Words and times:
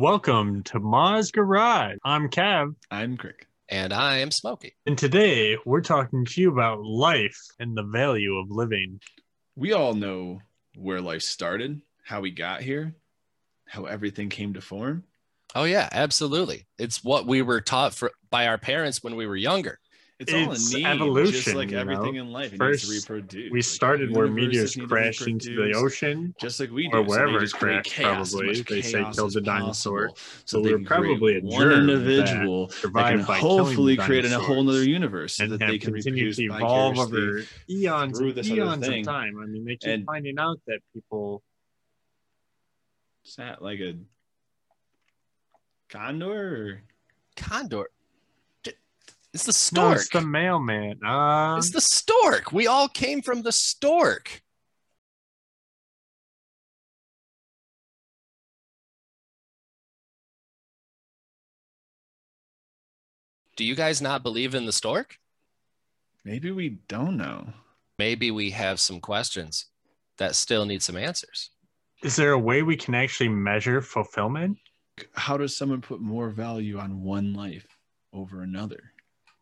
Welcome 0.00 0.62
to 0.62 0.80
Ma's 0.80 1.30
Garage. 1.30 1.98
I'm 2.06 2.30
Cav, 2.30 2.74
I'm 2.90 3.18
Crick. 3.18 3.46
And 3.68 3.92
I 3.92 4.16
am 4.16 4.30
Smokey. 4.30 4.72
and 4.86 4.96
today 4.96 5.58
we're 5.66 5.82
talking 5.82 6.24
to 6.24 6.40
you 6.40 6.50
about 6.50 6.82
life 6.82 7.38
and 7.58 7.76
the 7.76 7.82
value 7.82 8.38
of 8.38 8.50
living. 8.50 8.98
We 9.56 9.74
all 9.74 9.92
know 9.92 10.40
where 10.74 11.02
life 11.02 11.20
started, 11.20 11.82
how 12.02 12.22
we 12.22 12.30
got 12.30 12.62
here, 12.62 12.94
how 13.66 13.84
everything 13.84 14.30
came 14.30 14.54
to 14.54 14.62
form. 14.62 15.04
Oh 15.54 15.64
yeah, 15.64 15.90
absolutely. 15.92 16.66
It's 16.78 17.04
what 17.04 17.26
we 17.26 17.42
were 17.42 17.60
taught 17.60 17.92
for 17.92 18.10
by 18.30 18.46
our 18.46 18.56
parents 18.56 19.02
when 19.02 19.16
we 19.16 19.26
were 19.26 19.36
younger. 19.36 19.80
It's, 20.20 20.34
all 20.34 20.52
a 20.52 20.78
need, 20.78 20.86
evolution, 20.86 21.32
just 21.32 21.54
like 21.54 21.70
you 21.70 21.78
everything 21.78 22.16
know? 22.16 22.20
in 22.20 22.30
life. 22.30 22.54
First, 22.54 22.90
needs 22.90 23.04
to 23.06 23.14
reproduce. 23.14 23.50
We 23.50 23.62
started 23.62 24.10
the 24.10 24.18
where 24.18 24.26
meteors 24.28 24.76
need 24.76 24.82
to 24.82 24.88
crashed 24.88 25.26
into 25.26 25.54
the 25.56 25.72
ocean. 25.74 26.34
just 26.38 26.60
like 26.60 26.70
we 26.70 26.88
do. 26.88 26.98
or 26.98 27.00
So 27.00 27.02
they 27.04 27.08
wherever 27.08 27.40
just 27.40 27.54
it 27.54 27.58
crashed, 27.58 27.90
chaos, 27.90 28.32
probably. 28.32 28.60
They 28.62 28.82
say 28.82 28.98
chaos 28.98 29.16
killed 29.16 29.28
as 29.28 29.34
the 29.34 29.40
dinosaur. 29.40 30.08
possible, 30.10 30.42
So 30.44 30.60
they 30.60 30.74
we 30.74 30.80
were 30.82 30.84
probably 30.86 31.16
create 31.18 31.42
a 31.42 31.46
one 31.46 31.72
individual 31.72 32.66
that 32.66 32.74
survived 32.74 33.16
can 33.18 33.26
by 33.26 33.38
hopefully 33.38 33.96
create 33.96 34.24
a 34.26 34.38
whole 34.38 34.56
dinosaurs 34.56 34.76
other 34.76 34.84
universe 34.84 35.34
so 35.36 35.44
and 35.44 35.52
that 35.54 35.60
have 35.62 35.70
they 35.70 35.78
can 35.78 35.94
continued 35.94 36.16
reproduce 36.16 36.36
to 36.36 36.44
evolve 36.44 36.98
over 36.98 37.42
eons 37.70 38.18
through 38.18 38.28
and 38.28 38.36
this 38.36 38.46
other 38.50 38.56
eons 38.60 38.88
of 38.88 39.02
time. 39.04 39.38
I 39.42 39.46
mean, 39.46 39.64
they 39.64 39.76
keep 39.76 39.88
And- 39.90 40.04
finding 40.04 40.38
out 40.38 40.60
that 40.66 40.80
people. 40.92 41.42
Is 43.24 43.36
that 43.36 43.62
like 43.62 43.80
a 43.80 43.94
condor? 45.88 46.32
Or? 46.32 46.82
Condor. 47.36 47.88
D- 49.32 49.36
It's 49.36 49.44
the 49.44 49.50
No, 49.78 49.88
stork. 49.90 49.96
it's 50.00 50.08
the 50.10 50.20
mailman. 50.20 51.04
Uh, 51.04 51.56
it's 51.58 51.70
the 51.70 51.80
stork. 51.80 52.52
We 52.52 52.66
all 52.66 52.88
came 52.88 53.22
from 53.22 53.42
the 53.42 53.52
stork. 53.52 54.42
Do 63.56 63.64
you 63.64 63.74
guys 63.74 64.00
not 64.00 64.22
believe 64.22 64.54
in 64.54 64.66
the 64.66 64.72
stork? 64.72 65.18
Maybe 66.24 66.50
we 66.50 66.80
don't 66.88 67.16
know. 67.16 67.52
Maybe 67.98 68.30
we 68.30 68.50
have 68.50 68.80
some 68.80 69.00
questions 69.00 69.66
that 70.18 70.34
still 70.34 70.64
need 70.64 70.82
some 70.82 70.96
answers. 70.96 71.50
is 72.02 72.16
there 72.16 72.32
a 72.32 72.38
way 72.38 72.62
we 72.62 72.76
can 72.76 72.94
actually 72.94 73.28
measure 73.28 73.82
fulfillment? 73.82 74.56
How 75.14 75.36
does 75.36 75.56
someone 75.56 75.80
put 75.80 76.00
more 76.00 76.30
value 76.30 76.78
on 76.78 77.02
one 77.02 77.32
life 77.34 77.66
over 78.12 78.42
another? 78.42 78.89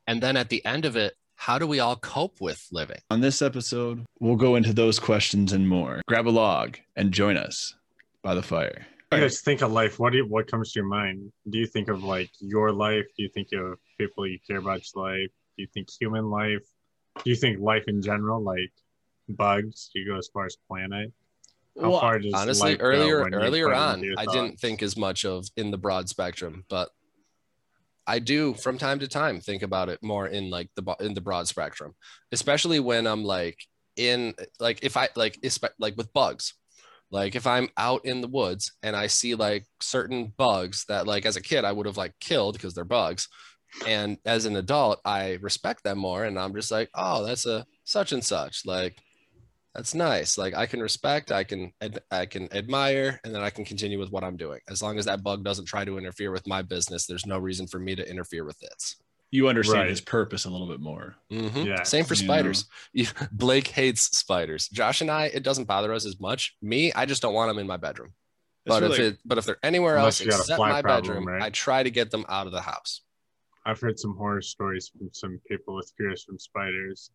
And 0.08 0.22
then 0.22 0.38
at 0.38 0.48
the 0.48 0.64
end 0.64 0.86
of 0.86 0.96
it, 0.96 1.14
how 1.34 1.58
do 1.58 1.66
we 1.66 1.80
all 1.80 1.94
cope 1.96 2.40
with 2.40 2.66
living? 2.72 2.96
On 3.10 3.20
this 3.20 3.42
episode, 3.42 4.06
we'll 4.18 4.36
go 4.36 4.56
into 4.56 4.72
those 4.72 4.98
questions 4.98 5.52
and 5.52 5.68
more. 5.68 6.00
Grab 6.08 6.26
a 6.26 6.30
log 6.30 6.78
and 6.96 7.12
join 7.12 7.36
us 7.36 7.74
by 8.22 8.34
the 8.34 8.42
fire. 8.42 8.86
You 9.12 9.18
guys 9.20 9.42
think 9.42 9.60
of 9.60 9.70
life. 9.70 9.98
What 10.00 10.12
do 10.12 10.18
you, 10.18 10.26
what 10.26 10.50
comes 10.50 10.72
to 10.72 10.80
your 10.80 10.88
mind? 10.88 11.30
Do 11.50 11.58
you 11.58 11.66
think 11.66 11.88
of 11.88 12.04
like 12.04 12.30
your 12.40 12.72
life? 12.72 13.04
Do 13.18 13.22
you 13.22 13.28
think 13.28 13.48
of 13.52 13.78
people 13.98 14.26
you 14.26 14.38
care 14.46 14.58
about's 14.58 14.96
life? 14.96 15.28
Do 15.56 15.62
you 15.62 15.68
think 15.74 15.88
human 15.90 16.30
life? 16.30 16.64
Do 17.22 17.28
you 17.30 17.36
think 17.36 17.60
life 17.60 17.84
in 17.86 18.00
general, 18.00 18.42
like 18.42 18.72
bugs? 19.28 19.90
Do 19.92 20.00
you 20.00 20.08
go 20.10 20.16
as 20.16 20.28
far 20.28 20.46
as 20.46 20.56
planet? 20.68 21.12
How 21.80 21.90
Well, 21.90 22.00
far 22.00 22.18
does 22.18 22.32
honestly 22.32 22.70
life 22.72 22.78
earlier 22.80 23.22
when 23.22 23.34
earlier 23.34 23.72
on 23.74 24.02
i 24.16 24.24
thoughts? 24.24 24.36
didn't 24.36 24.58
think 24.58 24.82
as 24.82 24.96
much 24.96 25.24
of 25.24 25.48
in 25.56 25.70
the 25.70 25.78
broad 25.78 26.08
spectrum 26.08 26.64
but 26.68 26.90
i 28.08 28.18
do 28.18 28.54
from 28.54 28.78
time 28.78 28.98
to 28.98 29.06
time 29.06 29.40
think 29.40 29.62
about 29.62 29.88
it 29.88 30.02
more 30.02 30.26
in 30.26 30.50
like 30.50 30.68
the 30.74 30.96
in 31.00 31.14
the 31.14 31.20
broad 31.20 31.46
spectrum 31.46 31.94
especially 32.32 32.80
when 32.80 33.06
i'm 33.06 33.22
like 33.22 33.58
in 33.96 34.34
like 34.58 34.80
if 34.82 34.96
i 34.96 35.08
like 35.16 35.38
like 35.78 35.96
with 35.96 36.12
bugs. 36.12 36.54
Like 37.10 37.34
if 37.34 37.46
i'm 37.46 37.70
out 37.78 38.04
in 38.04 38.20
the 38.20 38.28
woods 38.28 38.72
and 38.82 38.94
i 38.94 39.06
see 39.06 39.34
like 39.34 39.64
certain 39.80 40.30
bugs 40.36 40.84
that 40.88 41.06
like 41.06 41.24
as 41.24 41.36
a 41.36 41.40
kid 41.40 41.64
i 41.64 41.72
would 41.72 41.86
have 41.86 41.96
like 41.96 42.12
killed 42.20 42.54
because 42.54 42.74
they're 42.74 42.84
bugs 42.84 43.28
and 43.86 44.18
as 44.26 44.44
an 44.44 44.56
adult 44.56 45.00
i 45.06 45.38
respect 45.40 45.82
them 45.84 45.98
more 45.98 46.24
and 46.24 46.38
i'm 46.38 46.54
just 46.54 46.70
like 46.70 46.90
oh 46.94 47.24
that's 47.24 47.46
a 47.46 47.64
such 47.88 48.12
and 48.12 48.22
such. 48.22 48.66
Like 48.66 48.96
that's 49.74 49.94
nice 49.94 50.38
like 50.38 50.54
i 50.54 50.66
can 50.66 50.80
respect 50.80 51.30
i 51.30 51.44
can 51.44 51.72
ad- 51.80 52.02
i 52.10 52.24
can 52.26 52.52
admire 52.52 53.20
and 53.24 53.34
then 53.34 53.42
i 53.42 53.50
can 53.50 53.64
continue 53.64 53.98
with 53.98 54.10
what 54.10 54.24
i'm 54.24 54.36
doing 54.36 54.60
as 54.68 54.82
long 54.82 54.98
as 54.98 55.04
that 55.04 55.22
bug 55.22 55.44
doesn't 55.44 55.66
try 55.66 55.84
to 55.84 55.98
interfere 55.98 56.30
with 56.30 56.46
my 56.46 56.62
business 56.62 57.06
there's 57.06 57.26
no 57.26 57.38
reason 57.38 57.66
for 57.66 57.78
me 57.78 57.94
to 57.94 58.08
interfere 58.08 58.44
with 58.44 58.60
its 58.62 58.96
You 59.30 59.48
understand 59.48 59.80
Right. 59.80 59.90
his 59.90 60.00
purpose 60.00 60.46
a 60.46 60.50
little 60.50 60.66
bit 60.66 60.80
more. 60.80 61.16
Mhm. 61.30 61.66
Yeah. 61.66 61.82
same 61.82 62.04
for 62.06 62.14
spiders 62.14 62.64
You- 62.92 63.06
blake 63.30 63.68
hates 63.68 64.02
spiders 64.16 64.68
josh 64.68 65.00
and 65.02 65.10
i 65.10 65.26
it 65.26 65.42
doesn't 65.42 65.66
bother 65.66 65.92
us 65.92 66.06
as 66.06 66.18
much 66.18 66.56
me 66.62 66.92
i 66.94 67.04
just 67.04 67.20
don't 67.22 67.34
want 67.34 67.50
them 67.50 67.58
in 67.58 67.66
my 67.66 67.76
bedroom 67.76 68.14
That's 68.64 68.80
but 68.80 68.90
if 68.92 68.98
it 68.98 69.18
but 69.26 69.36
if 69.38 69.44
they're 69.44 69.58
anywhere 69.62 69.96
else 69.98 70.18
you 70.20 70.30
got 70.30 70.38
a 70.38 70.42
except 70.42 70.58
my 70.58 70.80
problem, 70.82 71.02
bedroom 71.02 71.24
right? 71.28 71.42
i 71.42 71.50
try 71.50 71.82
to 71.82 71.90
get 71.90 72.10
them 72.10 72.24
out 72.28 72.46
of 72.46 72.52
the 72.52 72.62
house 72.62 73.02
I've 73.66 73.80
heard 73.80 73.98
some 74.00 74.16
horror 74.16 74.40
stories 74.40 74.88
from 74.88 75.10
some 75.12 75.38
people 75.46 75.74
with 75.76 75.92
fears 75.98 76.24
from 76.24 76.38
spiders. 76.38 77.10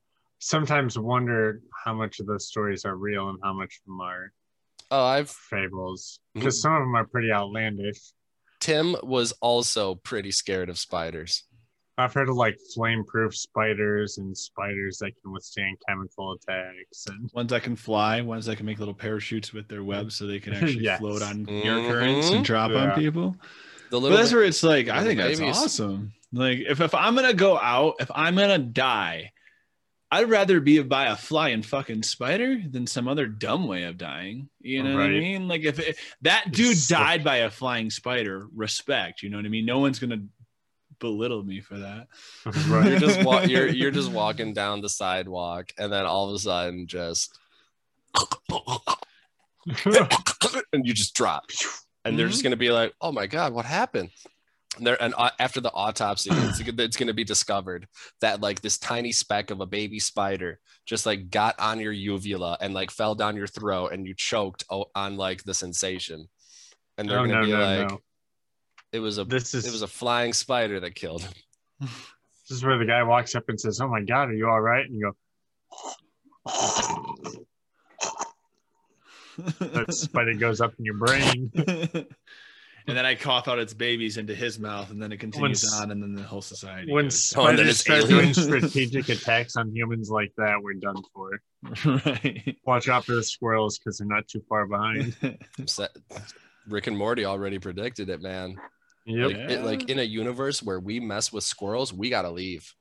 Sometimes 0.47 0.99
wonder 0.99 1.61
how 1.85 1.93
much 1.93 2.19
of 2.19 2.25
those 2.25 2.47
stories 2.47 2.83
are 2.83 2.97
real 2.97 3.29
and 3.29 3.39
how 3.41 3.53
much 3.53 3.79
of 3.79 3.85
them 3.85 4.01
are 4.01 4.33
oh 4.91 5.03
i've 5.05 5.29
fables. 5.29 6.19
Mm-hmm. 6.19 6.39
Because 6.41 6.61
some 6.61 6.73
of 6.73 6.79
them 6.81 6.95
are 6.95 7.05
pretty 7.05 7.31
outlandish. 7.31 7.99
tim 8.59 8.95
was 9.03 9.31
also 9.41 9.95
pretty 9.95 10.31
scared 10.31 10.69
of 10.69 10.77
spiders 10.77 11.43
I've 11.97 12.11
heard 12.13 12.27
of 12.27 12.35
like 12.35 12.57
flame-proof 12.73 13.35
spiders 13.35 14.17
and 14.17 14.35
spiders 14.35 14.97
that 14.97 15.11
can 15.21 15.31
withstand 15.31 15.77
chemical 15.87 16.33
attacks 16.33 17.05
and 17.07 17.29
ones 17.35 17.51
that 17.51 17.61
can 17.61 17.75
fly, 17.75 18.19
ones 18.21 18.47
that 18.47 18.55
can 18.57 18.65
make 18.65 18.79
little 18.79 18.95
parachutes 18.95 19.53
with 19.53 19.67
their 19.67 19.83
webs 19.83 20.15
so 20.15 20.25
they 20.25 20.39
can 20.39 20.53
actually 20.59 20.83
Yes. 20.83 20.99
float 20.99 21.21
on 21.21 21.47
air 21.47 21.75
Mhm. 21.75 21.87
currents 21.91 22.29
and 22.31 22.43
drop 22.43 22.71
Yeah. 22.71 22.89
on 22.93 22.99
people. 22.99 23.35
the 23.91 23.99
But 24.01 24.09
that's 24.09 24.33
where 24.33 24.43
it's 24.43 24.63
like, 24.63 24.87
I 24.89 25.03
think 25.03 25.19
that's 25.19 25.39
babies. 25.39 25.55
awesome. 25.55 26.13
Like 26.31 26.61
if, 26.67 26.81
if 26.81 26.95
I'm 26.95 27.13
gonna 27.13 27.31
go 27.35 27.59
out, 27.59 27.93
if 27.99 28.09
I'm 28.15 28.35
gonna 28.35 28.57
die, 28.57 29.31
I'd 30.13 30.29
rather 30.29 30.59
be 30.59 30.81
by 30.83 31.05
a 31.07 31.15
flying 31.15 31.61
fucking 31.63 32.03
spider 32.03 32.61
than 32.69 32.85
some 32.87 33.07
other 33.07 33.25
dumb 33.27 33.67
way 33.67 33.83
of 33.83 33.97
dying. 33.97 34.49
You 34.61 34.83
know 34.83 34.93
what 34.95 35.03
I 35.05 35.09
mean? 35.09 35.47
Like 35.47 35.63
if 35.63 35.79
it, 35.79 35.97
that 36.21 36.51
dude 36.51 36.77
So- 36.77 36.95
died 36.95 37.23
by 37.23 37.37
a 37.37 37.49
flying 37.49 37.89
spider, 37.89 38.47
respect. 38.55 39.23
You 39.23 39.29
know 39.29 39.37
what 39.37 39.45
I 39.45 39.49
mean? 39.49 39.65
No 39.65 39.79
one's 39.79 39.99
gonna 39.99 40.23
belittle 40.99 41.43
me 41.43 41.59
for 41.61 41.79
that. 41.79 42.07
Right. 42.67 42.89
you're 42.91 42.99
just 42.99 43.23
wa- 43.23 43.41
you're 43.41 43.67
you're 43.79 43.91
just 43.91 44.11
walking 44.11 44.53
down 44.53 44.81
the 44.81 44.89
sidewalk 44.89 45.71
and 45.77 45.91
then 45.91 46.05
all 46.05 46.29
of 46.29 46.35
a 46.35 46.39
sudden 46.39 46.85
just 46.87 47.37
and 50.73 50.85
you 50.85 50.93
just 50.93 51.15
drop 51.15 51.45
and 52.05 52.17
they're 52.19 52.27
just 52.27 52.39
Mm-hmm. 52.39 52.43
going 52.43 52.51
to 52.51 52.57
be 52.57 52.71
like 52.71 52.93
oh 53.01 53.11
my 53.11 53.27
god 53.27 53.53
what 53.53 53.65
happened 53.65 54.09
and 54.09 54.32
there 54.79 55.01
and 55.01 55.13
uh, 55.17 55.29
after 55.39 55.61
the 55.61 55.71
autopsy 55.73 56.29
it's, 56.33 56.59
it's 56.59 56.97
going 56.97 57.07
to 57.07 57.13
be 57.13 57.23
discovered 57.23 57.87
that 58.21 58.41
like 58.41 58.61
this 58.61 58.77
tiny 58.77 59.11
speck 59.11 59.51
of 59.51 59.61
a 59.61 59.65
baby 59.65 59.99
spider 59.99 60.59
just 60.85 61.05
like 61.05 61.29
got 61.29 61.57
on 61.59 61.79
your 61.79 61.91
uvula 61.91 62.57
and 62.59 62.73
like 62.73 62.89
fell 62.89 63.15
down 63.15 63.35
your 63.35 63.47
throat 63.47 63.91
and 63.91 64.07
you 64.07 64.13
choked 64.15 64.63
on 64.95 65.17
like 65.17 65.43
the 65.43 65.53
sensation 65.53 66.27
and 66.97 67.09
they're 67.09 67.19
oh 67.19 67.27
going 67.27 67.29
to 67.29 67.41
no, 67.41 67.45
be 67.45 67.51
no, 67.51 67.59
like 67.59 67.91
no. 67.91 68.01
it 68.91 68.99
was 68.99 69.17
a 69.17 69.23
This 69.23 69.53
is 69.53 69.67
it 69.67 69.71
was 69.71 69.83
a 69.83 69.87
flying 69.87 70.33
spider 70.33 70.79
that 70.79 70.95
killed 70.95 71.21
him 71.21 71.33
this 72.47 72.57
is 72.57 72.63
where 72.63 72.77
the 72.77 72.85
guy 72.85 73.03
walks 73.03 73.35
up 73.35 73.49
and 73.49 73.59
says, 73.59 73.81
"Oh 73.81 73.87
my 73.87 74.01
god, 74.01 74.29
are 74.29 74.33
you 74.33 74.49
all 74.49 74.61
right?" 74.61 74.85
And 74.85 74.95
you 74.95 75.01
go, 75.01 75.15
"That 79.59 79.93
spider 79.93 80.33
goes 80.33 80.61
up 80.61 80.73
in 80.77 80.85
your 80.85 80.97
brain." 80.97 81.51
and 82.87 82.97
then 82.97 83.05
I 83.05 83.15
cough 83.15 83.47
out 83.47 83.59
its 83.59 83.73
babies 83.73 84.17
into 84.17 84.35
his 84.35 84.59
mouth, 84.59 84.89
and 84.91 85.01
then 85.01 85.11
it 85.11 85.19
continues 85.19 85.63
When 85.63 85.81
on, 85.81 85.91
and 85.91 86.01
then 86.03 86.13
the 86.15 86.23
whole 86.23 86.41
society. 86.41 86.91
When 86.91 87.05
goes- 87.05 87.33
Oh, 87.35 87.45
spiders 87.47 87.79
start 87.79 88.07
doing 88.07 88.33
strategic 88.33 89.09
attacks 89.09 89.55
on 89.55 89.73
humans 89.75 90.09
like 90.09 90.31
that, 90.37 90.61
we're 90.61 90.73
done 90.73 91.01
for. 91.13 91.39
right. 92.05 92.57
Watch 92.65 92.89
out 92.89 93.05
for 93.05 93.15
the 93.15 93.23
squirrels 93.23 93.77
because 93.79 93.97
they're 93.97 94.07
not 94.07 94.27
too 94.27 94.41
far 94.49 94.65
behind. 94.67 95.15
Rick 96.67 96.87
and 96.87 96.97
Morty 96.97 97.25
already 97.25 97.59
predicted 97.59 98.09
it, 98.09 98.21
man. 98.21 98.57
Yep. 99.05 99.27
Like, 99.31 99.37
it, 99.37 99.63
like 99.63 99.89
in 99.89 99.99
a 99.99 100.03
universe 100.03 100.63
where 100.63 100.79
we 100.79 100.99
mess 100.99 101.33
with 101.33 101.43
squirrels, 101.43 101.93
we 101.93 102.09
gotta 102.09 102.29
leave. 102.29 102.73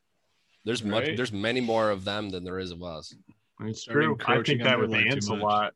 There's 0.64 0.84
much. 0.84 1.08
There's 1.16 1.32
many 1.32 1.60
more 1.60 1.90
of 1.90 2.04
them 2.04 2.30
than 2.30 2.44
there 2.44 2.60
is 2.60 2.70
of 2.70 2.82
us. 2.82 3.12
It's 3.60 3.84
true. 3.84 4.16
I 4.26 4.40
think 4.42 4.62
that 4.62 4.70
their 4.70 4.78
with 4.78 4.90
life 4.90 5.06
ants 5.10 5.28
a 5.28 5.34
lot. 5.34 5.74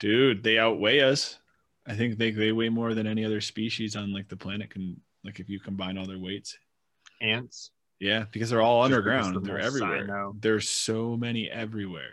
Dude, 0.00 0.42
they 0.42 0.58
outweigh 0.58 1.00
us. 1.00 1.38
I 1.86 1.94
think 1.94 2.18
they, 2.18 2.30
they 2.30 2.52
weigh 2.52 2.68
more 2.68 2.94
than 2.94 3.06
any 3.06 3.24
other 3.24 3.40
species 3.40 3.96
on 3.96 4.12
like 4.12 4.28
the 4.28 4.36
planet 4.36 4.70
can. 4.70 5.00
Like 5.24 5.40
if 5.40 5.48
you 5.48 5.58
combine 5.58 5.98
all 5.98 6.06
their 6.06 6.18
weights. 6.18 6.56
Ants. 7.20 7.70
Yeah, 7.98 8.24
because 8.30 8.50
they're 8.50 8.62
all 8.62 8.82
underground. 8.82 9.44
They're 9.44 9.58
everywhere. 9.58 10.06
know. 10.06 10.34
There's 10.38 10.68
so 10.68 11.16
many 11.16 11.50
everywhere. 11.50 12.12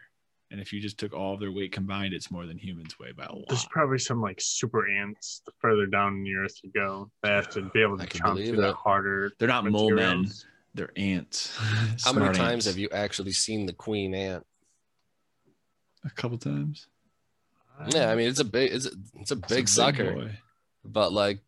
And 0.50 0.62
if 0.62 0.72
you 0.72 0.80
just 0.80 1.00
took 1.00 1.14
all 1.14 1.34
of 1.34 1.40
their 1.40 1.52
weight 1.52 1.72
combined, 1.72 2.14
it's 2.14 2.30
more 2.30 2.46
than 2.46 2.58
humans 2.58 3.00
weigh 3.00 3.12
by 3.12 3.26
a 3.26 3.34
lot. 3.34 3.46
There's 3.50 3.66
probably 3.66 3.98
some 3.98 4.22
like 4.22 4.40
super 4.40 4.88
ants 4.88 5.42
the 5.46 5.52
further 5.60 5.88
down 5.88 6.14
in 6.14 6.24
the 6.24 6.36
earth 6.36 6.56
you 6.64 6.72
go. 6.72 7.10
They 7.24 7.30
have 7.30 7.50
to 7.52 7.70
be 7.74 7.82
able 7.82 7.98
to 7.98 8.04
I 8.04 8.06
can 8.06 8.22
chomp 8.22 8.34
believe 8.36 8.50
through 8.50 8.62
the 8.62 8.70
it. 8.70 8.76
harder. 8.76 9.32
They're 9.40 9.48
not 9.48 9.66
mole 9.66 9.92
men. 9.92 10.28
They're 10.76 10.92
ants. 10.96 11.56
How 12.04 12.14
many 12.14 12.26
Smart 12.26 12.36
times 12.36 12.66
have 12.66 12.78
you 12.78 12.90
actually 12.92 13.32
seen 13.32 13.66
the 13.66 13.74
queen 13.74 14.14
ant? 14.14 14.46
A 16.06 16.10
couple 16.12 16.38
times. 16.38 16.88
Yeah, 17.90 18.10
I 18.12 18.16
mean 18.16 18.30
it's 18.30 18.40
a 18.40 18.46
big, 18.46 18.72
it's 18.72 18.86
a, 18.86 18.92
it's 19.20 19.32
a 19.32 19.36
big 19.36 19.60
It's 19.64 19.72
a 19.72 19.76
sucker. 19.76 20.14
boy. 20.14 20.32
but 20.86 21.12
like 21.12 21.40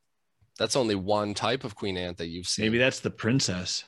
That's 0.57 0.75
only 0.75 0.95
one 0.95 1.33
type 1.33 1.63
of 1.63 1.75
queen 1.75 1.97
ant 1.97 2.17
that 2.17 2.27
you've 2.27 2.47
seen. 2.47 2.65
Maybe 2.65 2.77
that's 2.77 2.99
the 3.01 3.09
princess. 3.11 3.83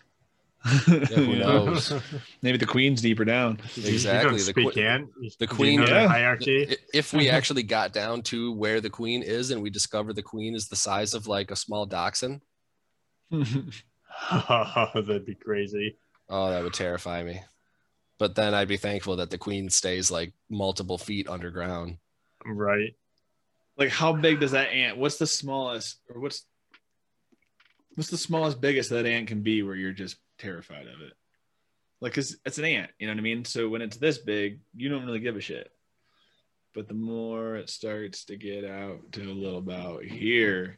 who 0.65 1.35
knows? 1.39 1.93
Maybe 2.41 2.57
the 2.57 2.65
queen's 2.65 3.01
deeper 3.01 3.23
down. 3.25 3.59
Exactly, 3.77 4.39
the 4.39 4.53
don't 4.53 4.63
speak 4.65 4.73
que- 4.73 4.83
ant. 4.85 5.09
the 5.39 5.45
Do 5.47 5.53
you 5.53 5.57
queen- 5.57 5.79
know 5.79 5.85
the 5.85 5.91
Yeah. 5.93 6.07
hierarchy. 6.07 6.75
If 6.93 7.13
we 7.13 7.29
actually 7.37 7.63
got 7.63 7.93
down 7.93 8.21
to 8.23 8.51
where 8.53 8.81
the 8.81 8.89
queen 8.89 9.23
is 9.23 9.51
and 9.51 9.61
we 9.61 9.69
discover 9.69 10.13
the 10.13 10.23
queen 10.23 10.55
is 10.55 10.67
the 10.67 10.75
size 10.75 11.13
of 11.13 11.27
like 11.27 11.51
a 11.51 11.55
small 11.55 11.85
dachshund, 11.85 12.41
Oh, 13.31 14.87
that'd 14.95 15.25
be 15.25 15.35
crazy. 15.35 15.97
oh, 16.29 16.49
that 16.49 16.63
would 16.63 16.73
terrify 16.73 17.23
me. 17.23 17.41
But 18.19 18.35
then 18.35 18.53
I'd 18.53 18.67
be 18.67 18.77
thankful 18.77 19.17
that 19.17 19.29
the 19.29 19.37
queen 19.37 19.69
stays 19.69 20.09
like 20.09 20.33
multiple 20.49 20.97
feet 20.97 21.27
underground. 21.29 21.97
Right. 22.45 22.95
like 23.77 23.89
how 23.89 24.13
big 24.13 24.39
does 24.39 24.51
that 24.51 24.69
ant? 24.69 24.97
What's 24.97 25.17
the 25.17 25.27
smallest 25.27 25.99
or 26.09 26.19
what's 26.21 26.45
what's 27.95 28.09
the 28.09 28.17
smallest 28.17 28.61
biggest 28.61 28.89
that 28.91 29.05
ant 29.05 29.27
can 29.27 29.41
be 29.41 29.63
where 29.63 29.75
you're 29.75 29.91
just 29.91 30.17
terrified 30.37 30.87
of 30.87 31.01
it? 31.01 31.13
Like 31.99 32.13
cause 32.13 32.37
it's 32.45 32.57
an 32.57 32.65
ant, 32.65 32.91
you 32.99 33.07
know 33.07 33.13
what 33.13 33.19
I 33.19 33.23
mean? 33.23 33.43
So 33.45 33.69
when 33.69 33.81
it's 33.81 33.97
this 33.97 34.17
big, 34.19 34.59
you 34.75 34.89
don't 34.89 35.05
really 35.05 35.19
give 35.19 35.35
a 35.35 35.41
shit. 35.41 35.71
But 36.73 36.87
the 36.87 36.93
more 36.93 37.55
it 37.55 37.69
starts 37.69 38.25
to 38.25 38.37
get 38.37 38.63
out 38.63 39.11
to 39.13 39.23
a 39.23 39.33
little 39.33 39.57
about 39.57 40.03
here, 40.03 40.77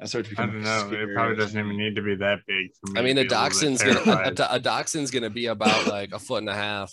I 0.00 0.06
start 0.06 0.24
to 0.24 0.30
I 0.30 0.46
become 0.46 0.62
don't 0.62 0.62
know. 0.62 0.90
It 0.92 1.14
probably 1.14 1.36
doesn't 1.36 1.58
even 1.58 1.76
need 1.76 1.94
to 1.96 2.02
be 2.02 2.16
that 2.16 2.40
big 2.46 2.70
for 2.74 2.92
me. 2.92 3.00
I 3.00 3.04
mean, 3.04 3.18
a 3.18 3.22
be 3.22 3.28
a 3.28 3.30
dachshund's 3.30 3.82
gonna 3.82 4.00
a, 4.00 4.28
a, 4.28 4.56
a 4.56 4.60
dachshund's 4.60 5.10
gonna 5.10 5.30
be 5.30 5.46
about 5.46 5.86
like 5.86 6.12
a 6.12 6.18
foot 6.18 6.38
and 6.38 6.48
a 6.48 6.54
half. 6.54 6.92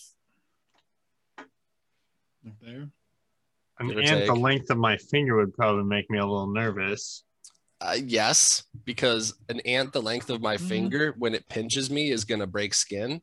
there. 2.61 2.89
An 3.79 3.87
give 3.89 3.97
ant 3.99 4.25
the 4.25 4.35
length 4.35 4.69
of 4.69 4.77
my 4.77 4.97
finger 4.97 5.35
would 5.37 5.53
probably 5.53 5.83
make 5.83 6.09
me 6.09 6.17
a 6.19 6.25
little 6.25 6.47
nervous. 6.51 7.23
Uh, 7.81 7.97
yes, 8.01 8.63
because 8.85 9.33
an 9.49 9.59
ant 9.61 9.91
the 9.91 10.01
length 10.01 10.29
of 10.29 10.41
my 10.41 10.55
Mhm. 10.55 10.67
finger 10.69 11.15
when 11.17 11.35
it 11.35 11.47
pinches 11.49 11.89
me 11.89 12.09
is 12.09 12.23
gonna 12.23 12.47
break 12.47 12.73
skin. 12.73 13.21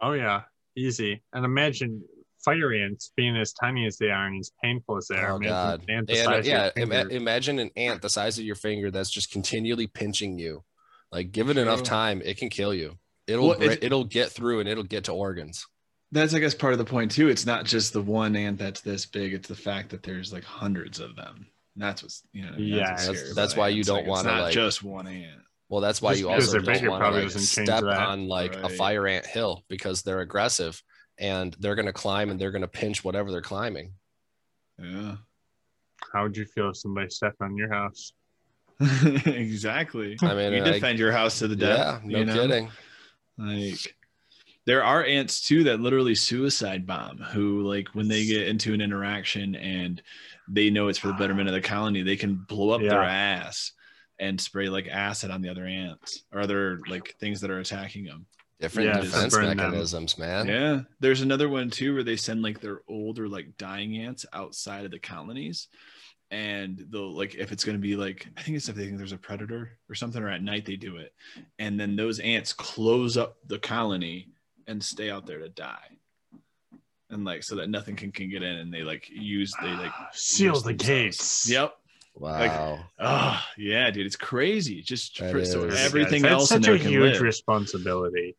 Oh 0.00 0.12
yeah, 0.12 0.42
easy. 0.76 1.22
And 1.34 1.44
imagine 1.44 2.02
fire 2.42 2.72
ants 2.72 3.12
being 3.16 3.36
as 3.36 3.52
tiny 3.52 3.84
as 3.86 3.98
they 3.98 4.10
are 4.10 4.26
and 4.26 4.40
as 4.40 4.50
painful 4.64 4.96
as 4.96 5.08
they 5.08 5.16
are. 5.16 5.32
Oh 5.32 5.36
Imagine 5.36 5.50
god! 5.52 5.82
an 5.82 5.90
ant 5.90 6.06
the 6.06 6.12
And 6.14 6.24
size 6.24 6.38
of 6.38 6.46
your 6.46 6.54
yeah, 6.56 6.70
ima- 6.76 6.94
finger. 7.00 7.14
imagine 7.16 7.58
an 7.58 7.70
ant 7.76 8.00
the 8.00 8.08
size 8.08 8.38
of 8.38 8.44
your 8.46 8.56
finger 8.56 8.90
that's 8.90 9.10
just 9.10 9.30
continually 9.30 9.86
pinching 9.86 10.38
you. 10.38 10.64
Like, 11.12 11.32
give 11.32 11.50
it 11.50 11.58
enough 11.58 11.82
time, 11.82 12.22
it 12.24 12.38
can 12.38 12.48
kill 12.48 12.72
you. 12.72 12.98
It'll 13.26 13.48
Well, 13.48 13.58
bre- 13.58 13.64
it's- 13.64 13.78
it'll 13.82 14.04
get 14.04 14.30
through 14.32 14.60
and 14.60 14.68
it'll 14.70 14.84
get 14.84 15.04
to 15.04 15.12
organs. 15.12 15.66
That's 16.12 16.34
I 16.34 16.38
guess 16.40 16.54
part 16.54 16.72
of 16.72 16.78
the 16.78 16.84
point 16.84 17.10
too. 17.12 17.28
It's 17.28 17.46
not 17.46 17.64
just 17.64 17.92
the 17.92 18.02
one 18.02 18.34
ant 18.36 18.58
that's 18.58 18.80
this 18.80 19.06
big, 19.06 19.32
it's 19.32 19.48
the 19.48 19.54
fact 19.54 19.90
that 19.90 20.02
there's 20.02 20.32
like 20.32 20.44
hundreds 20.44 20.98
of 21.00 21.14
them. 21.16 21.46
And 21.76 21.84
That's 21.84 22.02
what's 22.02 22.22
you 22.32 22.42
know, 22.42 22.48
what 22.48 22.56
I 22.56 22.60
mean? 22.60 22.68
Yeah, 22.68 22.90
what's 22.90 23.06
that's- 23.06 23.34
that's 23.34 23.52
about 23.54 23.60
why 23.60 23.68
you 23.68 23.84
don't 23.84 23.98
Like, 23.98 24.06
wanna, 24.06 24.40
like- 24.42 24.52
just 24.54 24.82
one 24.82 25.06
ant. 25.06 25.40
Well, 25.68 25.80
that's 25.80 26.02
why 26.02 26.12
Just 26.14 26.20
you 26.22 26.30
also 26.30 26.58
don't 26.58 26.66
want 26.66 26.80
to 26.80 26.98
probably 26.98 27.22
like 27.22 27.30
step 27.30 27.66
that. 27.66 27.84
on 28.08 28.26
like 28.26 28.56
a 28.56 28.68
fire 28.70 29.06
ant 29.06 29.24
hill 29.24 29.64
because 29.68 30.02
they're 30.02 30.18
aggressive 30.20 30.82
and 31.16 31.54
they're 31.60 31.76
gonna 31.76 31.92
climb 31.92 32.30
and 32.30 32.40
they're 32.40 32.50
gonna 32.50 32.66
pinch 32.66 33.04
whatever 33.04 33.30
they're 33.30 33.40
climbing. 33.40 33.92
Yeah. 34.82 35.16
How 36.12 36.24
would 36.24 36.36
you 36.36 36.44
feel 36.44 36.70
if 36.70 36.76
somebody 36.78 37.08
stepped 37.10 37.40
on 37.40 37.56
your 37.56 37.72
house? 37.72 38.12
exactly. 38.80 40.16
I 40.22 40.34
mean, 40.34 40.52
you 40.54 40.62
like, 40.62 40.72
defend 40.74 40.98
your 40.98 41.12
house 41.12 41.38
to 41.38 41.46
the 41.48 41.54
death. 41.56 42.02
yeah, 42.04 42.12
no 42.12 42.18
you 42.18 42.24
know? 42.24 42.34
kidding. 42.34 42.70
Like 43.38 43.94
there 44.66 44.84
are 44.84 45.04
ants 45.04 45.46
too 45.46 45.64
that 45.64 45.80
literally 45.80 46.14
suicide 46.14 46.86
bomb 46.86 47.18
who 47.18 47.62
like 47.62 47.88
when 47.94 48.08
they 48.08 48.26
get 48.26 48.46
into 48.48 48.74
an 48.74 48.80
interaction 48.80 49.54
and 49.56 50.02
they 50.48 50.70
know 50.70 50.88
it's 50.88 50.98
for 50.98 51.08
the 51.08 51.14
betterment 51.14 51.48
of 51.48 51.54
the 51.54 51.60
colony, 51.60 52.02
they 52.02 52.16
can 52.16 52.34
blow 52.34 52.70
up 52.70 52.80
their 52.80 53.02
ass 53.02 53.72
and 54.18 54.40
spray 54.40 54.68
like 54.68 54.86
acid 54.88 55.30
on 55.30 55.40
the 55.40 55.48
other 55.48 55.64
ants 55.64 56.24
or 56.32 56.40
other 56.40 56.78
like 56.88 57.14
things 57.20 57.40
that 57.40 57.50
are 57.50 57.60
attacking 57.60 58.04
them. 58.04 58.26
Different 58.60 58.88
Yeah, 58.88 59.00
defense 59.00 59.34
burn 59.34 59.46
them. 59.46 59.56
mechanisms, 59.56 60.18
man. 60.18 60.46
Yeah. 60.46 60.80
There's 61.00 61.22
another 61.22 61.48
one 61.48 61.70
too 61.70 61.94
where 61.94 62.02
they 62.02 62.16
send 62.16 62.42
like 62.42 62.60
their 62.60 62.82
older 62.86 63.26
like 63.28 63.56
dying 63.56 63.96
ants 63.96 64.26
outside 64.34 64.84
of 64.84 64.90
the 64.90 64.98
colonies. 64.98 65.68
And 66.30 66.84
they'll 66.90 67.16
like 67.16 67.34
if 67.34 67.50
it's 67.50 67.64
gonna 67.64 67.78
be 67.78 67.96
like 67.96 68.28
I 68.36 68.42
think 68.42 68.56
it's 68.58 68.68
if 68.68 68.76
they 68.76 68.84
think 68.84 68.98
there's 68.98 69.12
a 69.12 69.16
predator 69.16 69.78
or 69.88 69.94
something, 69.94 70.22
or 70.22 70.28
at 70.28 70.42
night 70.42 70.66
they 70.66 70.76
do 70.76 70.98
it. 70.98 71.14
And 71.58 71.80
then 71.80 71.96
those 71.96 72.20
ants 72.20 72.52
close 72.52 73.16
up 73.16 73.36
the 73.46 73.58
colony 73.58 74.28
and 74.70 74.82
stay 74.82 75.10
out 75.10 75.26
there 75.26 75.40
to 75.40 75.48
die. 75.48 75.88
And 77.10 77.24
like 77.24 77.42
so 77.42 77.56
that 77.56 77.68
nothing 77.68 77.96
can, 77.96 78.12
can 78.12 78.30
get 78.30 78.42
in 78.42 78.56
and 78.58 78.72
they 78.72 78.82
like 78.82 79.08
use 79.10 79.52
they 79.60 79.68
like 79.72 79.92
Seal 80.12 80.60
the 80.60 80.72
gates. 80.72 81.50
Yep. 81.50 81.74
Wow. 82.14 82.78
Oh 82.98 83.40
yeah, 83.58 83.90
dude, 83.90 84.06
it's 84.06 84.16
crazy. 84.16 84.80
Just 84.82 85.18
for, 85.18 85.44
so 85.44 85.64
is- 85.64 85.80
everything 85.80 86.22
That's 86.22 86.32
else 86.34 86.50
in 86.52 86.62
such 86.62 86.66
there 86.66 86.74
a 86.74 86.78
huge 86.78 87.14
live. 87.14 87.22
responsibility. 87.22 88.36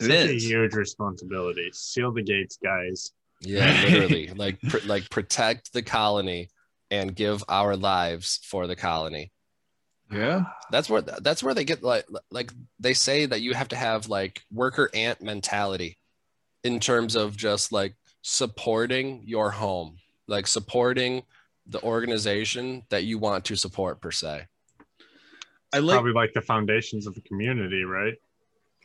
It 0.00 0.04
Such 0.06 0.30
a 0.30 0.32
huge 0.38 0.74
responsibility. 0.74 1.70
Seal 1.72 2.12
the 2.12 2.22
gates, 2.22 2.56
guys. 2.62 3.12
Yeah, 3.42 3.82
literally. 3.88 4.28
like 4.28 4.60
pr- 4.62 4.86
like 4.86 5.10
protect 5.10 5.72
the 5.72 5.82
colony 5.82 6.48
and 6.90 7.14
give 7.14 7.44
our 7.48 7.76
lives 7.76 8.40
for 8.44 8.66
the 8.66 8.76
colony. 8.76 9.32
Yeah. 10.12 10.44
That's 10.70 10.90
where 10.90 11.02
that's 11.02 11.42
where 11.42 11.54
they 11.54 11.64
get 11.64 11.82
like 11.82 12.06
like 12.30 12.52
they 12.78 12.94
say 12.94 13.26
that 13.26 13.40
you 13.40 13.54
have 13.54 13.68
to 13.68 13.76
have 13.76 14.08
like 14.08 14.42
worker 14.52 14.90
ant 14.94 15.22
mentality 15.22 15.98
in 16.64 16.80
terms 16.80 17.16
of 17.16 17.36
just 17.36 17.72
like 17.72 17.94
supporting 18.22 19.22
your 19.24 19.50
home, 19.50 19.96
like 20.28 20.46
supporting 20.46 21.22
the 21.66 21.82
organization 21.82 22.82
that 22.90 23.04
you 23.04 23.18
want 23.18 23.44
to 23.46 23.56
support 23.56 24.00
per 24.00 24.10
se. 24.10 24.46
I 25.74 25.78
like 25.78 25.94
Probably 25.94 26.12
like 26.12 26.32
the 26.34 26.42
foundations 26.42 27.06
of 27.06 27.14
the 27.14 27.22
community, 27.22 27.84
right? 27.84 28.14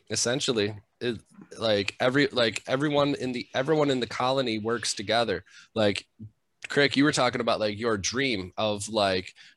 essentially 0.09 0.75
it, 0.99 1.19
like 1.59 1.95
every 1.99 2.27
like 2.27 2.63
everyone 2.67 3.15
in 3.15 3.31
the 3.31 3.47
everyone 3.53 3.91
in 3.91 3.99
the 3.99 4.07
colony 4.07 4.57
works 4.57 4.93
together 4.93 5.43
like 5.75 6.07
crick 6.69 6.95
you 6.95 7.03
were 7.03 7.11
talking 7.11 7.41
about 7.41 7.59
like 7.59 7.79
your 7.79 7.97
dream 7.97 8.51
of 8.57 8.87
like 8.89 9.33
a 9.33 9.56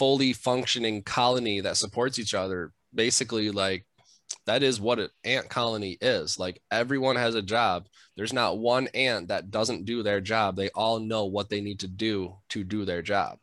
fully 0.00 0.32
functioning 0.32 1.02
colony 1.02 1.60
that 1.60 1.76
supports 1.76 2.18
each 2.18 2.32
other 2.34 2.72
basically 2.94 3.50
like 3.50 3.84
that 4.46 4.62
is 4.62 4.80
what 4.80 4.98
an 4.98 5.08
ant 5.24 5.48
colony 5.50 5.98
is 6.00 6.38
like 6.38 6.62
everyone 6.70 7.16
has 7.16 7.34
a 7.34 7.42
job 7.42 7.86
there's 8.16 8.32
not 8.32 8.56
one 8.58 8.86
ant 8.94 9.28
that 9.28 9.50
doesn't 9.50 9.84
do 9.84 10.02
their 10.02 10.20
job 10.20 10.56
they 10.56 10.70
all 10.70 10.98
know 10.98 11.26
what 11.26 11.50
they 11.50 11.60
need 11.60 11.80
to 11.80 11.88
do 11.88 12.34
to 12.48 12.64
do 12.64 12.84
their 12.84 13.02
job 13.02 13.38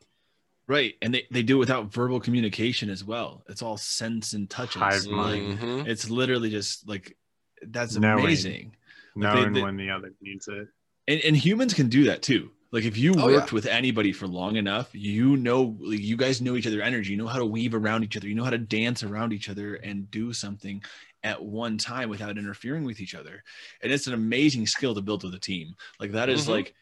Right. 0.70 0.96
And 1.02 1.14
they, 1.14 1.26
they 1.32 1.44
do 1.44 1.56
it 1.56 1.60
without 1.60 1.94
verbal 1.94 2.20
communication 2.20 2.90
as 2.90 3.02
well. 3.02 3.42
It's 3.48 3.62
all 3.62 3.78
sense 3.78 4.34
and 4.34 4.50
touch 4.50 4.74
Hive 4.74 5.06
Like, 5.06 5.16
mind. 5.16 5.60
Mhm. 5.60 5.88
it's 5.88 6.10
literally 6.10 6.50
just 6.50 6.86
like 6.90 7.16
that's 7.62 7.96
Knowing. 7.96 8.26
amazing. 8.26 8.76
Like, 9.16 9.34
Knowing 9.34 9.54
they- 9.54 9.62
when 9.64 9.78
the 9.78 9.90
other 9.92 10.12
needs 10.22 10.46
it. 10.50 10.68
And, 11.08 11.22
and 11.22 11.38
humans 11.38 11.74
can 11.74 11.88
do 11.88 12.04
that 12.10 12.22
too. 12.22 12.52
Like 12.72 12.84
if 12.84 12.98
you 12.98 13.14
Oh, 13.18 13.30
yeah. 13.30 13.38
worked 13.38 13.54
with 13.54 13.66
anybody 13.66 14.12
for 14.12 14.28
long 14.28 14.58
enough, 14.58 14.90
you 14.94 15.38
know, 15.38 15.78
like, 15.80 16.02
you 16.02 16.18
guys 16.18 16.42
know 16.42 16.56
each 16.56 16.68
other 16.68 16.82
energy. 16.82 17.12
You 17.12 17.18
know 17.18 17.28
how 17.28 17.40
to 17.40 17.46
weave 17.46 17.74
around 17.74 18.04
each 18.04 18.18
other. 18.18 18.28
You 18.28 18.36
know 18.36 18.44
how 18.44 18.50
to 18.50 18.58
dance 18.58 19.04
around 19.04 19.32
each 19.32 19.50
other 19.50 19.76
and 19.76 20.12
do 20.12 20.34
something 20.34 20.84
at 21.24 21.42
one 21.42 21.78
time 21.78 22.10
without 22.10 22.38
interfering 22.38 22.84
with 22.84 23.00
each 23.00 23.16
other. 23.16 23.44
And 23.82 23.92
it's 23.92 24.08
an 24.08 24.14
amazing 24.14 24.68
skill 24.68 24.94
to 24.96 25.02
build 25.02 25.24
with 25.24 25.34
a 25.34 25.40
team. 25.40 25.76
Like 26.00 26.12
that 26.12 26.30
is 26.30 26.46
Mhm. 26.46 26.50
like, 26.50 26.76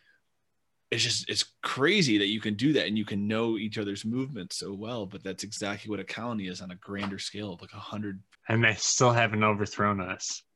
it's 0.91 1.03
just 1.03 1.27
it's 1.29 1.43
crazy 1.63 2.19
that 2.19 2.27
you 2.27 2.39
can 2.39 2.53
do 2.53 2.73
that 2.73 2.85
and 2.87 2.97
you 2.97 3.05
can 3.05 3.27
know 3.27 3.57
each 3.57 3.77
other's 3.77 4.05
movements 4.05 4.57
so 4.57 4.73
well. 4.73 5.05
But 5.05 5.23
that's 5.23 5.43
exactly 5.43 5.89
what 5.89 5.99
a 5.99 6.03
colony 6.03 6.47
is 6.47 6.61
on 6.61 6.71
a 6.71 6.75
grander 6.75 7.19
scale 7.19 7.53
of 7.53 7.61
like 7.61 7.73
a 7.73 7.77
hundred. 7.79 8.21
And 8.47 8.63
they 8.63 8.75
still 8.75 9.11
haven't 9.11 9.43
overthrown 9.43 9.99
us. 10.01 10.41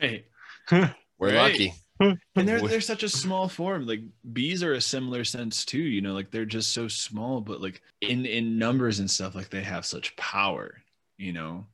Right. 0.00 0.24
we're 1.18 1.28
Right. 1.28 1.34
lucky 1.36 1.74
and 2.36 2.48
they're 2.48 2.60
they're 2.60 2.80
such 2.80 3.02
a 3.02 3.08
small 3.08 3.48
form 3.48 3.86
like 3.86 4.00
bees 4.32 4.62
are 4.62 4.72
a 4.72 4.80
similar 4.80 5.22
sense 5.24 5.64
too 5.64 5.78
you 5.82 6.00
know 6.00 6.14
like 6.14 6.30
they're 6.30 6.44
just 6.46 6.72
so 6.72 6.88
small 6.88 7.40
but 7.40 7.60
like 7.60 7.82
in 8.00 8.24
in 8.26 8.58
numbers 8.58 8.98
and 9.00 9.10
stuff 9.10 9.34
like 9.34 9.50
they 9.50 9.62
have 9.62 9.84
such 9.84 10.16
power 10.16 10.82
you 11.18 11.32
know 11.32 11.66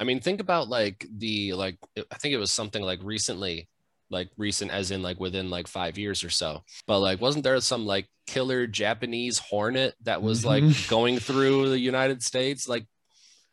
I 0.00 0.04
mean, 0.04 0.20
think 0.20 0.38
about 0.40 0.68
like 0.68 1.04
the 1.18 1.54
like 1.54 1.76
I 2.12 2.14
think 2.18 2.32
it 2.32 2.38
was 2.38 2.52
something 2.52 2.82
like 2.84 3.00
recently, 3.02 3.68
like 4.10 4.30
recent 4.36 4.70
as 4.70 4.92
in 4.92 5.02
like 5.02 5.18
within 5.18 5.50
like 5.50 5.66
five 5.66 5.98
years 5.98 6.22
or 6.22 6.30
so. 6.30 6.62
But 6.86 7.00
like, 7.00 7.20
wasn't 7.20 7.42
there 7.42 7.58
some 7.60 7.84
like 7.84 8.06
killer 8.28 8.68
Japanese 8.68 9.40
hornet 9.40 9.96
that 10.02 10.22
was 10.22 10.44
like 10.44 10.62
Mhm. 10.62 10.88
going 10.88 11.18
through 11.18 11.70
the 11.70 11.80
United 11.80 12.22
States, 12.22 12.68
like 12.68 12.86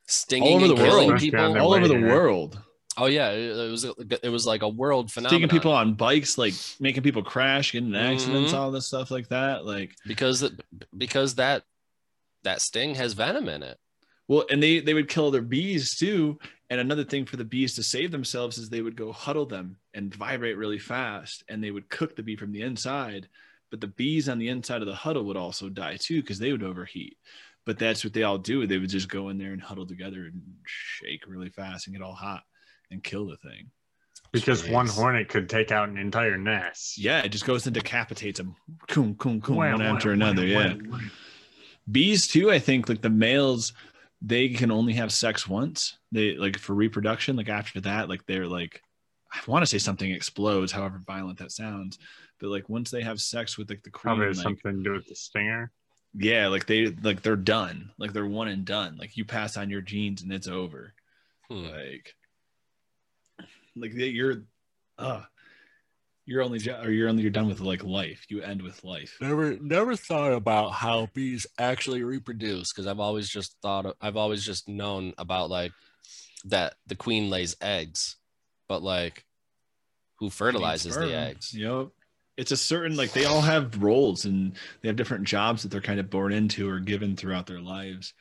stinging 0.08 0.50
All 0.50 0.56
over 0.58 0.66
and 0.66 0.78
the 0.78 0.84
killing 0.86 1.08
world. 1.08 1.20
people? 1.20 1.58
All 1.58 1.74
over 1.74 1.88
the 1.88 1.96
way 1.96 2.02
there. 2.02 2.14
world 2.14 2.62
Oh 2.98 3.08
yeah, 3.08 3.30
it, 3.32 3.72
was 3.72 3.84
it 3.84 4.30
was 4.30 4.46
like 4.48 4.62
a 4.62 4.70
world 4.70 5.12
phenomenon. 5.12 5.42
taking 5.42 5.50
people 5.60 5.72
on 5.74 5.96
bikes 5.96 6.38
like 6.38 6.54
making 6.80 7.04
people 7.04 7.24
crash 7.24 7.74
getting 7.74 7.90
in 7.90 7.96
accidents 7.96 8.54
Mhm. 8.54 8.58
all 8.58 8.72
this 8.72 8.88
stuff 8.88 9.12
like 9.12 9.28
that 9.30 9.66
like 9.66 9.96
because 10.08 10.50
because 10.98 11.36
that 11.36 11.64
that 12.44 12.62
sting 12.62 12.96
has 12.96 13.14
venom 13.14 13.50
in 13.50 13.64
it. 13.64 13.78
Well, 14.28 14.46
and 14.50 14.62
they 14.62 14.80
they 14.80 14.94
would 14.94 15.10
kill 15.10 15.30
their 15.32 15.42
bees 15.42 15.96
too. 15.98 16.40
And 16.70 16.80
another 16.80 17.04
thing 17.04 17.26
for 17.26 17.38
the 17.38 17.44
bees 17.46 17.76
to 17.76 17.84
save 17.84 18.12
themselves 18.12 18.58
is 18.58 18.70
they 18.70 18.82
would 18.82 18.96
go 18.96 19.12
huddle 19.12 19.46
them 19.46 19.78
and 19.94 20.14
vibrate 20.14 20.58
really 20.58 20.80
fast, 20.80 21.44
and 21.48 21.64
they 21.64 21.70
would 21.72 21.90
cook 21.90 22.16
the 22.16 22.24
bee 22.24 22.36
from 22.36 22.52
the 22.52 22.62
inside. 22.64 23.28
But 23.72 23.82
the 23.82 23.88
bees 23.88 24.30
on 24.30 24.40
the 24.40 24.48
inside 24.50 24.82
of 24.82 24.88
the 24.88 24.96
huddle 24.96 25.26
would 25.26 25.38
also 25.38 25.70
die 25.70 25.98
too 25.98 26.22
because 26.22 26.40
they 26.40 26.52
would 26.52 26.64
overheat. 26.64 27.18
but 27.66 27.78
that's 27.80 28.04
what 28.04 28.14
they 28.14 28.24
all 28.24 28.38
do. 28.38 28.66
They 28.68 28.78
would 28.78 28.90
just 28.90 29.10
go 29.10 29.30
in 29.30 29.38
there 29.40 29.52
and 29.54 29.62
huddle 29.62 29.88
together 29.88 30.22
and 30.26 30.42
shake 30.66 31.24
really 31.28 31.50
fast 31.50 31.88
and 31.88 31.96
get 31.96 32.04
all 32.04 32.14
hot 32.14 32.44
and 32.92 33.04
kill 33.04 33.26
the 33.28 33.38
thing. 33.38 33.72
Because 34.32 34.68
one 34.68 34.88
hornet 34.88 35.30
could 35.30 35.48
take 35.50 35.72
out 35.72 35.88
an 35.88 35.98
entire 35.98 36.38
nest. 36.38 36.98
Yeah, 36.98 37.22
it 37.22 37.30
just 37.30 37.46
goes 37.46 37.66
and 37.68 37.74
decapitates 37.74 38.38
them, 38.40 38.56
coom, 38.90 39.16
coom, 39.16 39.40
coom, 39.40 39.56
Wham, 39.56 39.72
one 39.74 39.82
wham, 39.82 39.96
after 39.96 40.10
wham, 40.10 40.22
another. 40.22 40.46
Yeah. 40.46 40.58
wham, 40.58 40.90
wham. 40.90 41.12
bees 41.92 42.28
too 42.28 42.52
i 42.52 42.58
think 42.60 42.90
like 42.90 43.02
the 43.02 43.10
males 43.10 43.74
they 44.22 44.50
can 44.50 44.72
only 44.72 44.94
have 44.94 45.12
sex 45.14 45.48
once 45.48 45.98
they 46.12 46.36
like 46.36 46.58
for 46.58 46.74
reproduction 46.74 47.36
like 47.36 47.48
after 47.50 47.80
that 47.82 48.10
like 48.10 48.26
they're 48.26 48.48
like 48.48 48.82
i 49.32 49.40
want 49.46 49.62
to 49.62 49.68
say 49.68 49.78
something 49.78 50.10
explodes 50.12 50.72
however 50.72 51.00
violent 51.06 51.38
that 51.38 51.52
sounds 51.52 52.00
but 52.40 52.50
like 52.50 52.68
once 52.68 52.90
they 52.90 53.04
have 53.04 53.22
sex 53.22 53.58
with 53.58 53.70
like 53.70 53.84
the 53.84 53.92
queen 53.92 54.16
Probably 54.16 54.28
like, 54.34 54.36
something 54.36 54.78
to 54.78 54.84
do 54.84 54.92
with 54.94 55.08
the 55.08 55.16
stinger. 55.16 55.72
yeah 56.16 56.48
like 56.48 56.66
they 56.66 56.88
like 56.88 57.22
they're 57.22 57.36
done 57.36 57.92
like 58.00 58.14
they're 58.14 58.26
one 58.26 58.48
and 58.48 58.66
done 58.66 58.98
like 58.98 59.16
you 59.16 59.24
pass 59.24 59.56
on 59.56 59.70
your 59.70 59.82
genes 59.82 60.24
and 60.24 60.34
it's 60.34 60.48
over 60.48 60.94
Hmm. 61.52 61.66
like 61.66 62.16
like 63.76 63.94
you're 63.94 64.44
uh 64.98 65.22
you're 66.26 66.42
only 66.42 66.60
or 66.70 66.90
you're 66.90 67.08
only 67.08 67.22
you're 67.22 67.32
done 67.32 67.48
with 67.48 67.60
like 67.60 67.84
life 67.84 68.26
you 68.30 68.42
end 68.42 68.62
with 68.62 68.84
life 68.84 69.16
Never, 69.22 69.58
never 69.58 69.96
thought 69.96 70.34
about 70.34 70.72
how 70.72 71.08
bees 71.14 71.46
actually 71.60 72.04
reproduce 72.04 72.74
because 72.74 72.88
I've 72.88 73.00
always 73.00 73.30
just 73.30 73.56
thought 73.62 73.86
of, 73.86 73.94
I've 74.02 74.18
always 74.18 74.44
just 74.44 74.68
known 74.68 75.14
about 75.18 75.50
like 75.50 75.72
that 76.46 76.76
the 76.88 76.96
queen 76.96 77.30
lays 77.30 77.56
eggs, 77.62 78.18
but 78.68 78.82
like 78.82 79.26
who 80.18 80.30
fertilizes 80.30 80.96
the 80.96 81.14
eggs? 81.14 81.54
Yep. 81.54 81.90
It's 82.38 82.52
a 82.52 82.58
certain 82.58 82.96
like 82.96 83.14
they 83.14 83.26
all 83.26 83.42
have 83.42 83.82
roles 83.82 84.26
and 84.26 84.54
they 84.82 84.90
have 84.90 84.96
different 84.96 85.26
jobs 85.26 85.64
that 85.64 85.70
they're 85.70 85.82
kind 85.82 86.00
of 86.00 86.10
born 86.10 86.34
into 86.34 86.70
or 86.70 86.80
given 86.80 87.16
throughout 87.16 87.48
their 87.48 87.62
lives. 87.62 88.14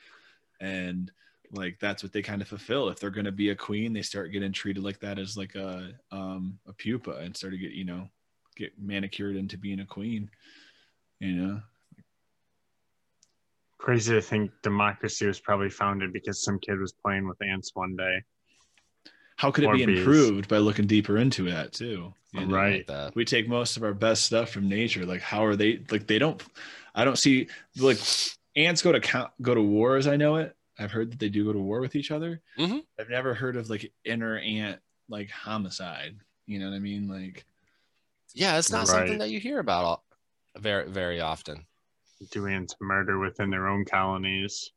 And 0.61 1.11
like 1.53 1.79
that's 1.81 2.03
what 2.03 2.13
they 2.13 2.23
kind 2.23 2.43
of 2.43 2.49
fulfill. 2.49 2.89
If 2.89 2.99
they're 3.01 3.11
gonna 3.11 3.33
be 3.33 3.51
a 3.51 3.55
queen, 3.57 3.93
they 3.93 4.03
start 4.03 4.33
getting 4.33 4.53
treated 4.53 4.83
like 4.83 5.01
that 5.01 5.19
as 5.19 5.37
like 5.37 5.55
a 5.55 5.93
um 6.13 6.59
a 6.67 6.73
pupa 6.73 7.13
and 7.19 7.37
start 7.37 7.53
to 7.53 7.59
get, 7.59 7.73
you 7.73 7.85
know, 7.85 8.09
get 8.57 8.73
manicured 8.79 9.37
into 9.37 9.57
being 9.59 9.81
a 9.81 9.87
queen. 9.87 10.31
You 11.21 11.33
know? 11.33 11.61
Crazy 13.79 14.15
to 14.15 14.23
think 14.23 14.51
democracy 14.63 15.27
was 15.27 15.41
probably 15.41 15.69
founded 15.69 16.13
because 16.13 16.43
some 16.43 16.59
kid 16.59 16.79
was 16.79 16.93
playing 16.93 17.29
with 17.29 17.37
ants 17.43 17.73
one 17.75 17.97
day. 17.97 18.23
How 19.37 19.51
could 19.51 19.65
it 19.65 19.67
Or 19.67 19.75
be 19.77 19.85
bees. 19.85 19.99
improved 19.99 20.49
by 20.49 20.59
looking 20.59 20.87
deeper 20.87 21.19
into 21.19 21.51
that 21.51 21.73
too? 21.73 22.15
You 22.33 22.47
know? 22.47 22.55
Right. 22.57 22.77
Like 22.79 22.87
that. 22.87 23.15
we 23.15 23.25
take 23.25 23.49
most 23.49 23.77
of 23.77 23.83
our 23.85 23.93
best 23.95 24.25
stuff 24.25 24.51
from 24.51 24.69
nature 24.69 25.05
like 25.07 25.21
how 25.21 25.45
are 25.45 25.55
they 25.55 25.85
like 25.91 26.07
they 26.09 26.19
don't 26.19 26.43
i 26.95 27.05
don't 27.05 27.17
see 27.19 27.47
like 27.79 27.99
ants 28.57 28.83
go 28.83 28.91
to 28.91 28.99
count 28.99 29.31
go 29.41 29.55
to 29.55 29.63
war 29.63 29.97
as 29.97 30.09
i 30.09 30.17
know 30.17 30.37
it 30.37 30.57
i've 30.79 30.91
heard 30.93 31.11
that 31.13 31.19
they 31.19 31.29
do 31.29 31.45
go 31.45 31.53
to 31.53 31.59
war 31.59 31.81
with 31.81 31.95
each 31.97 32.11
other 32.11 32.41
Mhm. 32.59 32.85
i've 32.99 33.09
never 33.11 33.35
heard 33.35 33.57
of 33.57 33.71
like 33.71 33.93
inner 34.05 34.39
ant 34.39 34.81
like 35.09 35.31
homicide 35.31 36.17
you 36.47 36.59
know 36.59 36.71
what 36.71 36.77
i 36.77 36.79
mean 36.81 37.09
like 37.09 37.45
Yeah, 38.35 38.59
it's 38.59 38.71
not 38.73 38.89
something 38.89 39.19
that 39.19 39.31
you 39.31 39.39
hear 39.39 39.61
about 39.61 39.85
all, 39.85 40.05
very, 40.59 40.89
very 40.91 41.21
often. 41.21 41.67
Do 42.33 42.49
ants 42.49 42.75
murder 42.81 43.21
within 43.21 43.49
their 43.49 43.69
own 43.69 43.85
colonies? 43.85 44.73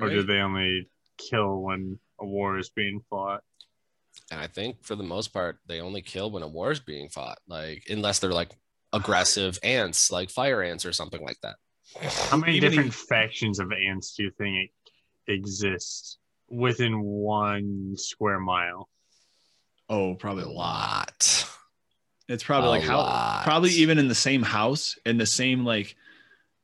Or 0.00 0.08
do 0.08 0.22
they 0.22 0.38
only 0.38 0.88
kill 1.18 1.60
when 1.60 1.98
a 2.20 2.24
war 2.24 2.56
is 2.58 2.70
being 2.70 3.02
fought? 3.10 3.42
And 4.30 4.40
I 4.40 4.46
think 4.46 4.82
for 4.82 4.96
the 4.96 5.02
most 5.02 5.28
part, 5.34 5.58
they 5.66 5.80
only 5.82 6.00
kill 6.00 6.30
when 6.30 6.42
a 6.42 6.48
war 6.48 6.70
is 6.70 6.80
being 6.80 7.10
fought, 7.10 7.38
like 7.46 7.84
unless 7.90 8.18
they're 8.18 8.32
like 8.32 8.52
aggressive 8.94 9.58
ants, 9.62 10.10
like 10.10 10.30
fire 10.30 10.62
ants 10.62 10.86
or 10.86 10.92
something 10.94 11.22
like 11.22 11.40
that. 11.42 11.56
How 12.30 12.38
many 12.38 12.56
Even 12.56 12.70
different 12.70 12.88
if- 12.94 12.94
factions 12.94 13.58
of 13.58 13.72
ants 13.72 14.14
do 14.14 14.22
you 14.22 14.30
think 14.38 14.70
exist 15.28 16.18
within 16.48 17.00
one 17.02 17.94
square 17.96 18.40
mile? 18.40 18.88
oh 19.88 20.14
probably 20.14 20.44
A 20.44 20.46
a 20.46 20.48
lot 20.48 20.56
lot. 21.08 21.46
it's 22.28 22.44
probably 22.44 22.68
A 22.68 22.70
like 22.70 22.82
how 22.82 22.98
lot. 22.98 23.42
probably 23.44 23.70
even 23.70 23.98
in 23.98 24.08
the 24.08 24.14
same 24.14 24.42
house 24.42 24.96
in 25.04 25.18
the 25.18 25.26
same 25.26 25.64
like 25.64 25.96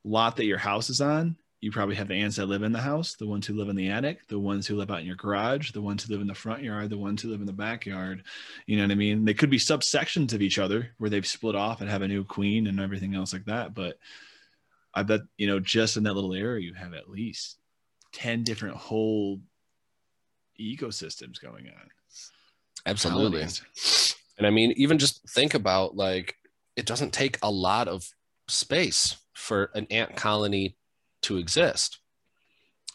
lot 0.04 0.36
that 0.36 0.44
your 0.46 0.58
house 0.58 0.88
is 0.88 1.00
on 1.00 1.36
you 1.60 1.72
probably 1.72 1.96
have 1.96 2.06
the 2.06 2.14
ants 2.14 2.36
that 2.36 2.46
live 2.46 2.62
in 2.62 2.70
the 2.72 2.80
house 2.80 3.16
the 3.16 3.26
ones 3.26 3.44
who 3.46 3.54
live 3.54 3.68
in 3.68 3.74
the 3.76 3.88
attic 3.90 4.26
the 4.28 4.38
ones 4.38 4.66
who 4.66 4.76
live 4.76 4.90
out 4.90 5.00
in 5.00 5.06
your 5.06 5.16
garage 5.16 5.72
the 5.72 5.82
ones 5.82 6.04
who 6.04 6.12
live 6.12 6.20
in 6.20 6.28
the 6.28 6.34
front 6.34 6.62
yard 6.62 6.88
the 6.88 6.96
ones 6.96 7.20
who 7.20 7.28
live 7.28 7.40
in 7.40 7.46
the 7.46 7.52
backyard 7.52 8.22
you 8.66 8.76
know 8.76 8.84
what 8.84 8.92
i 8.92 8.94
mean 8.94 9.24
they 9.24 9.34
could 9.34 9.50
be 9.50 9.58
subsections 9.58 10.32
of 10.32 10.40
each 10.40 10.58
other 10.60 10.90
where 10.98 11.10
they've 11.10 11.26
split 11.26 11.56
off 11.56 11.80
and 11.80 11.90
have 11.90 12.02
a 12.02 12.08
new 12.08 12.22
queen 12.24 12.68
and 12.68 12.78
everything 12.78 13.14
else 13.16 13.32
like 13.32 13.44
that 13.46 13.74
but 13.74 13.98
i 14.94 15.02
bet 15.02 15.20
you 15.36 15.48
know 15.48 15.58
just 15.58 15.96
in 15.96 16.04
that 16.04 16.14
little 16.14 16.32
area 16.34 16.64
you 16.64 16.72
have 16.74 16.94
at 16.94 17.10
least 17.10 17.58
10 18.18 18.44
different 18.44 18.76
whole 18.76 19.40
ecosystems 20.60 21.40
going 21.40 21.68
on 21.68 21.90
Absolutely. 22.86 23.46
And 24.38 24.46
I 24.46 24.50
mean, 24.50 24.72
even 24.76 24.98
just 24.98 25.28
think 25.28 25.54
about 25.54 25.96
like 25.96 26.36
it 26.76 26.86
doesn't 26.86 27.12
take 27.12 27.38
a 27.42 27.50
lot 27.50 27.88
of 27.88 28.08
space 28.48 29.16
for 29.34 29.70
an 29.74 29.86
ant 29.90 30.16
colony 30.16 30.76
to 31.22 31.36
exist. 31.36 31.98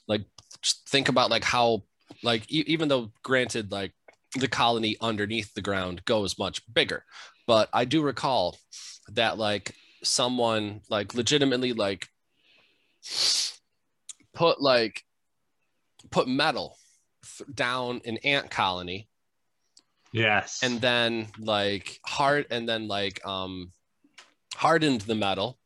Like 0.07 0.23
just 0.61 0.87
think 0.89 1.09
about 1.09 1.29
like 1.29 1.43
how 1.43 1.83
like 2.23 2.51
e- 2.51 2.63
even 2.67 2.87
though 2.87 3.11
granted 3.23 3.71
like 3.71 3.91
the 4.35 4.47
colony 4.47 4.97
underneath 4.99 5.53
the 5.53 5.61
ground 5.61 6.03
goes 6.05 6.39
much 6.39 6.61
bigger, 6.73 7.03
but 7.45 7.69
I 7.71 7.85
do 7.85 8.01
recall 8.01 8.57
that 9.09 9.37
like 9.37 9.75
someone 10.01 10.81
like 10.89 11.13
legitimately 11.13 11.73
like 11.73 12.07
put 14.33 14.61
like 14.61 15.03
put 16.13 16.27
metal 16.27 16.77
th- 17.37 17.49
down 17.53 18.01
an 18.05 18.17
ant 18.23 18.49
colony 18.49 19.07
Yes. 20.11 20.59
and 20.61 20.79
then 20.79 21.27
like 21.39 21.99
hard 22.05 22.45
and 22.51 22.69
then 22.69 22.87
like 22.87 23.25
um 23.25 23.71
hardened 24.55 25.01
the 25.01 25.15
metal 25.15 25.57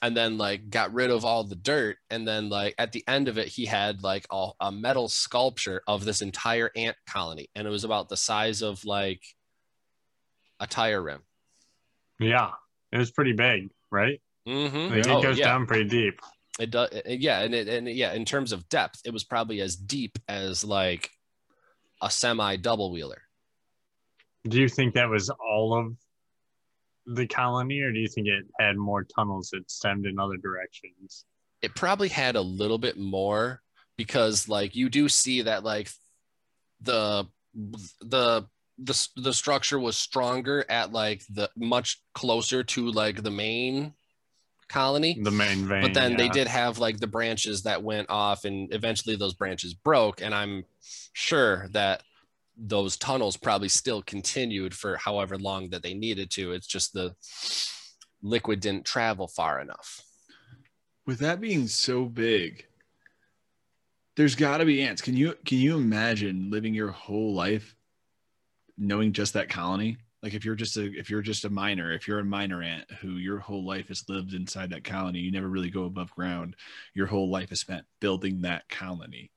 and 0.00 0.16
then 0.16 0.38
like 0.38 0.70
got 0.70 0.94
rid 0.94 1.10
of 1.10 1.24
all 1.24 1.44
the 1.44 1.54
dirt 1.54 1.98
and 2.08 2.26
then 2.26 2.48
like 2.48 2.74
at 2.78 2.92
the 2.92 3.04
end 3.06 3.28
of 3.28 3.36
it 3.36 3.48
he 3.48 3.66
had 3.66 4.02
like 4.02 4.26
a, 4.32 4.48
a 4.60 4.72
metal 4.72 5.08
sculpture 5.08 5.82
of 5.86 6.04
this 6.04 6.22
entire 6.22 6.70
ant 6.74 6.96
colony 7.06 7.48
and 7.54 7.66
it 7.66 7.70
was 7.70 7.84
about 7.84 8.08
the 8.08 8.16
size 8.16 8.62
of 8.62 8.84
like 8.86 9.22
a 10.60 10.66
tire 10.66 11.02
rim 11.02 11.20
yeah, 12.18 12.50
it 12.92 12.98
was 12.98 13.10
pretty 13.10 13.32
big, 13.32 13.70
right? 13.90 14.20
mm-hmm. 14.46 14.94
Like, 14.94 15.08
oh, 15.08 15.18
it 15.18 15.22
goes 15.22 15.38
yeah. 15.38 15.46
down 15.46 15.66
pretty 15.66 15.88
deep. 15.88 16.20
It 16.58 16.70
does 16.70 16.88
yeah 17.06 17.40
and 17.40 17.54
it 17.54 17.68
and 17.68 17.88
yeah 17.88 18.12
in 18.12 18.24
terms 18.24 18.52
of 18.52 18.68
depth 18.68 19.00
it 19.04 19.12
was 19.12 19.24
probably 19.24 19.60
as 19.60 19.76
deep 19.76 20.18
as 20.28 20.64
like 20.64 21.10
a 22.02 22.10
semi 22.10 22.56
double 22.56 22.92
wheeler 22.92 23.22
Do 24.48 24.60
you 24.60 24.68
think 24.68 24.94
that 24.94 25.08
was 25.08 25.30
all 25.30 25.74
of 25.74 25.96
the 27.06 27.26
colony, 27.26 27.80
or 27.80 27.92
do 27.92 27.98
you 27.98 28.08
think 28.08 28.28
it 28.28 28.44
had 28.58 28.76
more 28.76 29.04
tunnels 29.04 29.50
that 29.52 29.70
stemmed 29.70 30.06
in 30.06 30.18
other 30.18 30.36
directions? 30.38 31.26
it 31.64 31.74
probably 31.74 32.08
had 32.08 32.36
a 32.36 32.42
little 32.42 32.76
bit 32.76 32.98
more 32.98 33.62
because 33.96 34.50
like 34.50 34.76
you 34.76 34.90
do 34.90 35.08
see 35.08 35.40
that 35.40 35.64
like 35.64 35.88
the 36.82 37.26
the 38.02 38.44
the, 38.76 39.08
the 39.16 39.32
structure 39.32 39.78
was 39.78 39.96
stronger 39.96 40.66
at 40.68 40.92
like 40.92 41.22
the 41.30 41.48
much 41.56 42.02
closer 42.12 42.62
to 42.64 42.90
like 42.90 43.22
the 43.22 43.30
main 43.30 43.94
colony 44.68 45.18
The 45.22 45.30
main 45.30 45.66
vein. 45.66 45.82
but 45.82 45.94
then 45.94 46.16
they 46.16 46.28
did 46.28 46.46
have 46.46 46.78
like 46.78 46.98
the 46.98 47.06
branches 47.06 47.62
that 47.62 47.82
went 47.82 48.08
off 48.10 48.44
and 48.44 48.72
eventually 48.72 49.16
those 49.16 49.34
branches 49.34 49.74
broke 49.74 50.20
and 50.22 50.34
i'm 50.34 50.64
sure 51.12 51.68
that 51.72 52.02
those 52.56 52.96
tunnels 52.96 53.36
probably 53.36 53.68
still 53.68 54.00
continued 54.02 54.74
for 54.74 54.96
however 54.96 55.36
long 55.36 55.70
that 55.70 55.82
they 55.82 55.92
needed 55.92 56.30
to. 56.30 56.52
It's 56.52 56.68
just 56.68 56.92
the 56.92 57.16
liquid 58.22 58.60
didn't 58.60 58.84
travel 58.86 59.26
far 59.26 59.60
enough. 59.60 60.00
With 61.04 61.18
that 61.18 61.40
being 61.40 61.66
so 61.66 62.04
big 62.04 62.66
there's 64.16 64.36
got 64.36 64.58
to 64.58 64.64
be 64.64 64.80
ants. 64.82 65.02
Can 65.02 65.16
you 65.16 65.34
can 65.44 65.58
you 65.58 65.76
imagine 65.76 66.48
living 66.50 66.74
your 66.74 66.92
whole 66.92 67.34
life 67.34 67.74
knowing 68.78 69.12
just 69.12 69.32
that 69.34 69.48
colony 69.48 69.96
like 70.24 70.34
if 70.34 70.44
you're 70.44 70.54
just 70.54 70.76
a 70.78 70.86
if 70.98 71.10
you're 71.10 71.22
just 71.22 71.44
a 71.44 71.50
miner 71.50 71.92
if 71.92 72.08
you're 72.08 72.18
a 72.18 72.24
miner 72.24 72.62
ant 72.62 72.90
who 73.00 73.12
your 73.12 73.38
whole 73.38 73.64
life 73.64 73.88
has 73.88 74.08
lived 74.08 74.32
inside 74.32 74.70
that 74.70 74.82
colony 74.82 75.18
you 75.20 75.30
never 75.30 75.48
really 75.48 75.70
go 75.70 75.84
above 75.84 76.10
ground 76.10 76.56
your 76.94 77.06
whole 77.06 77.30
life 77.30 77.52
is 77.52 77.60
spent 77.60 77.84
building 78.00 78.40
that 78.40 78.68
colony 78.68 79.30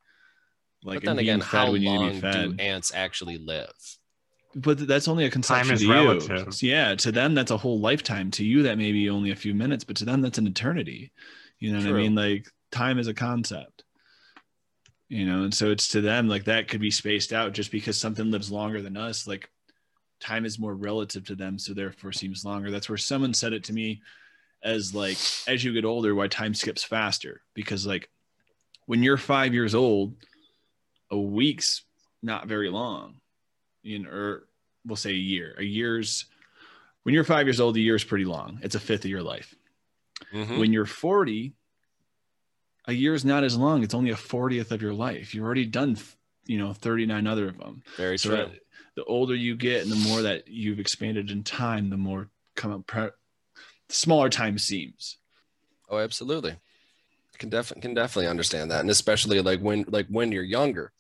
like 0.84 1.02
but 1.02 1.04
then 1.04 1.12
and 1.12 1.20
again 1.20 1.40
how 1.42 1.72
when 1.72 1.82
need 1.82 1.88
to 1.88 2.00
long 2.00 2.14
be 2.50 2.56
do 2.56 2.64
ants 2.64 2.94
actually 2.96 3.38
live 3.38 3.74
but 4.56 4.88
that's 4.88 5.08
only 5.08 5.26
a 5.26 5.30
conception 5.30 5.74
is 5.74 5.82
to 5.82 5.86
you. 5.86 5.94
relative. 5.94 6.64
Yeah, 6.64 6.96
to 6.96 7.12
them 7.12 7.36
that's 7.36 7.52
a 7.52 7.58
whole 7.58 7.80
lifetime. 7.80 8.32
To 8.32 8.46
you 8.46 8.64
that 8.64 8.78
may 8.78 8.92
be 8.92 9.08
only 9.08 9.30
a 9.30 9.36
few 9.36 9.54
minutes, 9.54 9.84
but 9.84 9.98
to 9.98 10.06
them 10.06 10.22
that's 10.22 10.40
an 10.40 10.48
eternity. 10.48 11.12
You 11.60 11.74
know 11.74 11.80
what 11.80 11.88
I 11.88 12.02
mean? 12.02 12.16
Like 12.16 12.48
time 12.72 12.98
is 12.98 13.08
a 13.08 13.14
concept. 13.14 13.84
You 15.10 15.26
know, 15.26 15.44
and 15.44 15.54
so 15.54 15.70
it's 15.70 15.90
to 15.90 16.02
them 16.02 16.28
like 16.28 16.46
that 16.46 16.68
could 16.68 16.82
be 16.82 16.90
spaced 16.90 17.34
out 17.34 17.54
just 17.54 17.72
because 17.72 18.00
something 18.00 18.32
lives 18.32 18.52
longer 18.52 18.82
than 18.82 18.98
us. 18.98 19.28
Like 19.28 19.50
time 20.20 20.46
is 20.46 20.58
more 20.60 20.76
relative 20.76 21.26
to 21.26 21.36
them, 21.36 21.60
so 21.60 21.74
therefore 21.74 22.12
seems 22.12 22.44
longer. 22.46 22.72
That's 22.72 22.90
where 22.90 22.98
someone 22.98 23.34
said 23.34 23.54
it 23.54 23.64
to 23.66 23.74
me 23.74 24.02
as 24.64 24.94
like 24.96 25.18
as 25.48 25.64
you 25.64 25.74
get 25.74 25.86
older, 25.86 26.16
why 26.16 26.28
time 26.28 26.54
skips 26.54 26.84
faster 26.84 27.42
because 27.54 27.86
like 27.86 28.10
when 28.86 29.04
you're 29.04 29.18
five 29.18 29.54
years 29.54 29.76
old, 29.76 30.16
a 31.12 31.18
week's 31.18 31.84
not 32.24 32.48
very 32.48 32.70
long, 32.70 33.20
you 33.84 34.00
know, 34.00 34.10
or 34.10 34.48
we'll 34.86 34.96
say 34.96 35.12
a 35.12 35.14
year. 35.14 35.56
A 35.58 35.64
year's 35.64 36.26
when 37.04 37.14
you're 37.14 37.24
five 37.24 37.46
years 37.48 37.60
old, 37.62 37.78
a 37.78 37.80
year 37.80 37.96
is 37.96 38.04
pretty 38.04 38.26
long. 38.26 38.60
It's 38.64 38.76
a 38.76 38.80
fifth 38.80 39.06
of 39.06 39.12
your 39.12 39.24
life. 39.24 39.54
Mhm. 40.34 40.58
When 40.60 40.74
you're 40.74 40.86
40, 40.86 41.54
a 42.86 42.94
year 42.94 43.14
is 43.14 43.24
not 43.24 43.44
as 43.44 43.56
long. 43.58 43.84
It's 43.84 43.94
only 43.94 44.10
a 44.12 44.16
40th 44.16 44.72
of 44.72 44.82
your 44.82 44.94
life. 44.94 45.34
You've 45.36 45.46
already 45.46 45.66
done, 45.66 45.98
you 46.46 46.58
know, 46.58 46.74
39 46.74 47.28
other 47.28 47.48
of 47.50 47.58
them. 47.58 47.84
Very 47.98 48.18
So 48.18 48.30
true. 48.30 48.38
that 48.38 48.60
the 48.98 49.06
older 49.06 49.36
you 49.36 49.56
get 49.56 49.84
and 49.84 49.92
the 49.92 50.10
more 50.10 50.24
that 50.24 50.48
you've 50.48 50.80
expanded 50.80 51.30
in 51.30 51.44
time, 51.44 51.92
the 51.92 51.98
more 51.98 52.30
come 52.56 52.74
up, 52.74 52.88
pre- 52.88 53.12
smaller 53.90 54.28
time 54.28 54.58
seems. 54.58 55.18
Oh, 55.88 56.00
absolutely. 56.00 56.56
Can 57.38 57.52
definitely 57.52 57.82
can 57.84 57.94
definitely 57.94 58.28
understand 58.28 58.72
that, 58.72 58.80
and 58.80 58.90
especially 58.90 59.40
like 59.42 59.60
when 59.60 59.86
like 59.90 60.08
when 60.08 60.32
you're 60.32 60.42
younger, 60.42 60.92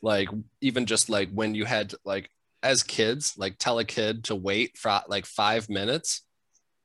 like 0.00 0.28
even 0.60 0.86
just 0.86 1.10
like 1.10 1.28
when 1.32 1.56
you 1.56 1.64
had 1.64 1.92
like 2.04 2.30
as 2.62 2.84
kids, 2.84 3.34
like 3.36 3.58
tell 3.58 3.80
a 3.80 3.84
kid 3.84 4.22
to 4.24 4.36
wait 4.36 4.78
for 4.78 5.00
like 5.08 5.26
five 5.26 5.68
minutes, 5.68 6.22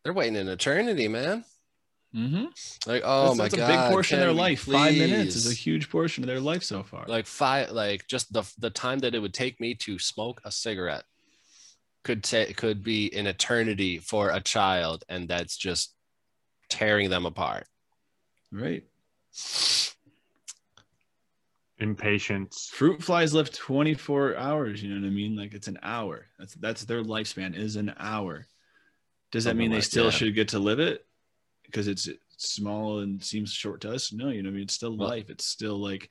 they're 0.04 0.14
waiting 0.14 0.36
an 0.36 0.48
eternity, 0.48 1.08
man. 1.08 1.46
Mm-hmm. 2.18 2.90
Like 2.90 3.04
oh 3.06 3.28
that's, 3.28 3.38
my 3.38 3.44
that's 3.44 3.56
god, 3.56 3.64
a 3.64 3.68
big 3.68 3.92
portion 3.92 4.18
of 4.18 4.22
their 4.22 4.34
we 4.34 4.40
life. 4.40 4.62
Five 4.62 4.96
minutes 4.96 5.36
is 5.36 5.52
a 5.52 5.54
huge 5.54 5.90
portion 5.90 6.24
of 6.24 6.28
their 6.28 6.40
life 6.40 6.64
so 6.64 6.82
far. 6.82 7.06
like 7.08 7.28
five 7.28 7.72
like 7.72 8.08
just 8.08 8.34
the 8.34 8.44
the 8.58 8.72
time 8.72 9.00
that 9.00 9.14
it 9.14 9.20
would 9.20 9.36
take 9.36 9.60
me 9.60 9.76
to 9.76 10.00
smoke 10.00 10.42
a 10.44 10.52
cigarette 10.52 11.04
could 12.04 12.24
take 12.24 12.58
could 12.58 12.84
be 12.84 13.14
an 13.14 13.28
eternity 13.28 14.00
for 14.00 14.32
a 14.32 14.42
child, 14.42 15.04
and 15.10 15.28
that's 15.28 15.58
just 15.58 15.94
tearing 16.70 17.10
them 17.10 17.26
apart. 17.26 17.66
right. 18.52 18.84
Impatience. 21.80 22.72
Fruit 22.74 23.04
flies 23.04 23.36
live 23.36 23.52
24 23.52 24.36
hours. 24.38 24.82
You 24.82 24.90
know 24.90 25.00
what 25.00 25.06
I 25.06 25.12
mean? 25.12 25.36
Like 25.36 25.54
it's 25.54 25.68
an 25.68 25.78
hour. 25.84 26.26
That's 26.40 26.56
that's 26.56 26.86
their 26.86 27.04
lifespan 27.04 27.56
is 27.56 27.76
an 27.76 27.94
hour. 28.00 28.48
Does 29.32 29.44
that 29.44 29.52
Something 29.52 29.60
mean 29.60 29.70
they 29.70 29.78
like 29.78 29.84
still 29.84 30.06
that. 30.06 30.14
should 30.14 30.34
get 30.34 30.48
to 30.50 30.60
live 30.60 30.80
it 30.80 31.06
because 31.68 31.88
it's 31.88 32.10
small 32.38 33.00
and 33.00 33.24
seems 33.24 33.52
short 33.52 33.82
to 33.82 33.94
us? 33.94 34.12
No, 34.12 34.30
you 34.30 34.42
know, 34.42 34.50
what 34.50 34.54
I 34.54 34.56
mean, 34.56 34.64
it's 34.64 34.74
still 34.74 34.98
Well, 34.98 35.10
life. 35.10 35.30
It's 35.30 35.46
still 35.46 35.78
like 35.80 36.10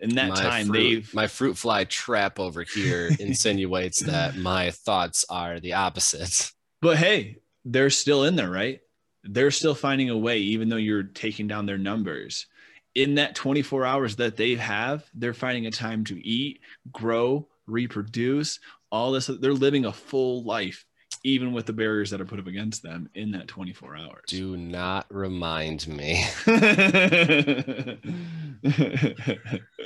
in 0.00 0.14
that 0.16 0.34
time 0.34 0.66
fruit, 0.66 0.78
they've 0.78 1.14
my 1.14 1.26
fruit 1.26 1.56
fly 1.56 1.84
trap 1.84 2.40
over 2.40 2.62
here 2.62 3.10
insinuates 3.20 4.00
that 4.00 4.36
my 4.38 4.70
thoughts 4.70 5.24
are 5.28 5.60
the 5.60 5.74
opposite. 5.74 6.50
But 6.80 6.96
hey, 6.96 7.38
they're 7.64 7.90
still 7.90 8.24
in 8.24 8.36
there, 8.36 8.50
right? 8.50 8.80
They're 9.24 9.52
still 9.52 9.74
finding 9.74 10.10
a 10.10 10.16
way, 10.16 10.38
even 10.38 10.68
though 10.68 10.76
you're 10.76 11.04
taking 11.04 11.46
down 11.46 11.66
their 11.66 11.78
numbers. 11.78 12.46
In 12.94 13.14
that 13.14 13.34
24 13.34 13.86
hours 13.86 14.16
that 14.16 14.36
they 14.36 14.56
have, 14.56 15.08
they're 15.14 15.32
finding 15.32 15.66
a 15.66 15.70
time 15.70 16.04
to 16.04 16.26
eat, 16.26 16.60
grow, 16.90 17.46
reproduce, 17.66 18.58
all 18.90 19.12
this. 19.12 19.28
They're 19.28 19.52
living 19.52 19.84
a 19.84 19.92
full 19.92 20.42
life, 20.42 20.84
even 21.24 21.52
with 21.52 21.66
the 21.66 21.72
barriers 21.72 22.10
that 22.10 22.20
are 22.20 22.24
put 22.24 22.38
up 22.38 22.46
against 22.46 22.82
them 22.82 23.08
in 23.14 23.30
that 23.32 23.48
24 23.48 23.96
hours. 23.96 24.24
Do 24.26 24.56
not 24.56 25.06
remind 25.10 25.86
me. 25.86 26.24
Could 26.44 27.98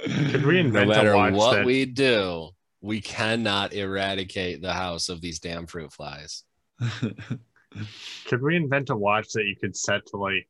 Could 0.06 0.46
we 0.46 0.62
No 0.62 0.86
matter 0.86 1.12
a 1.12 1.16
watch 1.16 1.34
what 1.34 1.54
that 1.56 1.66
we 1.66 1.84
do, 1.84 2.50
we 2.80 3.00
cannot 3.00 3.72
eradicate 3.74 4.62
the 4.62 4.72
house 4.72 5.08
of 5.08 5.20
these 5.20 5.38
damn 5.38 5.66
fruit 5.66 5.92
flies. 5.92 6.44
could 8.26 8.42
we 8.42 8.56
invent 8.56 8.90
a 8.90 8.96
watch 8.96 9.32
that 9.32 9.44
you 9.44 9.56
could 9.56 9.76
set 9.76 10.06
to 10.06 10.16
like 10.16 10.48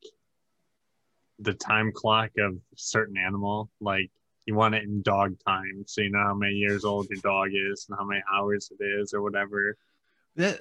the 1.38 1.55
time 1.55 1.93
clock 1.93 2.31
of 2.38 2.57
certain 2.76 3.16
animal? 3.16 3.71
Like 3.81 4.11
you 4.47 4.55
want 4.55 4.75
it 4.75 4.85
in 4.85 5.02
dog 5.02 5.37
time, 5.47 5.85
so 5.87 6.00
you 6.02 6.11
know 6.11 6.23
how 6.23 6.35
many 6.35 6.55
years 6.55 6.85
old 6.85 7.09
your 7.11 7.21
dog 7.21 7.49
is 7.53 7.87
and 7.88 7.99
how 7.99 8.05
many 8.05 8.22
hours 8.33 8.70
it 8.79 8.85
is 8.85 9.12
or 9.12 9.22
whatever. 9.22 9.77
That 10.37 10.61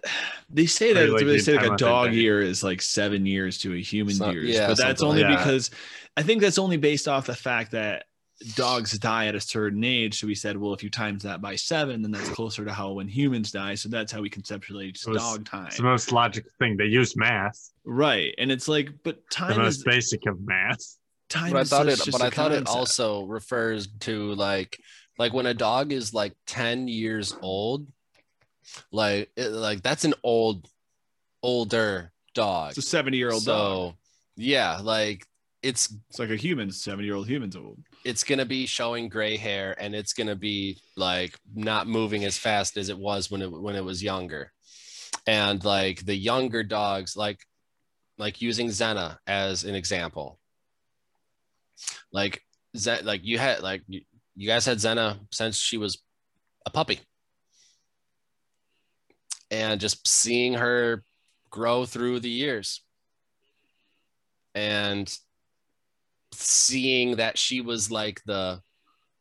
they 0.49 0.65
say 0.65 0.93
that 0.93 1.09
like 1.09 1.25
they 1.25 1.37
say 1.39 1.55
like 1.57 1.71
a 1.71 1.75
dog 1.75 2.13
year 2.13 2.41
is 2.41 2.63
like 2.63 2.81
seven 2.81 3.25
years 3.25 3.57
to 3.59 3.73
a 3.73 3.77
human 3.81 4.15
So- 4.15 4.31
years, 4.31 4.49
yeah, 4.49 4.67
but 4.67 4.77
that's 4.77 5.01
only 5.01 5.21
like 5.23 5.31
that. 5.33 5.37
because 5.39 5.69
I 6.17 6.23
think 6.23 6.41
that's 6.41 6.57
only 6.57 6.77
based 6.77 7.07
off 7.07 7.25
the 7.27 7.35
fact 7.35 7.71
that 7.71 8.05
dogs 8.55 8.97
die 8.99 9.27
at 9.27 9.35
a 9.35 9.39
certain 9.39 9.83
age. 9.83 10.19
So 10.19 10.27
we 10.27 10.35
said, 10.35 10.57
well, 10.57 10.73
if 10.73 10.83
you 10.83 10.89
times 10.89 11.23
that 11.23 11.41
by 11.41 11.55
seven, 11.55 12.01
then 12.01 12.11
that's 12.11 12.29
closer 12.29 12.65
to 12.65 12.71
how 12.73 12.91
when 12.93 13.07
humans 13.07 13.51
die. 13.51 13.75
So 13.75 13.87
that's 13.89 14.11
how 14.11 14.21
we 14.21 14.29
conceptualize 14.29 15.05
It 15.05 15.07
was- 15.07 15.17
dog 15.21 15.45
time, 15.45 15.67
It's 15.67 15.77
the 15.77 15.83
most 15.83 16.11
logical 16.11 16.51
thing. 16.59 16.77
They 16.77 16.85
use 16.85 17.15
math, 17.17 17.71
right? 17.85 18.33
And 18.37 18.51
it's 18.51 18.67
like, 18.67 18.89
but 19.03 19.15
the 19.29 19.35
time 19.35 19.57
most 19.57 19.77
is 19.77 19.83
basic 19.83 20.25
of 20.27 20.39
math. 20.45 20.79
time. 21.29 21.51
But 21.51 21.59
I 21.61 21.63
thought 21.65 21.87
it 21.87 21.97
but 21.99 22.05
just 22.05 22.21
I 22.21 22.27
a 22.27 22.31
thought 22.31 22.51
it 22.51 22.67
also 22.67 23.23
refers 23.25 23.87
to 24.01 24.33
like 24.35 24.79
like 25.17 25.33
when 25.33 25.45
a 25.45 25.53
dog 25.53 25.91
is 25.93 26.13
like 26.13 26.33
10 26.45 26.87
years 26.89 27.33
old, 27.41 27.87
like 28.91 29.31
it, 29.35 29.49
like 29.51 29.81
that's 29.83 30.05
an 30.05 30.13
old 30.23 30.67
older 31.43 32.11
dog. 32.33 32.69
it's 32.69 32.77
a 32.79 32.81
seventy-year-old 32.81 33.43
so 33.43 33.53
dog. 33.53 33.93
yeah, 34.35 34.79
like 34.81 35.25
it's 35.63 35.91
It's 36.09 36.19
like 36.19 36.29
a 36.29 36.35
human, 36.35 36.71
seventy-year-old 36.71 37.27
human's 37.27 37.55
old. 37.55 37.79
it's 38.03 38.23
gonna 38.23 38.45
be 38.45 38.65
showing 38.65 39.09
gray 39.09 39.35
hair 39.37 39.75
and 39.79 39.95
it's 39.95 40.13
gonna 40.13 40.35
be 40.35 40.77
like 40.95 41.35
not 41.55 41.87
moving 41.87 42.23
as 42.25 42.37
fast 42.37 42.77
as 42.77 42.89
it 42.89 42.97
was 42.97 43.31
when 43.31 43.41
it 43.41 43.51
when 43.51 43.75
it 43.75 43.83
was 43.83 44.03
younger 44.03 44.51
and 45.27 45.63
like 45.65 46.05
the 46.05 46.15
younger 46.15 46.63
dogs 46.63 47.15
like 47.17 47.39
like 48.17 48.41
using 48.41 48.69
Zena 48.71 49.19
as 49.27 49.63
an 49.63 49.73
example 49.75 50.39
like 52.11 52.41
Ze- 52.77 53.01
like 53.03 53.23
you 53.23 53.37
had 53.37 53.61
like 53.61 53.81
you, 53.87 54.01
you 54.35 54.47
guys 54.47 54.65
had 54.65 54.79
Zena 54.79 55.19
since 55.31 55.57
she 55.57 55.77
was 55.77 55.97
a 56.65 56.69
puppy 56.69 56.99
and 59.55 59.79
just 59.79 60.05
seeing 60.05 60.53
her 60.53 61.03
grow 61.49 61.85
through 61.85 62.19
the 62.19 62.29
years. 62.29 62.81
And 64.53 65.13
seeing 66.33 67.15
that 67.17 67.37
she 67.37 67.61
was 67.61 67.89
like 67.89 68.21
the 68.25 68.61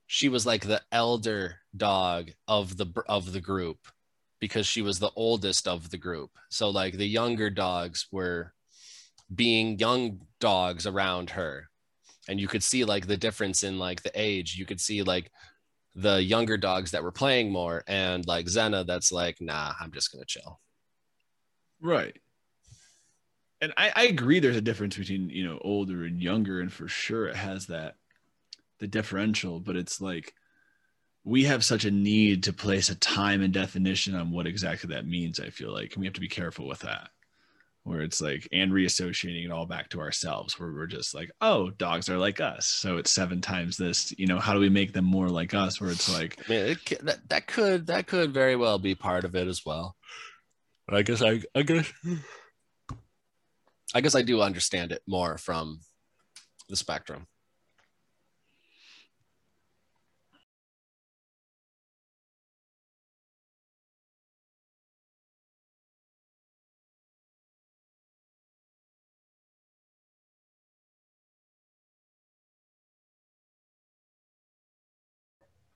she 0.06 0.28
was 0.28 0.44
like 0.44 0.66
the 0.66 0.82
elder 0.92 1.56
dog 1.76 2.30
of 2.48 2.76
the 2.76 2.86
of 3.08 3.32
the 3.32 3.40
group 3.40 3.78
because 4.40 4.66
she 4.66 4.82
was 4.82 4.98
the 4.98 5.10
oldest 5.16 5.66
of 5.68 5.90
the 5.90 5.98
group. 5.98 6.30
So 6.50 6.70
like 6.70 6.94
the 6.94 7.06
younger 7.06 7.50
dogs 7.50 8.06
were 8.10 8.52
being 9.34 9.78
young 9.78 10.20
dogs 10.40 10.86
around 10.86 11.30
her. 11.30 11.68
And 12.28 12.40
you 12.40 12.48
could 12.48 12.62
see 12.62 12.84
like 12.84 13.06
the 13.06 13.16
difference 13.16 13.62
in 13.62 13.78
like 13.78 14.02
the 14.02 14.12
age. 14.14 14.56
You 14.56 14.66
could 14.66 14.80
see 14.80 15.02
like 15.02 15.30
the 15.94 16.22
younger 16.22 16.56
dogs 16.56 16.90
that 16.90 17.02
were 17.02 17.12
playing 17.12 17.52
more 17.52 17.84
and 17.86 18.26
like 18.26 18.48
Zena 18.48 18.84
that's 18.84 19.12
like 19.12 19.36
nah 19.40 19.72
I'm 19.80 19.92
just 19.92 20.12
gonna 20.12 20.24
chill 20.24 20.60
Right. 21.84 22.16
And 23.60 23.72
I, 23.76 23.92
I 23.94 24.04
agree 24.04 24.40
there's 24.40 24.56
a 24.56 24.62
difference 24.62 24.96
between, 24.96 25.28
you 25.28 25.46
know, 25.46 25.58
older 25.62 26.04
and 26.04 26.20
younger, 26.20 26.60
and 26.60 26.72
for 26.72 26.88
sure 26.88 27.28
it 27.28 27.36
has 27.36 27.66
that 27.66 27.96
the 28.80 28.86
differential, 28.86 29.60
but 29.60 29.76
it's 29.76 30.00
like 30.00 30.34
we 31.24 31.44
have 31.44 31.64
such 31.64 31.84
a 31.84 31.90
need 31.90 32.42
to 32.44 32.52
place 32.52 32.88
a 32.88 32.94
time 32.94 33.42
and 33.42 33.52
definition 33.52 34.14
on 34.14 34.30
what 34.30 34.46
exactly 34.46 34.94
that 34.94 35.06
means, 35.06 35.38
I 35.38 35.50
feel 35.50 35.72
like. 35.72 35.92
And 35.92 36.00
we 36.00 36.06
have 36.06 36.14
to 36.14 36.20
be 36.20 36.28
careful 36.28 36.66
with 36.66 36.80
that. 36.80 37.10
Where 37.84 38.00
it's 38.00 38.20
like 38.22 38.48
and 38.50 38.72
reassociating 38.72 39.44
it 39.44 39.50
all 39.50 39.66
back 39.66 39.90
to 39.90 40.00
ourselves, 40.00 40.58
where 40.58 40.72
we're 40.72 40.86
just 40.86 41.14
like, 41.14 41.30
oh, 41.42 41.68
dogs 41.70 42.08
are 42.08 42.16
like 42.16 42.40
us. 42.40 42.66
So 42.66 42.96
it's 42.96 43.10
seven 43.10 43.42
times 43.42 43.76
this, 43.76 44.14
you 44.18 44.26
know, 44.26 44.38
how 44.38 44.54
do 44.54 44.58
we 44.58 44.70
make 44.70 44.94
them 44.94 45.04
more 45.04 45.28
like 45.28 45.52
us? 45.52 45.80
Where 45.80 45.90
it's 45.90 46.12
like, 46.12 46.38
I 46.46 46.50
mean, 46.50 46.66
it, 46.70 47.04
that, 47.04 47.28
that 47.28 47.46
could 47.46 47.86
that 47.88 48.06
could 48.06 48.32
very 48.32 48.56
well 48.56 48.78
be 48.78 48.94
part 48.94 49.24
of 49.24 49.34
it 49.34 49.48
as 49.48 49.66
well. 49.66 49.96
But 50.86 50.96
I 50.96 51.02
guess 51.02 51.20
I 51.20 51.42
I 51.54 51.62
guess 51.62 51.92
I 53.94 54.00
guess 54.00 54.14
I 54.14 54.22
do 54.22 54.40
understand 54.40 54.90
it 54.90 55.02
more 55.06 55.36
from 55.36 55.80
the 56.70 56.76
spectrum. 56.76 57.26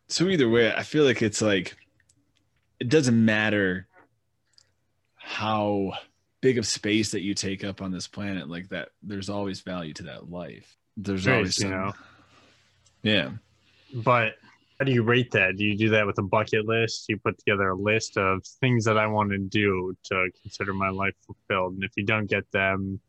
So 0.09 0.29
either 0.29 0.49
way, 0.49 0.73
I 0.73 0.83
feel 0.83 1.05
like 1.05 1.23
it's 1.23 1.42
like 1.42 1.77
it 2.81 2.88
doesn't 2.88 3.25
matter 3.25 3.87
how 5.16 5.92
big 6.40 6.59
of 6.59 6.66
space 6.66 7.11
that 7.12 7.23
you 7.23 7.35
take 7.35 7.64
up 7.64 7.83
on 7.83 7.90
this 7.90 8.07
planet, 8.07 8.49
like 8.49 8.68
that. 8.68 8.90
There's 9.03 9.29
always 9.29 9.61
value 9.61 9.92
to 9.94 10.05
that 10.05 10.31
life. 10.31 10.77
There's 10.97 11.27
Right, 11.27 11.37
always 11.37 11.59
you 11.59 11.68
know. 11.68 11.92
yeah. 13.03 13.31
But 13.92 14.35
how 14.79 14.85
do 14.85 14.92
you 14.92 15.03
rate 15.03 15.33
that? 15.33 15.57
Do 15.57 15.64
you 15.64 15.77
do 15.77 15.90
that 15.90 16.07
with 16.07 16.18
a 16.18 16.23
bucket 16.23 16.66
list? 16.66 17.07
You 17.09 17.18
put 17.18 17.38
together 17.38 17.71
a 17.71 17.75
list 17.75 18.16
of 18.16 18.44
things 18.61 18.85
that 18.85 18.97
I 18.97 19.07
want 19.07 19.31
to 19.31 19.38
do 19.38 19.97
to 20.05 20.31
consider 20.42 20.73
my 20.73 20.90
life 20.90 21.14
fulfilled. 21.27 21.75
And 21.75 21.85
if 21.85 21.92
you 21.97 22.05
don't 22.05 22.27
get 22.31 22.51
them, 22.53 23.01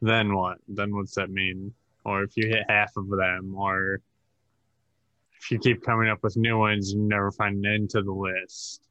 then 0.00 0.34
what? 0.34 0.58
Then 0.68 0.94
what's 0.94 1.14
that 1.16 1.30
mean? 1.30 1.74
Or 2.04 2.22
if 2.22 2.36
you 2.36 2.46
hit 2.46 2.64
half 2.68 2.96
of 2.96 3.08
them, 3.08 3.54
or 3.56 4.00
if 5.40 5.50
you 5.50 5.58
keep 5.58 5.84
coming 5.84 6.08
up 6.08 6.18
with 6.22 6.36
new 6.36 6.58
ones, 6.58 6.92
you 6.92 7.00
never 7.00 7.30
find 7.32 7.64
an 7.64 7.72
end 7.72 7.90
to 7.90 8.02
the 8.02 8.12
list. 8.12 8.82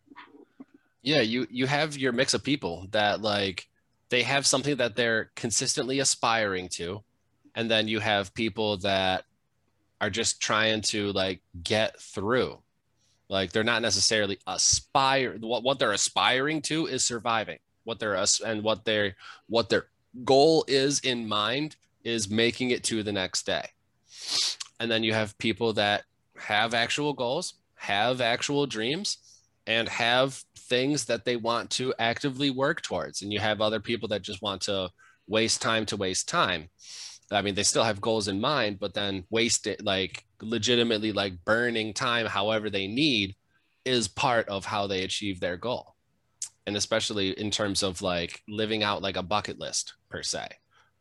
yeah 1.02 1.22
you 1.22 1.48
you 1.50 1.68
have 1.68 1.98
your 1.98 2.12
mix 2.12 2.34
of 2.34 2.44
people 2.44 2.88
that 2.92 3.22
like 3.22 3.68
they 4.10 4.24
have 4.24 4.46
something 4.46 4.78
that 4.78 4.96
they're 4.96 5.32
consistently 5.36 6.00
aspiring 6.00 6.70
to 6.70 7.04
and 7.58 7.72
then 7.72 7.88
you 7.88 8.00
have 8.00 8.36
people 8.36 8.78
that 8.78 9.26
are 10.00 10.12
just 10.12 10.40
trying 10.40 10.82
to 10.82 11.12
like 11.14 11.42
get 11.64 12.00
through. 12.00 12.60
Like 13.30 13.52
they're 13.52 13.64
not 13.64 13.82
necessarily 13.82 14.38
aspire 14.46 15.38
what, 15.40 15.64
what 15.64 15.80
they're 15.80 15.92
aspiring 15.92 16.62
to 16.64 16.86
is 16.86 17.04
surviving. 17.04 17.58
What 17.84 18.00
they're 18.00 18.24
and 18.46 18.64
what 18.64 18.86
their 18.86 19.16
what 19.48 19.70
their 19.70 19.88
goal 20.24 20.66
is 20.68 21.00
in 21.00 21.28
mind 21.28 21.78
is 22.04 22.30
making 22.30 22.70
it 22.70 22.84
to 22.86 23.02
the 23.02 23.12
next 23.12 23.48
day. 23.48 23.70
And 24.80 24.92
then 24.92 25.04
you 25.04 25.14
have 25.14 25.38
people 25.40 25.74
that 25.74 26.04
have 26.48 26.74
actual 26.74 27.14
goals 27.14 27.56
have 27.76 28.22
actual 28.22 28.66
dreams 28.66 29.18
and 29.66 29.90
have 29.90 30.42
things 30.58 31.06
that 31.06 31.26
they 31.26 31.36
want 31.36 31.70
to 31.70 31.94
actively 32.00 32.50
work 32.50 32.82
towards. 32.82 33.22
And 33.22 33.32
you 33.32 33.40
have 33.40 33.62
other 33.62 33.80
people 33.80 34.08
that 34.10 34.22
just 34.22 34.42
want 34.42 34.62
to 34.64 34.90
waste 35.28 35.62
time 35.62 35.86
to 35.88 35.98
waste 35.98 36.30
time. 36.30 36.70
I 37.32 37.42
mean, 37.42 37.56
they 37.56 37.64
still 37.64 37.84
have 37.84 38.00
goals 38.00 38.30
in 38.30 38.40
mind, 38.40 38.80
but 38.80 38.94
then 38.94 39.26
waste 39.30 39.68
it 39.68 39.84
like 39.84 40.24
legitimately 40.42 41.12
like 41.12 41.44
burning 41.44 41.94
time 41.94 42.26
however 42.26 42.70
they 42.70 42.88
need 42.88 43.36
is 43.84 44.08
part 44.08 44.48
of 44.48 44.64
how 44.64 44.88
they 44.88 45.04
achieve 45.04 45.40
their 45.42 45.58
goal. 45.58 45.96
And 46.66 46.78
especially 46.78 47.32
in 47.32 47.52
terms 47.52 47.84
of 47.84 48.02
like 48.02 48.42
living 48.48 48.84
out 48.84 49.02
like 49.02 49.18
a 49.18 49.24
bucket 49.24 49.60
list 49.60 49.96
per 50.10 50.24
se. 50.24 50.48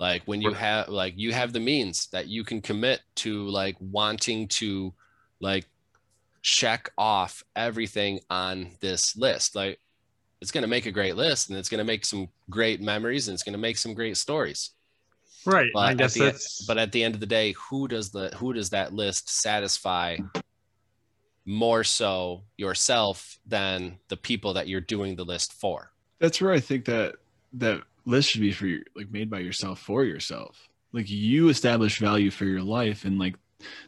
Like 0.01 0.23
when 0.27 0.43
you 0.43 0.53
have 0.53 0.89
like 0.89 1.15
you 1.17 1.33
have 1.33 1.53
the 1.53 1.61
means 1.61 2.09
that 2.09 2.27
you 2.27 2.45
can 2.45 2.61
commit 2.61 3.01
to 3.17 3.49
like 3.49 3.77
wanting 3.81 4.49
to 4.49 4.93
like 5.41 5.67
check 6.43 6.91
off 6.97 7.45
everything 7.55 8.21
on 8.31 8.71
this 8.81 9.17
list. 9.17 9.57
Like 9.57 9.81
it's 10.41 10.51
going 10.51 10.63
to 10.63 10.69
make 10.69 10.87
a 10.87 10.93
great 10.93 11.17
list 11.17 11.49
and 11.49 11.59
it's 11.59 11.69
going 11.69 11.79
to 11.79 11.85
make 11.85 12.05
some 12.05 12.29
great 12.51 12.81
memories 12.81 13.29
and 13.29 13.35
it's 13.35 13.43
going 13.43 13.55
to 13.55 13.59
make 13.59 13.79
some 13.79 13.95
great 13.95 14.17
stories. 14.17 14.71
Right. 15.45 15.71
But 15.73 15.81
I 15.81 15.91
at 15.93 15.97
guess 15.99 16.15
the, 16.15 16.21
that's 16.21 16.65
but 16.67 16.79
at 16.79 16.93
the 16.93 17.03
end 17.03 17.15
of 17.15 17.21
the 17.21 17.27
day, 17.27 17.53
who 17.53 17.89
does 17.89 18.11
the 18.11 18.29
who 18.37 18.53
does 18.53 18.71
that 18.71 18.93
list 18.93 19.31
satisfy 19.31 20.19
more 21.45 21.85
so 21.85 22.43
yourself 22.57 23.39
than 23.47 23.99
the 24.09 24.17
people 24.17 24.55
that 24.55 24.69
you're 24.69 24.81
doing 24.81 25.15
the 25.15 25.25
list 25.25 25.53
for? 25.53 25.93
That's 26.19 26.41
where 26.41 26.53
I 26.53 26.61
think 26.61 26.85
that 26.87 27.17
that 27.55 27.83
list 28.05 28.31
should 28.31 28.41
be 28.41 28.53
for 28.53 28.67
your, 28.67 28.81
like 28.97 29.11
made 29.11 29.31
by 29.31 29.39
yourself 29.39 29.79
for 29.79 30.05
yourself. 30.05 30.69
Like 30.93 31.09
you 31.09 31.49
establish 31.49 32.01
value 32.01 32.31
for 32.31 32.45
your 32.45 32.63
life, 32.63 33.05
and 33.05 33.19
like 33.19 33.37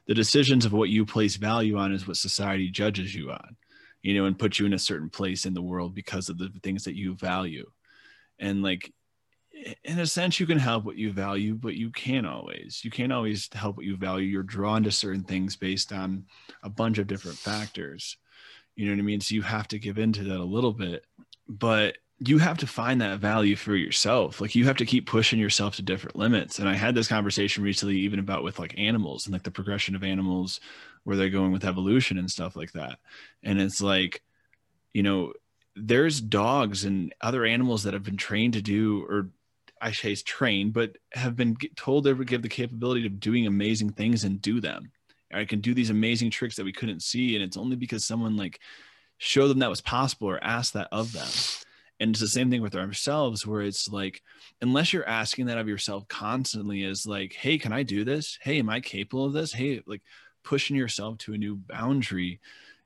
the 0.07 0.15
decisions 0.15 0.65
of 0.65 0.73
what 0.73 0.89
you 0.89 1.05
place 1.05 1.37
value 1.37 1.77
on 1.77 1.93
is 1.93 2.07
what 2.07 2.17
society 2.17 2.71
judges 2.71 3.15
you 3.15 3.31
on, 3.31 3.57
you 4.03 4.15
know, 4.15 4.27
and 4.27 4.39
puts 4.39 4.59
you 4.59 4.67
in 4.67 4.73
a 4.73 4.79
certain 4.79 5.11
place 5.11 5.45
in 5.45 5.55
the 5.55 5.63
world 5.63 5.95
because 5.95 6.29
of 6.29 6.39
the 6.39 6.51
things 6.63 6.85
that 6.85 6.97
you 6.97 7.15
value. 7.15 7.71
And 8.39 8.63
like 8.63 8.93
in 9.85 9.99
a 9.99 10.07
sense, 10.07 10.39
you 10.39 10.47
can 10.47 10.59
help 10.59 10.85
what 10.85 10.97
you 10.97 11.13
value, 11.13 11.55
but 11.55 11.75
you 11.75 11.91
can't 11.91 12.27
always. 12.27 12.81
You 12.85 12.91
can't 12.91 13.13
always 13.13 13.49
help 13.53 13.77
what 13.77 13.87
you 13.87 13.97
value. 13.97 14.27
You're 14.27 14.43
drawn 14.43 14.85
to 14.85 14.91
certain 14.91 15.25
things 15.25 15.57
based 15.57 15.93
on 15.93 16.25
a 16.63 16.71
bunch 16.71 16.99
of 16.99 17.07
different 17.07 17.39
factors. 17.39 18.17
You 18.77 18.87
know 18.87 18.93
what 18.93 19.01
I 19.01 19.03
mean? 19.03 19.21
So 19.21 19.35
you 19.35 19.43
have 19.43 19.69
to 19.69 19.79
give 19.79 19.99
into 19.99 20.25
that 20.25 20.39
a 20.39 20.45
little 20.45 20.73
bit, 20.73 21.05
but 21.49 21.99
you 22.21 22.39
have 22.39 22.59
to 22.59 22.67
find 22.67 23.01
that 23.01 23.21
value 23.21 23.55
for 23.55 23.77
yourself. 23.77 24.41
Like 24.41 24.55
you 24.55 24.65
have 24.65 24.77
to 24.79 24.87
keep 24.87 25.07
pushing 25.07 25.39
yourself 25.39 25.77
to 25.77 25.83
different 25.83 26.17
limits. 26.17 26.59
And 26.59 26.69
I 26.69 26.75
had 26.75 26.95
this 26.95 27.07
conversation 27.07 27.63
recently, 27.63 27.97
even 27.99 28.19
about 28.19 28.43
with 28.43 28.59
like 28.59 28.77
animals 28.77 29.27
and 29.27 29.33
like 29.33 29.45
the 29.45 29.51
progression 29.53 29.95
of 29.95 30.03
animals, 30.03 30.59
where 31.05 31.17
they're 31.17 31.31
going 31.31 31.53
with 31.53 31.65
evolution 31.65 32.19
and 32.19 32.31
stuff 32.31 32.57
like 32.57 32.73
that. 32.73 32.99
And 33.45 33.61
it's 33.61 33.81
like, 33.81 34.23
you 34.93 35.03
know, 35.03 35.33
there's 35.77 36.21
dogs 36.21 36.85
and 36.85 37.15
other 37.21 37.45
animals 37.45 37.85
that 37.85 37.95
have 37.95 38.03
been 38.03 38.17
trained 38.17 38.55
to 38.55 38.63
do, 38.63 39.05
or 39.09 39.29
I 39.81 39.93
say 39.93 40.17
trained, 40.17 40.73
but 40.73 40.97
have 41.13 41.37
been 41.37 41.57
told 41.77 42.03
they 42.03 42.13
would 42.13 42.27
give 42.27 42.43
the 42.43 42.49
capability 42.49 43.07
of 43.07 43.21
doing 43.21 43.47
amazing 43.47 43.91
things 43.91 44.25
and 44.25 44.43
do 44.43 44.61
them. 44.61 44.91
I 45.33 45.45
can 45.45 45.61
do 45.61 45.73
these 45.73 45.91
amazing 45.91 46.31
tricks 46.31 46.57
that 46.57 46.65
we 46.65 46.73
couldn't 46.73 47.03
see. 47.03 47.37
And 47.37 47.45
it's 47.45 47.57
only 47.57 47.77
because 47.77 48.05
someone 48.05 48.37
like 48.37 48.59
showed 49.19 49.49
them 49.49 49.61
that 49.61 49.71
was 49.71 49.81
possible 49.81 50.29
or 50.29 50.43
asked 50.43 50.73
that 50.73 50.89
of 50.91 51.13
them 51.13 51.29
and 52.01 52.11
it's 52.11 52.21
the 52.21 52.29
same 52.29 52.51
thing 52.51 52.63
with 52.63 52.77
ourselves 52.77 53.47
where 53.47 53.63
it's 53.63 53.89
like 53.89 54.23
unless 54.61 54.93
you're 54.93 55.09
asking 55.09 55.47
that 55.47 55.59
of 55.59 55.69
yourself 55.69 56.07
constantly 56.09 56.83
is 56.83 57.07
like 57.07 57.33
hey 57.33 57.59
can 57.59 57.73
i 57.73 57.83
do 57.83 58.05
this? 58.05 58.39
Hey 58.41 58.59
am 58.59 58.71
i 58.71 58.81
capable 58.81 59.25
of 59.25 59.33
this? 59.33 59.53
Hey 59.53 59.83
like 59.87 60.03
pushing 60.45 60.77
yourself 60.77 61.19
to 61.19 61.35
a 61.35 61.39
new 61.39 61.57
boundary 61.57 62.41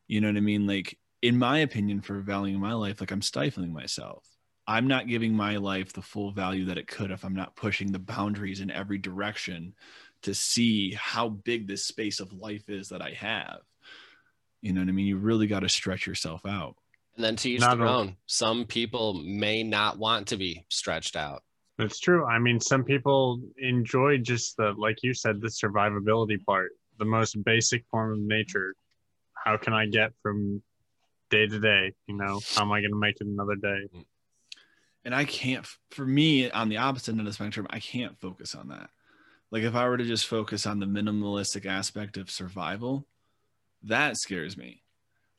you 0.08 0.20
know 0.20 0.28
what 0.28 0.36
i 0.36 0.40
mean? 0.40 0.66
Like 0.66 0.98
in 1.20 1.38
my 1.38 1.58
opinion 1.58 2.00
for 2.00 2.20
valuing 2.20 2.60
my 2.60 2.72
life 2.74 3.00
like 3.00 3.10
i'm 3.10 3.22
stifling 3.22 3.72
myself. 3.72 4.26
I'm 4.66 4.86
not 4.86 5.08
giving 5.08 5.34
my 5.34 5.56
life 5.56 5.92
the 5.92 6.02
full 6.02 6.30
value 6.30 6.66
that 6.66 6.78
it 6.78 6.86
could 6.86 7.10
if 7.10 7.24
i'm 7.24 7.34
not 7.34 7.56
pushing 7.56 7.92
the 7.92 7.98
boundaries 7.98 8.60
in 8.60 8.70
every 8.70 8.98
direction 8.98 9.74
to 10.22 10.34
see 10.34 10.92
how 10.92 11.28
big 11.28 11.66
this 11.66 11.84
space 11.84 12.20
of 12.20 12.32
life 12.32 12.68
is 12.68 12.88
that 12.90 13.02
i 13.02 13.10
have. 13.10 13.60
You 14.62 14.72
know 14.72 14.80
what 14.80 14.88
i 14.88 14.92
mean? 14.92 15.06
You 15.06 15.18
really 15.18 15.46
got 15.46 15.60
to 15.60 15.68
stretch 15.68 16.06
yourself 16.06 16.46
out 16.46 16.76
And 17.16 17.24
then 17.24 17.36
to 17.36 17.50
each 17.50 17.60
Not 17.60 17.78
their 17.78 17.86
all- 17.86 18.00
own. 18.00 18.16
Some 18.26 18.64
people 18.64 19.22
may 19.24 19.62
not 19.62 19.98
want 19.98 20.28
to 20.28 20.36
be 20.36 20.64
stretched 20.70 21.14
out. 21.16 21.42
That's 21.78 21.98
true. 21.98 22.24
I 22.26 22.38
mean, 22.38 22.60
some 22.60 22.84
people 22.84 23.40
enjoy 23.58 24.18
just 24.18 24.56
the, 24.56 24.72
like 24.76 25.02
you 25.02 25.14
said, 25.14 25.40
the 25.40 25.48
survivability 25.48 26.42
part, 26.44 26.72
the 26.98 27.04
most 27.04 27.42
basic 27.44 27.84
form 27.90 28.12
of 28.12 28.18
nature. 28.18 28.74
How 29.34 29.56
can 29.56 29.72
I 29.72 29.86
get 29.86 30.12
from 30.22 30.62
day 31.30 31.46
to 31.46 31.58
day? 31.58 31.92
You 32.06 32.16
know, 32.16 32.40
how 32.54 32.62
am 32.62 32.72
I 32.72 32.80
going 32.80 32.92
to 32.92 32.98
make 32.98 33.16
it 33.20 33.26
another 33.26 33.56
day? 33.56 33.88
and 35.04 35.14
I 35.14 35.24
can't 35.24 35.66
for 35.90 36.06
me 36.06 36.48
on 36.50 36.68
the 36.68 36.76
opposite 36.76 37.10
end 37.10 37.20
of 37.20 37.26
the 37.26 37.32
spectrum, 37.32 37.66
I 37.70 37.80
can't 37.80 38.16
focus 38.20 38.54
on 38.54 38.68
that. 38.68 38.88
Like 39.50 39.64
if 39.64 39.74
I 39.74 39.88
were 39.88 39.96
to 39.96 40.04
just 40.04 40.26
focus 40.26 40.64
on 40.64 40.78
the 40.78 40.86
minimalistic 40.86 41.66
aspect 41.66 42.16
of 42.16 42.30
survival, 42.30 43.06
that 43.82 44.16
scares 44.16 44.56
me. 44.56 44.81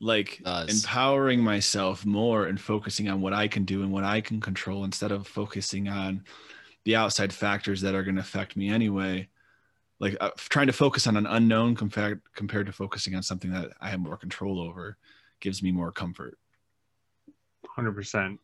Like 0.04 0.42
Does. 0.44 0.84
empowering 0.84 1.40
myself 1.40 2.06
more 2.06 2.46
and 2.46 2.60
focusing 2.60 3.08
on 3.10 3.22
what 3.22 3.34
I 3.34 3.48
can 3.48 3.64
do 3.64 3.84
and 3.84 3.92
what 3.92 4.04
I 4.04 4.20
can 4.20 4.42
control 4.42 4.84
instead 4.84 5.12
of 5.12 5.26
focusing 5.26 5.88
on 5.88 6.26
the 6.84 6.98
outside 6.98 7.32
factors 7.32 7.80
that 7.82 7.96
are 7.96 8.04
going 8.04 8.16
to 8.16 8.22
affect 8.22 8.58
me 8.58 8.70
anyway. 8.70 9.30
Like 10.00 10.18
uh, 10.20 10.32
trying 10.38 10.68
to 10.68 10.74
focus 10.74 11.08
on 11.08 11.16
an 11.16 11.26
unknown 11.26 11.76
compared 11.76 12.22
compared 12.36 12.66
to 12.66 12.74
focusing 12.74 13.16
on 13.16 13.24
something 13.24 13.52
that 13.52 13.72
I 13.80 13.90
have 13.90 14.02
more 14.02 14.18
control 14.18 14.60
over 14.60 14.98
gives 15.40 15.64
me 15.64 15.72
more 15.72 15.92
comfort. 15.92 16.38
100%. 17.78 18.38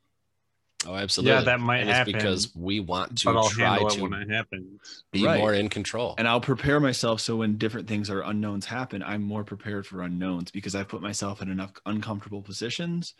Oh, 0.87 0.95
absolutely. 0.95 1.33
Yeah, 1.35 1.41
that 1.43 1.59
might 1.59 1.79
and 1.79 1.89
it's 1.89 1.97
happen. 1.97 2.13
because 2.13 2.55
we 2.55 2.79
want 2.79 3.17
to 3.19 3.25
but 3.25 3.35
I'll 3.37 3.49
try 3.49 3.77
to 3.79 4.01
when 4.01 4.13
it 4.13 4.29
happens. 4.29 5.03
be 5.11 5.25
Right. 5.25 5.37
more 5.39 5.53
in 5.53 5.67
control. 5.67 6.15
and 6.17 6.25
I'll 6.27 6.39
prepare 6.39 6.79
myself 6.79 7.19
so 7.19 7.35
when 7.35 7.57
different 7.57 7.87
things 7.87 8.09
or 8.09 8.21
unknowns 8.21 8.65
happen, 8.65 9.03
I'm 9.03 9.21
more 9.21 9.43
prepared 9.43 9.85
for 9.85 10.01
unknowns 10.03 10.51
because 10.51 10.75
I've 10.75 10.87
put 10.87 11.01
myself 11.01 11.41
in 11.41 11.49
enough 11.49 11.71
uncomfortable 11.85 12.41
positions 12.41 13.13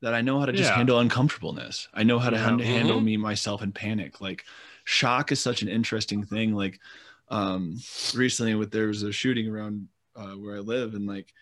that 0.00 0.14
I 0.14 0.22
know 0.22 0.40
how 0.40 0.46
to 0.46 0.52
just 0.52 0.70
Yeah. 0.70 0.76
handle 0.76 0.98
uncomfortableness. 0.98 1.88
I 1.92 2.02
know 2.04 2.18
how 2.18 2.30
to 2.30 2.36
Yeah. 2.36 2.44
hand- 2.44 2.60
handle 2.62 3.00
Mhm. 3.00 3.04
me 3.04 3.16
myself 3.18 3.62
in 3.62 3.72
panic. 3.72 4.20
Like 4.22 4.44
shock 4.84 5.30
is 5.30 5.40
such 5.40 5.60
an 5.62 5.68
interesting 5.68 6.24
thing. 6.24 6.54
Like 6.54 6.80
um 7.28 7.76
recently 8.14 8.54
with 8.54 8.70
there 8.72 8.88
was 8.88 9.02
a 9.02 9.12
shooting 9.12 9.46
around 9.48 9.88
uh, 10.16 10.32
where 10.32 10.56
I 10.56 10.60
live 10.60 10.94
and 10.94 11.06
like 11.06 11.32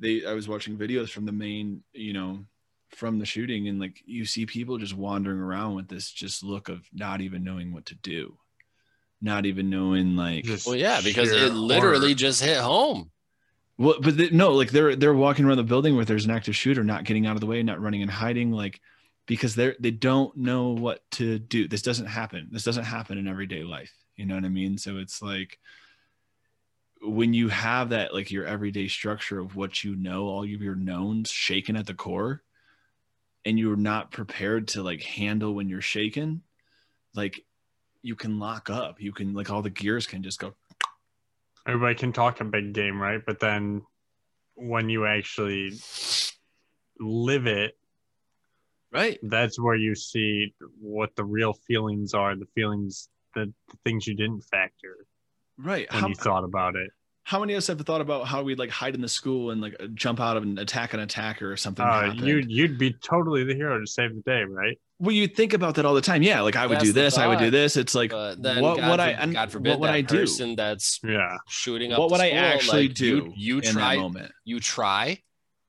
they 0.00 0.26
I 0.26 0.32
was 0.34 0.48
watching 0.48 0.76
videos 0.76 1.10
from 1.10 1.24
the 1.24 1.32
main, 1.32 1.82
you 1.92 2.12
know, 2.12 2.44
from 2.94 3.18
the 3.18 3.26
shooting 3.26 3.68
and 3.68 3.80
like 3.80 4.02
you 4.04 4.24
see 4.24 4.46
people 4.46 4.78
just 4.78 4.96
wandering 4.96 5.40
around 5.40 5.74
with 5.74 5.88
this 5.88 6.10
just 6.10 6.44
look 6.44 6.68
of 6.68 6.86
not 6.92 7.20
even 7.20 7.44
knowing 7.44 7.72
what 7.72 7.86
to 7.86 7.94
do. 7.96 8.36
Not 9.20 9.46
even 9.46 9.70
knowing 9.70 10.16
like 10.16 10.44
Just 10.44 10.66
well, 10.66 10.74
yeah, 10.74 11.00
because 11.02 11.30
it 11.30 11.54
literally 11.54 12.08
horror. 12.08 12.14
just 12.14 12.42
hit 12.42 12.58
home. 12.58 13.10
Well, 13.78 13.96
but 14.00 14.16
they, 14.16 14.30
no, 14.30 14.52
like 14.52 14.70
they're 14.70 14.96
they're 14.96 15.14
walking 15.14 15.44
around 15.44 15.56
the 15.56 15.62
building 15.64 15.96
where 15.96 16.04
there's 16.04 16.24
an 16.24 16.30
active 16.30 16.56
shooter, 16.56 16.84
not 16.84 17.04
getting 17.04 17.26
out 17.26 17.36
of 17.36 17.40
the 17.40 17.46
way, 17.46 17.62
not 17.62 17.80
running 17.80 18.02
and 18.02 18.10
hiding, 18.10 18.50
like 18.52 18.80
because 19.26 19.54
they're 19.54 19.76
they 19.78 19.90
don't 19.90 20.36
know 20.36 20.70
what 20.70 21.02
to 21.12 21.38
do. 21.38 21.68
This 21.68 21.82
doesn't 21.82 22.06
happen. 22.06 22.48
This 22.50 22.64
doesn't 22.64 22.84
happen 22.84 23.16
in 23.16 23.28
everyday 23.28 23.62
life. 23.62 23.92
You 24.16 24.26
know 24.26 24.34
what 24.34 24.44
I 24.44 24.48
mean? 24.48 24.76
So 24.76 24.98
it's 24.98 25.22
like 25.22 25.58
when 27.02 27.34
you 27.34 27.48
have 27.48 27.90
that 27.90 28.14
like 28.14 28.30
your 28.30 28.44
everyday 28.46 28.88
structure 28.88 29.38
of 29.40 29.56
what 29.56 29.82
you 29.82 29.96
know, 29.96 30.24
all 30.24 30.42
of 30.42 30.48
your 30.48 30.76
knowns 30.76 31.30
shaken 31.30 31.76
at 31.76 31.86
the 31.86 31.94
core, 31.94 32.42
and 33.44 33.58
you're 33.58 33.76
not 33.76 34.10
prepared 34.10 34.68
to 34.68 34.82
like 34.82 35.02
handle 35.02 35.54
when 35.54 35.68
you're 35.68 35.80
shaken, 35.80 36.42
like 37.14 37.44
you 38.02 38.14
can 38.16 38.38
lock 38.38 38.70
up. 38.70 39.00
You 39.00 39.12
can 39.12 39.34
like 39.34 39.50
all 39.50 39.62
the 39.62 39.70
gears 39.70 40.06
can 40.06 40.22
just 40.22 40.38
go 40.40 40.54
Everybody 41.66 41.94
can 41.94 42.12
talk 42.12 42.40
a 42.40 42.44
big 42.44 42.72
game, 42.72 43.00
right? 43.00 43.20
But 43.24 43.38
then 43.38 43.82
when 44.54 44.88
you 44.88 45.06
actually 45.06 45.72
live 46.98 47.46
it, 47.46 47.76
Right. 48.90 49.18
that's 49.22 49.58
where 49.58 49.76
you 49.76 49.94
see 49.94 50.54
what 50.78 51.16
the 51.16 51.24
real 51.24 51.54
feelings 51.54 52.12
are 52.12 52.36
the 52.36 52.44
feelings, 52.54 53.08
the, 53.34 53.52
the 53.70 53.76
things 53.84 54.06
you 54.06 54.14
didn't 54.14 54.42
factor 54.42 55.06
right. 55.56 55.90
when 55.90 56.02
How, 56.02 56.08
you 56.08 56.14
thought 56.14 56.44
about 56.44 56.76
it. 56.76 56.90
How 57.24 57.40
many 57.40 57.52
of 57.54 57.58
us 57.58 57.66
have 57.68 57.80
thought 57.80 58.00
about 58.00 58.26
how 58.26 58.42
we'd 58.42 58.58
like 58.58 58.70
hide 58.70 58.94
in 58.94 59.00
the 59.00 59.08
school 59.08 59.50
and 59.50 59.60
like 59.60 59.76
jump 59.94 60.20
out 60.20 60.36
of 60.36 60.42
and 60.42 60.58
attack 60.58 60.92
an 60.94 61.00
attacker 61.00 61.50
or 61.50 61.56
something? 61.56 61.84
Uh, 61.84 62.02
happened? 62.02 62.20
you 62.20 62.42
you'd 62.48 62.78
be 62.78 62.92
totally 62.92 63.44
the 63.44 63.54
hero 63.54 63.78
to 63.80 63.86
save 63.86 64.14
the 64.14 64.22
day, 64.22 64.42
right? 64.42 64.78
well, 64.98 65.12
you 65.12 65.26
think 65.26 65.52
about 65.52 65.74
that 65.76 65.84
all 65.84 65.94
the 65.94 66.00
time. 66.00 66.22
Yeah, 66.22 66.40
like 66.42 66.54
I 66.56 66.66
would 66.66 66.76
That's 66.76 66.84
do 66.84 66.92
the 66.92 67.00
this, 67.00 67.18
I 67.18 67.26
would 67.26 67.38
do 67.38 67.50
this. 67.50 67.76
It's 67.76 67.94
like 67.94 68.10
then 68.10 68.62
what 68.62 68.78
God, 68.78 68.90
would 68.90 69.00
I 69.00 69.10
and 69.10 69.32
God 69.32 69.50
forbid 69.50 69.70
what 69.70 69.80
would 69.80 69.88
that 69.88 69.94
I 69.94 70.00
do? 70.02 70.18
person 70.18 70.56
that's 70.56 71.00
Yeah. 71.02 71.36
shooting 71.48 71.92
up 71.92 71.98
What 71.98 72.08
the 72.08 72.12
would 72.12 72.20
I 72.20 72.30
actually 72.30 72.88
like, 72.88 72.96
do 72.96 73.06
You, 73.06 73.32
you 73.36 73.56
in 73.58 73.62
try 73.62 73.94
that 73.96 74.00
moment? 74.00 74.32
you 74.44 74.60
try 74.60 75.18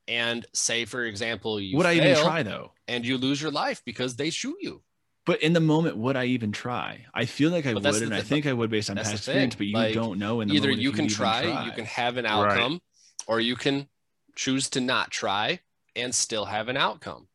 and 0.07 0.45
say 0.53 0.85
for 0.85 1.03
example 1.03 1.59
you 1.59 1.77
would 1.77 1.85
I 1.85 1.93
even 1.95 2.15
try 2.15 2.43
though? 2.43 2.71
and 2.87 3.05
you 3.05 3.17
lose 3.17 3.41
your 3.41 3.51
life 3.51 3.81
because 3.85 4.15
they 4.17 4.29
shoot 4.29 4.57
you 4.61 4.83
But 5.25 5.41
in 5.41 5.53
the 5.53 5.61
moment, 5.61 5.97
would 5.97 6.17
I 6.17 6.25
even 6.25 6.51
try? 6.51 7.05
I 7.13 7.25
feel 7.25 7.49
like 7.49 7.65
I 7.65 7.73
But 7.73 7.83
would, 7.83 8.01
the 8.01 8.07
and 8.07 8.13
I 8.13 8.21
think 8.21 8.45
I 8.45 8.53
would 8.53 8.69
based 8.69 8.89
on 8.89 8.97
past 8.97 9.15
experience. 9.15 9.55
But 9.55 9.67
you 9.67 9.73
like, 9.75 9.93
don't 9.93 10.19
know 10.19 10.41
in 10.41 10.47
the 10.49 10.53
either 10.53 10.67
moment 10.67 10.79
if 10.81 10.83
you 10.83 10.91
can 10.91 11.05
even 11.05 11.09
try, 11.09 11.43
you 11.45 11.71
can 11.71 11.85
have 11.85 12.17
an 12.17 12.25
Right. 12.25 12.49
outcome 12.49 12.81
or 13.27 13.39
you 13.39 13.55
can 13.55 13.87
choose 14.35 14.69
to 14.71 14.81
not 14.81 15.11
try 15.11 15.61
and 15.95 16.13
still 16.13 16.45
have 16.45 16.67
an 16.67 16.75
outcome 16.75 17.27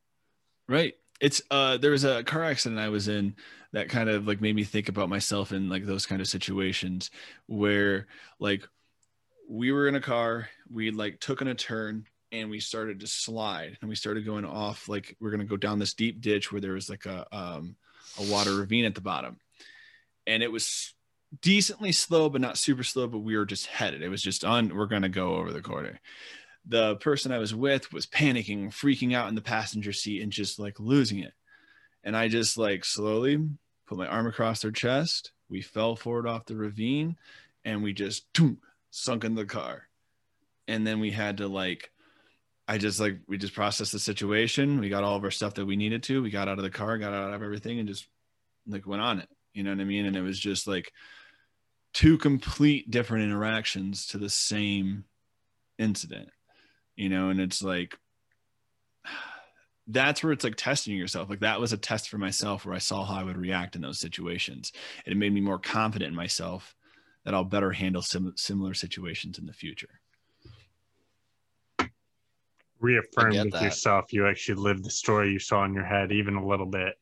Right. 0.69 0.95
It's 1.21 1.43
uh 1.51 1.79
there 1.79 1.91
was 1.91 2.05
a 2.05 2.23
car 2.25 2.45
accident 2.45 2.81
I 2.81 2.89
was 2.91 3.09
in 3.09 3.35
that 3.73 3.89
kind 3.89 4.09
of 4.09 4.27
like 4.27 4.41
made 4.41 4.55
me 4.55 4.65
think 4.65 4.89
about 4.89 5.09
myself 5.09 5.53
in 5.53 5.69
like 5.69 5.85
those 5.85 6.07
kind 6.07 6.21
of 6.21 6.29
situations 6.29 7.11
where 7.47 8.07
like 8.39 8.67
we 9.49 9.73
were 9.73 9.89
in 9.89 9.97
a 9.97 10.01
car, 10.01 10.51
we 10.71 10.91
like 10.91 11.21
took 11.21 11.43
in 11.43 11.49
a 11.49 11.55
turn 11.55 12.07
and 12.33 12.51
we 12.51 12.61
started 12.61 13.01
to 13.01 13.07
slide 13.07 13.79
and 13.81 13.89
we 13.89 13.97
started 13.97 14.25
going 14.25 14.45
off 14.45 14.89
like 14.89 15.17
we're 15.21 15.31
gonna 15.31 15.45
go 15.45 15.57
down 15.57 15.79
this 15.79 15.95
deep 15.95 16.21
ditch 16.21 16.53
where 16.53 16.61
there 16.61 16.73
was 16.73 16.91
like 16.91 17.07
a 17.07 17.27
um 17.33 17.77
a 18.19 18.31
water 18.31 18.55
ravine 18.55 18.85
at 18.85 18.95
the 18.95 19.01
bottom. 19.01 19.39
And 20.27 20.43
it 20.43 20.53
was 20.53 20.95
decently 21.41 21.93
slow, 21.93 22.29
but 22.29 22.41
not 22.41 22.59
super 22.59 22.83
slow, 22.83 23.07
but 23.07 23.19
we 23.19 23.37
were 23.37 23.47
just 23.47 23.67
headed. 23.67 24.03
It 24.03 24.09
was 24.09 24.23
just 24.23 24.45
on 24.45 24.75
we're 24.75 24.87
gonna 24.87 25.09
go 25.09 25.37
over 25.37 25.53
the 25.53 25.63
corner 25.63 26.01
the 26.69 26.97
person 26.97 27.33
I 27.33 27.39
was 27.39 27.55
with 27.55 27.93
was 27.93 28.07
panicking, 28.07 28.69
freaking 28.69 29.15
out 29.15 29.29
in 29.29 29.35
the 29.35 29.41
passenger 29.41 29.93
seat 29.93 30.23
and 30.23 30.31
just 30.31 30.59
like 30.59 30.79
losing 30.79 31.19
it. 31.21 31.33
And 32.05 32.17
I 32.17 32.29
just 32.29 32.59
like 32.59 32.85
slowly 32.85 33.43
put 33.87 33.99
my 33.99 34.07
arm 34.07 34.27
across 34.27 34.61
their 34.61 34.71
chest. 34.71 35.33
We 35.49 35.63
fell 35.63 35.97
forward 35.97 36.27
off 36.27 36.45
the 36.45 36.57
ravine 36.57 37.17
and 37.65 37.83
we 37.83 37.95
just 37.95 38.33
toom, 38.35 38.59
sunk 38.91 39.25
in 39.25 39.35
the 39.35 39.47
car. 39.47 39.89
And 40.69 40.87
then 40.87 41.01
we 41.01 41.11
had 41.11 41.39
to 41.39 41.49
like, 41.49 41.91
I 42.69 42.79
just 42.79 43.01
like, 43.01 43.19
we 43.27 43.39
just 43.39 43.55
processed 43.55 43.93
the 43.93 43.99
situation. 43.99 44.79
We 44.79 44.91
got 44.91 45.03
all 45.03 45.17
of 45.17 45.25
our 45.25 45.31
stuff 45.31 45.55
that 45.55 45.67
we 45.67 45.75
needed 45.75 46.03
to. 46.05 46.23
We 46.23 46.31
got 46.31 46.49
out 46.49 46.59
of 46.59 46.65
the 46.65 46.71
car, 46.71 46.99
got 46.99 47.15
out 47.15 47.33
of 47.33 47.43
everything 47.43 47.79
and 47.79 47.89
just 47.89 48.07
like 48.67 48.87
went 48.87 49.03
on 49.03 49.19
it. 49.19 49.29
You 49.55 49.63
know 49.65 49.71
what 49.71 49.81
I 49.81 49.85
mean? 49.85 50.05
And 50.05 50.17
it 50.17 50.23
was 50.23 50.39
just 50.39 50.69
like 50.69 50.93
two 51.95 52.19
complete 52.19 52.91
different 52.91 53.25
interactions 53.25 54.07
to 54.09 54.19
the 54.19 54.29
same 54.29 55.05
incident 55.79 56.29
you 56.97 57.09
know 57.09 57.31
and 57.31 57.41
it's 57.41 57.63
like 57.63 57.97
that's 59.87 60.23
where 60.23 60.33
it's 60.33 60.45
like 60.45 60.57
testing 60.57 60.97
yourself 60.97 61.31
like 61.31 61.41
that 61.41 61.61
was 61.61 61.73
a 61.73 61.79
test 61.79 62.11
for 62.11 62.19
myself 62.19 62.67
where 62.67 62.75
i 62.75 62.79
saw 62.79 63.05
how 63.05 63.15
i 63.15 63.23
would 63.23 63.39
react 63.39 63.77
in 63.77 63.81
those 63.81 64.01
situations 64.01 64.73
and 65.07 65.13
it 65.13 65.17
made 65.17 65.33
me 65.33 65.41
more 65.41 65.59
confident 65.59 66.11
in 66.11 66.17
myself 66.17 66.75
that 67.25 67.33
i'll 67.33 67.45
better 67.45 67.73
handle 67.73 68.03
sim- 68.03 68.35
similar 68.37 68.75
situations 68.75 69.39
in 69.39 69.47
the 69.47 69.53
future 69.53 70.01
Reaffirm 72.81 73.31
with 73.37 73.53
that. 73.53 73.63
yourself 73.63 74.13
you 74.13 74.27
actually 74.27 74.57
lived 74.57 74.85
the 74.85 74.91
story 74.91 75.33
you 75.33 75.39
saw 75.39 75.65
in 75.65 75.75
your 75.75 75.85
head 75.85 76.13
even 76.13 76.37
a 76.37 76.47
little 76.47 76.67
bit. 76.67 76.95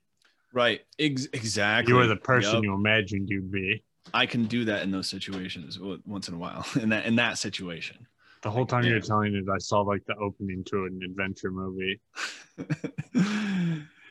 right 0.53 0.81
Ex- 0.99 1.29
exactly 1.33 1.93
You 1.93 1.99
were 1.99 2.07
the 2.07 2.17
person 2.17 2.55
Yup. 2.55 2.65
you 2.65 2.75
imagined 2.75 3.29
you'd 3.29 3.51
be. 3.53 3.83
i 4.15 4.25
can 4.27 4.45
do 4.47 4.65
that 4.65 4.83
in 4.83 4.91
those 4.91 5.09
situations 5.09 5.79
once 6.07 6.29
in 6.29 6.35
a 6.35 6.39
while 6.39 6.65
in 6.81 6.89
that 6.91 7.05
in 7.07 7.17
that 7.17 7.37
situation 7.39 8.07
The 8.43 8.51
whole 8.51 8.67
time 8.67 8.85
you're 8.85 9.01
telling 9.01 9.35
it, 9.35 9.45
I 9.53 9.59
saw 9.59 9.81
like 9.81 10.05
the 10.07 10.15
opening 10.17 10.63
to 10.71 10.85
an 10.87 11.01
adventure 11.05 11.51
movie. 11.51 12.01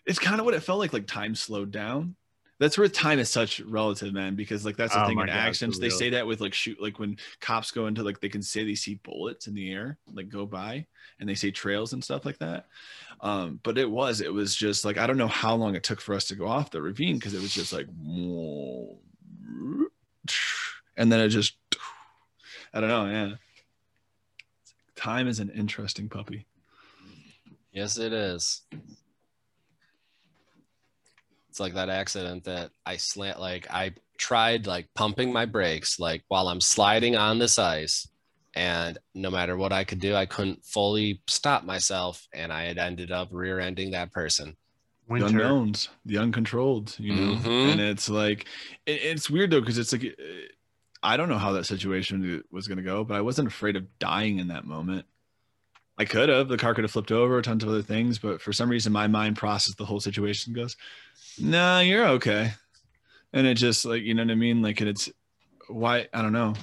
it's 0.06 0.20
kind 0.20 0.40
of 0.40 0.46
what 0.46 0.54
it 0.54 0.62
felt 0.62 0.80
like 0.80 0.94
like 0.94 1.08
time 1.08 1.36
slowed 1.36 1.72
down 1.72 2.16
that's 2.60 2.78
where 2.78 2.88
time 2.88 3.20
is 3.20 3.30
such 3.30 3.60
relative 3.62 4.14
man 4.14 4.36
because 4.36 4.66
like 4.66 4.78
that's 4.78 4.94
the 4.94 5.04
Oh 5.04 5.08
thing 5.08 5.20
in 5.20 5.28
God, 5.28 5.34
actions 5.34 5.76
for 5.76 5.82
they 5.82 5.90
say 5.90 6.10
that 6.12 6.26
with 6.26 6.40
like 6.40 6.54
shoot 6.54 6.82
like 6.82 7.00
when 7.00 7.18
cops 7.42 7.72
go 7.72 7.88
into 7.88 8.04
like 8.04 8.22
they 8.22 8.30
can 8.30 8.42
say 8.42 8.64
they 8.64 8.76
see 8.76 9.00
bullets 9.04 9.48
in 9.48 9.54
the 9.54 9.72
air 9.72 9.98
like 10.14 10.30
go 10.30 10.46
by 10.46 10.86
and 11.20 11.28
they 11.28 11.36
say 11.36 11.52
trails 11.52 11.94
and 11.94 12.04
stuff 12.04 12.26
like 12.26 12.38
that. 12.40 12.68
Um 13.22 13.60
but 13.64 13.78
it 13.78 13.90
was 13.90 14.22
it 14.22 14.34
was 14.34 14.56
just 14.56 14.86
like 14.86 14.98
i 14.98 15.08
don't 15.08 15.18
know 15.18 15.28
how 15.28 15.56
long 15.56 15.76
it 15.76 15.84
took 15.84 16.00
for 16.00 16.16
us 16.16 16.28
to 16.30 16.36
go 16.36 16.48
off 16.48 16.72
the 16.72 16.82
ravine 16.82 17.16
because 17.16 17.34
it 17.34 17.42
was 17.42 17.54
just 17.54 17.74
like 17.74 17.88
and 20.98 21.12
then 21.12 21.20
it 21.20 21.30
just 21.30 21.58
i 22.74 22.80
don't 22.80 22.90
know 22.90 23.06
yeah. 23.06 23.36
Time 24.96 25.28
is 25.28 25.40
an 25.40 25.50
interesting 25.50 26.08
puppy. 26.08 26.46
Yes 27.74 27.98
it 27.98 28.14
is 28.14 28.62
it's 31.56 31.60
like 31.62 31.76
that 31.76 31.88
accident 31.88 32.44
that 32.44 32.70
i 32.86 32.98
slant 32.98 33.40
like 33.40 33.66
i 33.72 33.90
tried 34.18 34.68
like 34.68 34.94
pumping 34.94 35.32
my 35.32 35.46
brakes 35.46 36.02
like 36.02 36.22
while 36.28 36.50
i'm 36.50 36.60
sliding 36.60 37.16
on 37.16 37.40
this 37.40 37.58
ice 37.58 38.10
and 38.56 38.98
no 39.14 39.32
matter 39.32 39.56
what 39.56 39.72
i 39.72 39.82
could 39.82 40.02
do 40.02 40.14
i 40.16 40.26
couldn't 40.26 40.66
fully 40.66 41.22
stop 41.28 41.64
myself 41.64 42.28
and 42.34 42.52
i 42.52 42.64
had 42.64 42.78
ended 42.78 43.10
up 43.10 43.30
rear-ending 43.32 43.92
that 43.92 44.12
person 44.12 44.58
the 45.08 45.26
unknowns, 45.28 45.90
the 46.04 46.18
uncontrolled, 46.18 46.96
you 46.98 47.14
know. 47.14 47.36
Mhm. 47.36 47.74
And 47.74 47.80
it's 47.80 48.10
like 48.10 48.48
it, 48.88 49.04
it's 49.04 49.30
weird 49.30 49.52
though 49.52 49.60
because 49.60 49.78
it's 49.78 49.94
like 49.94 50.04
uh, 50.04 50.24
I 51.04 51.16
don't 51.16 51.30
know 51.30 51.38
how 51.38 51.52
that 51.52 51.68
situation 51.68 52.44
was 52.52 52.68
going 52.68 52.80
to 52.80 52.84
go, 52.84 53.04
but 53.04 53.16
I 53.16 53.22
wasn't 53.22 53.48
afraid 53.48 53.76
of 53.76 54.00
dying 54.00 54.40
in 54.40 54.48
that 54.48 54.66
moment. 54.66 55.06
I 55.98 56.06
could 56.06 56.30
have. 56.30 56.48
The 56.48 56.58
car 56.58 56.74
could 56.74 56.84
have 56.84 56.92
flipped 56.92 57.12
over, 57.12 57.42
tons 57.42 57.64
of 57.64 57.70
other 57.70 57.82
things, 57.82 58.20
but 58.20 58.42
for 58.42 58.52
some 58.52 58.70
reason, 58.70 58.92
my 58.92 59.08
mind 59.08 59.38
processed 59.38 59.78
the 59.78 59.86
whole 59.86 60.02
situation. 60.02 60.52
and 60.52 60.56
Goes, 60.58 60.76
nah, 61.40 61.80
you're 61.80 62.06
okay, 62.08 62.52
and 63.32 63.48
it 63.48 63.56
just 63.56 63.86
like 63.86 64.04
you 64.04 64.14
know 64.14 64.24
what 64.24 64.32
I 64.32 64.36
mean. 64.36 64.62
Like 64.62 64.82
and 64.82 64.90
it's 64.90 65.10
why 65.68 66.08
I 66.14 66.22
don't 66.22 66.34
know. 66.34 66.54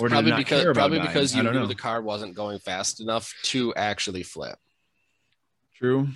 Or 0.00 0.08
probably 0.08 0.32
not 0.32 0.38
because 0.38 0.62
care 0.62 0.70
about 0.72 0.90
probably 0.90 0.98
because 0.98 1.36
you 1.36 1.42
knew 1.44 1.52
know. 1.52 1.66
the 1.66 1.74
car 1.76 2.02
wasn't 2.02 2.34
going 2.34 2.58
fast 2.58 3.00
enough 3.00 3.32
to 3.44 3.72
actually 3.76 4.24
flip 4.24 4.58
True. 5.76 6.08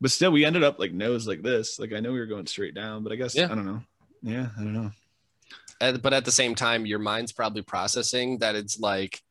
But 0.00 0.10
still, 0.10 0.32
we 0.32 0.44
ended 0.44 0.64
up 0.64 0.78
like 0.78 0.92
nose 0.92 1.26
like 1.28 1.42
this. 1.42 1.78
Like 1.78 1.92
I 1.92 2.00
know 2.00 2.12
we 2.12 2.18
were 2.18 2.26
going 2.26 2.46
straight 2.46 2.74
down, 2.74 3.02
but 3.04 3.12
I 3.12 3.16
guess 3.16 3.34
Yeah. 3.34 3.44
I 3.44 3.54
don't 3.54 3.64
know. 3.66 3.82
Yeah, 4.22 4.48
I 4.58 4.60
don't 4.60 4.72
know. 4.72 4.90
Uh, 5.80 5.96
but 5.98 6.12
at 6.12 6.24
the 6.24 6.32
same 6.32 6.54
time 6.54 6.86
your 6.86 6.98
mind's 6.98 7.32
probably 7.32 7.62
processing 7.62 8.38
that 8.38 8.54
it's 8.54 8.78
like 8.78 9.22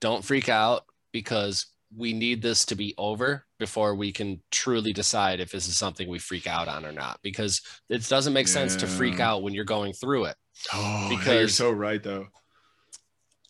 don't 0.00 0.24
freak 0.24 0.48
out 0.48 0.84
because 1.20 1.68
we 1.96 2.12
need 2.12 2.42
this 2.42 2.66
to 2.66 2.74
be 2.74 2.92
over 2.98 3.46
before 3.58 3.94
we 3.94 4.12
can 4.12 4.38
truly 4.50 4.92
decide 4.92 5.40
if 5.40 5.50
this 5.50 5.66
is 5.66 5.78
something 5.78 6.08
we 6.10 6.18
freak 6.18 6.46
out 6.46 6.68
on 6.68 6.84
or 6.84 6.92
not 6.92 7.18
because 7.22 7.62
it 7.88 8.06
doesn't 8.06 8.34
make 8.34 8.48
sense 8.48 8.76
to 8.76 8.86
freak 8.86 9.18
out 9.18 9.42
when 9.42 9.54
you're 9.54 9.64
going 9.64 9.94
through 9.94 10.24
it 10.26 10.36
Oh, 10.74 11.06
because 11.08 11.18
Because- 11.24 11.38
you're 11.40 11.48
so 11.48 11.70
right 11.70 12.02
though. 12.02 12.26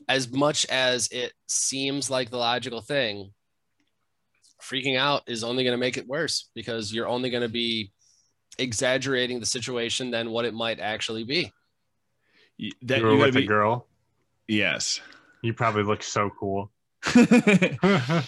as 0.09 0.31
much 0.31 0.64
as 0.66 1.09
it 1.11 1.33
seems 1.48 2.09
like 2.09 2.31
the 2.31 2.37
logical 2.37 2.81
thing 2.83 3.33
freaking 4.62 4.96
out 4.96 5.22
is 5.26 5.42
only 5.42 5.64
going 5.64 5.74
to 5.74 5.79
make 5.87 5.96
it 5.96 6.07
worse 6.07 6.48
because 6.55 6.92
you're 6.92 7.09
only 7.09 7.31
going 7.31 7.42
to 7.42 7.48
be 7.48 7.90
exaggerating 8.59 9.40
the 9.40 9.46
situation 9.46 10.11
than 10.12 10.31
what 10.31 10.44
it 10.44 10.55
might 10.55 10.79
actually 10.79 11.24
be 11.24 11.50
Y- 12.61 12.70
That 12.83 12.98
you 13.00 13.05
were 13.07 13.12
you 13.12 13.18
gotta 13.18 13.33
with 13.33 13.44
a 13.44 13.46
girl. 13.46 13.87
yes. 14.46 15.00
You 15.42 15.52
probably 15.52 15.83
look 15.83 16.02
so 16.02 16.31
cool. 16.38 16.70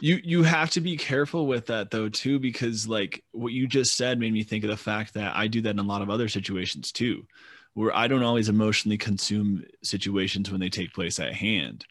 you 0.00 0.20
you 0.22 0.42
have 0.42 0.70
to 0.70 0.80
be 0.80 0.96
careful 0.96 1.46
with 1.46 1.66
that 1.66 1.90
though 1.90 2.08
too 2.08 2.38
because 2.38 2.86
like 2.86 3.24
what 3.32 3.52
you 3.52 3.66
just 3.66 3.96
said 3.96 4.18
made 4.18 4.32
me 4.32 4.42
think 4.42 4.64
of 4.64 4.70
the 4.70 4.76
fact 4.76 5.14
that 5.14 5.36
I 5.36 5.48
do 5.48 5.60
that 5.62 5.70
in 5.70 5.78
a 5.78 5.82
lot 5.82 6.02
of 6.02 6.10
other 6.10 6.28
situations 6.28 6.92
too 6.92 7.26
where 7.74 7.94
I 7.94 8.08
don't 8.08 8.24
always 8.24 8.48
emotionally 8.48 8.98
consume 8.98 9.62
situations 9.84 10.50
when 10.50 10.60
they 10.60 10.68
take 10.68 10.92
place 10.92 11.20
at 11.20 11.32
hand. 11.32 11.84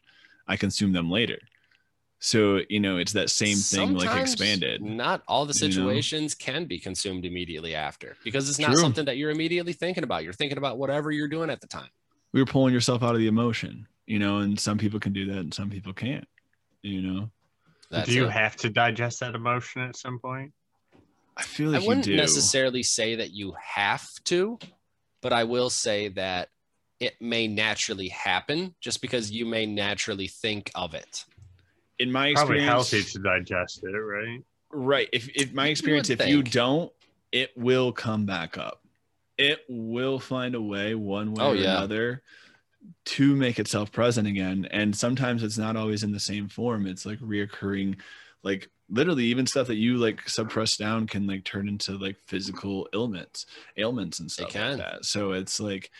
I 0.46 0.56
consume 0.56 0.92
them 0.92 1.10
later. 1.10 1.38
So, 2.20 2.60
you 2.68 2.80
know, 2.80 2.98
it's 2.98 3.12
that 3.12 3.30
same 3.30 3.56
thing 3.56 3.94
like 3.94 4.20
expanded. 4.20 4.82
Not 4.82 5.22
all 5.26 5.46
the 5.46 5.54
you 5.54 5.68
know? 5.68 5.70
situations 5.70 6.34
can 6.34 6.66
be 6.66 6.78
consumed 6.78 7.24
immediately 7.24 7.74
after 7.74 8.16
because 8.22 8.50
it's 8.50 8.58
not 8.58 8.72
True. 8.72 8.80
something 8.80 9.04
that 9.06 9.16
you're 9.16 9.30
immediately 9.30 9.72
thinking 9.72 10.04
about. 10.04 10.24
You're 10.24 10.34
thinking 10.34 10.58
about 10.58 10.78
whatever 10.78 11.10
you're 11.10 11.28
doing 11.28 11.48
at 11.48 11.62
the 11.62 11.68
time. 11.68 11.88
We 12.32 12.40
were 12.42 12.46
pulling 12.46 12.74
yourself 12.74 13.02
out 13.02 13.14
of 13.14 13.20
the 13.20 13.28
emotion, 13.28 13.86
you 14.08 14.18
know, 14.18 14.38
and 14.38 14.58
some 14.58 14.78
people 14.78 14.98
can 14.98 15.12
do 15.12 15.26
that 15.26 15.38
and 15.38 15.52
some 15.54 15.68
people 15.68 15.92
can't, 15.92 16.26
you 16.82 17.02
know. 17.02 17.30
That's 17.90 18.08
Do 18.08 18.14
you 18.14 18.24
it. 18.26 18.30
have 18.30 18.56
to 18.56 18.70
digest 18.70 19.20
that 19.20 19.34
emotion 19.34 19.82
at 19.82 19.96
some 19.96 20.18
point? 20.18 20.52
I 21.36 21.42
feel 21.42 21.68
I 21.68 21.72
like 21.74 21.82
you 21.82 21.88
wouldn't 21.88 22.06
do. 22.06 22.16
necessarily 22.16 22.82
say 22.82 23.14
that 23.16 23.32
you 23.32 23.54
have 23.62 24.08
to, 24.24 24.58
but 25.22 25.32
I 25.32 25.44
will 25.44 25.70
say 25.70 26.08
that 26.08 26.48
it 27.00 27.14
may 27.20 27.46
naturally 27.46 28.08
happen 28.08 28.74
just 28.80 29.00
because 29.00 29.30
you 29.30 29.46
may 29.46 29.66
naturally 29.66 30.26
think 30.26 30.70
of 30.74 30.94
it. 30.94 31.24
in 31.98 32.10
my 32.10 32.32
Probably 32.32 32.56
experience, 32.56 32.90
healthy 32.90 33.02
to 33.12 33.18
digest 33.20 33.84
it, 33.84 33.88
right? 33.88 34.40
right? 34.70 35.08
If 35.12 35.28
if 35.34 35.52
my 35.52 35.68
experience, 35.68 36.08
would 36.08 36.20
if 36.20 36.28
you 36.28 36.42
don't, 36.42 36.92
it 37.30 37.50
will 37.56 37.92
come 37.92 38.24
back 38.26 38.56
up. 38.56 38.80
It 39.36 39.60
will 39.68 40.18
find 40.18 40.54
a 40.54 40.62
way, 40.62 40.94
one 40.94 41.32
way 41.32 41.44
Oh, 41.44 41.50
or 41.52 41.54
yeah. 41.54 41.76
another, 41.76 42.22
to 43.06 43.34
make 43.34 43.58
itself 43.58 43.92
present 43.92 44.26
again. 44.28 44.66
And 44.70 44.94
sometimes 44.94 45.42
it's 45.42 45.58
not 45.58 45.76
always 45.76 46.02
in 46.02 46.12
the 46.12 46.20
same 46.20 46.48
form. 46.48 46.86
It's 46.86 47.06
like 47.06 47.18
reoccurring, 47.18 47.96
like 48.42 48.68
literally 48.88 49.24
even 49.24 49.46
stuff 49.46 49.66
that 49.66 49.76
you 49.76 49.96
like 49.96 50.28
suppress 50.28 50.76
down 50.76 51.06
can 51.06 51.26
like 51.26 51.44
turn 51.44 51.68
into 51.68 51.98
like 51.98 52.16
physical 52.26 52.88
ailments, 52.94 53.46
ailments 53.76 54.20
and 54.20 54.30
stuff 54.30 54.54
like 54.54 54.78
that. 54.78 55.04
So 55.04 55.32
it's 55.32 55.60
like 55.60 55.90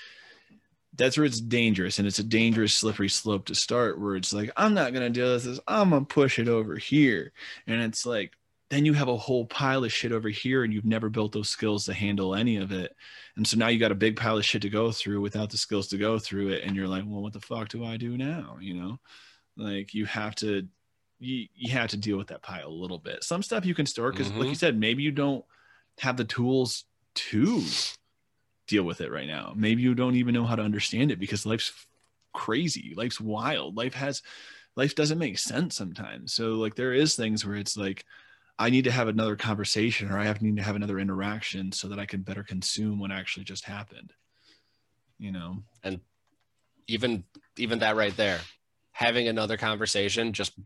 that's 0.95 1.17
where 1.17 1.27
it's 1.27 1.41
dangerous 1.41 1.99
and 1.99 2.09
it's 2.09 2.19
a 2.19 2.25
dangerous 2.25 2.75
slippery 2.75 3.09
slope 3.09 3.47
to 3.47 3.55
start 3.55 4.01
where 4.01 4.17
it's 4.17 4.33
like 4.33 4.51
i'm 4.57 4.75
not 4.75 4.93
going 4.93 5.05
to 5.05 5.11
deal 5.11 5.33
with 5.33 5.45
this 5.45 5.61
i'm 5.69 5.91
going 5.91 6.05
to 6.05 6.15
push 6.15 6.39
it 6.39 6.49
over 6.49 6.77
here 6.77 7.33
and 7.67 7.81
it's 7.83 8.05
like 8.05 8.33
then 8.71 8.85
you 8.85 8.93
have 8.93 9.09
a 9.09 9.17
whole 9.17 9.47
pile 9.47 9.85
of 9.85 9.93
shit 9.93 10.13
over 10.13 10.29
here 10.29 10.63
and 10.63 10.75
you've 10.75 10.85
never 10.85 11.09
built 11.09 11.33
those 11.33 11.49
skills 11.49 11.85
to 11.87 11.95
handle 11.95 12.35
any 12.35 12.57
of 12.57 12.71
it 12.73 12.95
and 13.37 13.47
so 13.47 13.57
now 13.57 13.69
you 13.69 13.79
got 13.79 13.93
a 13.93 13.97
big 13.97 14.17
pile 14.17 14.37
of 14.37 14.45
shit 14.45 14.63
to 14.63 14.69
go 14.71 14.91
through 14.93 15.21
without 15.21 15.51
the 15.51 15.57
skills 15.57 15.89
to 15.89 15.97
go 15.99 16.19
through 16.19 16.49
it 16.49 16.63
and 16.65 16.77
you're 16.77 16.89
like 16.89 17.05
well 17.07 17.23
what 17.23 17.33
the 17.33 17.41
fuck 17.41 17.69
do 17.69 17.85
i 17.85 17.97
do 17.97 18.17
now 18.19 18.57
you 18.61 18.75
know 18.75 18.99
like 19.57 19.95
you 19.95 20.05
have 20.07 20.35
to 20.35 20.67
you, 21.21 21.47
you 21.55 21.73
have 21.73 21.89
to 21.91 21.97
deal 21.97 22.17
with 22.17 22.29
that 22.29 22.43
pile 22.43 22.69
a 22.69 22.71
little 22.71 22.99
bit 22.99 23.25
some 23.25 23.43
stuff 23.43 23.65
you 23.67 23.75
can 23.75 23.87
store 23.87 24.13
because 24.13 24.31
like 24.33 24.47
Mhm. 24.47 24.51
you 24.51 24.55
said 24.55 24.79
maybe 24.79 25.03
you 25.03 25.11
don't 25.13 25.45
have 25.99 26.17
the 26.17 26.25
tools 26.25 26.85
to 27.15 27.63
deal 28.69 28.85
with 28.85 29.01
it 29.01 29.11
right 29.11 29.27
now. 29.27 29.53
Maybe 29.57 29.83
you 29.83 29.95
don't 29.95 30.15
even 30.15 30.35
know 30.35 30.45
how 30.45 30.55
to 30.55 30.63
understand 30.63 31.11
it 31.11 31.19
because 31.19 31.47
life's 31.47 31.73
crazy, 32.35 32.93
life's 32.97 33.21
wild, 33.21 33.77
life 33.77 33.95
has 33.95 34.23
life 34.77 34.95
doesn't 34.95 35.19
make 35.19 35.39
sense 35.39 35.75
sometimes. 35.75 36.33
So 36.35 36.51
like 36.53 36.77
there 36.77 36.93
is 36.93 37.17
things 37.17 37.45
where 37.45 37.57
it's 37.57 37.77
like 37.77 38.05
I 38.59 38.71
need 38.71 38.85
to 38.85 38.91
have 38.91 39.09
another 39.09 39.37
conversation 39.37 40.11
or 40.11 40.19
I 40.19 40.25
have 40.25 40.43
need 40.43 40.57
to 40.57 40.63
have 40.63 40.77
another 40.77 40.99
interaction 40.99 41.71
so 41.73 41.89
that 41.89 41.99
I 41.99 42.07
can 42.07 42.23
better 42.23 42.43
consume 42.43 42.99
what 42.99 43.13
actually 43.13 43.45
just 43.45 43.65
happened. 43.65 44.13
You 45.19 45.33
know. 45.33 45.63
And 45.83 46.01
even 46.89 47.25
even 47.57 47.79
that 47.81 47.97
right 47.97 48.17
there 48.17 48.41
having 48.93 49.29
another 49.29 49.57
conversation 49.57 50.33
just 50.33 50.59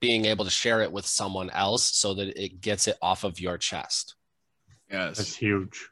being 0.00 0.26
able 0.26 0.44
to 0.44 0.50
share 0.50 0.82
it 0.82 0.92
with 0.92 1.06
someone 1.06 1.50
else 1.50 1.82
so 1.82 2.14
that 2.14 2.40
it 2.40 2.60
gets 2.60 2.86
it 2.86 2.96
off 3.02 3.24
of 3.24 3.40
your 3.40 3.58
chest 3.58 4.14
Yes. 4.90 5.16
That's 5.16 5.36
huge. 5.36 5.88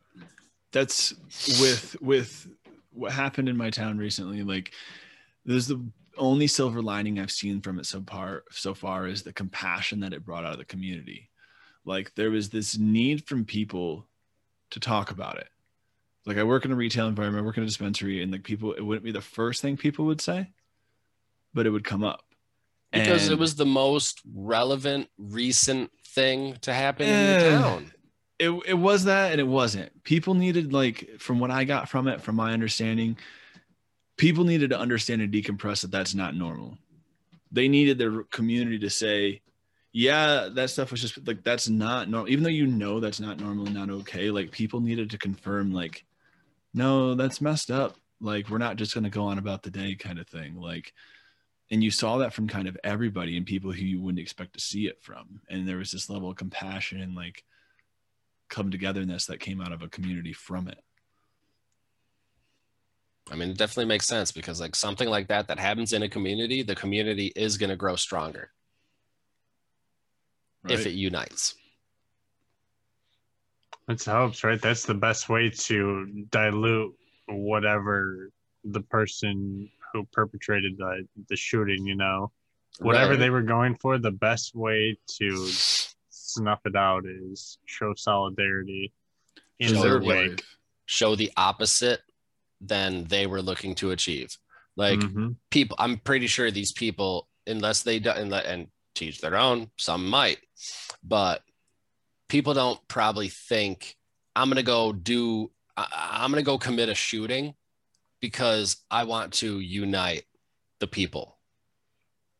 that's 0.70 1.14
with 1.60 1.96
with 2.00 2.46
what 2.92 3.12
happened 3.12 3.48
in 3.48 3.56
my 3.56 3.70
town 3.70 3.98
recently 3.98 4.42
like 4.44 4.72
there's 5.44 5.66
the 5.66 5.84
only 6.16 6.46
silver 6.46 6.82
lining 6.82 7.18
i've 7.18 7.30
seen 7.30 7.60
from 7.60 7.78
it 7.78 7.86
so 7.86 8.02
far 8.02 8.44
so 8.50 8.74
far 8.74 9.06
is 9.06 9.22
the 9.22 9.32
compassion 9.32 10.00
that 10.00 10.12
it 10.12 10.24
brought 10.24 10.44
out 10.44 10.52
of 10.52 10.58
the 10.58 10.64
community. 10.64 11.30
Like 11.84 12.14
there 12.14 12.30
was 12.30 12.48
this 12.48 12.78
need 12.78 13.26
from 13.26 13.44
people 13.44 14.06
to 14.70 14.80
talk 14.80 15.10
about 15.10 15.38
it. 15.38 15.48
Like 16.26 16.38
i 16.38 16.42
work 16.42 16.64
in 16.64 16.72
a 16.72 16.76
retail 16.76 17.08
environment 17.08 17.42
i 17.42 17.46
work 17.46 17.56
in 17.56 17.62
a 17.62 17.66
dispensary 17.66 18.22
and 18.22 18.32
like 18.32 18.44
people 18.44 18.72
it 18.72 18.82
wouldn't 18.82 19.04
be 19.04 19.12
the 19.12 19.20
first 19.20 19.60
thing 19.60 19.76
people 19.76 20.06
would 20.06 20.20
say 20.20 20.50
but 21.54 21.66
it 21.66 21.70
would 21.70 21.84
come 21.84 22.02
up. 22.02 22.24
Because 22.92 23.28
it 23.28 23.38
was 23.38 23.56
the 23.56 23.66
most 23.66 24.20
relevant 24.34 25.08
recent 25.18 25.90
thing 26.08 26.56
to 26.60 26.72
happen 26.72 27.06
in 27.08 27.26
the 27.26 27.46
eh, 27.46 27.50
town. 27.50 27.92
it, 28.38 28.50
it 28.66 28.74
was 28.74 29.04
that 29.04 29.32
and 29.32 29.40
it 29.40 29.46
wasn't. 29.46 30.04
People 30.04 30.34
needed 30.34 30.72
like 30.72 31.10
from 31.18 31.40
what 31.40 31.50
i 31.50 31.64
got 31.64 31.88
from 31.88 32.06
it 32.06 32.20
from 32.20 32.36
my 32.36 32.52
understanding 32.52 33.16
people 34.16 34.44
needed 34.44 34.70
to 34.70 34.78
understand 34.78 35.22
and 35.22 35.32
decompress 35.32 35.82
that 35.82 35.90
that's 35.90 36.14
not 36.14 36.36
normal. 36.36 36.78
They 37.50 37.68
needed 37.68 37.98
their 37.98 38.24
community 38.24 38.78
to 38.80 38.90
say 38.90 39.40
yeah 39.92 40.48
that 40.52 40.70
stuff 40.70 40.90
was 40.90 41.00
just 41.00 41.24
like 41.24 41.44
that's 41.44 41.68
not 41.68 42.10
normal 42.10 42.28
even 42.28 42.42
though 42.42 42.50
you 42.50 42.66
know 42.66 42.98
that's 42.98 43.20
not 43.20 43.38
normal 43.38 43.64
and 43.64 43.76
not 43.76 43.88
okay 43.88 44.28
like 44.28 44.50
people 44.50 44.80
needed 44.80 45.08
to 45.08 45.16
confirm 45.16 45.72
like 45.72 46.04
no 46.74 47.14
that's 47.14 47.40
messed 47.40 47.70
up. 47.70 47.96
Like 48.20 48.50
we're 48.50 48.58
not 48.58 48.76
just 48.76 48.94
going 48.94 49.04
to 49.04 49.10
go 49.10 49.24
on 49.26 49.38
about 49.38 49.62
the 49.62 49.70
day 49.70 49.94
kind 49.94 50.18
of 50.18 50.26
thing. 50.26 50.56
Like 50.60 50.92
and 51.70 51.82
you 51.82 51.90
saw 51.90 52.18
that 52.18 52.34
from 52.34 52.48
kind 52.48 52.68
of 52.68 52.76
everybody 52.84 53.36
and 53.36 53.46
people 53.46 53.72
who 53.72 53.82
you 53.82 54.00
wouldn't 54.00 54.20
expect 54.20 54.52
to 54.54 54.60
see 54.60 54.86
it 54.86 55.00
from. 55.00 55.40
And 55.48 55.66
there 55.66 55.78
was 55.78 55.90
this 55.90 56.10
level 56.10 56.30
of 56.30 56.36
compassion 56.36 57.00
and 57.00 57.14
like 57.14 57.44
come 58.50 58.70
togetherness 58.70 59.26
that 59.26 59.40
came 59.40 59.60
out 59.60 59.72
of 59.72 59.82
a 59.82 59.88
community 59.88 60.32
from 60.32 60.68
it. 60.68 60.78
I 63.30 63.34
mean 63.36 63.50
it 63.50 63.56
definitely 63.58 63.86
makes 63.86 64.06
sense 64.06 64.30
because 64.32 64.60
like 64.60 64.74
something 64.76 65.08
like 65.08 65.28
that 65.28 65.48
that 65.48 65.58
happens 65.58 65.92
in 65.92 66.02
a 66.02 66.08
community 66.08 66.62
the 66.62 66.74
community 66.74 67.32
is 67.36 67.56
going 67.56 67.70
to 67.70 67.76
grow 67.76 67.96
stronger 67.96 68.50
if 70.68 70.86
it 70.86 70.92
unites 70.92 71.54
That's 73.86 74.06
helps, 74.06 74.42
right? 74.44 74.60
That's 74.60 74.86
the 74.86 74.94
best 74.94 75.28
way 75.28 75.50
to 75.50 76.24
dilute 76.30 76.94
whatever 77.28 78.30
the 78.64 78.80
person 78.80 79.68
who 79.92 80.04
perpetrated 80.10 80.78
the 80.78 81.06
the 81.28 81.36
shooting, 81.36 81.86
you 81.86 81.94
know, 81.96 82.32
whatever 82.78 83.10
Right. 83.10 83.18
they 83.18 83.28
were 83.30 83.42
going 83.42 83.76
for. 83.76 83.98
The 83.98 84.10
best 84.10 84.54
way 84.54 84.96
to 85.18 85.48
snuff 86.08 86.60
it 86.64 86.76
out 86.76 87.04
is 87.04 87.58
show 87.66 87.92
solidarity 87.94 88.90
in 89.58 89.74
Show 89.74 89.82
their 89.82 89.98
the 90.00 90.06
way. 90.06 90.36
show 90.86 91.14
the 91.14 91.30
opposite 91.36 92.00
than 92.66 93.04
they 93.04 93.26
were 93.26 93.42
looking 93.42 93.74
to 93.74 93.90
achieve 93.90 94.36
like 94.76 94.98
Mhm. 95.00 95.36
people 95.50 95.76
i'm 95.78 95.98
pretty 95.98 96.26
sure 96.26 96.50
these 96.50 96.72
people 96.72 97.28
unless 97.46 97.82
they 97.82 97.98
do 97.98 98.10
and, 98.10 98.32
and 98.32 98.68
teach 98.94 99.20
their 99.20 99.36
own 99.36 99.70
some 99.76 100.08
might 100.08 100.38
but 101.02 101.42
people 102.28 102.54
don't 102.54 102.80
probably 102.88 103.28
think 103.28 103.96
i'm 104.36 104.48
gonna 104.48 104.62
go 104.62 104.92
do 104.92 105.50
I, 105.76 105.86
i'm 106.22 106.30
gonna 106.30 106.42
go 106.42 106.58
commit 106.58 106.88
a 106.88 106.94
shooting 106.94 107.54
because 108.20 108.76
i 108.90 109.04
want 109.04 109.32
to 109.34 109.60
unite 109.60 110.24
the 110.80 110.86
people 110.86 111.38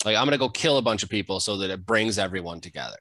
like 0.05 0.17
i'm 0.17 0.25
gonna 0.27 0.39
go 0.39 0.49
kill 0.49 0.79
a 0.79 0.83
bunch 0.83 1.03
of 1.03 1.09
people 1.09 1.41
so 1.41 1.57
that 1.59 1.71
it 1.71 1.85
brings 1.87 2.19
everyone 2.19 2.61
together 2.61 2.99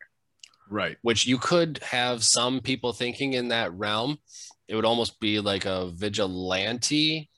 Right. 0.69 0.97
which 1.01 1.27
you 1.27 1.37
could 1.37 1.79
have 1.83 2.23
some 2.23 2.59
people 2.61 2.93
thinking 2.93 3.33
in 3.33 3.49
that 3.49 3.73
realm. 3.73 4.17
It 4.67 4.75
would 4.75 4.85
almost 4.85 5.19
be 5.19 5.39
like 5.39 5.65
a 5.65 5.87
vigilante 5.87 7.29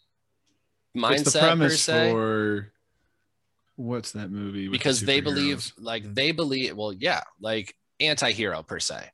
mindset 0.95 1.19
It's 1.21 1.33
the 1.33 1.39
per 1.39 1.69
se, 1.69 2.11
for 2.11 2.71
what's 3.75 4.11
that 4.13 4.31
movie? 4.31 4.67
with 4.67 4.73
the 4.73 4.77
because 4.77 5.01
they 5.01 5.19
believe, 5.21 5.71
like 5.77 6.13
they 6.13 6.31
believe, 6.31 6.77
well, 6.77 6.93
yeah, 6.93 7.21
like 7.41 7.75
anti-hero 7.99 8.61
per 8.63 8.79
se. 8.79 9.09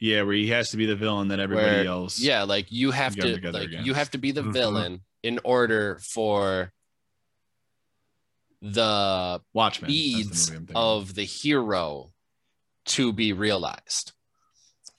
Yeah, 0.00 0.22
where 0.22 0.34
he 0.34 0.48
has 0.50 0.70
to 0.70 0.76
be 0.76 0.86
the 0.86 0.94
villain 0.96 1.28
that 1.28 1.40
everybody 1.40 1.66
Where- 1.78 1.86
else. 1.86 2.20
Yeah, 2.20 2.44
like 2.44 2.70
you 2.70 2.92
have 2.92 3.16
to, 3.16 3.50
like 3.50 3.64
again. 3.68 3.84
you 3.84 3.94
have 3.94 4.10
to 4.12 4.18
be 4.18 4.30
the 4.30 4.42
Mhm. 4.42 4.52
villain 4.52 5.00
in 5.24 5.40
order 5.44 5.98
for 6.00 6.72
the 8.62 9.40
Watchmen. 9.52 9.90
that's 9.90 9.92
the 9.92 10.14
needs 10.16 10.50
movie 10.50 10.56
I'm 10.60 10.66
thinking 10.66 10.76
of 10.76 11.14
the 11.14 11.24
hero 11.24 12.12
to 12.86 13.12
be 13.12 13.32
realized. 13.32 14.12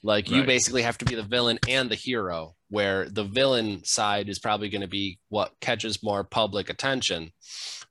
Like 0.01 0.29
you 0.29 0.37
Right. 0.39 0.47
basically 0.47 0.83
have 0.83 0.97
to 0.99 1.05
be 1.05 1.15
the 1.15 1.23
villain 1.23 1.59
and 1.67 1.89
the 1.89 1.95
hero, 1.95 2.55
where 2.69 3.09
the 3.09 3.25
villain 3.25 3.83
side 3.83 4.29
is 4.29 4.39
probably 4.39 4.69
going 4.69 4.81
to 4.81 4.87
be 4.87 5.19
what 5.27 5.53
catches 5.59 6.01
more 6.01 6.23
public 6.23 6.69
attention, 6.69 7.33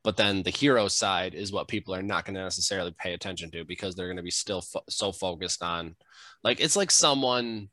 but 0.03 0.17
then 0.17 0.43
the 0.43 0.51
hero 0.51 0.89
side 0.89 1.35
is 1.35 1.53
what 1.53 1.69
people 1.69 1.95
are 1.95 2.03
not 2.03 2.25
going 2.25 2.35
to 2.37 2.43
necessarily 2.43 2.95
pay 2.99 3.13
attention 3.13 3.51
to 3.51 3.65
because 3.65 3.95
they're 3.95 4.07
going 4.07 4.17
to 4.17 4.23
be 4.23 4.31
still 4.31 4.63
fo- 4.63 4.85
so 4.89 5.13
focused 5.13 5.63
on, 5.63 5.97
like 6.43 6.61
it's 6.61 6.77
like 6.77 6.91
someone 6.91 7.69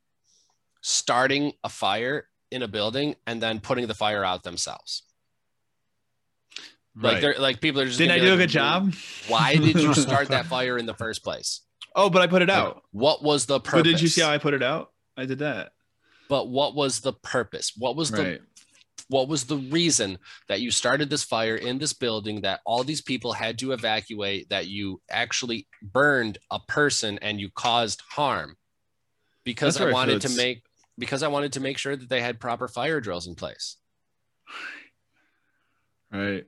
starting 0.82 1.54
a 1.63 1.69
fire 1.69 2.28
in 2.52 2.62
a 2.62 2.67
building 2.67 3.15
and 3.26 3.41
then 3.41 3.60
putting 3.62 3.88
the 3.88 3.93
fire 3.95 4.26
out 4.26 4.43
themselves. 4.43 5.04
Like 6.95 7.13
Right. 7.13 7.21
they're 7.21 7.36
like 7.39 7.62
people 7.62 7.82
are 7.82 7.86
just 7.86 7.98
Didn't 7.98 8.12
I 8.13 8.19
do 8.19 8.26
be 8.26 8.30
a 8.32 8.38
good 8.38 8.50
job? 8.50 8.93
why 9.28 9.56
did 9.58 9.76
you 9.76 9.93
start 9.93 10.28
that 10.36 10.45
fire 10.45 10.78
in 10.78 10.86
the 10.86 10.93
first 10.93 11.24
place? 11.24 11.62
Oh, 11.95 12.10
but 12.10 12.21
I 12.21 12.27
put 12.27 12.41
it 12.41 12.49
Like, 12.49 12.58
out. 12.58 12.84
what 12.91 13.23
was 13.23 13.45
the 13.45 13.60
purpose? 13.60 13.79
But 13.79 13.84
did 13.86 14.01
you 14.01 14.08
see 14.10 14.21
how 14.21 14.29
I 14.29 14.38
put 14.38 14.53
it 14.53 14.62
out? 14.63 14.91
I 15.17 15.25
did 15.25 15.39
that. 15.39 15.71
but 16.27 16.49
what 16.49 16.75
was 16.75 17.00
the 17.02 17.13
purpose? 17.13 17.71
What 17.77 17.96
was 17.96 18.12
the 18.12 18.23
Right. 18.23 18.41
what 19.10 19.27
was 19.27 19.46
the 19.46 19.58
reason 19.58 20.17
that 20.48 20.60
you 20.62 20.71
started 20.71 21.10
this 21.10 21.23
fire 21.23 21.56
in 21.56 21.77
this 21.77 21.93
building 21.93 22.41
that 22.41 22.60
all 22.65 22.83
these 22.83 23.02
people 23.02 23.31
had 23.33 23.60
to 23.60 23.71
evacuate 23.71 24.50
that 24.50 24.67
you 24.67 25.00
actually 25.10 25.67
burned 25.81 26.37
a 26.52 26.60
person 26.67 27.17
and 27.21 27.39
you 27.39 27.50
caused 27.52 28.02
harm? 28.10 28.58
Because 29.43 29.75
That's 29.77 29.89
I 29.89 29.93
wanted 29.93 30.21
to 30.21 30.29
make 30.29 30.63
because 30.98 31.21
I 31.23 31.27
wanted 31.27 31.54
to 31.54 31.60
make 31.60 31.77
sure 31.77 31.96
that 31.96 32.10
they 32.10 32.21
had 32.21 32.39
proper 32.39 32.67
fire 32.67 33.00
drills 33.00 33.27
in 33.27 33.35
place. 33.35 33.77
Right. 36.12 36.46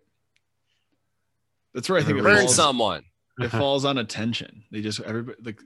That's 1.74 1.90
where 1.90 2.00
I 2.00 2.04
think 2.04 2.18
it 2.20 2.24
Burn 2.24 2.48
someone. 2.48 3.04
It 3.40 3.50
falls 3.50 3.86
on 3.86 3.98
attention. 3.98 4.64
They 4.72 4.82
just 4.82 5.00
everybody 5.02 5.38
like 5.44 5.60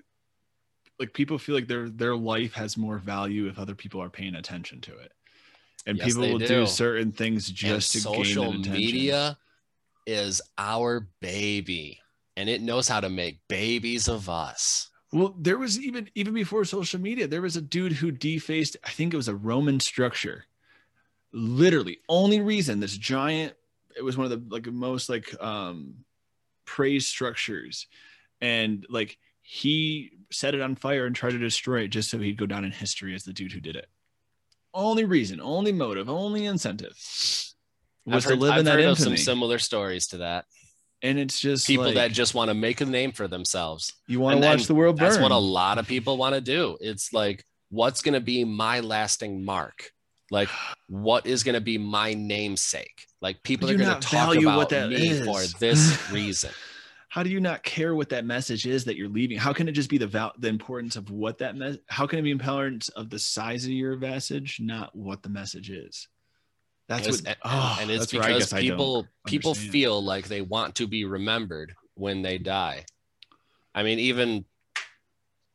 like 1.00 1.14
people 1.14 1.38
feel 1.38 1.56
like 1.56 1.68
their 1.68 1.90
their 1.90 2.16
life 2.16 2.54
has 2.54 2.78
more 2.78 2.98
value 2.98 3.48
if 3.48 3.58
other 3.58 3.76
people 3.76 4.02
are 4.02 4.10
paying 4.10 4.36
attention 4.36 4.82
to 4.82 4.98
it. 4.98 5.14
And 5.88 5.98
Yes, 5.98 6.08
people 6.08 6.30
will 6.30 6.38
do. 6.38 6.48
do. 6.48 6.66
certain 6.68 7.12
things 7.12 7.50
just 7.50 7.96
and 7.96 8.04
to 8.04 8.10
gain 8.10 8.26
social 8.26 8.52
that 8.52 8.70
media 8.70 9.38
is 10.06 10.42
our 10.58 11.08
baby 11.22 12.00
and 12.38 12.50
it 12.50 12.62
knows 12.62 12.88
how 12.88 13.00
to 13.00 13.10
make 13.10 13.40
babies 13.48 14.08
of 14.08 14.30
us. 14.30 14.90
Well, 15.14 15.36
there 15.40 15.58
was 15.58 15.80
even 15.80 16.10
even 16.16 16.34
before 16.34 16.64
social 16.66 17.00
media, 17.00 17.28
there 17.28 17.42
was 17.42 17.58
a 17.58 17.62
dude 17.62 17.94
who 17.94 18.12
defaced, 18.12 18.78
I 18.84 18.90
think 18.90 19.14
it 19.14 19.18
was 19.18 19.28
a 19.28 19.36
Roman 19.36 19.80
structure. 19.80 20.46
Literally, 21.34 22.00
only 22.10 22.42
reason 22.42 22.80
this 22.80 22.98
giant 22.98 23.54
it 23.98 24.04
was 24.04 24.18
one 24.18 24.32
of 24.32 24.32
the 24.32 24.54
like 24.54 24.68
most 24.68 25.10
like 25.10 25.34
um 25.42 25.96
praise 26.76 27.06
structures 27.06 27.88
and 28.40 28.86
like 28.90 29.18
he 29.42 30.12
set 30.32 30.56
it 30.56 30.62
on 30.62 30.74
fire 30.76 31.06
and 31.06 31.14
tried 31.14 31.32
to 31.32 31.38
destroy 31.38 31.82
it 31.82 31.90
just 31.90 32.10
so 32.10 32.18
he'd 32.18 32.38
go 32.38 32.46
down 32.46 32.64
in 32.64 32.72
history 32.72 33.14
as 33.14 33.24
the 33.24 33.34
dude 33.34 33.52
who 33.52 33.60
did 33.60 33.76
it 33.76 33.88
only 34.74 35.04
reason 35.04 35.42
only 35.42 35.74
motive 35.74 36.10
only 36.10 36.46
incentive 36.46 36.96
was 38.06 38.24
heard, 38.24 38.32
to 38.32 38.36
live 38.40 38.54
I've 38.54 38.60
in 38.60 38.66
that 38.66 38.80
heard 38.80 38.98
some 38.98 39.18
similar 39.18 39.60
stories 39.60 40.08
to 40.08 40.18
that. 40.20 40.46
and 41.02 41.20
it's 41.20 41.40
just 41.42 41.68
People 41.68 41.88
like, 41.88 41.96
that 41.96 42.12
just 42.14 42.34
want 42.34 42.50
to 42.50 42.54
make 42.54 42.80
a 42.80 42.86
name 42.86 43.12
for 43.12 43.28
themselves. 43.28 43.94
you 44.08 44.22
want 44.22 44.42
to 44.42 44.48
watch 44.48 44.66
the 44.68 44.76
world 44.76 44.98
burn 44.98 45.10
That's 45.10 45.22
what 45.22 45.32
a 45.32 45.38
lot 45.38 45.78
of 45.78 45.88
people 45.88 46.16
want 46.16 46.36
to 46.36 46.42
do. 46.42 46.78
It's 46.80 47.12
like, 47.12 47.44
what's 47.70 48.02
going 48.02 48.14
to 48.14 48.22
be 48.22 48.46
my 48.46 48.80
lasting 48.80 49.44
mark? 49.44 49.92
Like, 50.32 50.50
what 50.88 51.28
is 51.28 51.44
going 51.44 51.56
to 51.56 51.62
be 51.62 51.78
my 51.78 52.14
namesake? 52.16 53.06
Like, 53.22 53.44
people 53.44 53.70
are 53.70 53.76
going 53.76 54.00
to 54.00 54.08
talk 54.08 54.36
about 54.36 54.58
what 54.58 54.70
that 54.70 54.90
me 54.90 55.10
is? 55.10 55.26
for 55.26 55.60
this 55.60 56.10
reason. 56.12 56.50
how 57.10 57.22
do 57.22 57.30
you 57.30 57.42
not 57.42 57.62
care 57.64 57.94
what 57.94 58.10
that 58.10 58.24
message 58.26 58.66
is 58.66 58.86
that 58.86 58.96
you're 58.96 59.10
leaving? 59.10 59.38
How 59.38 59.52
can 59.54 59.68
it 59.68 59.74
just 59.74 59.90
be 59.90 59.98
the 59.98 60.08
val- 60.08 60.32
the 60.40 60.48
importance 60.48 60.96
of 60.96 61.12
what 61.12 61.38
that 61.40 61.56
mes- 61.58 61.78
how 61.88 62.08
can 62.08 62.18
it 62.20 62.22
be 62.24 62.32
importance 62.32 62.88
of 62.90 63.10
the 63.10 63.20
size 63.20 63.66
of 63.66 63.72
your 63.72 63.98
message, 63.98 64.60
not 64.62 64.96
what 64.96 65.22
the 65.22 65.30
message 65.30 65.70
is? 65.70 66.08
That's 66.88 67.08
It's- 67.08 67.22
what 67.22 67.28
and, 67.28 67.38
oh, 67.44 67.78
and 67.82 67.92
it's 67.92 68.00
that's 68.00 68.14
where 68.14 68.24
I 68.24 68.28
because 68.28 68.44
guess 68.46 68.54
I 68.54 68.62
don't 68.62 68.70
people 68.70 69.08
people 69.28 69.50
understand. 69.52 69.72
feel 69.74 70.02
like 70.04 70.28
they 70.30 70.42
want 70.42 70.76
to 70.76 70.88
be 70.88 71.04
remembered 71.06 71.76
when 71.96 72.22
they 72.22 72.38
die. 72.38 72.86
I 73.76 73.84
mean, 73.84 74.00
even 74.00 74.46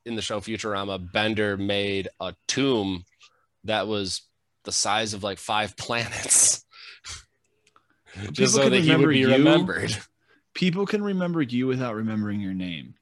in 0.05 0.15
the 0.17 0.23
show 0.23 0.41
Futurama, 0.41 1.11
Bender 1.13 1.57
made 1.57 2.09
a 2.21 2.35
tomb 2.47 3.05
that 3.65 3.87
was 3.89 4.23
the 4.67 4.73
size 4.73 5.15
of 5.15 5.23
like 5.25 5.39
five 5.39 5.77
planets. 5.79 6.63
People 8.15 8.33
Just 8.33 8.55
so 8.55 8.63
can 8.65 8.73
that 8.73 8.81
he 8.81 8.91
would 8.91 8.99
remember 8.99 9.13
be 9.13 9.21
you. 9.21 9.29
remembered. 9.29 9.97
people 10.55 10.87
can 10.87 11.03
remember 11.03 11.43
you 11.43 11.67
without 11.67 11.95
remembering 11.95 12.41
your 12.41 12.55
name. 12.55 12.95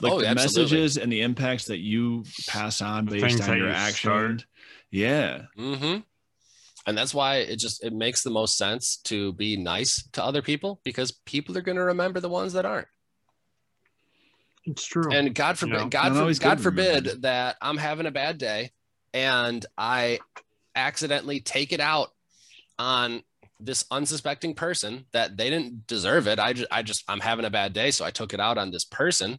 Like 0.00 0.12
Oh, 0.12 0.20
the 0.20 0.26
absolutely. 0.26 0.62
messages 0.78 0.96
and 0.98 1.12
the 1.12 1.20
impacts 1.22 1.66
that 1.66 1.78
you 1.78 2.24
pass 2.48 2.80
on 2.80 3.06
The 3.06 3.20
based 3.20 3.40
on 3.40 3.56
your 3.58 3.68
you 3.68 3.72
action. 3.72 3.96
start. 4.40 4.46
Yeah. 4.90 5.42
hmm 5.56 5.98
And 6.86 6.98
that's 6.98 7.14
why 7.14 7.36
it 7.36 7.56
just 7.56 7.82
it 7.84 7.92
makes 7.92 8.22
the 8.22 8.30
most 8.30 8.58
sense 8.58 8.96
to 9.04 9.32
be 9.34 9.56
nice 9.56 10.02
to 10.12 10.24
other 10.24 10.42
people 10.42 10.80
because 10.84 11.12
people 11.12 11.56
are 11.56 11.62
going 11.62 11.76
to 11.76 11.84
remember 11.84 12.18
the 12.20 12.28
ones 12.28 12.54
that 12.54 12.66
aren't. 12.66 12.88
It's 14.66 14.84
true. 14.84 15.12
And 15.12 15.34
God 15.34 15.58
forbid, 15.58 15.74
know, 15.78 15.88
God, 15.88 16.12
not 16.14 16.34
for, 16.34 16.40
God 16.42 16.60
forbid 16.60 16.86
remembered. 16.94 17.22
that 17.22 17.56
I'm 17.62 17.76
having 17.76 18.06
a 18.06 18.10
bad 18.10 18.38
day 18.38 18.72
and 19.12 19.64
I 19.78 20.18
accidentally 20.74 21.40
take 21.40 21.72
it 21.72 21.80
out 21.80 22.08
on 22.78 23.22
this 23.60 23.84
unsuspecting 23.90 24.54
person 24.54 25.06
that 25.12 25.36
they 25.36 25.50
didn't 25.50 25.86
deserve 25.86 26.26
it. 26.26 26.38
I 26.38 26.52
just, 26.52 26.68
I 26.70 26.82
just, 26.82 27.04
I'm 27.08 27.20
having 27.20 27.44
a 27.44 27.50
bad 27.50 27.72
day, 27.72 27.90
so 27.90 28.04
I 28.04 28.10
took 28.10 28.34
it 28.34 28.40
out 28.40 28.58
on 28.58 28.70
this 28.70 28.84
person. 28.84 29.38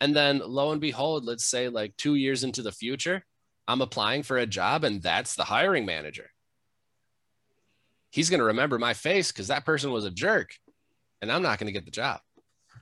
And 0.00 0.14
then 0.14 0.40
lo 0.44 0.72
and 0.72 0.80
behold, 0.80 1.24
let's 1.24 1.44
say 1.44 1.68
like 1.68 1.96
two 1.96 2.14
years 2.14 2.44
into 2.44 2.62
the 2.62 2.72
future, 2.72 3.24
I'm 3.66 3.82
applying 3.82 4.22
for 4.22 4.38
a 4.38 4.46
job 4.46 4.84
and 4.84 5.02
that's 5.02 5.34
the 5.34 5.44
hiring 5.44 5.84
manager. 5.84 6.30
He's 8.10 8.30
going 8.30 8.38
to 8.38 8.46
remember 8.46 8.78
my 8.78 8.94
face 8.94 9.30
because 9.30 9.48
that 9.48 9.66
person 9.66 9.90
was 9.92 10.04
a 10.04 10.10
jerk 10.10 10.50
and 11.20 11.30
I'm 11.30 11.42
not 11.42 11.58
going 11.58 11.66
to 11.66 11.72
get 11.72 11.84
the 11.84 11.90
job 11.90 12.20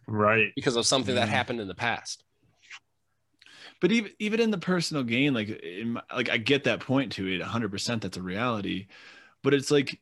right. 0.07 0.53
because 0.55 0.77
of 0.77 0.87
something 0.87 1.15
that 1.17 1.29
mm. 1.29 1.33
happened 1.33 1.61
in 1.61 1.69
the 1.69 1.75
past. 1.75 2.23
But 3.81 3.93
even 3.93 4.11
even 4.19 4.41
in 4.41 4.51
the 4.51 4.59
personal 4.59 5.03
gain, 5.03 5.35
like 5.35 5.49
in 5.49 5.93
my, 5.93 6.03
like 6.15 6.31
I 6.31 6.39
get 6.39 6.65
that 6.65 6.81
point 6.81 7.13
to 7.13 7.27
it, 7.27 7.41
100. 7.41 7.71
percent 7.71 8.03
That's 8.03 8.17
a 8.17 8.23
reality. 8.23 8.87
But 9.43 9.55
it's 9.55 9.71
like 9.71 10.01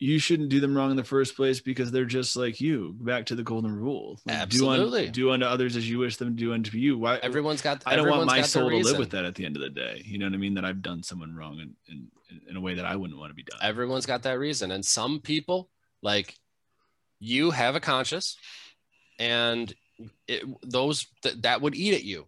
you 0.00 0.18
shouldn't 0.18 0.48
do 0.48 0.60
them 0.60 0.74
wrong 0.74 0.90
in 0.90 0.96
the 0.96 1.04
first 1.04 1.36
place 1.36 1.60
because 1.60 1.92
they're 1.92 2.06
just 2.06 2.34
like 2.34 2.58
you. 2.58 2.96
Back 2.98 3.26
to 3.26 3.34
the 3.34 3.42
golden 3.42 3.76
rule. 3.76 4.18
Like, 4.24 4.38
Absolutely. 4.38 5.10
Do, 5.10 5.30
un, 5.30 5.40
do 5.40 5.44
unto 5.44 5.46
others 5.46 5.76
as 5.76 5.88
you 5.88 5.98
wish 5.98 6.16
them 6.16 6.28
to 6.28 6.34
do 6.34 6.54
unto 6.54 6.76
you. 6.78 6.98
Why? 6.98 7.16
Everyone's 7.18 7.60
got. 7.60 7.82
I 7.84 7.96
don't 7.96 8.08
want 8.08 8.24
my 8.24 8.40
soul 8.40 8.70
to 8.70 8.76
live 8.76 8.98
with 8.98 9.10
that 9.10 9.26
at 9.26 9.34
the 9.34 9.44
end 9.44 9.56
of 9.56 9.62
the 9.62 9.68
day. 9.68 10.02
You 10.04 10.18
know 10.18 10.24
what 10.24 10.32
I 10.32 10.38
mean? 10.38 10.54
That 10.54 10.64
I've 10.64 10.80
done 10.80 11.02
someone 11.02 11.36
wrong 11.36 11.60
in, 11.60 11.74
in, 11.88 12.08
in 12.48 12.56
a 12.56 12.60
way 12.60 12.74
that 12.74 12.86
I 12.86 12.96
wouldn't 12.96 13.18
want 13.18 13.30
to 13.30 13.34
be 13.34 13.42
done. 13.42 13.58
Everyone's 13.62 14.06
got 14.06 14.22
that 14.22 14.38
reason, 14.38 14.70
and 14.70 14.84
some 14.84 15.20
people, 15.20 15.68
like 16.02 16.34
you, 17.18 17.50
have 17.50 17.76
a 17.76 17.80
conscience, 17.80 18.38
and 19.18 19.72
it, 20.26 20.44
those 20.62 21.06
th- 21.22 21.42
that 21.42 21.60
would 21.60 21.74
eat 21.74 21.92
at 21.92 22.04
you. 22.04 22.26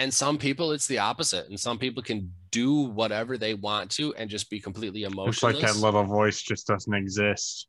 And 0.00 0.14
some 0.14 0.38
people, 0.38 0.70
it's 0.72 0.86
the 0.86 0.98
opposite, 0.98 1.48
and 1.48 1.58
some 1.58 1.76
people 1.78 2.02
can 2.02 2.32
do 2.52 2.82
whatever 2.82 3.36
they 3.36 3.54
want 3.54 3.90
to 3.92 4.14
and 4.14 4.30
just 4.30 4.48
be 4.48 4.60
completely 4.60 5.02
emotional. 5.02 5.50
It's 5.50 5.62
like 5.62 5.72
that 5.74 5.76
little 5.80 6.04
voice 6.04 6.40
just 6.40 6.66
doesn't 6.68 6.94
exist. 6.94 7.66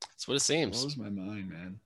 That's 0.00 0.26
what 0.26 0.36
it 0.36 0.40
seems. 0.40 0.80
blows 0.80 0.96
my 0.96 1.08
mind, 1.08 1.48
man. 1.50 1.78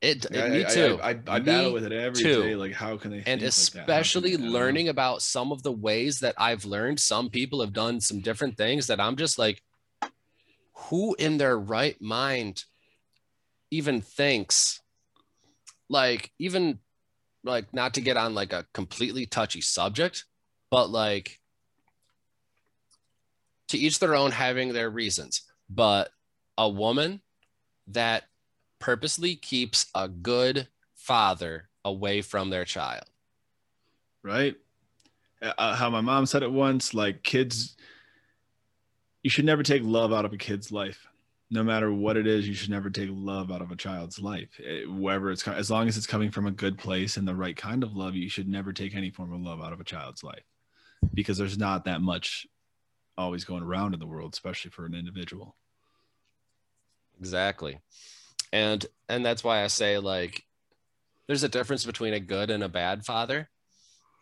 It, 0.00 0.26
Yeah, 0.30 0.48
me 0.48 0.64
I- 0.64 0.68
I- 0.68 0.70
too. 0.74 0.98
I, 1.02 1.08
I, 1.10 1.20
I 1.26 1.38
Me 1.40 1.44
battle 1.44 1.72
with 1.72 1.84
it 1.84 1.92
every 1.92 2.22
day. 2.22 2.32
too. 2.34 2.56
Like, 2.56 2.72
how 2.72 2.96
can 2.98 3.10
they? 3.10 3.16
and 3.18 3.24
think 3.24 3.42
like 3.42 3.42
that? 3.42 3.48
Especially 3.82 4.30
can 4.32 4.40
they- 4.42 4.46
I 4.46 4.50
don't 4.50 4.52
know. 4.52 4.58
learning 4.60 4.88
about 4.90 5.22
some 5.22 5.50
of 5.50 5.62
the 5.64 5.72
ways 5.72 6.20
that 6.20 6.34
I've 6.38 6.64
learned 6.64 7.00
some 7.00 7.28
people 7.30 7.60
have 7.62 7.72
done 7.72 8.00
some 8.00 8.20
different 8.20 8.56
things 8.56 8.86
that 8.86 9.00
I'm 9.00 9.16
just 9.16 9.38
like 9.38 9.62
who 10.74 11.14
in 11.18 11.38
their 11.38 11.58
right 11.58 12.00
mind 12.00 12.64
even 13.70 14.00
thinks 14.02 14.80
like 15.88 16.30
even 16.38 16.78
like 17.46 17.72
not 17.72 17.94
to 17.94 18.00
get 18.00 18.16
on 18.16 18.34
like 18.34 18.52
a 18.52 18.66
completely 18.74 19.24
touchy 19.24 19.60
subject 19.60 20.24
but 20.70 20.90
like 20.90 21.40
to 23.68 23.78
each 23.78 23.98
their 23.98 24.14
own 24.14 24.30
having 24.30 24.72
their 24.72 24.90
reasons. 24.90 25.42
But 25.68 26.10
a 26.56 26.68
woman 26.68 27.20
that 27.88 28.24
purposely 28.78 29.36
keeps 29.36 29.86
a 29.94 30.08
good 30.08 30.68
father 30.94 31.68
away 31.84 32.22
from 32.22 32.50
their 32.50 32.64
child. 32.64 33.04
Right? 34.22 34.56
Uh, 35.42 35.76
how 35.76 35.90
my 35.90 36.00
mom 36.00 36.26
said 36.26 36.42
it 36.42 36.50
once 36.50 36.94
like 36.94 37.22
kids 37.22 37.76
you 39.22 39.28
should 39.28 39.44
never 39.44 39.62
take 39.62 39.82
love 39.84 40.12
out 40.12 40.24
of 40.24 40.32
a 40.32 40.38
kid's 40.38 40.72
life 40.72 41.06
no 41.50 41.62
matter 41.62 41.92
what 41.92 42.16
it 42.16 42.26
is 42.26 42.48
you 42.48 42.54
should 42.54 42.70
never 42.70 42.90
take 42.90 43.08
love 43.12 43.52
out 43.52 43.62
of 43.62 43.70
a 43.70 43.76
child's 43.76 44.20
life. 44.20 44.60
Eh, 44.64 44.82
wherever 44.84 45.30
it's 45.30 45.46
as 45.46 45.70
long 45.70 45.88
as 45.88 45.96
it's 45.96 46.06
coming 46.06 46.30
from 46.30 46.46
a 46.46 46.50
good 46.50 46.76
place 46.78 47.16
and 47.16 47.26
the 47.26 47.34
right 47.34 47.56
kind 47.56 47.82
of 47.82 47.94
love 47.94 48.14
you 48.14 48.28
should 48.28 48.48
never 48.48 48.72
take 48.72 48.94
any 48.94 49.10
form 49.10 49.32
of 49.32 49.40
love 49.40 49.60
out 49.60 49.72
of 49.72 49.80
a 49.80 49.84
child's 49.84 50.24
life. 50.24 50.42
Because 51.14 51.38
there's 51.38 51.58
not 51.58 51.84
that 51.84 52.00
much 52.00 52.46
always 53.16 53.44
going 53.44 53.62
around 53.62 53.94
in 53.94 54.00
the 54.00 54.06
world 54.06 54.34
especially 54.34 54.70
for 54.70 54.86
an 54.86 54.94
individual. 54.94 55.56
Exactly. 57.20 57.78
And 58.52 58.84
and 59.08 59.24
that's 59.24 59.44
why 59.44 59.62
i 59.62 59.66
say 59.68 59.98
like 59.98 60.42
there's 61.26 61.42
a 61.42 61.48
difference 61.48 61.84
between 61.84 62.14
a 62.14 62.20
good 62.20 62.50
and 62.50 62.62
a 62.62 62.68
bad 62.68 63.04
father. 63.04 63.48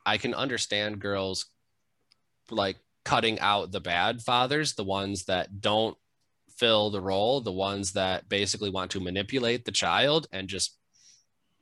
I 0.06 0.18
can 0.18 0.34
understand 0.34 1.00
girls 1.00 1.46
like 2.50 2.76
cutting 3.04 3.38
out 3.40 3.72
the 3.72 3.80
bad 3.80 4.22
fathers 4.22 4.74
the 4.74 4.84
ones 4.84 5.24
that 5.24 5.60
don't 5.60 5.96
fill 6.58 6.90
the 6.90 7.00
role 7.00 7.40
the 7.40 7.52
ones 7.52 7.92
that 7.92 8.28
basically 8.28 8.70
want 8.70 8.90
to 8.90 9.00
manipulate 9.00 9.64
the 9.64 9.72
child 9.72 10.26
and 10.32 10.48
just 10.48 10.76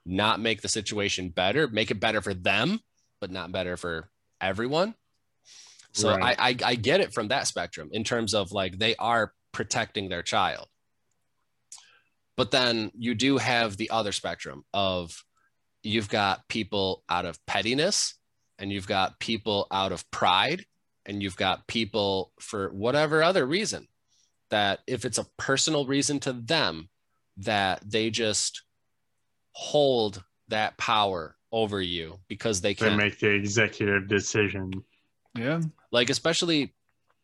not 0.04 0.40
make 0.40 0.60
the 0.60 0.68
situation 0.68 1.28
better 1.28 1.68
make 1.68 1.90
it 1.90 2.00
better 2.00 2.20
for 2.20 2.34
them 2.34 2.78
but 3.22 3.30
not 3.30 3.52
better 3.52 3.76
for 3.76 4.10
everyone. 4.42 4.94
So 5.92 6.10
Right. 6.10 6.36
I, 6.38 6.48
I 6.50 6.56
i 6.72 6.74
get 6.74 7.00
it 7.00 7.14
from 7.14 7.28
that 7.28 7.46
spectrum 7.46 7.88
in 7.92 8.04
terms 8.04 8.34
of 8.34 8.52
like 8.52 8.78
they 8.78 8.96
are 8.96 9.32
protecting 9.52 10.08
their 10.08 10.22
child. 10.22 10.66
But 12.36 12.50
then 12.50 12.90
you 12.94 13.14
do 13.14 13.38
have 13.38 13.76
the 13.76 13.90
other 13.90 14.10
spectrum 14.10 14.64
of 14.74 15.22
you've 15.82 16.08
got 16.08 16.48
people 16.48 17.04
out 17.08 17.26
of 17.26 17.38
pettiness 17.46 18.14
and 18.58 18.72
you've 18.72 18.88
got 18.88 19.20
people 19.20 19.66
out 19.70 19.92
of 19.92 20.10
pride 20.10 20.64
and 21.06 21.22
you've 21.22 21.36
got 21.36 21.66
people 21.68 22.32
for 22.40 22.70
whatever 22.70 23.22
other 23.22 23.46
reason 23.46 23.86
that 24.52 24.80
if 24.86 25.04
it's 25.06 25.18
a 25.18 25.26
personal 25.38 25.86
reason 25.86 26.20
to 26.20 26.32
them 26.32 26.88
that 27.38 27.82
they 27.90 28.10
just 28.10 28.62
hold 29.52 30.22
that 30.48 30.76
power 30.76 31.34
over 31.50 31.80
you 31.80 32.18
because 32.28 32.60
they 32.60 32.74
They 32.74 32.88
can 32.88 32.96
make 32.98 33.18
the 33.18 33.30
executive 33.30 34.08
decision. 34.08 34.70
yeah 35.36 35.60
like 35.90 36.10
especially 36.10 36.74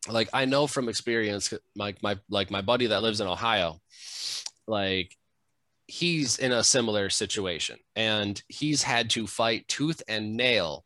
like 0.08 0.28
i 0.32 0.46
know 0.46 0.66
from 0.66 0.88
experience 0.88 1.52
like 1.76 2.02
my 2.02 2.18
like 2.30 2.50
my 2.50 2.62
buddy 2.62 2.86
that 2.86 3.02
lives 3.02 3.20
in 3.20 3.26
ohio 3.26 3.78
like 4.66 5.14
he's 5.86 6.38
in 6.38 6.52
a 6.52 6.64
similar 6.64 7.10
situation 7.10 7.78
and 7.96 8.42
he's 8.48 8.82
had 8.82 9.10
to 9.10 9.26
fight 9.26 9.68
tooth 9.68 10.02
and 10.08 10.36
nail 10.36 10.84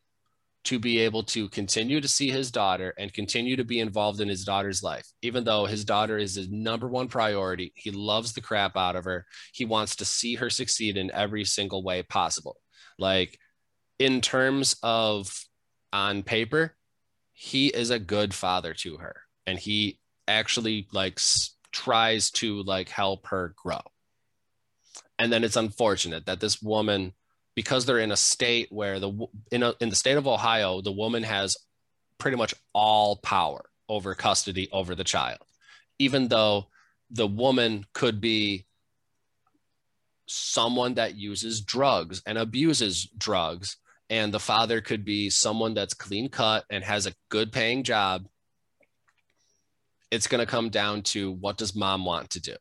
to 0.65 0.79
be 0.79 0.99
able 0.99 1.23
to 1.23 1.49
continue 1.49 1.99
to 1.99 2.07
see 2.07 2.29
his 2.29 2.49
daughter 2.49 2.93
and 2.97 3.13
continue 3.13 3.55
to 3.57 3.65
be 3.65 3.79
involved 3.79 4.21
in 4.21 4.29
his 4.29 4.45
daughter's 4.45 4.81
life. 4.81 5.05
Even 5.21 5.43
though 5.43 5.65
his 5.65 5.83
daughter 5.83 6.17
is 6.17 6.35
his 6.35 6.49
number 6.49 6.87
one 6.87 7.07
priority 7.07 7.73
he 7.75 7.91
loves 7.91 8.33
the 8.33 8.41
crap 8.41 8.77
out 8.77 8.95
of 8.95 9.05
her. 9.05 9.25
He 9.53 9.65
wants 9.65 9.97
to 9.97 10.05
see 10.05 10.35
her 10.35 10.49
succeed 10.49 10.95
in 10.95 11.11
every 11.11 11.43
single 11.43 11.83
way 11.83 12.03
possible. 12.03 12.57
Like 12.97 13.37
in 13.99 14.21
terms 14.21 14.75
of 14.81 15.33
on 15.91 16.23
paper 16.23 16.75
he 17.33 17.67
is 17.67 17.89
a 17.89 17.99
good 17.99 18.33
father 18.33 18.73
to 18.73 18.97
her. 18.97 19.15
And 19.45 19.59
he 19.59 19.99
actually 20.27 20.87
like 20.93 21.19
tries 21.73 22.31
to 22.31 22.63
like 22.63 22.87
help 22.87 23.27
her 23.27 23.53
grow. 23.61 23.81
And 25.19 25.31
then 25.31 25.43
it's 25.43 25.57
unfortunate 25.57 26.25
that 26.25 26.39
this 26.39 26.61
woman 26.61 27.13
because 27.55 27.85
they're 27.85 27.99
in 27.99 28.11
a 28.11 28.17
state 28.17 28.67
where 28.71 28.99
the 28.99 29.27
in 29.51 29.63
a, 29.63 29.73
in 29.79 29.89
the 29.89 29.95
state 29.95 30.17
of 30.17 30.27
Ohio 30.27 30.81
the 30.81 30.91
woman 30.91 31.23
has 31.23 31.55
pretty 32.17 32.37
much 32.37 32.53
all 32.73 33.17
power 33.17 33.65
over 33.89 34.15
custody 34.15 34.69
over 34.71 34.95
the 34.95 35.03
child 35.03 35.39
even 35.99 36.27
though 36.27 36.67
the 37.09 37.27
woman 37.27 37.85
could 37.93 38.19
be 38.21 38.65
someone 40.25 40.95
that 40.95 41.15
uses 41.15 41.61
drugs 41.61 42.21
and 42.25 42.37
abuses 42.37 43.07
drugs 43.17 43.77
and 44.09 44.33
the 44.33 44.39
father 44.39 44.79
could 44.81 45.03
be 45.03 45.29
someone 45.29 45.73
that's 45.73 45.93
clean 45.93 46.29
cut 46.29 46.63
and 46.69 46.83
has 46.83 47.05
a 47.05 47.13
good 47.29 47.51
paying 47.51 47.83
job 47.83 48.25
it's 50.11 50.27
going 50.27 50.39
to 50.39 50.49
come 50.49 50.69
down 50.69 51.01
to 51.01 51.31
what 51.31 51.57
does 51.57 51.75
mom 51.75 52.05
want 52.05 52.29
to 52.29 52.39
do 52.39 52.55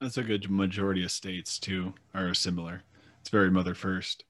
That's 0.00 0.18
a 0.18 0.22
good 0.24 0.50
majority 0.50 1.04
of 1.04 1.12
states 1.12 1.60
too 1.60 1.94
are 2.12 2.34
similar. 2.34 2.82
It's 3.22 3.30
very 3.30 3.50
mother 3.52 3.74
first. 3.74 4.24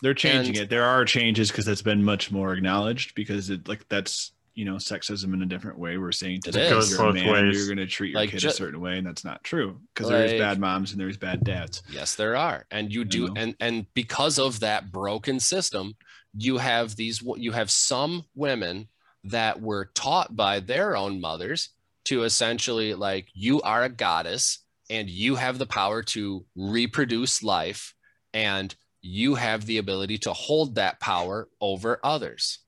They're 0.00 0.14
changing 0.14 0.54
And- 0.56 0.64
it. 0.64 0.70
There 0.70 0.84
are 0.84 1.04
changes 1.04 1.50
because 1.50 1.66
it's 1.66 1.82
been 1.82 2.04
much 2.04 2.30
more 2.30 2.52
acknowledged 2.52 3.14
because 3.16 3.50
it 3.50 3.66
like 3.68 3.88
that's 3.88 4.30
you 4.54 4.64
know 4.64 4.76
sexism 4.76 5.34
in 5.34 5.42
a 5.42 5.46
different 5.46 5.76
way. 5.78 5.98
We're 5.98 6.12
saying 6.12 6.42
to 6.42 6.50
It 6.50 6.52
the 6.52 6.58
Goes 6.70 6.90
you're 6.92 7.00
a 7.00 7.04
both 7.06 7.14
man, 7.16 7.32
ways. 7.32 7.56
you're 7.56 7.66
going 7.66 7.84
to 7.84 7.92
treat 7.92 8.12
your 8.12 8.20
Like, 8.20 8.30
kid 8.30 8.38
ju- 8.40 8.48
a 8.48 8.52
certain 8.52 8.80
way, 8.80 8.96
and 8.98 9.06
that's 9.06 9.24
not 9.24 9.42
true 9.42 9.80
because 9.92 10.08
there's 10.08 10.40
bad 10.40 10.58
moms 10.60 10.92
and 10.92 11.00
there's 11.00 11.16
bad 11.16 11.42
dads. 11.44 11.82
Yes, 11.90 12.14
there 12.14 12.36
are, 12.36 12.64
and 12.70 12.92
you 12.92 13.00
You 13.00 13.04
do, 13.04 13.26
know? 13.28 13.34
and 13.36 13.56
and 13.60 13.86
because 13.94 14.38
of 14.38 14.60
that 14.60 14.92
broken 14.92 15.40
system, 15.40 15.96
you 16.32 16.58
have 16.58 16.94
these, 16.96 17.22
you 17.36 17.50
have 17.52 17.70
some 17.72 18.24
women 18.36 18.88
that 19.24 19.60
were 19.60 19.90
taught 19.94 20.36
by 20.36 20.60
their 20.60 20.96
own 20.96 21.20
mothers 21.20 21.70
to 22.04 22.22
essentially 22.22 22.94
like 22.94 23.26
you 23.34 23.60
are 23.62 23.82
a 23.82 23.88
goddess 23.88 24.60
and 24.88 25.08
you 25.10 25.36
have 25.36 25.58
the 25.58 25.66
power 25.66 26.02
to 26.02 26.44
reproduce 26.54 27.42
life 27.42 27.94
and 28.32 28.74
you 29.02 29.34
have 29.34 29.66
the 29.66 29.78
ability 29.78 30.18
to 30.18 30.32
hold 30.32 30.74
that 30.74 31.00
power 31.00 31.48
over 31.60 32.00
others. 32.02 32.58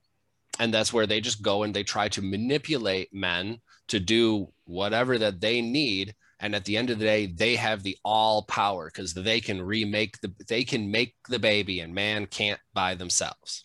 And 0.58 0.72
that's 0.72 0.92
where 0.92 1.06
they 1.06 1.20
just 1.20 1.42
go 1.42 1.62
and 1.62 1.74
they 1.74 1.82
try 1.82 2.08
to 2.10 2.22
manipulate 2.22 3.12
men 3.12 3.60
to 3.88 4.00
do 4.00 4.48
whatever 4.64 5.18
that 5.18 5.40
they 5.40 5.60
need. 5.60 6.14
And 6.40 6.54
at 6.54 6.64
the 6.64 6.76
end 6.76 6.90
of 6.90 6.98
the 6.98 7.04
day 7.04 7.26
they 7.26 7.56
have 7.56 7.82
the 7.82 7.96
all 8.04 8.42
power 8.42 8.90
because 8.92 9.14
they 9.14 9.40
can 9.40 9.60
remake 9.60 10.20
the 10.20 10.32
they 10.48 10.64
can 10.64 10.90
make 10.90 11.14
the 11.28 11.38
baby 11.38 11.80
and 11.80 11.94
man 11.94 12.26
can't 12.26 12.60
by 12.74 12.94
themselves. 12.94 13.64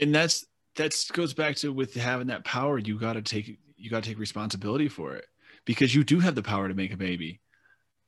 And 0.00 0.14
that's 0.14 0.46
that's 0.76 1.10
goes 1.10 1.34
back 1.34 1.56
to 1.56 1.72
with 1.72 1.94
having 1.94 2.28
that 2.28 2.44
power 2.44 2.78
you 2.78 2.98
got 2.98 3.14
to 3.14 3.22
take 3.22 3.58
you 3.76 3.90
got 3.90 4.02
to 4.02 4.08
take 4.08 4.18
responsibility 4.18 4.88
for 4.88 5.14
it 5.14 5.26
because 5.64 5.94
you 5.94 6.04
do 6.04 6.20
have 6.20 6.34
the 6.34 6.42
power 6.42 6.68
to 6.68 6.74
make 6.74 6.92
a 6.92 6.96
baby 6.96 7.40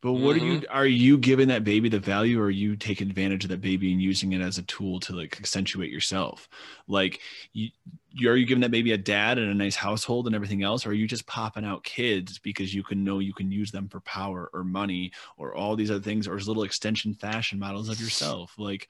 but 0.03 0.13
what 0.13 0.37
are 0.37 0.41
you 0.41 0.61
mm-hmm. 0.61 0.77
are 0.77 0.87
you 0.87 1.17
giving 1.17 1.49
that 1.49 1.65
baby 1.65 1.89
the 1.89 1.99
value 1.99 2.39
or 2.41 2.45
are 2.45 2.51
you 2.51 2.77
taking 2.77 3.09
advantage 3.09 3.45
of 3.45 3.51
that 3.51 3.63
baby 3.63 3.93
and 3.93 4.01
using 4.01 4.33
it 4.33 4.41
as 4.41 4.59
a 4.59 4.63
tool 4.63 5.01
to 5.01 5.15
like 5.15 5.39
accentuate 5.41 5.91
yourself? 5.91 6.49
Like 6.87 7.21
you, 7.53 7.71
you 8.11 8.31
are 8.31 8.37
you 8.37 8.47
giving 8.47 8.61
that 8.61 8.71
baby 8.71 8.93
a 8.93 8.99
dad 8.99 9.39
and 9.39 9.51
a 9.51 9.55
nice 9.55 9.75
household 9.75 10.27
and 10.27 10.35
everything 10.35 10.63
else 10.63 10.85
or 10.85 10.91
are 10.91 10.95
you 10.95 11.07
just 11.07 11.27
popping 11.27 11.65
out 11.65 11.83
kids 11.83 12.39
because 12.39 12.75
you 12.75 12.83
can 12.83 13.05
know 13.05 13.21
you 13.21 13.33
can 13.33 13.51
use 13.51 13.71
them 13.71 13.89
for 13.89 14.01
power 14.01 14.51
or 14.53 14.65
money 14.65 15.13
or 15.39 15.55
all 15.55 15.77
these 15.77 15.91
other 15.91 16.01
things 16.01 16.29
or 16.29 16.37
as 16.37 16.47
little 16.47 16.65
extension 16.65 17.15
fashion 17.15 17.59
models 17.59 17.89
of 17.89 18.01
yourself? 18.01 18.55
Like 18.59 18.89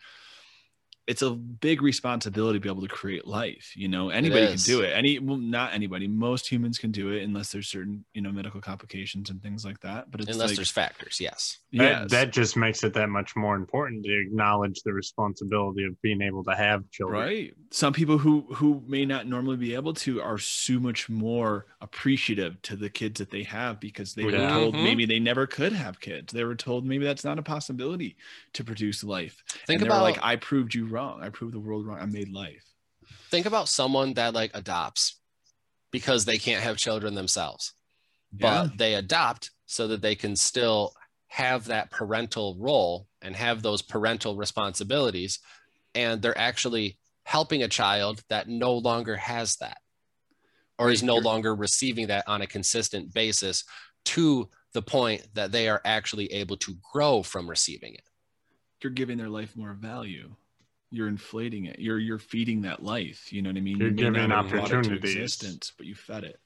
it's 1.07 1.23
a 1.23 1.31
big 1.31 1.83
responsibility 1.83 2.59
to 2.59 2.63
be 2.63 2.69
able 2.69 2.83
to 2.83 2.89
create 2.89 3.27
life 3.27 3.73
you 3.77 3.87
know 3.89 4.11
anybody 4.11 4.47
can 4.49 4.57
do 4.57 4.81
it 4.83 4.89
any 4.93 5.19
well 5.19 5.37
not 5.37 5.73
anybody 5.73 6.07
most 6.09 6.51
humans 6.51 6.79
can 6.79 6.91
do 6.91 7.11
it 7.13 7.23
unless 7.23 7.53
there's 7.53 7.69
certain 7.69 8.05
you 8.15 8.21
know 8.21 8.33
medical 8.33 8.61
complications 8.61 9.31
and 9.31 9.41
things 9.43 9.65
like 9.65 9.79
that 9.81 10.11
but 10.11 10.21
it's 10.21 10.31
unless 10.31 10.49
like, 10.51 10.57
there's 10.57 10.71
factors 10.71 11.19
yes 11.21 11.59
That, 11.73 12.03
yes. 12.03 12.11
that 12.11 12.33
just 12.33 12.57
makes 12.57 12.83
it 12.83 12.93
that 12.95 13.09
much 13.09 13.37
more 13.37 13.55
important 13.57 14.05
to 14.05 14.21
acknowledge 14.21 14.83
the 14.85 14.93
responsibility 14.93 15.85
of 15.85 16.01
being 16.03 16.21
able 16.23 16.43
to 16.45 16.55
have 16.57 16.89
children. 16.91 17.21
right 17.21 17.55
some 17.71 17.93
people 17.93 18.19
who 18.19 18.43
who 18.55 18.83
may 18.87 19.05
not 19.05 19.27
normally 19.29 19.57
be 19.57 19.75
able 19.75 19.95
to 19.95 20.21
are 20.21 20.39
so 20.39 20.79
much 20.81 21.09
more 21.09 21.67
appreciative 21.81 22.61
to 22.63 22.75
the 22.77 22.91
kids 22.91 23.19
that 23.21 23.31
they 23.31 23.43
have 23.45 23.79
because 23.81 24.15
they 24.15 24.25
were 24.25 24.31
Yeah. 24.33 24.51
told 24.53 24.75
Mhm. 24.75 24.83
maybe 24.85 25.07
they 25.07 25.21
never 25.21 25.47
could 25.47 25.73
have 25.73 26.01
kids 26.01 26.33
they 26.33 26.45
were 26.45 26.57
told 26.57 26.85
maybe 26.85 27.05
that's 27.05 27.25
not 27.25 27.39
a 27.39 27.43
possibility 27.43 28.17
to 28.55 28.65
produce 28.65 29.05
life 29.05 29.45
think 29.67 29.81
and 29.81 29.89
about 29.89 30.03
like 30.03 30.19
i 30.23 30.35
proved 30.37 30.75
you 30.75 30.85
wrong 30.97 31.23
i 31.23 31.29
proved 31.29 31.53
the 31.53 31.61
world 31.61 31.87
wrong 31.87 31.99
i 32.01 32.07
made 32.07 32.31
life 32.33 32.65
think 33.31 33.45
about 33.45 33.69
someone 33.69 34.15
that 34.15 34.33
like 34.33 34.51
adopts 34.55 35.21
because 35.91 36.25
they 36.25 36.39
can't 36.39 36.63
have 36.63 36.77
children 36.77 37.15
themselves 37.15 37.75
but 38.33 38.65
Yeah. 38.71 38.77
they 38.77 38.95
adopt 38.95 39.51
so 39.67 39.89
that 39.89 40.01
they 40.01 40.15
can 40.15 40.35
still 40.37 40.95
have 41.29 41.67
that 41.67 41.91
parental 41.91 42.57
role 42.59 43.09
and 43.21 43.37
have 43.37 43.61
those 43.61 43.83
parental 43.83 44.37
responsibilities 44.37 45.39
and 45.95 46.23
they're 46.23 46.39
actually 46.39 46.99
helping 47.25 47.63
a 47.63 47.69
child 47.69 48.23
that 48.31 48.49
no 48.49 48.73
longer 48.75 49.17
has 49.17 49.57
that 49.57 49.79
or 50.79 50.91
is 50.91 51.03
no 51.03 51.17
longer 51.17 51.55
receiving 51.55 52.07
that 52.07 52.25
on 52.27 52.41
a 52.43 52.47
consistent 52.47 53.13
basis 53.13 53.65
to 54.05 54.49
the 54.73 54.83
point 54.83 55.27
that 55.35 55.53
they 55.53 55.69
are 55.69 55.83
actually 55.85 56.33
able 56.33 56.57
to 56.57 56.75
grow 56.93 57.23
from 57.23 57.51
receiving 57.51 57.95
it 57.95 58.09
you're 58.83 58.93
giving 58.93 59.19
their 59.19 59.29
life 59.29 59.57
more 59.57 59.73
value. 59.75 60.35
You're 60.91 61.09
inflating 61.09 61.67
it. 61.67 61.79
You're 61.79 61.99
you're 61.99 62.19
feeding 62.19 62.63
that 62.63 62.83
life. 62.83 63.33
You 63.33 63.43
know 63.43 63.51
what 63.51 63.57
I 63.57 63.61
mean? 63.61 63.79
You're 63.79 63.89
you 63.89 63.95
giving 63.95 64.29
not 64.29 64.45
have 64.45 64.51
brought 64.51 64.69
to 64.69 64.77
opportunities. 64.77 65.17
existence, 65.17 65.73
but 65.77 65.87
you 65.87 65.95
fed 65.95 66.25
it. 66.25 66.39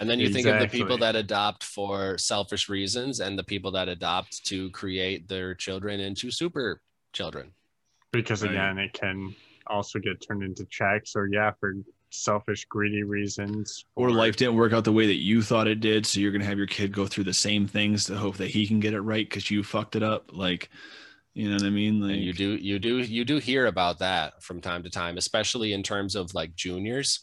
And 0.00 0.10
then 0.10 0.18
you 0.18 0.28
think 0.28 0.46
of 0.46 0.58
the 0.58 0.66
people 0.66 0.98
that 0.98 1.14
adopt 1.14 1.62
for 1.62 2.18
selfish 2.18 2.68
reasons 2.68 3.20
and 3.20 3.38
the 3.38 3.44
people 3.44 3.70
that 3.72 3.88
adopt 3.88 4.44
to 4.46 4.70
create 4.70 5.28
their 5.28 5.54
children 5.54 6.00
into 6.00 6.30
super 6.32 6.80
children. 7.12 7.52
Because 8.12 8.42
Right. 8.42 8.50
again, 8.50 8.78
it 8.78 8.92
can 8.92 9.34
also 9.68 10.00
get 10.00 10.20
turned 10.20 10.42
into 10.42 10.64
checks 10.66 11.14
or 11.14 11.28
yeah, 11.28 11.52
for 11.60 11.74
selfish, 12.10 12.64
greedy 12.66 13.02
reasons. 13.02 13.84
Or 13.94 14.10
life 14.10 14.36
didn't 14.36 14.56
work 14.56 14.72
out 14.72 14.84
the 14.84 14.92
way 14.92 15.06
that 15.06 15.22
you 15.22 15.42
thought 15.42 15.68
it 15.68 15.80
did, 15.80 16.06
so 16.06 16.20
you're 16.20 16.32
gonna 16.32 16.44
have 16.44 16.58
your 16.58 16.66
kid 16.66 16.92
go 16.92 17.06
through 17.06 17.24
the 17.24 17.34
same 17.34 17.66
things 17.66 18.04
to 18.06 18.16
hope 18.16 18.36
that 18.38 18.50
he 18.50 18.66
can 18.66 18.80
get 18.80 18.94
it 18.94 19.00
right 19.00 19.28
because 19.28 19.50
you 19.50 19.62
fucked 19.62 19.96
it 19.96 20.02
up. 20.02 20.30
Like, 20.32 20.70
you 21.34 21.48
know 21.48 21.54
what 21.56 21.64
I 21.64 21.70
mean? 21.70 22.00
Like, 22.00 22.12
And 22.12 22.22
you 22.22 22.32
do 22.32 22.54
you 22.54 22.78
do 22.78 22.98
you 22.98 23.24
do 23.24 23.38
hear 23.38 23.66
about 23.66 23.98
that 23.98 24.42
from 24.42 24.60
time 24.60 24.82
to 24.84 24.90
time, 24.90 25.16
especially 25.18 25.72
in 25.72 25.82
terms 25.82 26.14
of 26.14 26.32
like 26.34 26.54
juniors. 26.54 27.20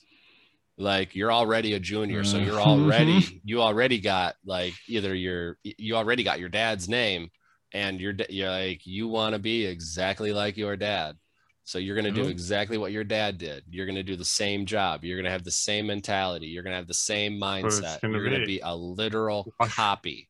Like 0.77 1.15
you're 1.15 1.31
already 1.31 1.73
a 1.73 1.79
junior, 1.79 2.23
so 2.23 2.37
Uh, 2.37 2.41
you're 2.41 2.59
already 2.71 3.41
you 3.43 3.61
already 3.61 3.99
got 3.99 4.35
like 4.45 4.73
either 4.87 5.13
your 5.15 5.57
you 5.63 5.95
already 5.95 6.23
got 6.23 6.39
your 6.39 6.49
dad's 6.49 6.89
name 6.89 7.29
and 7.73 8.01
you're 8.01 8.15
you're 8.29 8.49
like 8.49 8.85
you 8.85 9.07
want 9.07 9.33
to 9.33 9.39
be 9.39 9.65
exactly 9.65 10.33
like 10.33 10.57
your 10.57 10.75
dad. 10.75 11.17
So 11.63 11.77
you're 11.77 11.95
going 11.95 12.11
to 12.13 12.23
do 12.23 12.27
exactly 12.27 12.77
what 12.77 12.91
your 12.91 13.03
dad 13.03 13.37
did. 13.37 13.63
You're 13.69 13.85
going 13.85 13.95
to 13.95 14.03
do 14.03 14.15
the 14.17 14.25
same 14.25 14.65
job. 14.65 15.05
You're 15.05 15.15
going 15.15 15.25
to 15.25 15.31
have 15.31 15.43
the 15.43 15.51
same 15.51 15.87
mentality. 15.87 16.47
You're 16.47 16.63
going 16.63 16.71
to 16.71 16.77
have 16.77 16.87
the 16.87 16.93
same 16.93 17.39
mindset. 17.39 18.01
gonna 18.01 18.13
You're 18.13 18.27
going 18.27 18.41
to 18.41 18.45
be. 18.45 18.57
be 18.57 18.61
a 18.61 18.75
literal 18.75 19.53
copy. 19.61 20.27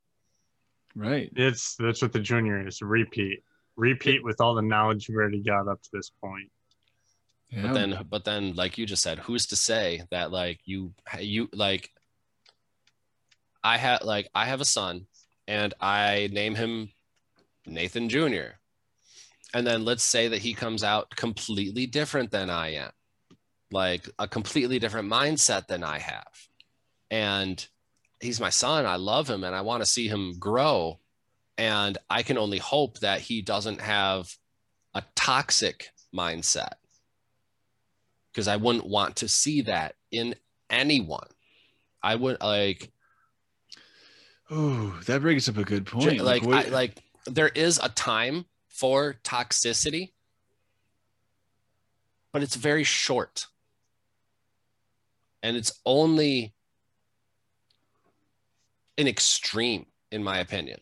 right. 0.95 1.31
It's 1.35 1.75
that's 1.77 2.01
what 2.01 2.11
the 2.13 2.19
junior 2.19 2.67
is. 2.67 2.81
Repeat. 2.81 3.43
Repeat 3.81 4.23
with 4.23 4.39
all 4.39 4.53
the 4.53 4.61
knowledge 4.61 5.09
you've 5.09 5.17
already 5.17 5.41
got 5.41 5.67
up 5.67 5.81
to 5.81 5.89
this 5.91 6.11
point. 6.23 6.51
Yeah. 7.49 7.63
but 7.63 7.73
then 7.73 8.05
but 8.09 8.23
then 8.23 8.55
like 8.55 8.77
you 8.77 8.85
just 8.85 9.03
said 9.03 9.19
who's 9.19 9.47
to 9.47 9.57
say 9.57 10.03
that 10.09 10.31
like 10.31 10.61
you 10.63 10.93
you 11.19 11.49
like 11.51 11.89
i 13.61 13.75
had 13.75 14.05
like 14.05 14.29
i 14.33 14.45
have 14.45 14.61
a 14.61 14.65
son 14.65 15.05
and 15.49 15.73
i 15.81 16.29
name 16.31 16.55
him 16.55 16.91
nathan 17.65 18.07
jr 18.07 18.55
and 19.53 19.67
then 19.67 19.83
let's 19.83 20.05
say 20.05 20.29
that 20.29 20.37
he 20.37 20.53
comes 20.53 20.81
out 20.81 21.09
completely 21.13 21.85
different 21.85 22.31
than 22.31 22.49
i 22.49 22.75
am 22.75 22.91
like 23.69 24.09
a 24.17 24.29
completely 24.29 24.79
different 24.79 25.11
mindset 25.11 25.67
than 25.67 25.83
i 25.83 25.99
have 25.99 26.31
and 27.09 27.67
he's 28.21 28.39
my 28.39 28.49
son 28.49 28.85
i 28.85 28.95
love 28.95 29.29
him 29.29 29.43
and 29.43 29.53
i 29.53 29.59
want 29.59 29.83
to 29.83 29.89
see 29.89 30.07
him 30.07 30.39
grow 30.39 31.00
and 31.61 31.97
i 32.09 32.23
can 32.23 32.37
only 32.37 32.57
hope 32.57 32.99
that 32.99 33.21
he 33.21 33.41
doesn't 33.41 33.81
have 33.81 34.35
a 34.93 35.03
toxic 35.15 35.89
mindset 36.13 36.73
because 38.31 38.47
I 38.47 38.55
wouldn't 38.55 38.85
want 38.85 39.17
to 39.17 39.27
see 39.27 39.61
that 39.61 39.95
in 40.11 40.35
anyone. 40.69 41.27
I 42.01 42.15
would 42.15 42.41
like 42.41 42.91
oh, 44.49 44.99
that 45.05 45.21
brings 45.21 45.47
up 45.47 45.57
a 45.57 45.63
good 45.63 45.85
point. 45.85 46.21
like 46.21 46.43
what- 46.43 46.67
I, 46.67 46.69
like 46.69 47.03
there 47.25 47.49
is 47.49 47.79
a 47.81 47.89
time 47.89 48.45
for 48.69 49.15
toxicity, 49.23 50.13
but 52.33 52.41
it's 52.41 52.55
very 52.55 52.83
short, 52.83 53.47
and 55.43 55.55
it's 55.55 55.79
only 55.85 56.53
an 58.97 59.07
extreme, 59.07 59.85
in 60.11 60.23
my 60.23 60.39
opinion. 60.39 60.79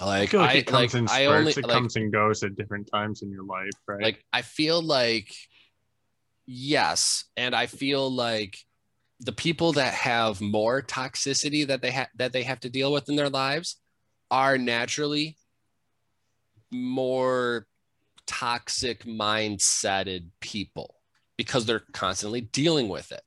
I 0.00 0.04
Like 0.04 0.30
feel 0.30 0.40
like 0.40 0.50
I, 0.50 0.58
it 0.58 0.66
comes 0.66 0.94
like 0.94 1.00
in 1.00 1.08
I 1.08 1.24
spurts. 1.24 1.28
only 1.38 1.52
it 1.52 1.56
like, 1.64 1.72
comes 1.72 1.96
and 1.96 2.12
goes 2.12 2.42
at 2.42 2.56
different 2.56 2.88
times 2.92 3.22
in 3.22 3.30
your 3.30 3.44
life, 3.44 3.70
right? 3.86 4.02
like 4.02 4.24
i 4.32 4.42
feel 4.42 4.82
like 4.82 5.32
yes 6.46 7.24
and 7.36 7.54
i 7.54 7.66
feel 7.66 8.10
like 8.10 8.58
the 9.20 9.32
people 9.32 9.72
that 9.72 9.94
have 9.94 10.40
more 10.40 10.82
toxicity 10.82 11.66
that 11.66 11.80
they 11.82 11.90
have 11.90 12.08
that 12.16 12.32
they 12.32 12.42
have 12.42 12.60
to 12.60 12.68
deal 12.70 12.92
with 12.92 13.08
in 13.08 13.16
their 13.16 13.30
lives 13.30 13.76
are 14.30 14.58
naturally 14.58 15.36
more 16.70 17.66
toxic 18.26 19.04
mindseted 19.04 20.28
people 20.40 20.96
because 21.36 21.64
they're 21.64 21.82
constantly 21.92 22.40
dealing 22.42 22.88
with 22.88 23.12
it 23.12 23.22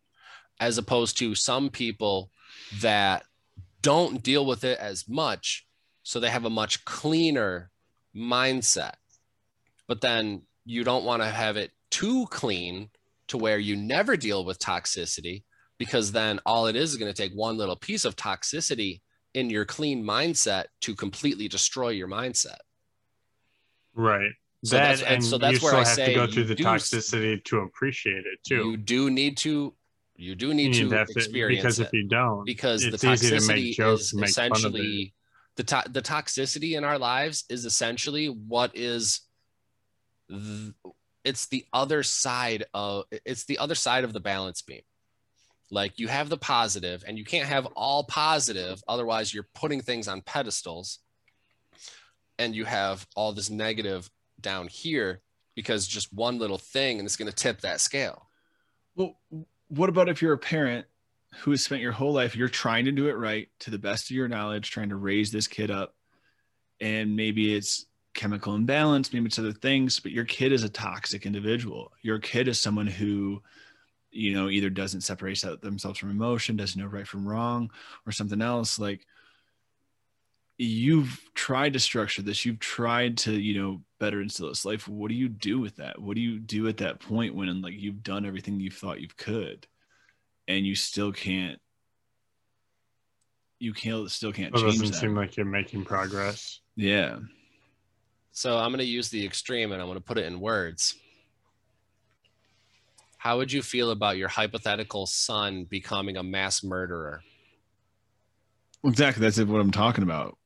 as 0.60 0.78
opposed 0.78 1.18
to 1.18 1.34
some 1.36 1.70
people 1.70 2.30
that 2.82 3.24
don't 3.82 4.22
deal 4.22 4.46
with 4.46 4.64
it 4.64 4.78
as 4.78 5.08
much 5.08 5.66
so 6.10 6.20
they 6.20 6.30
have 6.32 6.46
a 6.46 6.50
much 6.50 6.84
cleaner 6.86 7.70
mindset 8.16 8.94
but 9.88 10.02
then 10.02 10.42
you 10.66 10.84
don't 10.84 11.06
want 11.06 11.22
to 11.22 11.28
have 11.30 11.56
it 11.56 11.70
too 11.92 12.26
clean 12.32 12.90
to 13.28 13.38
where 13.38 13.60
you 13.60 13.76
never 13.76 14.18
deal 14.18 14.44
with 14.44 14.58
toxicity 14.58 15.44
because 15.78 16.12
then 16.12 16.40
all 16.48 16.66
it 16.66 16.76
is 16.76 16.90
is 16.92 16.98
going 16.98 17.14
to 17.14 17.22
take 17.24 17.32
one 17.34 17.58
little 17.58 17.76
piece 17.76 18.06
of 18.06 18.16
toxicity 18.16 19.02
in 19.36 19.52
your 19.52 19.66
clean 19.66 20.04
mindset 20.04 20.64
to 20.82 20.96
completely 20.96 21.48
destroy 21.48 21.90
your 21.90 22.08
mindset 22.08 22.58
Right. 23.94 24.32
So 24.66 24.76
that 24.78 24.82
that's- 24.82 25.02
and 25.02 25.14
and 25.16 25.24
so 25.24 25.38
that's 25.38 25.62
where 25.62 25.76
I 25.76 25.80
have 25.80 25.88
say 25.88 26.08
to 26.08 26.14
go 26.16 26.26
through 26.32 26.46
the 26.46 26.56
do- 26.56 26.64
toxicity 26.64 27.44
to 27.46 27.60
appreciate 27.60 28.26
it 28.26 28.40
too. 28.48 28.72
you 28.72 28.78
do 28.78 29.10
need 29.12 29.38
to 29.46 29.76
you 30.16 30.34
do 30.36 30.48
You 30.48 30.54
need 30.56 30.74
to 30.74 30.90
to- 30.90 31.02
experience 31.16 31.62
because 31.62 31.80
it 31.80 31.88
if 31.88 31.94
you 31.94 32.08
don't, 32.08 32.46
because 32.46 32.82
the 32.82 32.98
toxicity 32.98 33.80
is 33.94 34.12
and 34.12 34.22
make 34.22 34.34
fun 34.34 34.52
of 34.52 34.76
it. 34.76 34.80
essentially 34.82 35.14
the 35.60 35.64
to- 35.66 35.92
the 35.92 36.02
toxicity 36.02 36.78
in 36.78 36.86
our 36.86 36.98
lives 36.98 37.44
is 37.50 37.66
essentially 37.66 38.28
what 38.28 38.72
is 38.78 39.20
th- 40.30 40.74
it's 41.26 41.48
the 41.48 41.66
other 41.74 42.02
side 42.02 42.64
of 42.74 43.04
it's 43.26 43.44
the 43.44 43.58
other 43.58 43.76
side 43.76 44.06
of 44.06 44.14
the 44.14 44.22
balance 44.22 44.62
beam. 44.62 44.84
Like 45.70 46.00
you 46.00 46.08
have 46.08 46.30
the 46.30 46.38
positive 46.38 47.04
and 47.06 47.18
you 47.18 47.26
can't 47.26 47.50
have 47.50 47.66
all 47.76 48.06
positive 48.06 48.82
otherwise 48.88 49.34
you're 49.34 49.50
putting 49.54 49.82
things 49.82 50.08
on 50.08 50.22
pedestals 50.22 51.00
and 52.38 52.56
you 52.56 52.64
have 52.64 53.06
all 53.18 53.34
this 53.34 53.50
negative 53.50 54.10
down 54.40 54.70
here 54.70 55.22
because 55.58 55.86
just 55.86 56.14
one 56.14 56.40
little 56.40 56.58
thing 56.58 57.00
and 57.00 57.06
it's 57.06 57.18
going 57.18 57.30
to 57.30 57.36
tip 57.36 57.60
that 57.62 57.82
scale. 57.82 58.30
Well, 58.96 59.20
what 59.68 59.90
about 59.90 60.08
if 60.08 60.22
you're 60.22 60.32
a 60.32 60.38
parent 60.38 60.86
who 61.42 61.52
has 61.52 61.64
spent 61.64 61.82
your 61.82 61.92
whole 61.92 62.14
life, 62.14 62.36
you're 62.36 62.50
trying 62.50 62.86
to 62.86 62.92
do 62.92 63.08
it 63.08 63.14
right 63.14 63.48
to 63.60 63.72
the 63.72 63.80
best 63.80 64.10
of 64.10 64.16
your 64.16 64.28
knowledge, 64.28 64.72
trying 64.72 64.90
to 64.90 64.96
raise 64.96 65.32
this 65.32 65.48
kid 65.48 65.72
up, 65.72 65.96
and 66.82 67.16
maybe 67.16 67.54
it's 67.56 67.86
chemical 68.14 68.56
imbalance, 68.56 69.14
maybe 69.14 69.28
it's 69.28 69.40
other 69.40 69.54
things, 69.54 70.00
but 70.00 70.12
your 70.12 70.26
kid 70.26 70.52
is 70.52 70.64
a 70.64 70.70
toxic 70.70 71.26
individual. 71.26 71.92
Your 72.02 72.20
kid 72.20 72.48
is 72.48 72.60
someone 72.60 72.88
who, 72.88 73.42
you 74.12 74.34
know, 74.34 74.50
either 74.50 74.70
doesn't 74.70 75.02
separate 75.02 75.44
themselves 75.62 76.00
from 76.00 76.10
emotion, 76.10 76.58
doesn't 76.58 76.82
know 76.82 76.88
right 76.88 77.08
from 77.08 77.28
wrong, 77.28 77.72
or 78.06 78.12
something 78.12 78.42
else. 78.42 78.80
Like 78.80 79.06
you've 80.58 81.22
tried 81.36 81.74
to 81.74 81.80
structure 81.80 82.22
this, 82.22 82.46
you've 82.46 82.60
tried 82.60 83.18
to, 83.20 83.32
you 83.32 83.62
know, 83.62 83.82
better 84.00 84.22
instill 84.22 84.50
this 84.50 84.66
life. 84.66 84.88
What 84.88 85.10
do 85.10 85.16
you 85.16 85.30
do 85.30 85.60
with 85.60 85.78
that? 85.78 86.02
What 86.02 86.16
do 86.16 86.22
you 86.22 86.40
do 86.40 86.68
at 86.68 86.78
that 86.78 87.00
point 87.00 87.36
when 87.36 87.62
like 87.62 87.80
you've 87.80 88.04
done 88.04 88.26
everything 88.26 88.60
you 88.60 88.72
thought 88.72 89.02
you 89.02 89.08
could, 89.18 89.68
and 90.50 90.66
you 90.66 90.76
still 90.76 91.14
can't? 91.14 91.60
You 93.60 93.72
can't 93.74 94.10
still 94.12 94.34
can't 94.34 94.54
It 94.54 94.58
change 94.58 94.80
doesn't 94.80 94.92
that. 94.92 94.94
seem 94.98 95.16
like 95.16 95.38
you're 95.38 95.46
making 95.46 95.86
progress. 95.86 96.60
yeah. 96.76 97.20
So 98.32 98.58
I'm 98.58 98.70
going 98.70 98.80
to 98.80 98.86
use 98.86 99.10
the 99.10 99.26
extreme 99.26 99.72
and 99.74 99.82
I'm 99.82 99.88
going 99.88 99.98
to 99.98 100.04
put 100.04 100.18
it 100.18 100.26
in 100.26 100.40
words. 100.40 100.96
How 103.18 103.38
would 103.38 103.52
you 103.52 103.62
feel 103.62 103.92
about 103.92 104.16
your 104.18 104.30
hypothetical 104.30 105.06
son 105.06 105.66
becoming 105.66 106.16
a 106.16 106.24
mass 106.24 106.64
murderer? 106.64 107.22
Exactly. 108.86 109.22
That's 109.22 109.38
what 109.42 109.60
I'm 109.60 109.72
talking 109.72 110.04
about. 110.06 110.38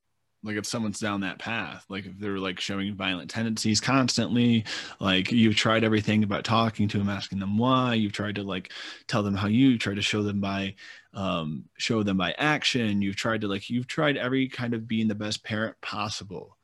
Like 0.44 0.58
if 0.58 0.66
someone's 0.66 1.00
down 1.00 1.22
that 1.22 1.39
path, 1.39 1.86
like 1.89 2.06
if 2.06 2.18
they're 2.20 2.38
like 2.38 2.60
showing 2.60 2.96
violent 2.96 3.30
tendencies 3.30 3.80
constantly, 3.80 4.66
like 5.00 5.32
you've 5.32 5.56
tried 5.56 5.84
everything 5.84 6.24
about 6.24 6.44
talking 6.44 6.88
to 6.89 6.98
them, 6.98 7.10
asking 7.10 7.39
them 7.39 7.58
why, 7.58 7.94
you've 7.94 8.12
tried 8.12 8.36
to 8.36 8.44
like 8.44 8.72
tell 9.08 9.24
them 9.24 9.36
how 9.36 9.48
you 9.48 9.78
try 9.78 9.94
to 9.94 10.02
show 10.02 10.22
them 10.24 10.41
by 10.41 10.76
um 11.14 11.66
show 11.78 12.04
them 12.04 12.18
by 12.18 12.34
action. 12.38 13.02
You've 13.02 13.16
tried 13.16 13.41
to 13.41 13.48
like 13.48 13.70
you've 13.70 13.88
tried 13.88 14.18
every 14.18 14.50
kind 14.50 14.74
of 14.74 14.88
being 14.88 15.08
the 15.08 15.16
best 15.16 15.44
parent 15.44 15.80
possible 15.82 16.58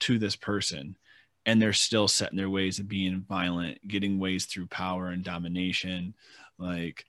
to 0.00 0.18
this 0.18 0.36
person. 0.36 0.96
And 1.44 1.60
they're 1.60 1.72
still 1.72 2.06
set 2.06 2.30
in 2.30 2.36
their 2.36 2.50
ways 2.50 2.78
of 2.78 2.86
being 2.86 3.24
violent, 3.28 3.86
getting 3.88 4.20
ways 4.20 4.44
through 4.44 4.66
power 4.68 5.08
and 5.08 5.24
domination. 5.24 6.14
Like 6.58 7.04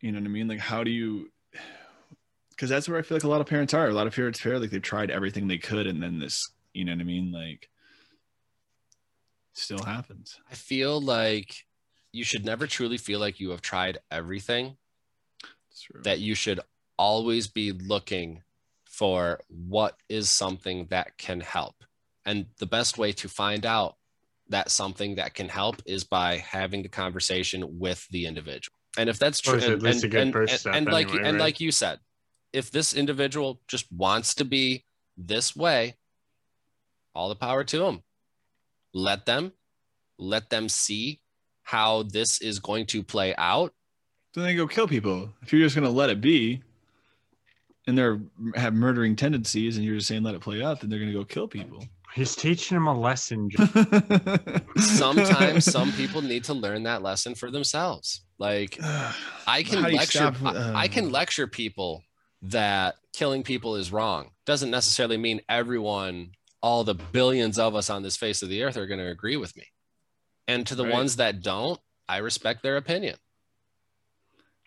you 0.00 0.12
know 0.12 0.18
what 0.18 0.26
I 0.26 0.30
mean? 0.30 0.48
Like, 0.48 0.60
how 0.60 0.84
do 0.84 0.90
you? 0.90 1.30
Because 2.56 2.70
that's 2.70 2.88
where 2.88 2.98
I 2.98 3.02
feel 3.02 3.16
like 3.16 3.24
a 3.24 3.28
lot 3.28 3.42
of 3.42 3.46
parents 3.46 3.74
are. 3.74 3.88
A 3.88 3.92
lot 3.92 4.06
of 4.06 4.14
parents 4.14 4.40
feel 4.40 4.58
like 4.58 4.70
they've 4.70 4.80
tried 4.80 5.10
everything 5.10 5.46
they 5.46 5.58
could, 5.58 5.86
and 5.86 6.02
then 6.02 6.18
this, 6.18 6.50
you 6.72 6.84
know 6.84 6.92
what 6.92 7.02
I 7.02 7.04
mean? 7.04 7.30
Like, 7.30 7.68
still 9.52 9.82
happens. 9.84 10.40
I 10.50 10.54
feel 10.54 11.00
like 11.00 11.66
you 12.12 12.24
should 12.24 12.44
never 12.44 12.66
truly 12.66 12.96
feel 12.96 13.20
like 13.20 13.40
you 13.40 13.50
have 13.50 13.60
tried 13.60 13.98
everything, 14.10 14.76
true. 15.78 16.00
that 16.02 16.20
you 16.20 16.34
should 16.34 16.60
always 16.98 17.46
be 17.46 17.72
looking 17.72 18.42
for 18.86 19.40
what 19.48 19.96
is 20.08 20.30
something 20.30 20.86
that 20.86 21.18
can 21.18 21.40
help. 21.40 21.74
And 22.24 22.46
the 22.58 22.66
best 22.66 22.96
way 22.96 23.12
to 23.12 23.28
find 23.28 23.66
out 23.66 23.96
that 24.48 24.70
something 24.70 25.16
that 25.16 25.34
can 25.34 25.48
help 25.48 25.82
is 25.84 26.04
by 26.04 26.38
having 26.38 26.82
the 26.82 26.88
conversation 26.88 27.78
with 27.78 28.06
the 28.08 28.26
individual. 28.26 28.76
And 28.96 29.10
if 29.10 29.18
that's 29.18 29.40
true, 29.40 29.54
and, 29.54 29.64
at 29.64 29.82
least 29.82 30.04
and, 30.04 30.14
a 30.14 30.16
good 30.16 30.22
and, 30.28 30.36
and- 30.36 30.50
step 30.50 30.74
and 30.74 30.86
like 30.86 31.08
anyway, 31.08 31.28
and 31.28 31.36
right? 31.36 31.42
like 31.42 31.60
you 31.60 31.70
said, 31.70 31.98
if 32.56 32.70
this 32.70 32.94
individual 32.94 33.60
just 33.68 33.84
wants 33.92 34.34
to 34.36 34.44
be 34.44 34.86
this 35.18 35.54
way, 35.54 35.94
all 37.14 37.28
the 37.28 37.36
power 37.36 37.62
to 37.64 37.78
them. 37.78 38.02
Let 38.94 39.26
them, 39.26 39.52
let 40.18 40.48
them 40.48 40.70
see 40.70 41.20
how 41.64 42.04
this 42.04 42.40
is 42.40 42.58
going 42.58 42.86
to 42.86 43.02
play 43.02 43.34
out. 43.36 43.74
Then 44.34 44.44
they 44.44 44.54
go 44.54 44.66
kill 44.66 44.88
people. 44.88 45.28
If 45.42 45.52
you're 45.52 45.66
just 45.66 45.74
gonna 45.74 45.90
let 45.90 46.08
it 46.08 46.22
be, 46.22 46.62
and 47.86 47.96
they're 47.96 48.20
have 48.54 48.72
murdering 48.72 49.16
tendencies, 49.16 49.76
and 49.76 49.84
you're 49.84 49.96
just 49.96 50.08
saying 50.08 50.22
let 50.22 50.34
it 50.34 50.40
play 50.40 50.62
out, 50.62 50.80
then 50.80 50.88
they're 50.88 50.98
gonna 50.98 51.12
go 51.12 51.24
kill 51.24 51.46
people. 51.46 51.84
He's 52.14 52.34
teaching 52.34 52.76
them 52.76 52.86
a 52.86 52.98
lesson. 52.98 53.50
Sometimes 54.78 55.70
some 55.70 55.92
people 55.92 56.22
need 56.22 56.44
to 56.44 56.54
learn 56.54 56.84
that 56.84 57.02
lesson 57.02 57.34
for 57.34 57.50
themselves. 57.50 58.22
Like 58.38 58.78
I 59.46 59.62
can 59.62 59.80
How 59.80 59.86
do 59.88 59.92
you 59.92 59.98
lecture 59.98 60.18
stop, 60.18 60.36
I, 60.42 60.84
I 60.84 60.88
can 60.88 61.06
uh, 61.06 61.10
lecture 61.10 61.46
people 61.46 62.02
that 62.50 62.96
killing 63.12 63.42
people 63.42 63.76
is 63.76 63.92
wrong. 63.92 64.30
Doesn't 64.44 64.70
necessarily 64.70 65.16
mean 65.16 65.40
everyone, 65.48 66.32
all 66.62 66.84
the 66.84 66.94
billions 66.94 67.58
of 67.58 67.74
us 67.74 67.90
on 67.90 68.02
this 68.02 68.16
face 68.16 68.42
of 68.42 68.48
the 68.48 68.62
earth 68.62 68.76
are 68.76 68.86
going 68.86 69.00
to 69.00 69.10
agree 69.10 69.36
with 69.36 69.56
me. 69.56 69.64
And 70.48 70.66
to 70.66 70.74
the 70.74 70.84
Right. 70.84 70.92
ones 70.92 71.16
that 71.16 71.42
don't, 71.42 71.80
I 72.08 72.18
respect 72.18 72.62
their 72.62 72.76
opinion. 72.76 73.16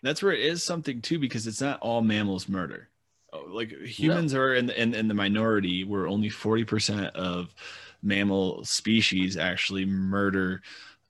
that's 0.02 0.22
where 0.22 0.32
it 0.32 0.40
is 0.40 0.62
something 0.64 1.02
too 1.02 1.18
because 1.18 1.46
it's 1.46 1.60
not 1.60 1.78
all 1.80 2.00
mammals 2.00 2.48
murder 2.48 2.88
Oh, 3.32 3.44
like 3.48 3.70
humans 3.70 4.34
are 4.34 4.54
in, 4.54 4.66
the- 4.66 4.80
in 4.80 4.94
in 4.94 5.06
the 5.08 5.14
minority 5.14 5.84
where 5.84 6.08
only 6.08 6.28
40% 6.30 7.10
of 7.14 7.54
mammal 8.02 8.64
species 8.64 9.36
actually 9.36 9.84
murder 9.84 10.62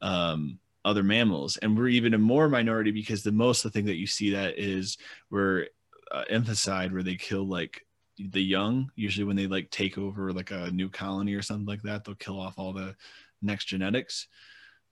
um 0.03 0.59
other 0.85 1.03
mammals 1.05 1.57
and 1.59 1.77
we're 1.79 1.89
even 1.89 2.15
a 2.15 2.19
more 2.19 2.49
minority 2.49 2.91
because 2.91 3.23
the 3.23 3.31
most 3.33 3.63
the 3.63 3.71
thing 3.71 3.85
that 3.87 3.97
you 3.97 4.07
see 4.09 4.31
that 4.31 4.59
is 4.59 4.99
we're 5.31 5.67
uh, 6.11 6.25
emphasized 6.29 6.93
where 6.93 7.03
they 7.03 7.17
kill 7.17 7.47
like 7.47 7.87
the 8.19 8.43
young 8.43 8.91
usually 8.97 9.25
when 9.25 9.37
they 9.37 9.47
like 9.47 9.71
take 9.71 9.97
over 9.97 10.33
like 10.33 10.51
a 10.51 10.71
new 10.71 10.89
colony 10.89 11.35
or 11.35 11.43
something 11.43 11.67
like 11.67 11.83
that 11.83 12.05
they'll 12.05 12.15
kill 12.15 12.39
off 12.39 12.59
all 12.59 12.73
the 12.73 12.95
next 13.41 13.65
genetics 13.67 14.27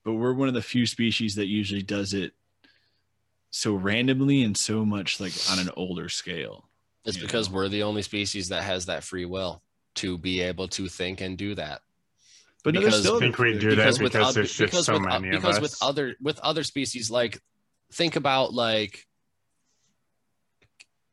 but 0.05 0.15
we're 0.15 0.33
one 0.33 0.49
of 0.49 0.55
the 0.55 0.63
few 0.63 0.87
species 0.87 1.35
that 1.35 1.47
usually 1.47 1.83
does 1.83 2.15
it 2.15 2.33
so 3.51 3.75
randomly 3.75 4.43
and 4.43 4.57
so 4.57 4.85
much 4.85 5.21
like 5.21 5.33
on 5.51 5.59
an 5.59 5.71
older 5.77 6.09
scale. 6.09 6.69
It's 7.05 7.17
because 7.17 7.49
know. 7.49 7.57
we're 7.57 7.69
the 7.69 7.83
only 7.83 8.03
species 8.03 8.49
that 8.49 8.63
has 8.63 8.87
that 8.87 9.05
free 9.05 9.25
will 9.25 9.63
to 9.97 10.19
be 10.19 10.41
able 10.41 10.69
to 10.69 10.89
think 10.89 11.21
and 11.21 11.37
do 11.39 11.55
that. 11.55 11.81
But 12.65 12.75
no, 12.75 12.81
Because- 12.81 12.95
there's 12.95 13.05
still 13.05 13.17
I 13.17 13.21
think 13.21 13.39
we 13.39 13.59
do 13.59 13.75
that 13.77 13.87
with 14.01 14.13
because 14.13 14.29
oth- 14.29 14.35
there's 14.35 14.53
just 14.53 14.73
because 14.73 14.87
so 14.87 14.95
with, 14.95 15.03
many 15.03 15.29
of 15.29 15.43
because 15.43 15.57
us. 15.57 15.63
with 15.63 15.77
other 15.81 16.15
with 16.21 16.39
other 16.41 16.63
species 16.63 17.11
like 17.11 17.41
think 17.93 18.17
about 18.17 18.53
like 18.53 19.07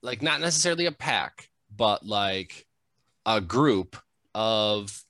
like 0.05 0.21
not 0.21 0.39
necessarily 0.39 0.85
a 0.85 0.91
pack 0.91 1.49
but 1.75 2.05
like 2.05 2.65
a 3.25 3.41
group 3.41 3.97
of 4.33 5.03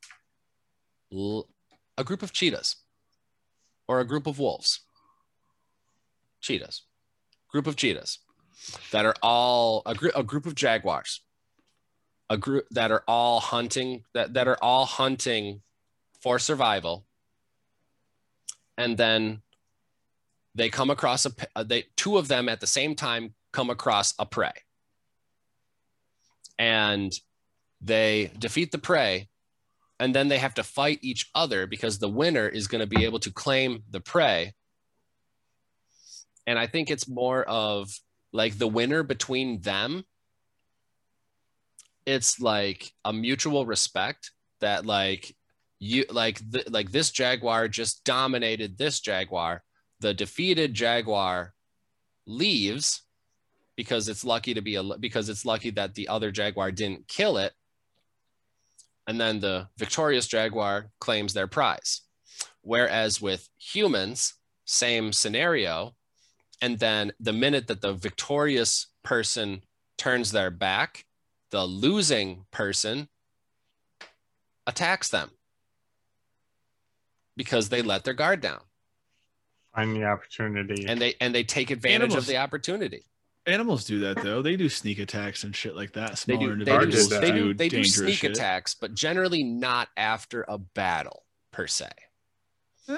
a 1.98 2.04
group 2.04 2.24
of 2.24 2.34
cheetahs 2.34 2.78
or 3.88 4.00
a 4.00 4.06
group 4.06 4.28
of 4.28 4.40
wolves. 4.40 4.82
Cheetahs. 6.42 6.84
Group 7.50 7.68
of 7.68 7.76
cheetahs 7.76 8.20
that 8.92 9.06
are 9.06 9.16
all 9.22 9.82
a, 9.86 9.94
gr- 9.94 10.10
a 10.16 10.24
group 10.24 10.46
of 10.46 10.56
jaguars. 10.56 11.22
A 12.30 12.38
group 12.38 12.66
that 12.72 12.92
are 12.92 13.04
all 13.08 13.40
hunting 13.40 14.04
that, 14.14 14.34
that 14.34 14.48
are 14.48 14.58
all 14.62 14.86
hunting 14.86 15.62
for 16.20 16.40
survival. 16.40 17.06
And 18.78 18.98
then 18.98 19.42
they 20.56 20.70
come 20.70 20.90
across 20.90 21.26
a 21.56 21.64
they 21.64 21.86
two 21.96 22.18
of 22.18 22.28
them 22.28 22.50
at 22.50 22.62
the 22.62 22.68
same 22.68 22.96
time 22.96 23.36
come 23.52 23.70
across 23.70 24.14
a 24.18 24.26
prey 24.26 24.52
and 26.58 27.12
they 27.82 28.32
defeat 28.40 28.72
the 28.72 28.78
prey 28.78 29.28
and 30.00 30.14
then 30.14 30.28
they 30.28 30.38
have 30.38 30.54
to 30.56 30.64
fight 30.64 31.00
each 31.02 31.30
other 31.36 31.68
because 31.68 32.00
the 32.00 32.10
winner 32.10 32.48
is 32.48 32.68
going 32.68 32.82
to 32.82 32.88
be 32.88 33.06
able 33.06 33.20
to 33.20 33.32
claim 33.32 33.84
the 33.90 34.02
prey. 34.02 34.54
And 36.48 36.60
i 36.60 36.68
think 36.68 36.92
it's 36.92 37.08
more 37.08 37.44
of 37.44 37.90
like 38.32 38.58
the 38.58 38.68
winner 38.68 39.02
between 39.04 39.62
them 39.62 40.04
it's 42.06 42.40
like 42.40 42.92
a 43.04 43.12
mutual 43.12 43.66
respect 43.66 44.32
that 44.62 44.86
like 44.86 45.36
you 45.80 46.06
like 46.10 46.40
th- 46.52 46.70
like 46.70 46.92
this 46.92 47.12
jaguar 47.12 47.68
just 47.68 48.04
dominated 48.04 48.78
this 48.78 49.00
jaguar. 49.00 49.64
The 50.00 50.14
defeated 50.14 50.74
jaguar 50.74 51.54
leaves 52.26 53.02
because 53.76 54.08
it's 54.08 54.24
lucky 54.24 54.54
to 54.54 54.62
be 54.62 54.76
a 54.76 54.84
because 54.84 55.30
it's 55.30 55.46
lucky 55.46 55.70
that 55.72 55.96
the 55.96 56.08
other 56.08 56.32
jaguar 56.32 56.72
didn't 56.72 57.08
kill 57.08 57.38
it. 57.38 57.54
And 59.08 59.20
then 59.20 59.40
the 59.40 59.70
victorious 59.78 60.28
jaguar 60.28 60.92
claims 61.00 61.34
their 61.34 61.48
prize. 61.48 62.02
Whereas 62.62 63.22
with 63.22 63.50
humans 63.58 64.34
same 64.66 65.14
scenario. 65.14 65.96
And 66.62 66.80
then 66.80 67.12
the 67.20 67.34
minute 67.34 67.68
that 67.68 67.82
the 67.82 67.94
victorious 67.94 68.88
person 69.04 69.62
turns 69.98 70.32
their 70.32 70.50
back 70.50 71.06
the 71.52 71.66
losing 71.66 72.46
person 72.52 73.08
attacks 74.68 75.08
them 75.08 75.30
because 77.38 77.70
they 77.70 77.82
let 77.82 78.04
their 78.04 78.14
guard 78.14 78.42
down. 78.42 78.60
Find 79.74 79.96
the 79.96 80.04
opportunity. 80.06 80.86
and 80.88 81.00
they 81.00 81.16
and 81.22 81.34
they 81.34 81.44
take 81.44 81.72
advantage 81.72 82.12
Animals- 82.12 82.24
of 82.24 82.28
the 82.28 82.38
opportunity 82.38 83.06
Animals 83.48 83.86
do 83.86 84.00
that 84.00 84.22
though. 84.24 84.42
They 84.42 84.56
do 84.56 84.68
sneak 84.70 84.98
attacks 85.00 85.44
and 85.44 85.56
shit 85.56 85.76
like 85.76 85.94
that. 85.94 86.12
they 86.26 86.36
Smaller 86.36 86.56
do 86.56 86.66
they 86.66 86.86
do, 86.86 87.08
they 87.20 87.32
do, 87.32 87.54
they 87.54 87.70
do 87.70 87.84
sneak 87.84 88.16
shit. 88.20 88.32
attacks 88.32 88.74
but 88.74 88.94
generally 88.96 89.44
not 89.44 89.88
after 89.96 90.44
a 90.48 90.58
battle 90.58 91.24
per 91.52 91.68
se 91.68 91.90
Eh, 92.88 92.98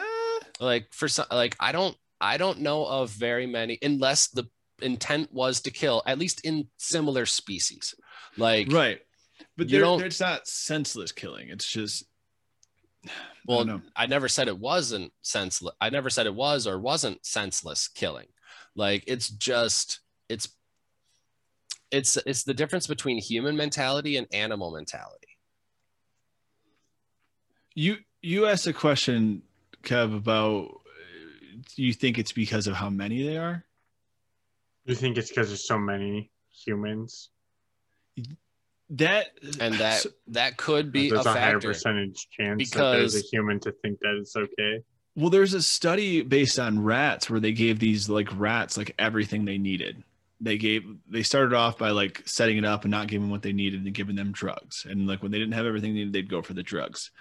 like 0.59 0.87
for 0.93 1.07
some 1.07 1.25
like 1.31 1.55
i 1.59 1.71
don't 1.71 1.95
i 2.19 2.37
don't 2.37 2.59
know 2.59 2.85
of 2.85 3.09
very 3.11 3.45
many 3.45 3.77
unless 3.81 4.27
the 4.29 4.43
intent 4.81 5.31
was 5.33 5.61
to 5.61 5.71
kill 5.71 6.01
at 6.05 6.17
least 6.19 6.41
in 6.45 6.67
similar 6.77 7.25
species 7.25 7.93
like 8.37 8.71
right, 8.71 8.99
but 9.57 9.69
You 9.69 9.79
don't- 9.79 10.01
it's 10.03 10.19
not 10.19 10.47
senseless 10.47 11.11
killing. 11.11 11.49
It's 11.49 11.69
just 11.69 12.05
well 13.45 13.81
I 13.95 14.03
i 14.03 14.05
never 14.07 14.27
said 14.27 14.47
it 14.49 14.57
wasn't 14.59 15.13
senseless 15.21 15.73
i 15.79 15.89
never 15.89 16.09
said 16.09 16.25
it 16.25 16.35
was 16.35 16.67
or 16.67 16.77
wasn't 16.79 17.25
senseless 17.25 17.87
killing 17.87 18.27
like 18.75 19.03
it's 19.07 19.29
just 19.29 19.99
it's 20.29 20.49
it's 21.91 22.17
it's 22.25 22.43
the 22.43 22.53
difference 22.53 22.87
between 22.87 23.17
human 23.17 23.55
mentality 23.55 24.17
and 24.17 24.27
animal 24.31 24.71
mentality 24.71 25.27
You 27.75 27.97
you 28.21 28.47
asked 28.47 28.65
a 28.67 28.73
question, 28.73 29.43
Kev, 29.83 30.15
about 30.15 30.65
uh, 30.65 31.59
you 31.75 31.93
think 31.93 32.17
it's 32.17 32.31
because 32.31 32.65
of 32.67 32.73
how 32.73 32.89
many 32.89 33.21
they 33.23 33.37
are? 33.37 33.63
You 34.85 34.95
think 34.95 35.17
it's 35.17 35.29
because 35.29 35.49
there's 35.49 35.67
so 35.67 35.77
many 35.77 36.31
humans? 36.49 37.29
That 38.89 39.27
and 39.59 39.75
that 39.75 40.01
so- 40.01 40.09
that 40.27 40.57
could 40.57 40.91
be 40.91 41.09
there's 41.09 41.25
a 41.25 41.29
a, 41.29 41.33
higher 41.33 41.59
percentage 41.59 42.27
chance 42.31 42.71
that 42.71 42.91
there's 42.91 43.15
a 43.15 43.19
human 43.19 43.59
to 43.59 43.71
think 43.71 43.99
that 43.99 44.17
it's 44.21 44.35
okay. 44.35 44.83
well, 45.15 45.29
there's 45.29 45.53
a 45.53 45.61
study 45.61 46.21
based 46.21 46.57
on 46.57 46.81
rats 46.83 47.29
where 47.29 47.39
they 47.39 47.51
gave 47.51 47.79
these 47.79 48.09
like 48.09 48.29
rats 48.39 48.77
like 48.77 48.95
everything 48.97 49.45
they 49.45 49.57
needed. 49.57 50.03
They 50.39 50.57
gave 50.57 50.83
they 51.09 51.23
started 51.23 51.53
off 51.53 51.77
by 51.77 51.89
like 51.89 52.21
setting 52.25 52.57
it 52.57 52.65
up 52.65 52.83
and 52.83 52.91
not 52.91 53.07
giving 53.07 53.29
what 53.29 53.41
they 53.41 53.53
needed 53.53 53.83
and 53.83 53.93
giving 53.93 54.15
them 54.15 54.31
drugs. 54.31 54.85
And 54.87 55.07
like 55.07 55.23
when 55.23 55.31
they 55.31 55.39
didn't 55.39 55.53
have 55.55 55.65
everything 55.65 55.93
they 55.93 55.99
needed, 55.99 56.13
they'd 56.13 56.29
go 56.29 56.41
for 56.41 56.53
the 56.53 56.63
drugs. 56.63 57.11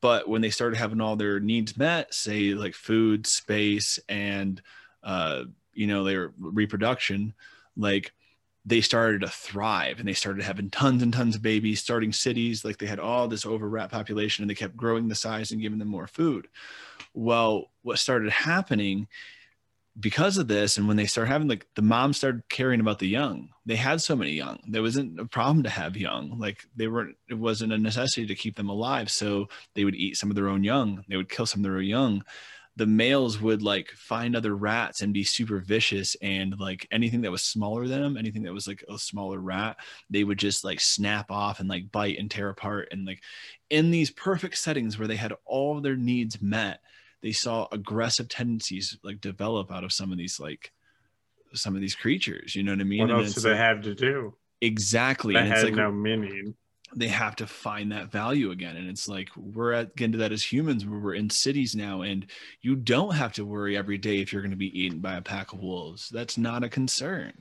But 0.00 0.28
when 0.28 0.42
they 0.42 0.50
started 0.50 0.76
having 0.76 1.00
all 1.00 1.16
their 1.16 1.40
needs 1.40 1.76
met, 1.76 2.12
say 2.12 2.54
like 2.54 2.74
food, 2.74 3.26
space, 3.26 3.98
and 4.08 4.60
uh, 5.02 5.44
you 5.72 5.86
know, 5.86 6.04
their 6.04 6.32
reproduction, 6.38 7.34
like 7.76 8.12
they 8.66 8.80
started 8.80 9.20
to 9.20 9.28
thrive 9.28 9.98
and 9.98 10.08
they 10.08 10.14
started 10.14 10.42
having 10.42 10.70
tons 10.70 11.02
and 11.02 11.12
tons 11.12 11.36
of 11.36 11.42
babies, 11.42 11.82
starting 11.82 12.12
cities. 12.12 12.64
Like 12.64 12.78
they 12.78 12.86
had 12.86 12.98
all 12.98 13.28
this 13.28 13.44
over 13.44 13.68
population 13.88 14.42
and 14.42 14.50
they 14.50 14.54
kept 14.54 14.76
growing 14.76 15.08
the 15.08 15.14
size 15.14 15.52
and 15.52 15.60
giving 15.60 15.78
them 15.78 15.88
more 15.88 16.06
food. 16.06 16.48
Well, 17.12 17.70
what 17.82 17.98
started 17.98 18.30
happening 18.30 19.06
because 19.98 20.38
of 20.38 20.48
this, 20.48 20.76
and 20.76 20.88
when 20.88 20.96
they 20.96 21.06
started 21.06 21.30
having 21.30 21.48
like 21.48 21.66
the 21.76 21.82
moms 21.82 22.16
started 22.16 22.48
caring 22.48 22.80
about 22.80 22.98
the 22.98 23.08
young, 23.08 23.50
they 23.64 23.76
had 23.76 24.00
so 24.00 24.16
many 24.16 24.32
young. 24.32 24.58
There 24.66 24.82
wasn't 24.82 25.20
a 25.20 25.24
problem 25.24 25.62
to 25.62 25.70
have 25.70 25.96
young. 25.96 26.38
Like 26.38 26.64
they 26.74 26.88
weren't, 26.88 27.16
it 27.28 27.34
wasn't 27.34 27.72
a 27.72 27.78
necessity 27.78 28.26
to 28.26 28.34
keep 28.34 28.56
them 28.56 28.68
alive. 28.68 29.10
So 29.10 29.48
they 29.74 29.84
would 29.84 29.94
eat 29.94 30.16
some 30.16 30.30
of 30.30 30.36
their 30.36 30.48
own 30.48 30.64
young, 30.64 31.04
they 31.08 31.16
would 31.16 31.28
kill 31.28 31.46
some 31.46 31.60
of 31.60 31.64
their 31.64 31.78
own 31.78 31.84
young 31.84 32.24
the 32.76 32.86
males 32.86 33.40
would 33.40 33.62
like 33.62 33.90
find 33.90 34.34
other 34.34 34.54
rats 34.54 35.00
and 35.00 35.14
be 35.14 35.22
super 35.22 35.60
vicious 35.60 36.16
and 36.20 36.58
like 36.58 36.88
anything 36.90 37.20
that 37.20 37.30
was 37.30 37.42
smaller 37.42 37.86
than 37.86 38.02
them 38.02 38.16
anything 38.16 38.42
that 38.42 38.52
was 38.52 38.66
like 38.66 38.84
a 38.88 38.98
smaller 38.98 39.38
rat 39.38 39.76
they 40.10 40.24
would 40.24 40.38
just 40.38 40.64
like 40.64 40.80
snap 40.80 41.30
off 41.30 41.60
and 41.60 41.68
like 41.68 41.90
bite 41.92 42.18
and 42.18 42.30
tear 42.30 42.48
apart 42.48 42.88
and 42.90 43.06
like 43.06 43.22
in 43.70 43.90
these 43.90 44.10
perfect 44.10 44.58
settings 44.58 44.98
where 44.98 45.08
they 45.08 45.16
had 45.16 45.34
all 45.44 45.80
their 45.80 45.96
needs 45.96 46.42
met 46.42 46.80
they 47.24 47.32
saw 47.32 47.66
aggressive 47.72 48.28
tendencies 48.28 48.98
like 49.02 49.18
develop 49.20 49.72
out 49.72 49.82
of 49.82 49.92
some 49.92 50.12
of 50.12 50.18
these 50.18 50.38
like 50.38 50.72
some 51.54 51.74
of 51.74 51.80
these 51.80 51.94
creatures 51.94 52.54
you 52.54 52.62
know 52.62 52.72
what 52.72 52.80
i 52.80 52.84
mean 52.84 53.00
What 53.00 53.10
And 53.10 53.24
else 53.24 53.34
do 53.34 53.40
they 53.40 53.50
like- 53.50 53.58
have 53.58 53.80
to 53.82 53.94
do? 53.94 54.34
exactly 54.60 55.34
That 55.34 55.44
and 55.44 55.52
it's 55.52 55.60
had 55.62 55.70
like 55.70 55.76
no 55.76 55.90
meaning. 55.90 56.54
they 56.94 57.08
have 57.08 57.34
to 57.36 57.46
find 57.46 57.92
that 57.92 58.10
value 58.12 58.50
again 58.50 58.76
and 58.76 58.88
it's 58.90 59.08
like 59.08 59.28
we're 59.36 59.72
at 59.72 59.96
getting 59.96 60.12
to 60.12 60.18
that 60.18 60.32
as 60.32 60.42
humans 60.44 60.84
where 60.86 60.98
we're 61.00 61.14
in 61.14 61.30
cities 61.30 61.74
now 61.74 62.02
and 62.02 62.26
you 62.60 62.76
don't 62.76 63.14
have 63.14 63.32
to 63.34 63.44
worry 63.44 63.76
every 63.76 63.98
day 63.98 64.18
if 64.20 64.32
you're 64.32 64.42
going 64.42 64.50
to 64.50 64.56
be 64.68 64.78
eaten 64.78 64.98
by 65.00 65.14
a 65.16 65.22
pack 65.22 65.52
of 65.52 65.60
wolves 65.60 66.08
that's 66.10 66.36
not 66.38 66.62
a 66.62 66.68
concern 66.68 67.32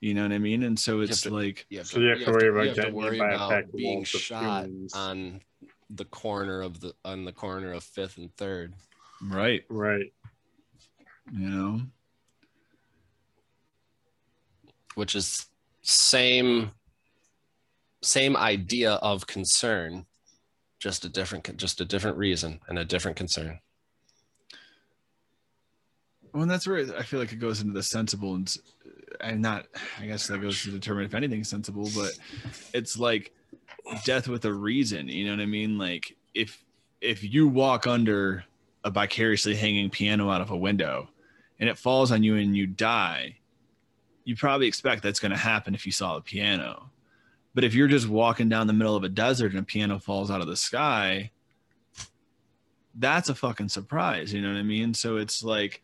you 0.00 0.12
know 0.14 0.22
what 0.22 0.32
i 0.32 0.38
mean 0.38 0.62
and 0.64 0.78
so 0.78 1.00
have 1.00 1.08
it's 1.10 1.22
to- 1.22 1.30
like 1.30 1.66
you 1.70 1.78
have 1.78 1.86
So 1.86 2.00
you 2.00 2.08
have 2.10 2.24
to 2.24 2.30
worry 2.32 2.48
about 2.48 2.62
you 2.62 2.68
have 2.68 2.76
to 2.76 2.82
getting 2.82 2.94
worry 2.96 3.16
hit 3.16 3.20
by 3.20 3.30
a 3.32 3.34
about 3.36 3.50
pack 3.50 3.64
of 3.64 3.72
being 3.74 3.94
wolves 3.98 4.08
shot 4.10 4.64
humans. 4.66 4.94
on 4.94 5.40
the 5.90 6.04
corner 6.06 6.62
of 6.62 6.80
the 6.80 6.94
on 7.04 7.24
the 7.24 7.32
corner 7.32 7.72
of 7.72 7.82
fifth 7.84 8.16
and 8.18 8.34
third 8.36 8.74
right. 9.22 9.64
Right. 9.68 10.12
you 11.32 11.48
know? 11.48 11.80
Which 14.94 15.14
is 15.14 15.46
same 15.82 16.72
same 18.02 18.36
idea 18.36 18.92
of 18.94 19.26
concern 19.26 20.06
just 20.78 21.04
a 21.04 21.08
different 21.08 21.56
just 21.56 21.80
a 21.80 21.84
different 21.84 22.16
reason 22.16 22.60
and 22.68 22.78
a 22.78 22.84
different 22.84 23.16
concern. 23.16 23.60
Well 26.32 26.42
and 26.42 26.50
that's 26.50 26.66
where 26.66 26.78
i 26.96 27.02
feel 27.02 27.18
like 27.20 27.32
it 27.32 27.40
goes 27.40 27.60
into 27.60 27.72
the 27.72 27.82
sensible 27.82 28.34
and 28.36 28.46
s- 28.46 28.58
and 29.20 29.42
not 29.42 29.66
i 29.98 30.06
guess 30.06 30.26
that 30.28 30.38
goes 30.40 30.62
to 30.62 30.70
determine 30.70 31.04
if 31.04 31.14
anything's 31.14 31.48
sensible 31.48 31.88
but 31.94 32.12
it's 32.72 32.96
like 32.96 33.32
death 34.04 34.28
with 34.28 34.44
a 34.44 34.52
reason 34.52 35.08
you 35.08 35.24
know 35.24 35.32
what 35.32 35.40
i 35.42 35.46
mean? 35.46 35.76
Like 35.76 36.16
if 36.34 36.62
if 37.00 37.24
you 37.24 37.48
walk 37.48 37.86
under 37.86 38.44
a 38.84 38.90
vicariously 38.90 39.54
hanging 39.54 39.90
piano 39.90 40.30
out 40.30 40.40
of 40.40 40.50
a 40.50 40.56
window 40.56 41.08
and 41.58 41.68
it 41.68 41.78
falls 41.78 42.10
on 42.10 42.22
you 42.22 42.36
and 42.36 42.56
you 42.56 42.66
die 42.66 43.36
you 44.24 44.36
probably 44.36 44.66
expect 44.66 45.02
that's 45.02 45.20
going 45.20 45.32
to 45.32 45.36
happen 45.36 45.74
if 45.74 45.86
you 45.86 45.92
saw 45.92 46.14
the 46.14 46.20
piano. 46.20 46.90
But 47.54 47.64
if 47.64 47.74
you're 47.74 47.88
just 47.88 48.08
walking 48.08 48.48
down 48.48 48.66
the 48.66 48.72
middle 48.72 48.94
of 48.94 49.02
a 49.02 49.08
desert 49.08 49.50
and 49.50 49.60
a 49.60 49.64
piano 49.64 49.98
falls 49.98 50.30
out 50.30 50.40
of 50.40 50.46
the 50.46 50.56
sky 50.56 51.30
that's 52.96 53.28
a 53.28 53.34
fucking 53.34 53.68
surprise 53.68 54.32
you 54.32 54.42
know 54.42 54.48
what 54.48 54.58
i 54.58 54.62
mean? 54.62 54.92
So 54.92 55.16
it's 55.16 55.44
like 55.44 55.82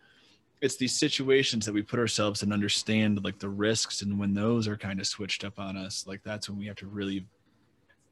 it's 0.61 0.77
these 0.77 0.99
situations 0.99 1.65
that 1.67 1.73
we 1.73 1.83
put 1.83 1.99
ourselves 1.99 2.43
and 2.43 2.53
understand 2.53 3.23
like 3.25 3.39
the 3.39 3.49
risks 3.49 4.03
and 4.03 4.19
when 4.19 4.35
those 4.35 4.67
are 4.67 4.77
kind 4.77 5.01
of 5.01 5.07
switched 5.07 5.45
up 5.45 5.59
on 5.59 5.77
us 5.77 6.05
like 6.07 6.23
that's 6.25 6.49
when 6.49 6.59
we 6.59 6.67
have 6.67 6.77
to 6.77 6.87
really 6.87 7.27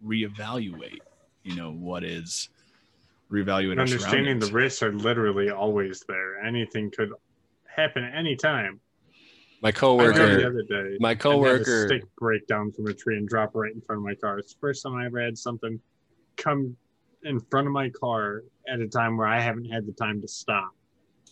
reevaluate 0.04 1.00
you 1.42 1.56
know 1.56 1.72
what 1.72 2.04
is 2.04 2.50
reevaluate 3.34 3.76
our 3.76 3.82
understanding 3.82 4.38
the 4.38 4.46
risks 4.52 4.82
are 4.82 4.92
literally 4.92 5.50
always 5.50 6.04
there. 6.08 6.44
Anything 6.44 6.90
could 6.90 7.10
happen 7.66 8.04
at 8.04 8.14
any 8.14 8.36
time. 8.36 8.80
my 9.62 9.68
I 9.68 9.72
drove 9.72 10.14
the 10.16 10.46
other 10.46 10.62
day. 10.62 10.96
my 11.00 11.10
and 11.12 11.18
had 11.18 11.18
a 11.18 11.18
coworker 11.18 11.86
stick 11.88 12.02
break 12.16 12.46
down 12.46 12.70
from 12.72 12.86
a 12.86 12.94
tree 12.94 13.16
and 13.16 13.28
drop 13.28 13.50
right 13.54 13.72
in 13.74 13.80
front 13.80 13.98
of 13.98 14.04
my 14.04 14.14
car. 14.14 14.38
It's 14.38 14.52
the 14.54 14.60
first 14.60 14.82
time 14.82 14.94
I 14.94 15.06
ever 15.06 15.20
had 15.20 15.36
something 15.36 15.80
come 16.36 16.76
in 17.24 17.40
front 17.40 17.66
of 17.66 17.72
my 17.72 17.88
car 17.90 18.42
at 18.68 18.80
a 18.80 18.86
time 18.86 19.16
where 19.16 19.26
I 19.26 19.40
haven't 19.40 19.64
had 19.66 19.86
the 19.86 19.92
time 19.92 20.20
to 20.20 20.28
stop. 20.28 20.70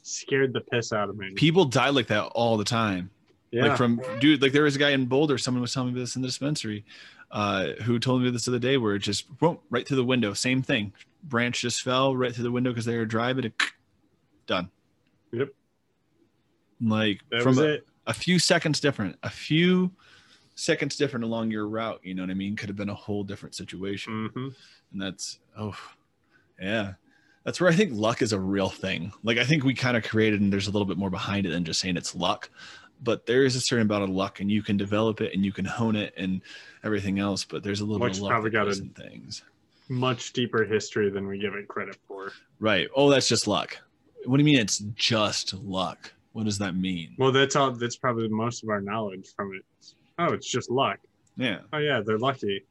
Scared 0.05 0.53
the 0.53 0.61
piss 0.61 0.93
out 0.93 1.09
of 1.09 1.17
me. 1.17 1.31
people 1.35 1.65
die 1.65 1.91
like 1.91 2.09
that 2.09 2.25
all 2.35 2.57
the 2.57 2.65
time 2.65 3.09
Yeah. 3.53 3.67
like 3.67 3.77
from 3.77 4.01
dude 4.21 4.43
like 4.43 4.51
there 4.53 4.65
was 4.65 4.75
a 4.75 4.79
guy 4.81 4.91
in 4.91 5.07
boulder 5.07 5.39
someone 5.39 5.61
was 5.61 5.73
telling 5.73 5.95
me 5.95 6.01
this 6.01 6.17
in 6.17 6.23
the 6.23 6.29
dispensary 6.29 6.85
uh 7.31 7.69
who 7.85 8.01
told 8.01 8.21
me 8.23 8.29
this 8.31 8.47
the 8.47 8.51
other 8.51 8.59
day 8.59 8.79
where 8.79 8.97
it 8.97 8.99
just 9.01 9.27
went 9.41 9.61
right 9.71 9.87
through 9.87 9.99
the 9.99 10.05
window 10.05 10.33
same 10.35 10.61
thing 10.61 10.93
branch 11.23 11.61
just 11.61 11.83
fell 11.83 12.17
right 12.17 12.35
through 12.35 12.45
the 12.45 12.51
window 12.53 12.71
because 12.71 12.85
they 12.85 12.97
were 12.97 13.07
driving 13.07 13.45
it 13.45 13.55
done 14.47 14.71
Yep. 15.33 15.49
like 16.81 17.21
That 17.31 17.43
from 17.43 17.57
was 17.57 17.61
a, 17.61 17.79
a 18.07 18.13
few 18.15 18.39
seconds 18.39 18.81
different, 18.81 19.17
a 19.23 19.31
few 19.31 19.91
seconds 20.55 20.97
different 20.97 21.25
along 21.25 21.51
your 21.51 21.67
route. 21.69 22.01
You 22.03 22.15
know 22.15 22.23
what 22.23 22.31
I 22.31 22.35
mean? 22.35 22.57
Could 22.57 22.69
have 22.69 22.77
been 22.77 22.91
a 22.91 22.95
whole 22.95 23.25
different 23.25 23.55
situation. 23.55 24.29
hmm 24.33 24.49
and 24.93 25.01
that's 25.01 25.39
oh 25.57 25.75
yeah 26.61 26.93
that's 27.45 27.59
where 27.63 27.71
i 27.71 27.75
think 27.75 27.93
luck 27.95 28.21
is 28.21 28.35
a 28.35 28.39
real 28.39 28.69
thing 28.69 29.11
like 29.23 29.39
i 29.39 29.45
think 29.45 29.65
we 29.65 29.73
kind 29.73 29.97
of 29.97 30.05
created 30.05 30.43
and 30.43 30.53
there's 30.53 30.67
a 30.69 30.71
little 30.71 30.85
bit 30.85 30.99
more 30.99 31.09
behind 31.09 31.47
it 31.47 31.49
than 31.49 31.65
just 31.65 31.81
saying 31.81 31.97
it's 31.97 32.15
luck 32.15 32.51
but 33.03 33.25
there 33.25 33.43
is 33.43 33.57
a 33.57 33.61
certain 33.61 33.87
amount 33.87 34.05
of 34.05 34.11
luck 34.11 34.41
and 34.41 34.51
you 34.51 34.63
can 34.63 34.77
develop 34.77 35.23
it 35.23 35.33
and 35.33 35.47
you 35.47 35.51
can 35.51 35.65
hone 35.65 35.97
it 35.97 36.13
and 36.19 36.43
everything 36.85 37.19
else 37.19 37.43
but 37.43 37.63
there's 37.63 37.81
a 37.81 37.85
little 37.87 38.01
Luck's 38.07 38.19
bit 38.19 38.21
of 38.21 38.23
luck 38.25 38.31
probably 38.33 38.51
got 38.51 38.69
a- 38.69 38.73
in 38.73 38.91
things 38.91 39.43
Much 39.89 40.33
deeper 40.33 40.65
history 40.65 41.11
than 41.11 41.27
we 41.27 41.39
give 41.39 41.55
it 41.55 41.69
credit 41.69 41.97
for. 42.09 42.33
right 42.61 42.89
oh 42.97 43.11
that's 43.11 43.29
just 43.29 43.47
luck 43.47 43.77
what 44.25 44.37
do 44.37 44.41
you 44.43 44.45
mean 44.45 44.59
it's 44.59 44.79
just 44.95 45.53
luck 45.55 46.13
what 46.33 46.45
does 46.45 46.57
that 46.59 46.75
mean 46.75 47.15
Well, 47.19 47.31
that's 47.33 47.57
all. 47.57 47.73
That's 47.73 47.97
probably 47.97 48.29
most 48.29 48.63
of 48.63 48.71
our 48.71 48.81
knowledge 48.81 49.29
from 49.37 49.53
it. 49.55 49.65
Oh, 50.19 50.33
it's 50.33 50.51
just 50.51 50.71
luck. 50.71 50.99
yeah 51.37 51.59
Oh 51.75 51.79
yeah, 51.79 52.01
they're 52.05 52.19
lucky. 52.19 52.65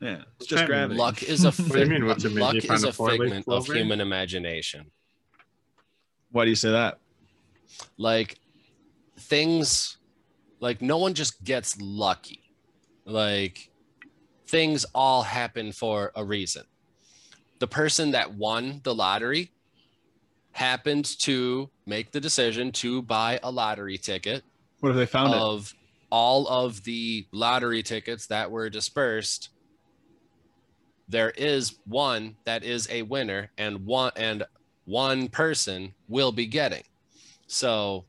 yeah 0.00 0.22
it's 0.38 0.46
just 0.46 0.60
that 0.66 0.70
mean? 0.70 0.96
gravity 0.96 0.98
Luck 0.98 1.22
is 1.22 1.44
a 1.50 1.50
do 1.50 1.80
you 1.80 1.86
mean? 1.86 2.06
What's 2.06 2.24
it 2.24 2.30
mean? 2.30 2.38
luck 2.40 2.54
is 2.56 2.84
a 2.84 2.88
a 2.88 2.92
figment 2.92 3.46
of 3.48 3.66
human 3.66 4.00
imagination. 4.00 4.90
why 6.30 6.44
do 6.44 6.50
you 6.50 6.56
say 6.56 6.70
that 6.70 6.98
Like 7.98 8.38
things, 9.18 9.98
like 10.60 10.80
no 10.80 10.98
one 10.98 11.14
just 11.14 11.42
gets 11.44 11.78
lucky. 11.80 12.40
Like 13.04 13.70
things 14.46 14.84
all 14.94 15.22
happen 15.22 15.72
for 15.72 16.12
a 16.14 16.24
reason. 16.24 16.64
The 17.58 17.66
person 17.66 18.10
that 18.12 18.34
won 18.34 18.80
the 18.84 18.94
lottery 18.94 19.50
happened 20.54 21.18
to 21.18 21.68
make 21.86 22.12
the 22.12 22.20
decision 22.20 22.70
to 22.70 23.02
buy 23.02 23.40
a 23.42 23.50
lottery 23.50 23.98
ticket 23.98 24.44
what 24.78 24.90
if 24.90 24.96
they 24.96 25.04
found 25.04 25.34
it 25.34 25.40
of 25.40 25.74
all 26.10 26.46
of 26.46 26.84
the 26.84 27.26
lottery 27.32 27.82
tickets 27.82 28.28
that 28.28 28.48
were 28.48 28.70
dispersed 28.70 29.48
there 31.08 31.30
is 31.30 31.78
one 31.86 32.36
that 32.44 32.62
is 32.62 32.88
a 32.88 33.02
winner 33.02 33.50
and 33.58 33.84
one 33.84 34.12
and 34.14 34.44
one 34.84 35.26
person 35.26 35.92
will 36.08 36.30
be 36.30 36.46
getting 36.46 36.84
so 37.48 38.04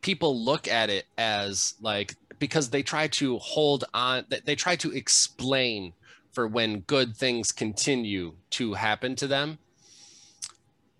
people 0.00 0.44
look 0.44 0.66
at 0.66 0.90
it 0.90 1.04
as 1.16 1.74
like 1.80 2.16
because 2.44 2.68
they 2.68 2.82
try 2.82 3.08
to 3.08 3.38
hold 3.38 3.84
on 3.94 4.26
they- 4.44 4.54
try 4.54 4.76
to 4.76 4.92
explain 4.92 5.94
for 6.30 6.46
when 6.46 6.80
good 6.80 7.16
things 7.16 7.50
continue 7.52 8.34
to 8.50 8.74
happen 8.74 9.16
to 9.16 9.26
them. 9.26 9.58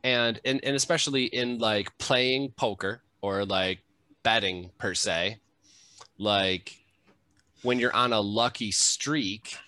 And 0.02 0.40
and, 0.46 0.64
and 0.64 0.74
especially 0.74 1.24
in 1.24 1.58
like 1.58 1.96
playing 1.98 2.52
poker 2.56 3.02
or 3.20 3.44
like 3.44 3.80
betting 4.22 4.70
per 4.78 4.94
se 4.94 5.38
like 6.16 6.78
when 7.62 7.78
you're 7.78 7.94
on 7.94 8.14
a 8.14 8.20
lucky 8.20 8.70
streak 8.70 9.58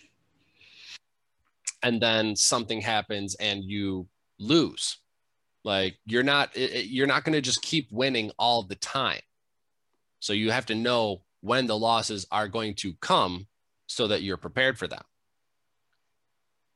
and 1.82 2.00
then 2.00 2.34
something 2.34 2.80
happens 2.80 3.34
and 3.34 3.62
you 3.64 4.08
lose 4.38 4.96
like 5.62 5.98
you're 6.06 6.22
not 6.22 6.56
you're 6.56 7.08
not 7.08 7.24
going 7.24 7.34
to 7.34 7.42
just 7.42 7.60
keep 7.60 7.90
winning 7.90 8.30
all 8.38 8.62
the 8.62 8.76
time. 8.76 9.20
So 10.20 10.32
you 10.32 10.50
have 10.52 10.66
to 10.66 10.74
know 10.74 11.22
when 11.46 11.66
the 11.66 11.78
losses 11.78 12.26
are 12.30 12.48
going 12.48 12.74
to 12.74 12.92
come 12.94 13.46
so 13.86 14.08
that 14.08 14.22
you're 14.22 14.36
prepared 14.36 14.76
for 14.76 14.88
them 14.88 15.02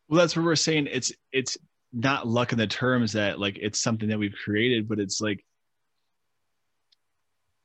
Well, 0.08 0.20
that's 0.20 0.36
what 0.36 0.44
we're 0.44 0.56
saying. 0.56 0.88
It's 0.90 1.12
it's 1.32 1.58
not 1.92 2.26
luck 2.26 2.52
in 2.52 2.58
the 2.58 2.66
terms 2.66 3.12
that 3.12 3.40
like 3.40 3.58
it's 3.60 3.80
something 3.80 4.08
that 4.08 4.18
we've 4.18 4.36
created, 4.44 4.88
but 4.88 5.00
it's 5.00 5.20
like 5.20 5.44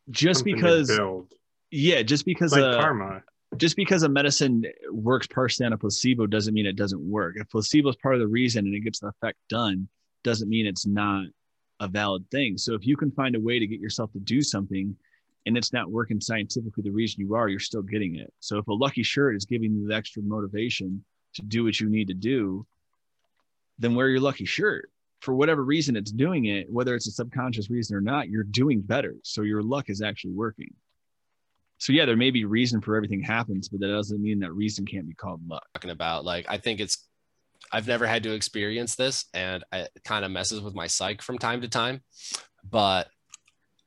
just 0.10 0.40
Something 0.40 0.56
because 0.56 1.00
yeah, 1.72 2.02
just 2.02 2.26
because 2.26 2.52
like 2.52 2.64
uh, 2.64 2.80
karma. 2.80 3.22
just 3.58 3.76
because 3.76 4.04
a 4.04 4.10
medicine 4.10 4.64
works 4.92 5.28
partially 5.28 5.66
on 5.66 5.74
a 5.74 5.78
placebo 5.78 6.26
doesn't 6.26 6.54
mean 6.54 6.66
it 6.66 6.76
doesn't 6.76 7.02
work. 7.02 7.36
If 7.38 7.50
placebo 7.50 7.90
is 7.90 7.96
part 7.98 8.16
of 8.16 8.22
the 8.22 8.28
reason 8.28 8.66
and 8.66 8.76
it 8.76 8.82
gets 8.82 9.00
the 9.00 9.08
effect 9.08 9.38
done, 9.50 9.88
doesn't 10.24 10.50
mean 10.50 10.66
it's 10.66 10.86
not 10.86 11.26
a 11.80 11.88
valid 11.88 12.26
thing. 12.32 12.58
So 12.58 12.74
if 12.74 12.86
you 12.86 12.96
can 12.96 13.12
find 13.12 13.36
a 13.36 13.40
way 13.40 13.60
to 13.60 13.68
get 13.68 13.80
yourself 13.80 14.12
to 14.14 14.20
do 14.20 14.42
something 14.42 14.96
and 15.46 15.58
it's 15.58 15.74
not 15.74 15.92
working 15.92 16.20
scientifically 16.20 16.84
the 16.84 16.92
reason 16.92 17.22
you 17.22 17.36
are, 17.36 17.48
you're 17.48 17.60
still 17.60 17.82
getting 17.82 18.16
it. 18.16 18.34
So 18.40 18.58
if 18.58 18.68
a 18.68 18.74
lucky 18.74 19.04
shirt 19.04 19.36
is 19.36 19.46
giving 19.46 19.74
you 19.74 19.88
the 19.88 19.96
extra 19.96 20.24
motivation 20.24 21.04
to 21.36 21.42
do 21.42 21.64
what 21.64 21.80
you 21.80 21.90
need 21.90 22.08
to 22.08 22.14
do, 22.14 22.66
then 23.78 23.96
wear 23.96 24.10
your 24.10 24.22
lucky 24.22 24.46
shirt. 24.46 24.90
For 25.22 25.34
whatever 25.34 25.64
reason 25.64 25.96
it's 25.96 26.12
doing 26.12 26.46
it, 26.46 26.72
whether 26.72 26.96
it's 26.96 27.08
a 27.08 27.12
subconscious 27.12 27.70
reason 27.70 27.96
or 27.96 28.02
not, 28.02 28.30
you're 28.30 28.44
doing 28.44 28.82
better. 28.82 29.16
So 29.24 29.42
your 29.42 29.64
luck 29.64 29.90
is 29.90 30.02
actually 30.02 30.34
working. 30.34 30.74
So 31.78 31.94
yeah, 31.94 32.06
there 32.06 32.16
may 32.16 32.32
be 32.32 32.46
reason 32.46 32.82
for 32.82 32.96
everything 32.96 33.22
happens, 33.22 33.68
but 33.70 33.82
that 33.82 33.88
doesn't 33.88 34.22
mean 34.22 34.40
that 34.40 34.54
reason 34.54 34.86
can't 34.86 35.08
be 35.08 35.14
called 35.14 35.48
luck. 35.48 35.66
talking 35.74 35.92
about 35.92 36.26
like 36.26 36.46
i 36.50 36.58
think 36.58 36.80
it's 36.80 37.08
i've 37.72 37.88
never 37.88 38.08
had 38.08 38.24
to 38.24 38.34
experience 38.34 38.96
this 38.96 39.26
and 39.34 39.64
it 39.72 39.92
kind 40.04 40.26
of 40.26 40.32
messes 40.32 40.62
with 40.62 40.74
my 40.74 40.88
psyche 40.88 41.22
from 41.22 41.38
time 41.38 41.62
to 41.62 41.68
time 41.68 42.02
but 42.70 43.08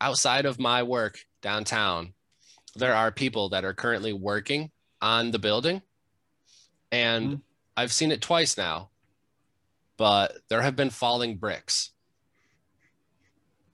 outside 0.01 0.47
of 0.47 0.59
my 0.59 0.83
work 0.83 1.19
downtown 1.41 2.13
there 2.77 2.95
are 2.95 3.11
people 3.11 3.49
that 3.49 3.65
are 3.65 3.75
currently 3.75 4.13
working 4.13 4.71
on 5.01 5.31
the 5.31 5.39
building 5.39 5.81
and 6.93 7.27
Mhm. 7.37 7.43
i've 7.77 7.93
seen 7.93 8.11
it 8.13 8.21
twice 8.21 8.57
now 8.57 8.91
but 9.97 10.39
there 10.49 10.63
have 10.63 10.77
been 10.77 10.91
falling 10.91 11.37
bricks 11.37 11.91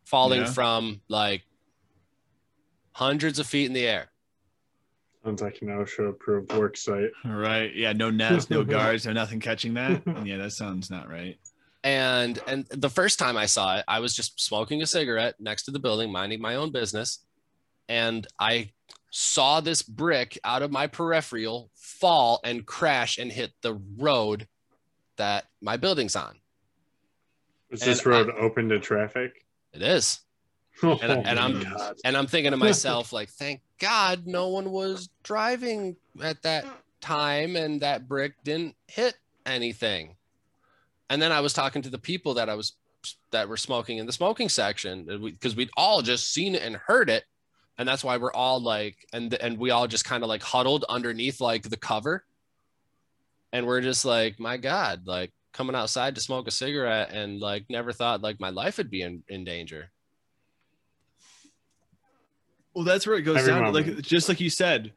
falling 0.04 0.42
Yeah. 0.42 0.52
from 0.52 1.00
like 1.08 1.42
hundreds 2.92 3.38
of 3.38 3.46
feet 3.46 3.66
in 3.66 3.72
the 3.72 3.86
air 3.86 4.10
Sounds 5.24 5.40
like 5.40 5.62
an 5.62 5.68
OSHA 5.68 6.10
approved 6.10 6.52
work 6.52 6.76
site. 6.76 7.08
Right. 7.24 7.74
Yeah. 7.74 7.94
No 7.94 8.10
nets, 8.10 8.50
no 8.50 8.62
guards, 8.76 9.06
no 9.06 9.14
nothing 9.14 9.40
catching 9.40 9.72
that. 9.72 10.02
Yeah, 10.26 10.36
that 10.36 10.50
sounds 10.52 10.90
not 10.90 11.08
right. 11.08 11.38
and 11.82 12.38
and 12.46 12.66
the 12.66 12.90
first 12.90 13.18
time 13.18 13.36
i 13.38 13.44
saw 13.46 13.76
it 13.78 13.84
i 13.88 14.00
was 14.00 14.14
just 14.14 14.38
smoking 14.40 14.82
a 14.82 14.86
cigarette 14.86 15.34
next 15.40 15.64
to 15.64 15.70
the 15.70 15.78
building 15.78 16.10
minding 16.12 16.40
my 16.42 16.54
own 16.56 16.70
business 16.72 17.20
and 17.88 18.26
i 18.38 18.70
saw 19.10 19.60
this 19.60 19.82
brick 19.82 20.38
out 20.44 20.62
of 20.62 20.70
my 20.72 20.86
peripheral 20.86 21.70
fall 21.74 22.40
and 22.44 22.66
crash 22.66 23.18
and 23.18 23.30
hit 23.30 23.52
the 23.62 23.74
road 23.96 24.48
that 25.16 25.44
my 25.60 25.76
building's 25.76 26.16
on 26.16 26.34
Is 27.70 27.82
And 27.82 27.90
this 27.90 28.04
road 28.06 28.30
open 28.38 28.68
to 28.70 28.78
traffic? 28.80 29.44
it 29.72 29.82
is 29.82 30.20
Oh, 30.82 30.98
and, 31.00 31.24
and 31.26 31.38
i'm 31.38 31.62
God. 31.62 31.96
and 32.04 32.16
i'm 32.16 32.26
thinking 32.26 32.50
to 32.50 32.56
myself 32.56 33.12
like 33.12 33.28
thank 33.28 33.60
god 33.78 34.26
no 34.26 34.48
one 34.48 34.70
was 34.72 35.08
driving 35.22 35.94
at 36.20 36.42
that 36.42 36.66
time 37.00 37.54
and 37.54 37.80
that 37.82 38.08
brick 38.08 38.32
didn't 38.42 38.74
hit 38.88 39.14
anything 39.46 40.16
and 41.10 41.22
then 41.22 41.30
i 41.30 41.38
was 41.38 41.52
talking 41.52 41.82
to 41.82 41.90
the 41.90 41.98
people 41.98 42.34
that 42.34 42.48
i 42.48 42.54
was 42.54 42.72
that 43.30 43.48
were 43.48 43.56
smoking 43.56 43.98
in 43.98 44.06
the 44.06 44.12
smoking 44.12 44.48
section 44.48 45.04
because 45.22 45.54
we'd 45.54 45.70
all 45.76 46.02
just 46.02 46.32
seen 46.32 46.56
it 46.56 46.62
and 46.62 46.74
heard 46.76 47.08
it 47.08 47.22
and 47.78 47.88
that's 47.88 48.04
why 48.04 48.16
we're 48.16 48.32
all 48.32 48.60
like 48.60 48.96
and 49.12 49.34
and 49.34 49.58
we 49.58 49.70
all 49.70 49.86
just 49.86 50.04
kind 50.04 50.22
of 50.22 50.28
like 50.28 50.42
huddled 50.42 50.84
underneath 50.88 51.40
like 51.40 51.62
the 51.68 51.76
cover 51.76 52.24
and 53.52 53.66
we're 53.66 53.80
just 53.80 54.04
like 54.04 54.38
my 54.38 54.56
god 54.56 55.06
like 55.06 55.32
coming 55.52 55.74
outside 55.76 56.14
to 56.14 56.20
smoke 56.20 56.46
a 56.48 56.50
cigarette 56.50 57.10
and 57.12 57.40
like 57.40 57.64
never 57.68 57.92
thought 57.92 58.20
like 58.22 58.38
my 58.40 58.50
life 58.50 58.76
would 58.78 58.90
be 58.90 59.02
in, 59.02 59.22
in 59.28 59.44
danger 59.44 59.90
Well, 62.74 62.84
that's 62.84 63.06
where 63.06 63.16
it 63.16 63.22
goes 63.22 63.36
Every 63.38 63.52
down. 63.52 63.60
to, 63.60 63.72
moment. 63.72 63.96
Like 63.96 64.04
just 64.04 64.28
like 64.28 64.40
you 64.40 64.50
said, 64.50 64.92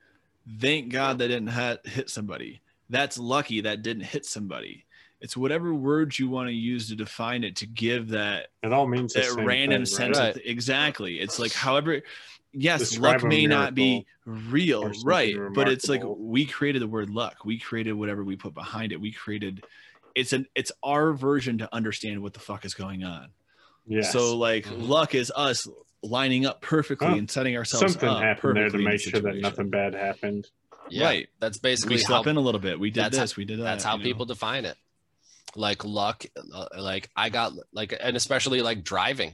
thank 0.60 0.92
God 0.92 1.20
that 1.20 1.28
didn't 1.28 1.50
ha- 1.50 1.78
hit 1.86 2.10
somebody. 2.10 2.62
That's 2.90 3.18
lucky 3.20 3.62
that 3.62 3.84
didn't 3.84 4.04
hit 4.06 4.26
somebody. 4.26 4.86
It's 5.22 5.38
whatever 5.38 5.74
words 5.76 6.18
you 6.18 6.28
want 6.30 6.50
to 6.50 6.54
use 6.56 6.90
to 6.90 6.96
define 6.96 7.44
it 7.44 7.56
to 7.58 7.68
give 7.68 8.10
that 8.10 8.48
It 8.64 8.74
all 8.74 8.88
means 8.88 9.14
that 9.14 9.32
random 9.38 9.86
thing, 9.86 9.96
sense. 9.96 10.18
right? 10.18 10.36
Of, 10.36 10.42
exactly. 10.46 11.20
It's 11.20 11.38
like 11.40 11.54
however. 11.54 12.02
Yes, 12.60 12.98
luck 12.98 13.24
may 13.24 13.46
not 13.46 13.76
be 13.76 14.06
real, 14.26 14.84
or 14.84 14.94
something 14.94 15.08
right? 15.08 15.36
But 15.54 15.70
it's 15.70 15.88
like 15.88 16.02
we 16.06 16.46
created 16.46 16.82
the 16.82 16.88
word 16.88 17.10
luck. 17.10 17.46
We 17.46 17.60
created 17.60 17.94
whatever 17.94 18.24
we 18.24 18.36
put 18.36 18.54
behind 18.54 18.92
it. 18.92 19.00
We 19.00 19.12
created. 19.12 19.64
It's 20.16 20.34
an 20.34 20.48
it's 20.56 20.72
our 20.84 21.14
version 21.14 21.60
to 21.60 21.74
understand 21.74 22.22
what 22.24 22.34
the 22.34 22.40
fuck 22.40 22.66
is 22.66 22.74
going 22.74 23.04
on. 23.04 23.30
Yeah. 23.86 24.02
So 24.02 24.36
like 24.36 24.66
Mhm. 24.66 24.88
luck 24.88 25.14
is 25.16 25.32
us 25.36 25.68
lining 26.04 26.46
up 26.46 26.62
perfectly 26.62 27.08
Huh. 27.08 27.16
and 27.16 27.30
setting 27.30 27.56
ourselves 27.56 27.94
something 27.94 28.10
up 28.10 28.22
happened 28.24 28.56
there 28.58 28.66
to 28.66 28.72
perfectly 28.72 28.84
the 28.84 28.90
make 28.90 29.00
sure 29.02 29.20
that 29.22 29.36
nothing 29.42 29.70
bad 29.70 29.94
happened. 29.94 30.48
yeah 30.90 31.06
Right. 31.06 31.28
that's 31.40 31.58
basically 31.58 31.96
we 31.98 32.02
how 32.02 32.08
slept 32.08 32.28
in 32.28 32.38
a 32.38 32.42
little 32.42 32.62
bit. 32.62 32.80
We 32.80 32.90
did 32.92 33.04
that's 33.04 33.18
how- 33.18 33.24
this. 33.24 33.36
we 33.38 33.46
did 33.46 33.60
that. 33.60 33.64
that's 33.64 33.84
how 33.84 33.94
you 33.94 34.00
know? 34.00 34.04
people 34.06 34.26
define 34.26 34.66
it 34.66 34.78
like 35.56 35.84
luck 35.86 36.26
uh, 36.54 36.68
like 36.78 37.10
i 37.16 37.30
got 37.30 37.54
like 37.74 37.94
and 38.00 38.16
especially 38.18 38.62
like 38.62 38.84
driving 38.84 39.34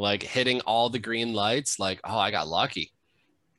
like 0.00 0.22
hitting 0.22 0.60
all 0.62 0.88
the 0.88 0.98
green 0.98 1.32
lights 1.32 1.78
like 1.78 2.00
oh 2.04 2.18
i 2.18 2.30
got 2.30 2.48
lucky 2.48 2.92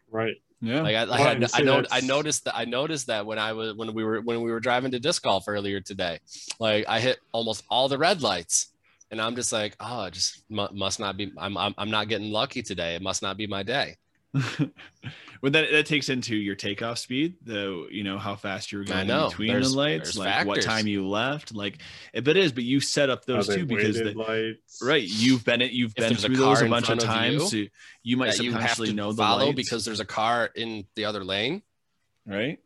Right. 0.10 0.36
Yeah. 0.60 0.82
like 0.82 0.96
i, 0.96 1.10
I, 1.10 1.20
had, 1.20 1.44
I 1.44 1.48
see, 1.48 1.64
know 1.64 1.84
i 1.92 2.02
noticed 2.02 2.46
that 2.46 2.56
i 2.56 2.66
noticed 2.66 3.08
that 3.08 3.26
when 3.26 3.40
i 3.40 3.54
was 3.54 3.76
when 3.76 3.94
we 3.94 4.04
were 4.04 4.22
when 4.22 4.42
we 4.42 4.52
were 4.52 4.60
driving 4.60 4.92
to 4.92 5.00
disc 5.00 5.24
golf 5.24 5.46
earlier 5.48 5.80
today 5.80 6.20
like 6.60 6.86
i 6.88 7.00
hit 7.00 7.20
almost 7.32 7.64
all 7.70 7.88
the 7.88 7.98
red 7.98 8.22
lights 8.22 8.72
and 9.12 9.22
I'm 9.22 9.36
just 9.36 9.52
like, 9.52 9.76
oh, 9.80 10.06
it 10.06 10.14
just 10.14 10.42
mu- 10.50 10.70
must 10.72 11.00
not 11.00 11.18
be. 11.18 11.32
I'm, 11.38 11.58
I'm 11.58 11.76
I'm 11.78 11.92
not 11.92 12.08
getting 12.08 12.32
lucky 12.32 12.62
today. 12.62 12.96
It 12.96 13.02
must 13.02 13.22
not 13.22 13.38
be 13.38 13.46
my 13.46 13.62
day. 13.62 13.98
when 15.42 15.52
that 15.52 15.72
that 15.72 15.86
takes 15.86 16.08
into 16.08 16.36
your 16.36 16.56
takeoff 16.56 16.98
speed, 17.00 17.36
the 17.44 17.88
you 17.92 18.04
know 18.04 18.18
how 18.18 18.36
fast 18.36 18.72
you're 18.72 18.84
going 18.86 19.08
know. 19.08 19.28
between 19.30 19.50
There's- 19.50 19.72
the 19.72 19.78
lights, 19.78 20.14
there's 20.14 20.18
like 20.18 20.46
what 20.46 20.62
time 20.62 20.88
you 20.88 21.08
left, 21.08 21.54
like 21.54 21.80
if 22.14 22.28
it 22.28 22.38
is, 22.38 22.52
but 22.54 22.64
you 22.64 22.80
set 22.80 23.10
up 23.10 23.26
those 23.26 23.48
they 23.48 23.58
too 23.58 23.66
because 23.66 23.98
the, 23.98 24.14
lights. 24.14 24.80
right 24.82 25.04
you've 25.04 25.44
been 25.44 25.62
it 25.62 25.72
you've 25.72 25.92
If 25.92 25.96
been 25.96 26.10
there's 26.10 26.24
a 26.24 26.28
through 26.28 26.38
those 26.38 26.58
car 26.60 26.62
a 26.62 26.66
in 26.66 26.72
bunch 26.72 26.90
of 26.90 26.98
of 27.00 27.04
times. 27.04 27.54
you 27.54 27.66
so 27.66 27.70
you 28.04 28.18
might 28.18 28.38
that 28.38 28.40
you 28.44 28.52
have 28.54 28.62
subconsciously 28.62 28.88
to 28.88 28.94
know 28.94 29.12
the 29.12 29.18
follow 29.22 29.46
lights, 29.48 29.56
because 29.58 29.84
there's 29.86 30.00
a 30.00 30.06
car 30.06 30.50
in 30.56 30.86
the 30.96 31.06
other 31.06 31.24
lane. 31.26 31.62
right? 32.26 32.60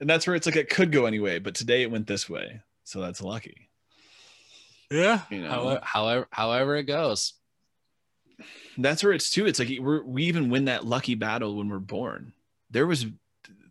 And 0.00 0.08
that's 0.08 0.26
where 0.26 0.34
it's 0.34 0.46
like 0.46 0.56
it 0.56 0.70
could 0.70 0.92
go 0.92 1.04
anyway, 1.04 1.40
but 1.40 1.54
today 1.54 1.82
it 1.82 1.90
went 1.90 2.06
this 2.06 2.28
way, 2.28 2.62
so 2.84 3.02
that's 3.02 3.20
lucky. 3.20 3.68
Yeah. 4.90 5.20
You 5.30 5.42
know? 5.42 5.50
However, 5.50 5.80
however, 5.82 6.28
however 6.32 6.76
it 6.76 6.84
goes. 6.84 7.34
That's 8.78 9.02
where 9.04 9.12
it's 9.12 9.30
too. 9.30 9.46
It's 9.46 9.58
like 9.58 9.68
we're, 9.80 10.02
we 10.02 10.24
even 10.24 10.50
win 10.50 10.66
that 10.66 10.86
lucky 10.86 11.14
battle 11.14 11.56
when 11.56 11.68
we're 11.68 11.78
born. 11.78 12.32
There 12.70 12.86
was 12.86 13.06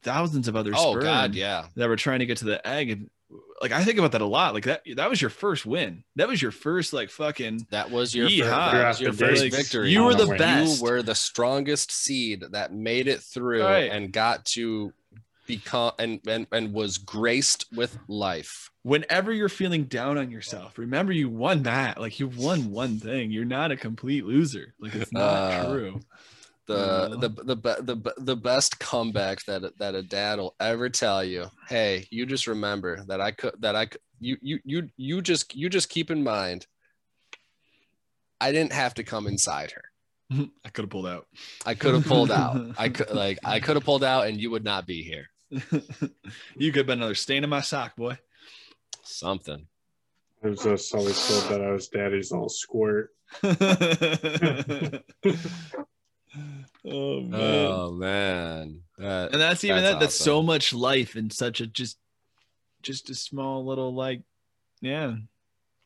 thousands 0.03 0.47
of 0.47 0.55
other 0.55 0.72
Oh 0.76 0.91
sperm 0.93 1.03
God, 1.03 1.36
yeah. 1.36 1.65
that 1.76 1.88
were 1.89 1.95
trying 1.95 2.20
to 2.20 2.26
get 2.26 2.38
to 2.38 2.45
the 2.45 2.65
egg, 2.67 2.89
and 2.89 3.09
like 3.61 3.72
I 3.72 3.84
think 3.84 3.99
about 3.99 4.13
that 4.13 4.22
a 4.22 4.26
lot. 4.26 4.53
Like 4.53 4.63
that, 4.65 4.82
that 4.95 5.09
was 5.09 5.22
your 5.22 5.30
first 5.30 5.65
win. 5.65 6.03
That 6.15 6.28
was 6.28 6.41
your 6.41 6.51
first 6.51 6.93
like 6.93 7.09
fucking. 7.09 7.67
That 7.72 7.91
was 7.91 8.15
your 8.15 8.28
Yeehaw. 8.28 8.72
first, 8.72 8.74
that 8.74 8.88
was 8.88 9.01
your 9.01 9.13
first 9.13 9.41
days. 9.43 9.55
victory. 9.55 9.91
You 9.91 10.03
were 10.03 10.15
the 10.15 10.28
Win. 10.28 10.38
best. 10.38 10.80
You 10.82 10.84
were 10.89 11.01
the 11.01 11.15
strongest 11.15 11.91
seed 11.91 12.43
that 12.51 12.74
made 12.74 13.07
it 13.07 13.20
through 13.22 13.63
Right. 13.63 13.91
and 13.91 14.11
got 14.11 14.45
to 14.47 14.93
become 15.50 15.91
and, 16.00 16.22
and 16.28 16.47
and 16.52 16.74
was 16.74 16.97
graced 16.97 17.66
with 17.76 17.97
life. 18.08 18.70
Whenever 18.84 19.34
you're 19.34 19.50
feeling 19.50 19.84
down 19.86 20.18
on 20.18 20.32
yourself, 20.32 20.78
remember 20.78 21.12
you 21.12 21.28
won 21.28 21.64
that. 21.64 22.00
Like 22.00 22.20
you 22.20 22.28
won 22.28 22.72
one 22.72 23.00
thing. 23.00 23.32
You're 23.32 23.43
not 23.43 23.72
a 23.72 23.76
complete 23.76 24.26
loser. 24.26 24.74
Like 24.80 24.95
it's 24.95 25.12
not 25.12 25.52
Uh, 25.52 25.66
true. 25.66 26.00
The 26.68 27.18
the 27.20 27.56
the 27.56 27.95
the 27.95 28.14
the 28.18 28.36
best 28.36 28.80
comeback 28.80 29.43
that 29.45 29.78
that 29.80 29.95
a 29.95 30.04
dad 30.04 30.38
will 30.38 30.56
ever 30.60 30.88
tell 30.88 31.24
you. 31.24 31.47
Hey, 31.68 32.08
you 32.12 32.28
just 32.28 32.45
remember 32.45 33.04
that 33.08 33.20
I 33.20 33.32
could 33.32 33.56
that 33.62 33.76
I 33.76 33.88
could 33.88 34.02
you 34.20 34.38
you 34.41 34.60
you 34.64 34.89
you 34.95 35.22
just 35.24 35.56
you 35.56 35.68
just 35.70 35.89
keep 35.89 36.12
in 36.12 36.24
mind. 36.24 36.68
I 38.39 38.52
didn't 38.52 38.74
have 38.74 38.93
to 38.95 39.04
come 39.04 39.26
inside 39.26 39.72
her. 39.72 39.84
I 40.64 40.70
could 40.70 40.84
have 40.84 40.91
pulled 40.91 41.08
out. 41.08 41.26
I 41.66 41.74
could 41.74 41.95
have 41.95 42.06
pulled 42.06 42.32
out. 42.32 42.62
I 42.78 42.89
could 42.89 43.10
like 43.10 43.39
I 43.43 43.60
could 43.60 43.76
have 43.76 43.84
pulled 43.84 44.04
out 44.04 44.28
and 44.28 44.39
you 44.39 44.52
would 44.52 44.64
not 44.64 44.86
be 44.86 45.02
here. 45.02 45.29
you 46.58 46.72
could 46.72 46.80
have 46.82 46.88
been 46.88 47.00
another 47.00 47.16
stain 47.16 47.43
in 47.43 47.50
my 47.50 47.62
sock, 47.62 47.95
boy. 47.95 48.18
Something. 49.04 49.66
I 50.43 50.50
was 50.50 50.64
just 50.64 50.93
always 50.95 51.28
told 51.28 51.50
that 51.52 51.62
I 51.68 51.72
was 51.72 51.88
daddy's 51.89 52.32
little 52.32 52.50
squirt. 52.50 53.10
oh 56.86 57.22
man. 57.22 57.34
Oh 57.72 57.91
man. 57.91 58.82
That- 58.97 59.32
and 59.34 59.41
that's 59.41 59.64
even 59.64 59.78
that's 59.84 59.93
that. 59.95 60.00
That's 60.00 60.16
so 60.16 60.41
much 60.43 60.74
life 60.74 61.16
in 61.16 61.30
such 61.30 61.62
a 61.62 61.68
just, 61.68 61.97
just 62.82 63.10
a 63.10 63.16
small 63.16 63.66
little 63.66 63.93
like, 63.93 64.22
yeah, 64.82 65.16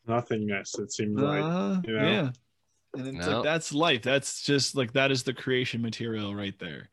Nothingness, 0.07 0.77
it 0.77 0.91
seemed 0.91 1.19
like. 1.19 1.41
uh, 1.43 1.81
you 1.87 1.93
know? 1.93 2.07
yeah. 2.11 2.29
And 2.95 3.07
it's 3.17 3.25
No. 3.25 3.35
like 3.37 3.43
that's 3.43 3.73
life. 3.73 4.01
That's 4.03 4.43
just 4.43 4.75
like 4.75 4.93
that 4.93 5.09
is 5.11 5.23
the 5.23 5.33
creation 5.33 5.81
material 5.81 6.35
right 6.35 6.57
there. 6.59 6.89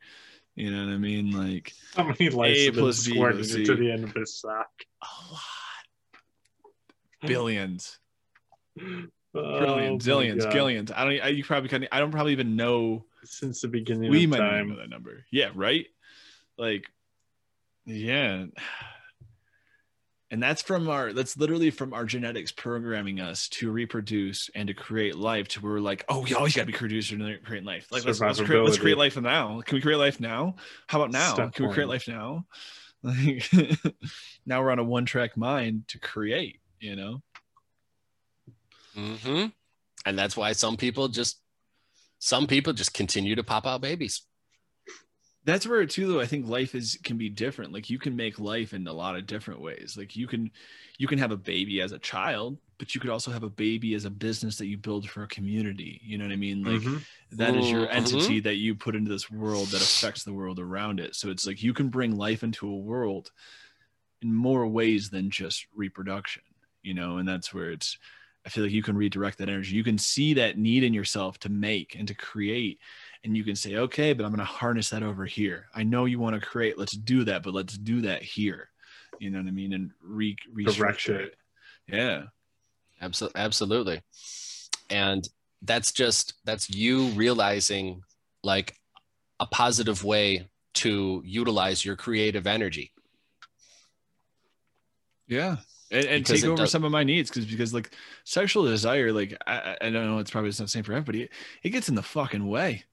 You 0.61 0.71
know 0.71 0.85
what 0.87 0.93
I 0.93 0.99
mean? 0.99 1.31
Like 1.31 1.73
How 1.97 2.05
many 2.05 2.29
lights 2.29 2.59
A 2.61 2.65
have 2.73 2.95
squirted 2.95 3.51
into 3.51 3.75
the 3.77 3.91
end 3.91 4.05
of 4.05 4.13
his 4.13 4.41
sack? 4.41 4.67
a 5.03 5.07
lot, 5.33 5.41
billions, 7.27 7.99
Oh, 9.33 9.59
trillions, 9.59 10.07
my 10.07 10.13
zillions, 10.13 10.43
God. 10.43 10.53
gillions. 10.53 10.93
I 10.95 11.05
don't. 11.05 11.21
I, 11.25 11.29
you 11.29 11.45
probably 11.45 11.69
can't. 11.69 11.87
I 11.93 11.99
don't 12.01 12.11
probably 12.11 12.33
even 12.33 12.57
know. 12.57 13.05
Since 13.23 13.61
the 13.61 13.69
beginning 13.69 14.11
We 14.11 14.25
of 14.25 14.31
might 14.31 14.39
not 14.39 14.55
even 14.55 14.69
know 14.71 14.77
that 14.77 14.91
number. 14.91 15.25
Yeah. 15.31 15.51
Right. 15.55 15.87
Like, 16.59 16.87
yeah. 17.87 18.47
And 20.33 20.41
that's 20.41 20.63
from 20.63 20.89
our. 20.89 21.13
That's 21.13 21.37
literally 21.37 21.71
from 21.71 21.93
our 21.93 22.05
genetics 22.05 22.53
programming 22.53 23.19
us 23.19 23.49
to 23.49 23.73
reproduce 23.73 24.49
and 24.55 24.69
to 24.69 24.75
create 24.75 25.17
life. 25.17 25.49
To 25.49 25.61
where 25.61 25.73
we're 25.73 25.81
like, 25.81 26.05
oh, 26.09 26.21
we 26.21 26.35
always 26.35 26.55
got 26.55 26.63
to 26.63 26.67
be 26.67 26.73
producers 26.73 27.19
and 27.21 27.45
create 27.45 27.65
life. 27.65 27.89
Like 27.91 28.05
let's, 28.05 28.21
let's 28.21 28.41
create. 28.41 28.63
Let's 28.63 28.79
create 28.79 28.97
life 28.97 29.17
now. 29.17 29.61
Can 29.63 29.75
we 29.75 29.81
create 29.81 29.97
life 29.97 30.21
now? 30.21 30.55
How 30.87 31.01
about 31.01 31.11
now? 31.11 31.35
Step 31.35 31.53
Can 31.55 31.67
we 31.67 31.75
create 31.75 31.87
one. 31.87 31.95
life 31.95 32.09
now? 32.09 32.47
Like 33.03 33.51
now 34.45 34.61
we're 34.61 34.71
on 34.71 34.79
a 34.79 34.85
one 34.85 35.07
track 35.07 35.35
mind 35.35 35.89
to 35.89 35.99
create. 35.99 36.61
You 36.81 36.97
know. 36.97 37.23
Mm-hmm. 38.95 39.47
And 40.05 40.19
that's 40.19 40.37
why 40.37 40.53
some 40.53 40.77
people 40.77 41.09
just 41.09 41.39
some 42.19 42.47
people 42.47 42.75
just 42.75 42.93
continue 42.93 43.35
to 43.35 43.43
pop 43.43 43.67
out 43.67 43.81
babies. 43.81 44.21
That's 45.45 45.67
where 45.67 45.85
too 45.87 46.07
though 46.07 46.21
i 46.21 46.27
think 46.27 46.47
life 46.47 46.75
is 46.75 46.99
can 47.03 47.17
be 47.17 47.29
different. 47.29 47.73
Like 47.73 47.89
you 47.91 47.99
can 47.99 48.15
make 48.17 48.39
life 48.39 48.75
in 48.75 48.87
a 48.87 48.93
lot 48.93 49.17
of 49.17 49.27
different 49.27 49.61
ways. 49.61 49.95
Like 49.97 50.17
you 50.17 50.27
can 50.27 50.51
you 50.99 51.07
can 51.09 51.19
have 51.19 51.31
a 51.33 51.37
baby 51.37 51.81
as 51.81 51.93
a 51.93 51.99
child 51.99 52.59
but 52.79 52.95
you 52.95 53.01
could 53.01 53.11
also 53.11 53.31
have 53.31 53.43
a 53.43 53.51
baby 53.51 53.93
as 53.95 54.07
a 54.07 54.11
business 54.11 54.57
that 54.57 54.67
you 54.67 54.79
build 54.79 55.09
for 55.09 55.23
a 55.23 55.29
community. 55.29 56.01
You 56.03 56.17
know 56.19 56.25
what 56.25 56.33
i 56.33 56.37
mean? 56.37 56.65
Like 56.65 56.83
Mhm. 56.83 57.05
that 57.33 57.55
is 57.55 57.71
your 57.71 57.89
Mhm. 57.89 57.91
entity 57.91 58.41
that 58.41 58.57
you 58.57 58.75
put 58.75 58.97
into 58.97 59.11
this 59.11 59.31
world 59.31 59.71
that 59.73 59.83
affects 59.83 60.25
the 60.25 60.33
world 60.33 60.59
around 60.59 60.99
it. 61.01 61.15
So 61.15 61.31
it's 61.31 61.47
like 61.47 61.63
you 61.63 61.75
can 61.75 61.89
bring 61.91 62.17
life 62.17 62.43
into 62.43 62.67
a 62.69 62.77
world 62.77 63.31
in 64.23 64.35
more 64.35 64.67
ways 64.67 65.11
than 65.11 65.31
just 65.31 65.67
reproduction 65.75 66.43
you 66.83 66.95
know? 66.95 67.19
And 67.19 67.29
that's 67.29 67.53
where 67.55 67.71
it's 67.73 67.99
i 68.47 68.49
feel 68.49 68.65
like 68.65 68.73
you 68.73 68.83
can 68.83 68.97
redirect 68.97 69.39
that 69.39 69.51
energy. 69.51 69.77
You 69.77 69.85
can 69.85 69.99
see 69.99 70.35
that 70.35 70.57
need 70.59 70.83
in 70.85 70.95
yourself 70.95 71.39
to 71.41 71.51
make 71.51 71.95
and 71.97 72.09
to 72.09 72.15
create 72.15 72.79
and 73.25 73.37
you 73.37 73.45
can 73.45 73.57
say 73.57 73.77
okay 73.77 74.13
but 74.13 74.25
i'm 74.25 74.31
going 74.31 74.39
to 74.39 74.45
harness 74.45 74.91
that 74.91 75.03
over 75.03 75.25
here 75.25 75.67
i 75.75 75.83
know 75.83 76.05
you 76.05 76.19
want 76.19 76.35
to 76.35 76.47
create 76.47 76.79
let's 76.79 76.97
do 76.97 77.25
that 77.25 77.43
but 77.43 77.55
let's 77.55 77.77
do 77.77 78.01
that 78.01 78.23
here 78.23 78.71
you 79.19 79.31
know 79.31 79.39
what 79.39 79.47
i 79.47 79.51
mean 79.51 79.73
and 79.73 79.91
re 80.03 80.37
restructure 80.55 81.21
it. 81.21 81.35
it 81.89 81.95
yeah 81.95 82.23
Absolutely, 83.03 83.41
absolutely. 83.41 84.03
And 84.91 85.27
that's 85.63 85.93
just 85.93 86.35
that's 86.45 86.71
you 86.71 87.07
realizing 87.09 88.03
like 88.43 88.77
a 89.39 89.47
positive 89.47 90.05
way 90.05 90.49
to 90.75 91.23
utilize 91.25 91.85
your 91.85 91.97
creative 91.97 92.47
energy. 92.47 92.93
Yeah. 95.27 95.57
And, 95.93 96.07
and 96.07 96.27
take 96.27 96.45
over 96.45 96.57
does- 96.57 96.71
some 96.71 96.85
of 96.85 96.93
my 96.93 97.03
needs 97.03 97.31
because 97.31 97.47
because 97.47 97.75
like 97.75 97.91
sexual 98.25 98.65
desire, 98.65 99.13
like 99.13 99.37
I, 99.47 99.55
I 99.59 99.77
I 99.87 99.91
don't 99.91 100.07
know, 100.07 100.19
it's 100.19 100.31
probably 100.31 100.51
not 100.51 100.59
the 100.59 100.69
same 100.69 100.85
for 100.85 100.93
everybody. 100.93 101.25
It, 101.25 101.31
it 101.63 101.71
gets 101.71 101.89
in 101.89 101.95
the 101.95 102.03
fucking 102.03 102.47
way. 102.47 102.85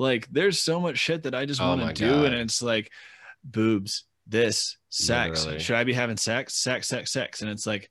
Like 0.00 0.28
there's 0.30 0.58
so 0.58 0.80
much 0.80 0.96
shit 0.96 1.24
that 1.24 1.34
I 1.34 1.44
just 1.44 1.60
Oh 1.60 1.68
want 1.68 1.82
my 1.82 1.92
to 1.92 1.94
do, 1.94 2.24
and 2.24 2.34
it's 2.34 2.62
like 2.62 2.90
boobs, 3.44 4.04
this, 4.26 4.78
sex. 4.88 5.40
Literally. 5.44 5.60
Should 5.60 5.76
I 5.76 5.84
be 5.84 5.92
having 5.92 6.16
sex? 6.16 6.54
Sex, 6.54 6.88
sex, 6.88 7.12
sex. 7.12 7.42
And 7.42 7.50
it's 7.50 7.66
like 7.66 7.90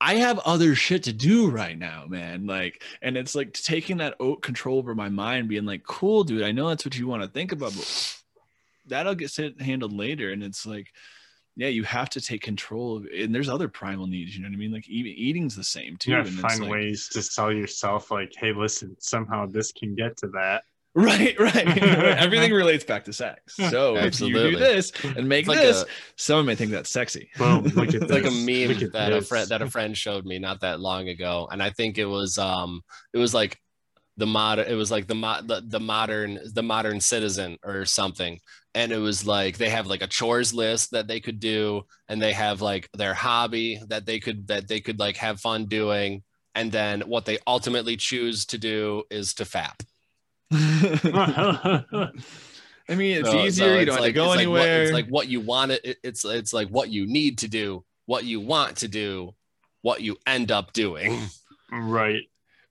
I 0.00 0.14
have 0.14 0.40
other 0.40 0.74
shit 0.74 1.04
to 1.04 1.12
do 1.12 1.48
right 1.48 1.78
now, 1.78 2.06
man. 2.08 2.46
Like, 2.46 2.82
and 3.02 3.16
it's 3.16 3.36
like 3.36 3.52
taking 3.52 3.98
that 3.98 4.16
o- 4.18 4.34
control 4.34 4.78
over 4.78 4.94
my 4.94 5.10
mind, 5.10 5.48
being 5.48 5.66
like, 5.66 5.84
cool, 5.84 6.24
dude, 6.24 6.42
I 6.42 6.50
know 6.52 6.68
that's 6.68 6.84
what 6.84 6.98
you 6.98 7.06
want 7.06 7.22
to 7.22 7.28
think 7.28 7.52
about, 7.52 7.72
but 7.76 8.16
that'll 8.86 9.14
get 9.14 9.30
handled 9.60 9.92
later. 9.92 10.32
And 10.32 10.42
it's 10.42 10.66
like, 10.66 10.88
yeah, 11.54 11.68
you 11.68 11.84
have 11.84 12.10
to 12.10 12.20
take 12.20 12.42
control 12.42 12.96
of 12.96 13.06
and 13.16 13.32
there's 13.32 13.48
other 13.50 13.68
primal 13.68 14.06
needs, 14.08 14.34
you 14.34 14.42
know 14.42 14.48
what 14.48 14.54
I 14.54 14.58
mean? 14.58 14.72
Like 14.72 14.88
even 14.88 15.12
eating's 15.12 15.54
the 15.54 15.62
same 15.62 15.96
too. 15.98 16.10
You 16.12 16.16
gotta 16.16 16.30
and 16.30 16.40
find 16.40 16.60
like- 16.62 16.70
ways 16.70 17.08
to 17.12 17.22
sell 17.22 17.52
yourself 17.52 18.10
like, 18.10 18.32
hey, 18.36 18.52
listen, 18.52 18.96
somehow 18.98 19.46
this 19.46 19.70
can 19.70 19.94
get 19.94 20.16
to 20.18 20.28
that. 20.28 20.64
Right, 20.94 21.38
right. 21.38 21.78
Everything 22.18 22.52
relates 22.52 22.82
back 22.84 23.04
to 23.04 23.12
sex. 23.12 23.54
So 23.54 23.96
if 23.96 24.20
you 24.20 24.32
do 24.32 24.56
this 24.56 24.92
and 25.04 25.28
make 25.28 25.46
like 25.46 25.58
this, 25.58 25.82
a 25.82 25.86
someone 26.16 26.46
may 26.46 26.56
think 26.56 26.72
that's 26.72 26.90
sexy. 26.90 27.30
Boom, 27.38 27.64
look 27.64 27.94
at 27.94 28.10
like 28.10 28.24
a 28.24 28.30
meme 28.30 28.68
Look 28.68 28.82
at 28.82 28.92
that 28.92 29.12
a 29.12 29.22
friend 29.22 29.48
that 29.48 29.62
a 29.62 29.70
friend 29.70 29.96
showed 29.96 30.24
me 30.24 30.38
not 30.38 30.60
that 30.60 30.80
long 30.80 31.08
ago, 31.08 31.48
and 31.50 31.62
I 31.62 31.70
think 31.70 31.98
it 31.98 32.06
was 32.06 32.38
um 32.38 32.82
it 33.12 33.18
was 33.18 33.32
like 33.32 33.58
the 34.16 34.26
modern 34.26 34.66
it 34.66 34.74
was 34.74 34.90
like 34.90 35.06
the, 35.06 35.14
mo- 35.14 35.42
the 35.42 35.62
the 35.64 35.80
modern 35.80 36.40
the 36.52 36.62
modern 36.62 37.00
citizen 37.00 37.56
or 37.62 37.84
something, 37.84 38.40
and 38.74 38.90
it 38.90 38.98
was 38.98 39.24
like 39.24 39.58
they 39.58 39.70
have 39.70 39.86
like 39.86 40.02
a 40.02 40.08
chores 40.08 40.52
list 40.52 40.90
that 40.90 41.06
they 41.06 41.20
could 41.20 41.38
do, 41.38 41.82
and 42.08 42.20
they 42.20 42.32
have 42.32 42.60
like 42.60 42.88
their 42.94 43.14
hobby 43.14 43.80
that 43.88 44.06
they 44.06 44.18
could 44.18 44.48
that 44.48 44.66
they 44.66 44.80
could 44.80 44.98
like 44.98 45.16
have 45.16 45.40
fun 45.40 45.66
doing, 45.66 46.24
and 46.56 46.72
then 46.72 47.02
what 47.02 47.26
they 47.26 47.38
ultimately 47.46 47.96
choose 47.96 48.44
to 48.46 48.58
do 48.58 49.04
is 49.08 49.34
to 49.34 49.44
fap. 49.44 49.80
I 50.52 52.10
mean, 52.96 53.18
it's 53.18 53.28
So- 53.28 53.32
so 53.32 53.44
easier. 53.44 53.66
you 53.74 53.78
it's 53.80 53.86
don't 53.86 53.94
have 53.94 54.00
like- 54.00 54.08
to 54.08 54.12
go 54.12 54.32
it's 54.32 54.36
like 54.36 54.48
what- 54.48 54.60
anywhere. 54.62 54.82
it's 54.82 54.92
like 54.92 55.08
what 55.08 55.28
you 55.28 55.40
want 55.40 55.72
it. 55.72 55.98
It's 56.02 56.24
it's 56.24 56.52
like 56.52 56.68
what 56.68 56.90
you 56.90 57.06
need 57.06 57.38
to 57.38 57.48
do, 57.48 57.84
what 58.06 58.24
you 58.24 58.40
want 58.40 58.78
to 58.78 58.88
do, 58.88 59.34
what 59.82 60.02
you 60.02 60.16
end 60.26 60.50
up 60.50 60.72
doing. 60.72 61.20
right. 61.72 62.24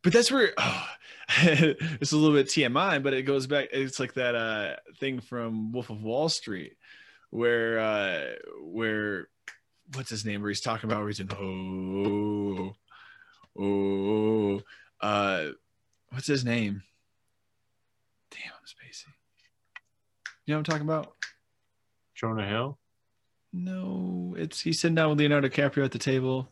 but 0.03 0.13
that's 0.13 0.31
where 0.31 0.53
oh, 0.57 0.87
it's 1.41 2.11
a 2.11 2.17
little 2.17 2.35
bit 2.35 2.47
TMI, 2.47 3.01
but 3.01 3.13
it 3.13 3.23
goes 3.23 3.47
back. 3.47 3.69
It's 3.71 3.99
like 3.99 4.13
that 4.15 4.35
uh, 4.35 4.75
thing 4.99 5.21
from 5.21 5.71
Wolf 5.71 5.89
of 5.89 6.03
Wall 6.03 6.27
Street, 6.29 6.73
where 7.29 7.79
uh, 7.79 8.25
where 8.61 9.29
what's 9.93 10.09
his 10.09 10.25
name? 10.25 10.41
Where 10.41 10.49
he's 10.49 10.61
talking 10.61 10.89
about 10.89 10.99
where 10.99 11.07
he's 11.07 11.19
in 11.21 11.29
oh 11.31 12.75
oh, 13.57 14.61
uh, 15.01 15.45
what's 16.09 16.27
his 16.27 16.43
name? 16.43 16.83
Damn, 18.31 18.51
I'm 18.53 18.65
spacey. 18.65 19.05
You 20.45 20.53
know 20.53 20.59
what 20.59 20.59
I'm 20.59 20.63
talking 20.63 20.87
about? 20.87 21.13
Jonah 22.15 22.47
Hill. 22.47 22.77
No, 23.53 24.35
it's 24.37 24.61
he's 24.61 24.79
sitting 24.79 24.95
down 24.95 25.09
with 25.09 25.19
Leonardo 25.19 25.47
DiCaprio 25.49 25.83
at 25.85 25.91
the 25.91 25.97
table. 25.99 26.49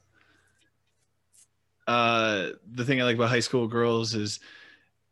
Uh, 1.88 2.50
the 2.70 2.84
thing 2.84 3.00
I 3.00 3.06
like 3.06 3.16
about 3.16 3.30
high 3.30 3.40
school 3.40 3.68
girls 3.68 4.14
is, 4.14 4.40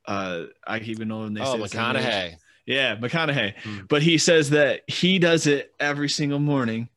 uh, 0.07 0.43
I 0.67 0.79
even 0.79 1.07
know 1.07 1.19
when 1.19 1.33
they 1.33 1.41
Oh. 1.41 1.55
McConaughey. 1.57 2.35
Yeah, 2.65 2.95
McConaughey. 2.95 3.53
Hmm. 3.61 3.79
But 3.87 4.01
he 4.01 4.17
says 4.17 4.49
that 4.49 4.81
he 4.89 5.19
does 5.19 5.45
it 5.47 5.73
every 5.79 6.09
single 6.09 6.39
morning. 6.39 6.89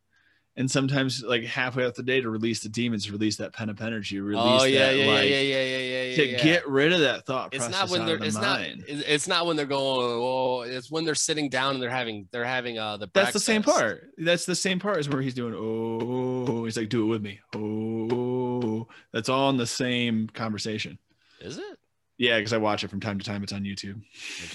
And 0.59 0.69
sometimes, 0.69 1.23
like 1.23 1.45
halfway 1.45 1.87
out 1.87 1.95
the 1.95 2.03
day, 2.03 2.21
to 2.21 2.29
release 2.29 2.61
the 2.61 2.69
demons, 2.69 3.11
release 3.11 3.37
that 3.37 3.53
pen 3.53 3.71
up 3.71 3.81
energy, 3.81 4.19
release 4.19 4.63
Oh 4.63 4.65
yeah, 4.65 4.89
that, 4.89 4.97
yeah, 4.97 5.07
like, 5.07 5.29
yeah, 5.31 5.41
yeah, 5.41 5.63
yeah, 5.63 5.79
yeah, 5.79 6.03
yeah. 6.03 6.17
to 6.17 6.27
yeah. 6.27 6.43
get 6.43 6.69
rid 6.69 6.93
of 6.93 6.99
that 7.01 7.25
thought 7.25 7.55
It's 7.55 7.69
not 7.69 7.89
when 7.91 8.05
they're. 8.05 8.19
the 8.19 8.25
It's 8.25 8.35
not. 8.35 8.61
It's 8.61 9.29
not 9.29 9.47
when 9.47 9.57
they're 9.57 9.67
going. 9.67 10.21
Oh, 10.21 10.63
it's 10.63 10.91
when 10.91 11.05
they're 11.05 11.15
sitting 11.15 11.49
down 11.49 11.75
and 11.75 11.83
they're 11.83 11.89
having. 11.89 12.29
They're 12.33 12.45
having 12.45 12.77
uh 12.77 12.97
the. 12.97 13.09
That's 13.15 13.33
the 13.33 13.41
same 13.41 13.63
part. 13.63 14.11
That's 14.19 14.47
the 14.47 14.57
same 14.57 14.81
part 14.81 14.99
is 14.99 15.09
where 15.09 15.23
he's 15.23 15.35
doing. 15.35 15.55
Oh, 15.57 16.65
he's 16.65 16.77
like, 16.77 16.89
do 16.89 17.05
it 17.05 17.07
with 17.07 17.23
me. 17.23 17.39
Oh, 17.55 18.89
that's 19.13 19.29
all 19.29 19.51
in 19.51 19.59
the 19.59 19.67
same 19.67 20.29
conversation. 20.29 20.99
Is 21.41 21.59
it? 21.59 21.79
Yeah, 22.19 22.39
because 22.39 22.53
I 22.53 22.57
watch 22.59 22.83
it 22.83 22.89
from 22.89 22.99
time 22.99 23.19
to 23.21 23.25
time. 23.25 23.45
It's 23.45 23.53
on 23.53 23.63
YouTube. 23.63 24.03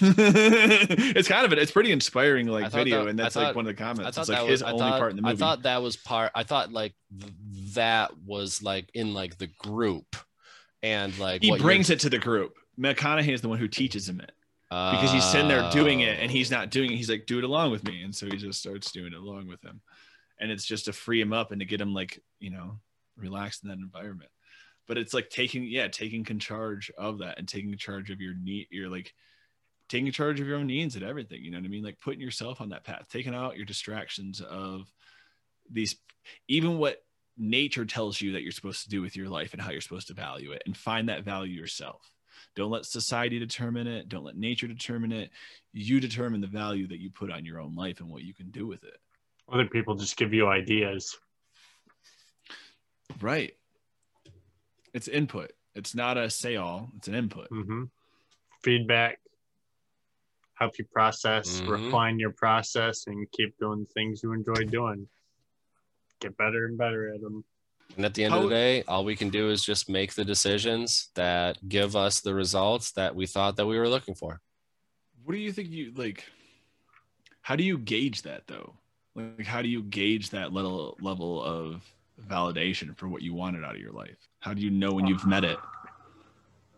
it's 0.00 1.28
kind 1.28 1.46
of 1.46 1.52
it. 1.52 1.58
It's 1.58 1.70
pretty 1.72 1.92
inspiring, 1.92 2.46
like 2.46 2.70
video, 2.70 3.04
that- 3.04 3.10
and 3.10 3.20
I 3.20 3.24
that's 3.24 3.36
like 3.36 3.56
one 3.56 3.66
of 3.66 3.74
the 3.74 3.82
comments. 3.82 4.16
thought 4.16 4.22
It's 4.22 4.28
like 4.28 4.38
that 4.38 4.48
his 4.50 4.62
was. 4.62 4.68
I 4.68 4.72
only 4.72 4.78
thought, 4.80 4.98
part 4.98 5.10
in 5.12 5.16
the 5.16 5.22
movie. 5.22 5.32
I 5.32 5.36
thought 5.36 5.62
that 5.62 5.82
was 5.82 5.96
part. 5.96 6.30
I 6.34 6.42
thought 6.42 6.72
like 6.72 6.94
th- 7.18 7.32
that 7.74 8.10
was 8.24 8.62
like 8.62 8.90
in 8.92 9.14
like 9.14 9.38
the 9.38 9.46
group, 9.58 10.14
and 10.82 11.16
like 11.18 11.42
he 11.42 11.50
what 11.50 11.60
brings 11.60 11.88
it 11.90 12.00
to 12.00 12.10
the 12.10 12.18
group. 12.18 12.54
McConaughey 12.78 13.32
is 13.32 13.40
the 13.40 13.48
one 13.48 13.58
who 13.58 13.68
teaches 13.68 14.08
him 14.08 14.20
it 14.20 14.32
because 14.68 15.12
he's 15.12 15.24
sitting 15.24 15.48
there 15.48 15.70
doing 15.70 16.00
it, 16.00 16.18
and 16.20 16.30
he's 16.30 16.50
not 16.50 16.68
doing 16.70 16.92
it. 16.92 16.96
He's 16.96 17.08
like, 17.08 17.24
"Do 17.26 17.38
it 17.38 17.44
along 17.44 17.70
with 17.70 17.84
me," 17.84 18.02
and 18.02 18.14
so 18.14 18.26
he 18.26 18.36
just 18.36 18.58
starts 18.58 18.90
doing 18.92 19.12
it 19.12 19.18
along 19.18 19.46
with 19.46 19.62
him, 19.64 19.80
and 20.38 20.50
it's 20.50 20.66
just 20.66 20.84
to 20.86 20.92
free 20.92 21.20
him 21.20 21.32
up 21.32 21.50
and 21.52 21.60
to 21.60 21.64
get 21.64 21.80
him 21.80 21.94
like 21.94 22.20
you 22.40 22.50
know 22.50 22.80
relaxed 23.16 23.62
in 23.62 23.70
that 23.70 23.78
environment. 23.78 24.30
But 24.86 24.98
it's 24.98 25.14
like 25.14 25.30
taking 25.30 25.64
yeah, 25.64 25.88
taking 25.88 26.24
charge 26.38 26.90
of 26.98 27.18
that 27.18 27.38
and 27.38 27.48
taking 27.48 27.76
charge 27.76 28.10
of 28.10 28.20
your 28.20 28.34
need, 28.34 28.68
your 28.70 28.88
like 28.88 29.14
taking 29.88 30.10
charge 30.12 30.40
of 30.40 30.46
your 30.46 30.58
own 30.58 30.66
needs 30.66 30.96
and 30.96 31.04
everything. 31.04 31.42
You 31.42 31.50
know 31.50 31.58
what 31.58 31.66
I 31.66 31.68
mean? 31.68 31.84
Like 31.84 32.00
putting 32.00 32.20
yourself 32.20 32.60
on 32.60 32.70
that 32.70 32.84
path, 32.84 33.06
taking 33.10 33.34
out 33.34 33.56
your 33.56 33.66
distractions 33.66 34.40
of 34.40 34.92
these, 35.70 35.96
even 36.48 36.78
what 36.78 37.02
nature 37.36 37.84
tells 37.84 38.20
you 38.20 38.32
that 38.32 38.42
you're 38.42 38.52
supposed 38.52 38.84
to 38.84 38.88
do 38.88 39.02
with 39.02 39.16
your 39.16 39.28
life 39.28 39.52
and 39.52 39.62
how 39.62 39.70
you're 39.70 39.80
supposed 39.80 40.08
to 40.08 40.14
value 40.14 40.52
it, 40.52 40.62
and 40.66 40.76
find 40.76 41.08
that 41.08 41.24
value 41.24 41.58
yourself. 41.58 42.10
Don't 42.56 42.70
let 42.70 42.84
society 42.84 43.38
determine 43.38 43.86
it. 43.86 44.08
Don't 44.08 44.24
let 44.24 44.36
nature 44.36 44.66
determine 44.66 45.12
it. 45.12 45.30
You 45.72 46.00
determine 46.00 46.40
the 46.40 46.46
value 46.46 46.86
that 46.88 47.00
you 47.00 47.10
put 47.10 47.30
on 47.30 47.44
your 47.44 47.60
own 47.60 47.74
life 47.74 48.00
and 48.00 48.08
what 48.08 48.22
you 48.22 48.34
can 48.34 48.50
do 48.50 48.66
with 48.66 48.84
it. 48.84 48.96
Other 49.52 49.66
people 49.66 49.94
just 49.94 50.16
give 50.16 50.32
you 50.32 50.46
ideas. 50.46 51.16
Right. 53.20 53.54
It's 54.94 55.08
input. 55.08 55.52
It's 55.74 55.94
not 55.94 56.16
a 56.16 56.30
say 56.30 56.56
all, 56.56 56.90
it's 56.96 57.08
an 57.08 57.14
input. 57.14 57.48
hmm 57.48 57.84
Feedback. 58.62 59.18
Help 60.54 60.78
you 60.78 60.86
process, 60.86 61.60
Mhm. 61.60 61.68
refine 61.68 62.18
your 62.18 62.30
process, 62.32 63.06
and 63.08 63.30
keep 63.32 63.58
doing 63.58 63.84
things 63.92 64.22
you 64.22 64.32
enjoy 64.32 64.64
doing. 64.70 65.08
Get 66.20 66.36
better 66.36 66.66
and 66.66 66.78
better 66.78 67.12
at 67.12 67.20
them. 67.20 67.44
And 67.96 68.04
at 68.06 68.14
the 68.14 68.24
end 68.24 68.34
of 68.34 68.44
the 68.44 68.48
day, 68.48 68.82
all 68.84 69.04
we 69.04 69.16
can 69.16 69.30
do 69.30 69.50
is 69.50 69.64
just 69.64 69.88
make 69.90 70.14
the 70.14 70.24
decisions 70.24 71.10
that 71.14 71.68
give 71.68 71.96
us 71.96 72.20
the 72.20 72.32
results 72.34 72.92
that 72.92 73.14
we 73.14 73.26
thought 73.26 73.56
that 73.56 73.66
we 73.66 73.78
were 73.78 73.88
looking 73.88 74.14
for. 74.14 74.40
What 75.24 75.32
do 75.32 75.38
you 75.38 75.52
think 75.52 75.68
you 75.70 75.92
like? 75.92 76.24
How 77.42 77.56
do 77.56 77.64
you 77.64 77.76
gauge 77.76 78.22
that 78.22 78.46
though? 78.46 78.78
Like, 79.14 79.46
how 79.46 79.60
do 79.60 79.68
you 79.68 79.82
gauge 79.82 80.30
that 80.30 80.52
level 80.52 80.96
level 81.00 81.42
of 81.42 81.82
validation 82.22 82.96
for 82.96 83.08
what 83.08 83.22
you 83.22 83.34
wanted 83.34 83.64
out 83.64 83.74
of 83.74 83.80
your 83.80 83.92
life? 83.92 84.16
How 84.40 84.54
do 84.54 84.62
you 84.62 84.70
know 84.70 84.92
when 84.92 85.06
you've 85.06 85.26
met 85.26 85.44
it? 85.44 85.58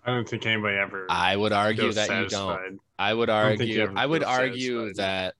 I 0.04 0.10
don't 0.10 0.28
think 0.28 0.46
anybody 0.46 0.76
ever 0.76 1.06
I 1.10 1.36
would 1.36 1.52
argue 1.52 1.82
feels 1.84 1.96
that 1.96 2.10
you 2.10 2.28
don't. 2.28 2.80
I 2.98 3.12
would 3.12 3.26
don't 3.26 3.58
think 3.58 3.70
you 3.70 3.80
argue. 3.80 3.82
ever 3.82 3.98
I 3.98 4.06
would 4.06 4.22
argue 4.22 4.80
satisfied. 4.80 4.96
that 4.96 5.34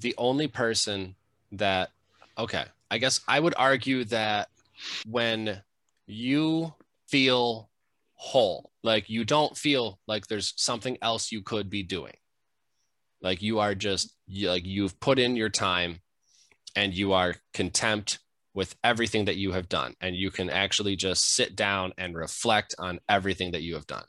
the 0.00 0.14
only 0.18 0.48
person 0.48 1.14
that 1.52 1.90
okay, 2.36 2.64
I 2.90 2.98
guess 2.98 3.20
I 3.28 3.38
would 3.38 3.54
argue 3.56 4.04
that 4.04 4.48
when 5.08 5.62
you 6.06 6.74
feel 7.06 7.70
whole, 8.14 8.70
like 8.82 9.08
you 9.08 9.24
don't 9.24 9.56
feel 9.56 10.00
like 10.06 10.26
there's 10.26 10.52
something 10.56 10.98
else 11.00 11.30
you 11.30 11.42
could 11.42 11.70
be 11.70 11.82
doing, 11.82 12.16
like 13.22 13.42
you 13.42 13.60
are 13.60 13.74
just 13.74 14.12
like 14.28 14.66
you've 14.66 14.98
put 14.98 15.20
in 15.20 15.36
your 15.36 15.50
time, 15.50 16.00
and 16.74 16.92
you 16.92 17.12
are 17.12 17.36
contempt 17.54 18.18
with 18.56 18.74
everything 18.82 19.26
that 19.26 19.36
you 19.36 19.52
have 19.52 19.68
done, 19.68 19.94
and 20.00 20.16
you 20.16 20.30
can 20.30 20.48
actually 20.48 20.96
just 20.96 21.34
sit 21.34 21.54
down 21.54 21.92
and 21.98 22.16
reflect 22.16 22.74
on 22.78 22.98
everything 23.06 23.52
that 23.52 23.60
you 23.60 23.74
have 23.74 23.86
done. 23.86 24.04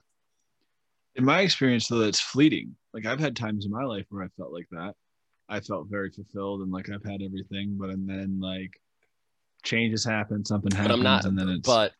In 1.17 1.25
my 1.25 1.41
experience, 1.41 1.89
though, 1.89 1.99
it's 2.01 2.21
fleeting. 2.21 2.73
Like 2.93 3.05
I've 3.05 3.19
had 3.19 3.35
times 3.35 3.65
in 3.65 3.71
my 3.71 3.83
life 3.83 4.05
where 4.09 4.23
I 4.23 4.29
felt 4.37 4.53
like 4.53 4.67
that. 4.71 4.95
I 5.49 5.59
felt 5.59 5.87
very 5.89 6.11
fulfilled 6.11 6.61
and 6.61 6.71
like 6.71 6.89
I've 6.89 7.03
had 7.03 7.21
everything, 7.21 7.75
but 7.77 7.89
and 7.89 8.09
then 8.09 8.39
like 8.39 8.71
changes 9.63 10.05
happen, 10.05 10.45
something 10.45 10.71
happens, 10.71 10.87
but 10.87 10.93
I'm 10.93 11.03
not. 11.03 11.25
and 11.25 11.37
then 11.37 11.49
it's 11.49 11.67
But 11.67 11.91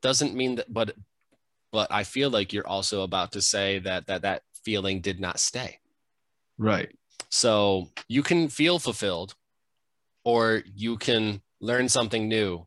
doesn't 0.00 0.34
mean 0.34 0.54
that. 0.56 0.72
But 0.72 0.96
but 1.70 1.92
I 1.92 2.04
feel 2.04 2.30
like 2.30 2.52
you're 2.54 2.66
also 2.66 3.02
about 3.02 3.32
to 3.32 3.42
say 3.42 3.78
that 3.80 4.06
that 4.06 4.22
that 4.22 4.42
feeling 4.64 5.02
did 5.02 5.20
not 5.20 5.38
stay. 5.38 5.78
right. 6.56 6.88
So 7.28 7.90
you 8.08 8.22
can 8.22 8.48
feel 8.48 8.78
fulfilled, 8.78 9.34
or 10.24 10.62
you 10.74 10.96
can 10.96 11.42
learn 11.60 11.88
something 11.88 12.28
new, 12.28 12.66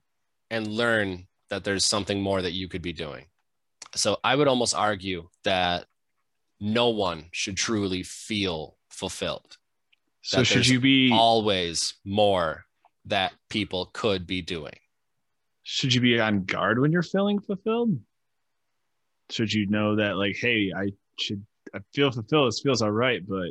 and 0.49 0.67
learn 0.67 1.27
that 1.49 1.63
there's 1.63 1.85
something 1.85 2.21
more 2.21 2.41
that 2.41 2.53
you 2.53 2.67
could 2.67 2.81
be 2.81 2.93
doing. 2.93 3.25
So 3.95 4.17
I 4.23 4.35
would 4.35 4.47
almost 4.47 4.75
argue 4.75 5.29
that 5.43 5.85
no 6.59 6.89
one 6.89 7.25
should 7.31 7.57
truly 7.57 8.03
feel 8.03 8.77
fulfilled. 8.89 9.57
So 10.21 10.43
should 10.43 10.67
you 10.67 10.79
be 10.79 11.11
Always 11.11 11.95
more 12.05 12.65
that 13.05 13.33
people 13.49 13.89
could 13.93 14.25
be 14.25 14.41
doing. 14.41 14.77
should 15.63 15.93
you 15.93 16.01
be 16.01 16.19
on 16.19 16.43
guard 16.45 16.79
when 16.79 16.91
you're 16.91 17.03
feeling 17.03 17.39
fulfilled? 17.39 17.99
Should 19.29 19.51
you 19.51 19.65
know 19.67 19.97
that 19.97 20.15
like, 20.17 20.37
hey, 20.37 20.71
I 20.75 20.91
should 21.19 21.45
I 21.73 21.79
feel 21.93 22.11
fulfilled. 22.11 22.47
This 22.49 22.61
feels 22.61 22.81
all 22.81 22.91
right, 22.91 23.21
but 23.27 23.49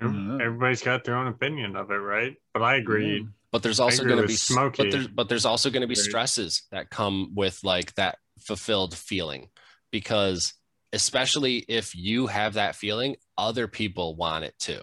I 0.00 0.04
don't 0.04 0.28
know. 0.28 0.44
Everybody's 0.44 0.82
got 0.82 1.04
their 1.04 1.16
own 1.16 1.26
opinion 1.26 1.76
of 1.76 1.90
it, 1.90 1.94
right? 1.94 2.36
But 2.52 2.62
I 2.62 2.76
agree. 2.76 3.18
Yeah. 3.18 3.24
But 3.54 3.62
there's 3.62 3.78
also 3.78 4.02
going 4.02 4.20
to 4.20 4.26
be 4.26 4.34
Smokey. 4.34 4.82
but 4.82 4.90
there's 4.90 5.06
but 5.06 5.28
there's 5.28 5.44
also 5.44 5.70
going 5.70 5.82
to 5.82 5.86
be 5.86 5.94
Right. 5.94 6.04
stresses 6.04 6.64
that 6.72 6.90
come 6.90 7.36
with 7.36 7.60
like 7.62 7.94
that 7.94 8.18
fulfilled 8.40 8.96
feeling 8.96 9.48
because 9.92 10.54
especially 10.92 11.58
if 11.68 11.94
you 11.94 12.26
have 12.26 12.54
that 12.54 12.74
feeling 12.74 13.14
other 13.38 13.68
people 13.68 14.16
want 14.16 14.42
it 14.42 14.58
too. 14.58 14.80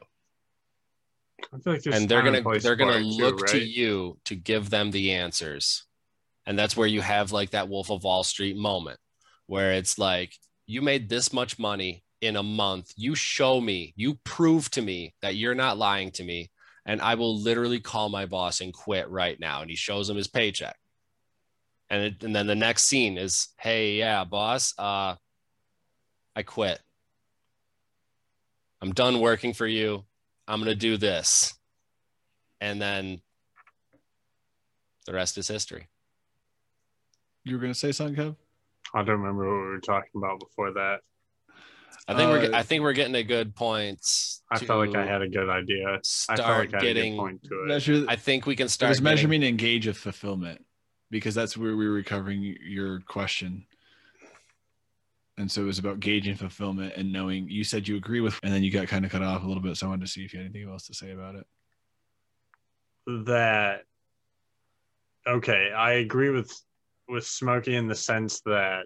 I 1.53 1.57
feel 1.57 1.73
like 1.73 1.85
and 1.85 2.07
they're 2.07 2.21
gonna 2.21 2.43
they're 2.59 2.77
going 2.77 2.93
to 2.93 2.99
it 2.99 3.01
too, 3.01 3.21
look 3.21 3.47
to 3.47 3.59
you 3.59 4.17
to 4.23 4.35
give 4.35 4.69
them 4.69 4.91
the 4.91 5.11
answers. 5.11 5.83
And 6.45 6.57
that's 6.57 6.77
where 6.77 6.87
you 6.87 7.01
have 7.01 7.33
like 7.33 7.49
that 7.49 7.67
wolf 7.67 7.91
of 7.91 8.05
wall 8.05 8.23
street 8.23 8.55
moment 8.55 9.01
where 9.47 9.73
it's 9.73 9.97
like 9.97 10.33
you 10.65 10.81
made 10.81 11.09
this 11.09 11.33
much 11.33 11.59
money 11.59 12.05
in 12.21 12.37
a 12.37 12.43
month. 12.43 12.93
You 12.95 13.15
show 13.15 13.59
me 13.59 13.91
you 13.97 14.17
prove 14.23 14.71
to 14.71 14.81
me 14.81 15.13
that 15.21 15.35
you're 15.35 15.55
not 15.55 15.77
lying 15.77 16.11
to 16.11 16.23
me 16.23 16.51
and 16.85 17.01
i 17.01 17.15
will 17.15 17.39
literally 17.39 17.79
call 17.79 18.09
my 18.09 18.25
boss 18.25 18.61
and 18.61 18.73
quit 18.73 19.09
right 19.09 19.39
now 19.39 19.61
and 19.61 19.69
he 19.69 19.75
shows 19.75 20.09
him 20.09 20.17
his 20.17 20.27
paycheck. 20.27 20.77
And, 21.89 22.03
it, 22.03 22.23
and 22.23 22.33
then 22.33 22.47
the 22.47 22.55
next 22.55 22.85
scene 22.85 23.17
is 23.17 23.49
hey 23.59 23.97
yeah 23.97 24.23
boss 24.23 24.73
uh 24.77 25.15
i 26.35 26.43
quit. 26.43 26.79
I'm 28.81 28.93
done 28.93 29.19
working 29.19 29.53
for 29.53 29.67
you. 29.67 30.05
I'm 30.47 30.59
going 30.59 30.71
to 30.71 30.75
do 30.75 30.97
this. 30.97 31.53
And 32.61 32.81
then 32.81 33.21
the 35.05 35.13
rest 35.13 35.37
is 35.37 35.47
history. 35.47 35.87
You 37.43 37.55
were 37.55 37.61
gonna 37.61 37.73
say 37.73 37.91
something, 37.91 38.15
Kev? 38.15 38.35
I 38.93 39.03
don't 39.03 39.19
remember 39.19 39.45
what 39.47 39.63
we 39.63 39.69
were 39.71 39.79
talking 39.79 40.11
about 40.15 40.39
before 40.39 40.71
that. 40.73 40.99
I 42.07 42.15
think 42.15 42.29
we're 42.29 42.53
Uh, 42.53 42.57
i 42.57 42.63
think 42.63 42.81
we're 42.83 42.93
getting 42.93 43.15
a 43.15 43.23
good 43.23 43.55
points 43.55 44.41
I 44.53 44.57
felt 44.59 44.85
like 44.85 44.95
I 44.97 45.05
had 45.05 45.21
a 45.21 45.29
good 45.29 45.49
idea. 45.49 45.87
I 45.87 45.99
start 46.01 46.39
felt 46.39 46.49
like 46.59 46.73
I 46.73 46.77
had 46.77 46.83
a 46.83 46.93
getting 46.93 47.13
good 47.13 47.19
point 47.19 47.43
to 47.43 47.63
it. 47.63 47.67
Measure 47.67 48.05
i 48.09 48.15
think 48.17 48.45
we 48.45 48.55
can 48.55 48.67
start 48.67 48.89
was 48.89 48.99
getting- 48.99 49.11
measurement 49.15 49.43
and 49.45 49.57
gauge 49.57 49.87
of 49.87 49.97
fulfillment 49.97 50.65
because 51.09 51.33
that's 51.35 51.55
where 51.57 51.75
we 51.75 51.87
were 51.87 51.93
recovering 51.93 52.41
your 52.61 52.99
question. 53.01 53.65
And 55.37 55.49
so 55.51 55.61
it 55.61 55.65
was 55.65 55.79
about 55.79 55.99
gauging 55.99 56.35
fulfillment 56.35 56.93
and 56.97 57.11
knowing 57.11 57.49
you 57.49 57.63
said 57.63 57.87
you 57.87 57.95
agree 57.97 58.21
with, 58.21 58.39
and 58.43 58.53
then 58.53 58.63
you 58.63 58.71
got 58.71 58.87
kind 58.87 59.03
of 59.05 59.11
cut 59.11 59.21
off 59.21 59.43
a 59.43 59.47
little 59.47 59.63
bit. 59.63 59.75
So 59.77 59.87
I 59.87 59.89
wanted 59.89 60.05
to 60.05 60.11
see 60.11 60.23
if 60.23 60.33
you 60.33 60.39
had 60.39 60.45
anything 60.49 60.69
else 60.69 60.87
to 60.87 60.93
say 60.93 61.11
about 61.11 61.35
it. 61.35 61.45
that 63.25 63.83
okay 65.27 65.71
i 65.75 65.93
agree 65.93 66.29
with 66.29 66.51
with 67.07 67.25
Smokey 67.25 67.75
in 67.75 67.87
the 67.87 67.95
sense 67.95 68.41
that 68.45 68.85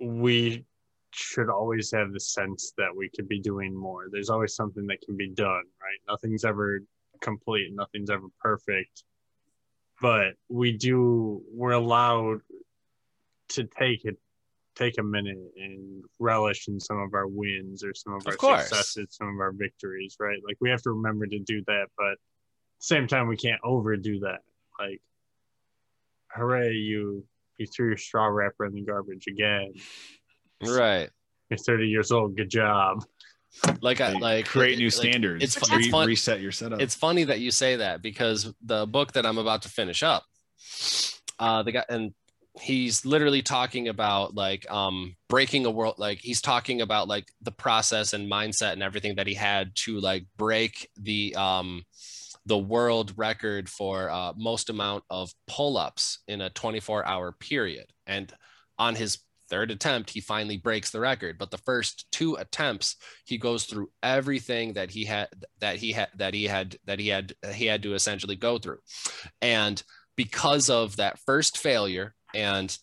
we 0.00 0.64
should 1.12 1.48
always 1.48 1.90
have 1.92 2.12
the 2.12 2.20
sense 2.20 2.72
that 2.76 2.94
we 2.94 3.08
could 3.08 3.28
be 3.28 3.40
doing 3.40 3.74
more. 3.74 4.06
There's 4.10 4.30
always 4.30 4.54
something 4.54 4.86
that 4.86 5.00
can 5.02 5.16
be 5.16 5.28
done, 5.28 5.64
right? 5.80 5.98
Nothing's 6.06 6.44
ever 6.44 6.80
complete, 7.20 7.74
nothing's 7.74 8.10
ever 8.10 8.26
perfect. 8.40 9.04
But 10.00 10.34
we 10.48 10.76
do 10.76 11.42
we're 11.52 11.72
allowed 11.72 12.40
to 13.50 13.64
take 13.64 14.04
it 14.04 14.16
take 14.76 14.98
a 14.98 15.02
minute 15.02 15.38
and 15.56 16.04
relish 16.20 16.68
in 16.68 16.78
some 16.78 16.98
of 17.00 17.12
our 17.12 17.26
wins 17.26 17.82
or 17.82 17.92
some 17.92 18.12
of, 18.12 18.20
Of 18.20 18.28
our 18.28 18.36
course. 18.36 18.68
successes, 18.68 19.08
some 19.10 19.26
of 19.26 19.40
our 19.40 19.50
victories, 19.50 20.16
right? 20.20 20.38
Like 20.46 20.56
we 20.60 20.70
have 20.70 20.82
to 20.82 20.92
remember 20.92 21.26
to 21.26 21.38
do 21.40 21.64
that, 21.66 21.86
but 21.96 22.12
at 22.12 22.18
the 22.78 22.84
same 22.84 23.08
time 23.08 23.26
we 23.26 23.36
can't 23.36 23.60
overdo 23.64 24.20
that. 24.20 24.38
Like 24.78 25.00
hooray, 26.30 26.74
you 26.74 27.24
you 27.58 27.66
threw 27.66 27.88
your 27.88 27.96
straw 27.96 28.26
wrapper 28.26 28.66
in 28.66 28.72
the 28.72 28.82
garbage 28.82 29.26
again. 29.26 29.72
Right. 30.62 31.10
You're 31.50 31.58
30 31.58 31.88
years 31.88 32.10
old. 32.12 32.36
Good 32.36 32.50
job. 32.50 33.04
Like 33.80 34.00
I 34.00 34.12
like 34.12 34.46
create 34.46 34.78
new 34.78 34.86
like, 34.86 34.92
standards. 34.92 35.42
It's 35.42 35.54
fu- 35.54 35.74
Re- 35.74 35.82
it's 35.82 35.90
fun. 35.90 36.06
reset 36.06 36.40
your 36.40 36.52
setup. 36.52 36.80
It's 36.80 36.94
funny 36.94 37.24
that 37.24 37.40
you 37.40 37.50
say 37.50 37.76
that 37.76 38.02
because 38.02 38.52
the 38.62 38.86
book 38.86 39.12
that 39.12 39.24
I'm 39.24 39.38
about 39.38 39.62
to 39.62 39.68
finish 39.68 40.02
up, 40.02 40.24
uh, 41.38 41.62
the 41.62 41.72
guy 41.72 41.84
and 41.88 42.12
he's 42.60 43.06
literally 43.06 43.42
talking 43.42 43.88
about 43.88 44.34
like 44.34 44.68
um 44.70 45.14
breaking 45.28 45.64
a 45.64 45.70
world 45.70 45.94
like 45.98 46.18
he's 46.20 46.40
talking 46.40 46.80
about 46.80 47.06
like 47.06 47.28
the 47.40 47.52
process 47.52 48.12
and 48.12 48.30
mindset 48.30 48.72
and 48.72 48.82
everything 48.82 49.14
that 49.14 49.26
he 49.26 49.34
had 49.34 49.70
to 49.76 50.00
like 50.00 50.26
break 50.36 50.88
the 50.96 51.34
um 51.36 51.84
the 52.46 52.58
world 52.58 53.12
record 53.16 53.68
for 53.68 54.08
uh, 54.10 54.32
most 54.36 54.70
amount 54.70 55.04
of 55.10 55.30
pull-ups 55.46 56.20
in 56.28 56.40
a 56.40 56.48
24 56.50 57.06
hour 57.06 57.32
period 57.32 57.86
and 58.06 58.32
on 58.78 58.94
his 58.94 59.18
third 59.48 59.70
attempt 59.70 60.10
he 60.10 60.20
finally 60.20 60.56
breaks 60.56 60.90
the 60.90 61.00
record. 61.00 61.38
But 61.38 61.50
the 61.50 61.58
first 61.58 62.06
two 62.12 62.34
attempts 62.34 62.96
he 63.24 63.38
goes 63.38 63.64
through 63.64 63.90
everything 64.02 64.74
that 64.74 64.90
he 64.90 65.04
had 65.04 65.28
that 65.60 65.76
he 65.76 65.92
had 65.92 66.08
that 66.16 66.34
he 66.34 66.44
had 66.44 66.76
that 66.86 66.98
he 66.98 67.08
had 67.08 67.34
he 67.52 67.66
had 67.66 67.82
to 67.82 67.94
essentially 67.94 68.36
go 68.36 68.58
through. 68.58 68.78
And 69.40 69.82
because 70.16 70.68
of 70.68 70.96
that 70.96 71.18
first 71.20 71.58
failure 71.58 72.14
and 72.34 72.76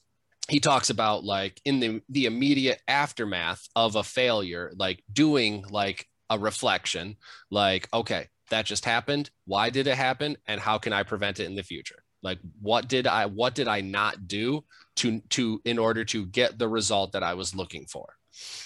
he 0.47 0.59
talks 0.59 0.89
about 0.89 1.23
like 1.23 1.59
in 1.65 1.79
the 1.79 2.01
the 2.09 2.25
immediate 2.25 2.81
aftermath 2.87 3.67
of 3.75 3.95
a 3.95 4.03
failure 4.03 4.71
like 4.77 5.03
doing 5.11 5.65
like 5.69 6.07
a 6.29 6.39
reflection 6.39 7.17
like 7.51 7.87
okay 7.93 8.27
that 8.51 8.65
just 8.65 8.85
happened. 8.85 9.29
Why 9.45 9.69
did 9.69 9.87
it 9.87 9.95
happen? 9.95 10.37
And 10.47 10.61
how 10.61 10.77
can 10.77 10.93
i 10.93 11.03
prevent 11.03 11.39
it 11.39 11.45
in 11.45 11.55
the 11.55 11.63
future? 11.63 12.03
Like 12.21 12.39
what 12.61 12.87
did 12.87 13.07
i 13.07 13.25
what 13.25 13.55
did 13.55 13.67
i 13.67 13.81
not 13.81 14.27
do 14.27 14.63
to 14.95 15.19
to 15.29 15.61
in 15.65 15.77
order 15.77 16.03
to 16.05 16.25
get 16.27 16.57
the 16.57 16.67
result 16.67 17.11
that 17.11 17.23
i 17.23 17.33
was 17.33 17.55
looking 17.55 17.85
for 17.85 18.07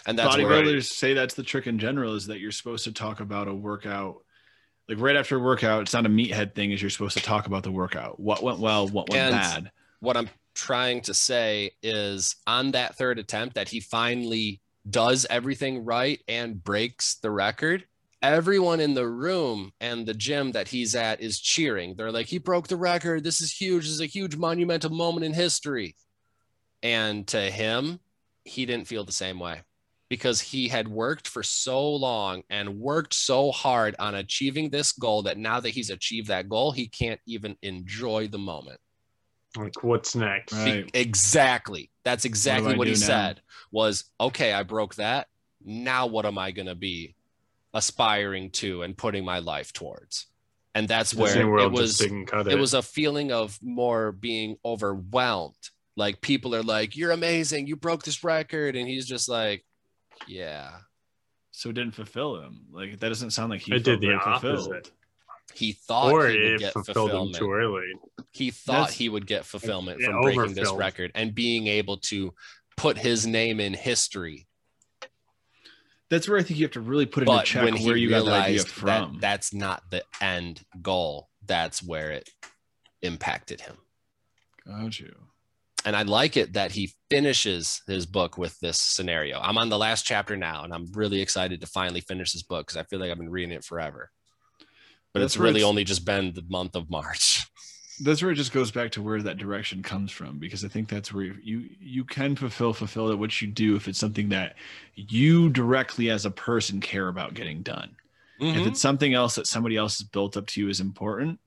and 0.05 0.17
that's 0.17 0.35
bodybuilders 0.35 0.85
say 0.85 1.13
that's 1.13 1.35
the 1.35 1.43
trick 1.43 1.67
in 1.67 1.79
general 1.79 2.15
is 2.15 2.27
that 2.27 2.39
you're 2.39 2.51
supposed 2.51 2.83
to 2.83 2.91
talk 2.91 3.19
about 3.19 3.47
a 3.47 3.53
workout 3.53 4.17
like 4.87 4.99
right 4.99 5.15
after 5.15 5.37
a 5.37 5.39
workout 5.39 5.83
it's 5.83 5.93
not 5.93 6.05
a 6.05 6.09
meathead 6.09 6.55
thing 6.55 6.71
is 6.71 6.81
you're 6.81 6.89
supposed 6.89 7.17
to 7.17 7.23
talk 7.23 7.45
about 7.45 7.63
the 7.63 7.71
workout 7.71 8.19
what 8.19 8.41
went 8.41 8.59
well 8.59 8.87
what 8.87 9.09
went 9.09 9.31
bad 9.31 9.71
what 9.99 10.17
I'm 10.17 10.29
trying 10.55 11.01
to 11.01 11.13
say 11.13 11.71
is 11.83 12.35
on 12.47 12.71
that 12.71 12.95
third 12.95 13.19
attempt 13.19 13.55
that 13.55 13.69
he 13.69 13.79
finally 13.79 14.61
does 14.89 15.25
everything 15.29 15.85
right 15.85 16.19
and 16.27 16.63
breaks 16.63 17.15
the 17.15 17.31
record. 17.31 17.85
Everyone 18.21 18.79
in 18.79 18.93
the 18.93 19.07
room 19.07 19.71
and 19.79 20.05
the 20.05 20.13
gym 20.13 20.51
that 20.51 20.67
he's 20.67 20.95
at 20.95 21.21
is 21.21 21.39
cheering. 21.39 21.95
They're 21.95 22.11
like, 22.11 22.25
he 22.25 22.37
broke 22.37 22.67
the 22.67 22.75
record. 22.75 23.23
This 23.23 23.39
is 23.39 23.53
huge. 23.53 23.83
This 23.83 23.93
is 23.93 24.01
a 24.01 24.05
huge 24.05 24.35
monumental 24.35 24.89
moment 24.89 25.25
in 25.25 25.33
history. 25.33 25.95
And 26.81 27.27
to 27.27 27.39
him, 27.39 27.99
he 28.45 28.65
didn't 28.65 28.87
feel 28.87 29.03
the 29.03 29.11
same 29.11 29.39
way 29.39 29.61
because 30.09 30.41
he 30.41 30.67
had 30.67 30.87
worked 30.87 31.27
for 31.27 31.43
so 31.43 31.87
long 31.87 32.41
and 32.49 32.79
worked 32.79 33.13
so 33.13 33.51
hard 33.51 33.95
on 33.99 34.15
achieving 34.15 34.69
this 34.69 34.91
goal 34.91 35.23
that 35.23 35.37
now 35.37 35.59
that 35.59 35.69
he's 35.69 35.91
achieved 35.91 36.27
that 36.29 36.49
goal, 36.49 36.71
he 36.71 36.87
can't 36.87 37.19
even 37.27 37.55
enjoy 37.61 38.27
the 38.27 38.39
moment. 38.39 38.79
Like, 39.55 39.83
what's 39.83 40.15
next? 40.15 40.53
Right. 40.53 40.89
Exactly. 40.93 41.91
That's 42.03 42.25
exactly 42.25 42.73
I 42.73 42.77
what, 42.77 42.87
he 42.87 42.93
now? 42.93 42.99
said. 42.99 43.41
Was 43.71 44.05
okay. 44.19 44.53
I 44.53 44.63
broke 44.63 44.95
that. 44.95 45.27
Now 45.63 46.07
what 46.07 46.25
am 46.25 46.37
I 46.37 46.51
going 46.51 46.67
to 46.67 46.75
be 46.75 47.15
aspiring 47.73 48.49
to 48.51 48.83
and 48.83 48.97
putting 48.97 49.25
my 49.25 49.39
life 49.39 49.73
towards? 49.73 50.27
And 50.75 50.87
that's 50.87 51.13
where 51.13 51.59
it 51.59 51.71
was. 51.71 51.97
cut 52.27 52.47
it. 52.47 52.53
It 52.53 52.59
was 52.59 52.73
a 52.73 52.81
feeling 52.81 53.31
of 53.31 53.59
more 53.61 54.11
being 54.11 54.57
overwhelmed. 54.63 55.55
Like 55.99 56.21
people 56.21 56.55
are 56.55 56.63
like, 56.63 56.95
"You're 56.95 57.11
amazing. 57.11 57.67
You 57.67 57.75
broke 57.75 58.03
this 58.03 58.23
record," 58.23 58.75
and 58.77 58.87
he's 58.87 59.05
just 59.05 59.27
like, 59.29 59.65
"Yeah." 60.27 60.71
so 61.51 61.69
it 61.71 61.73
didn't 61.73 61.93
fulfill 61.93 62.41
him 62.41 62.67
like 62.71 62.99
that 62.99 63.09
doesn't 63.09 63.31
sound 63.31 63.49
like 63.49 63.59
he 63.59 63.73
It 63.73 63.83
did 63.83 63.99
the 63.99 64.07
very 64.07 64.19
opposite. 64.19 64.55
fulfilled 64.55 64.91
He 65.53 65.73
thought 65.73 66.13
or 66.13 66.29
he 66.29 66.37
would 66.37 66.45
it 66.53 66.59
get 66.59 66.71
fulfilled 66.73 67.09
him 67.09 67.15
fulfillment. 67.33 67.35
too 67.35 67.51
early. 67.51 67.91
he 68.31 68.49
thought 68.51 68.73
That's- 68.73 68.93
he 68.93 69.09
would 69.09 69.27
get 69.27 69.43
fulfillment 69.43 69.99
Yeah, 69.99 70.07
from 70.11 70.21
breaking 70.21 70.53
this 70.53 70.71
record 70.71 71.11
and 71.15 71.35
being 71.35 71.67
able 71.67 71.97
to 72.11 72.33
put 72.77 72.97
his 72.97 73.27
name 73.27 73.59
in 73.59 73.73
history 73.73 74.47
that's 76.09 76.29
where 76.29 76.37
i 76.39 76.43
think 76.43 76.59
you 76.59 76.65
have 76.65 76.71
to 76.73 76.81
really 76.81 77.05
put 77.05 77.23
into 77.23 77.31
but 77.33 77.45
check 77.45 77.63
when 77.65 77.75
he 77.75 77.85
where 77.85 77.97
you 77.97 78.09
got 78.09 78.23
the 78.23 78.31
idea 78.31 78.63
realized 78.63 78.81
that 78.85 79.19
that's 79.19 79.53
not 79.53 79.83
the 79.91 80.03
end 80.21 80.61
goal 80.81 81.29
that's 81.45 81.83
where 81.83 82.11
it 82.11 82.29
impacted 83.01 83.59
him 83.61 83.75
got 84.65 84.97
you 84.97 85.13
and 85.85 85.95
i 85.95 86.01
like 86.03 86.35
it 86.37 86.53
that 86.53 86.71
he 86.71 86.93
finishes 87.09 87.81
his 87.87 88.05
book 88.05 88.37
with 88.37 88.59
this 88.59 88.79
scenario. 88.79 89.39
I'm 89.39 89.57
on 89.57 89.69
the 89.69 89.77
last 89.77 90.05
chapter 90.05 90.35
now 90.37 90.63
and 90.63 90.73
i'm 90.73 90.87
really 90.93 91.21
excited 91.21 91.61
to 91.61 91.67
finally 91.67 92.01
finish 92.01 92.33
this 92.33 92.43
book 92.43 92.67
because 92.67 92.77
i 92.77 92.83
feel 92.83 92.99
like 92.99 93.11
i've 93.11 93.17
been 93.17 93.29
reading 93.31 93.51
it 93.55 93.63
forever. 93.63 94.11
But 95.13 95.21
That's 95.21 95.33
it's 95.35 95.39
really 95.39 95.61
it's- 95.61 95.69
only 95.69 95.83
just 95.83 96.05
been 96.05 96.33
the 96.33 96.45
month 96.49 96.75
of 96.75 96.89
march. 96.89 97.45
That's 98.01 98.21
where 98.21 98.31
it 98.31 98.35
just 98.35 98.53
goes 98.53 98.71
back 98.71 98.91
to 98.91 99.01
where 99.01 99.21
that 99.23 99.37
direction 99.37 99.83
comes 99.83 100.09
from 100.11 100.37
because 100.39 100.63
i 100.63 100.69
think 100.69 100.87
that's 100.87 101.11
where 101.13 101.25
you 101.25 101.65
you 101.81 102.05
can 102.05 102.33
fulfill 102.37 102.71
fulfill 102.71 103.09
it 103.11 103.19
what 103.19 103.41
you 103.41 103.47
do 103.49 103.75
if 103.75 103.89
it's 103.89 103.99
something 103.99 104.29
that 104.29 104.55
you 104.95 105.49
directly 105.49 106.09
as 106.09 106.25
a 106.25 106.31
person 106.31 106.79
care 106.79 107.09
about 107.09 107.33
getting 107.33 107.61
done. 107.61 107.89
If 108.39 108.55
Mhm. 108.63 108.67
it's 108.67 108.79
something 108.79 109.13
else 109.13 109.35
that 109.35 109.47
somebody 109.47 109.75
else 109.75 109.99
has 109.99 110.07
built 110.07 110.37
up 110.37 110.47
to 110.47 110.61
you 110.61 110.69
is 110.69 110.79
important 110.79 111.41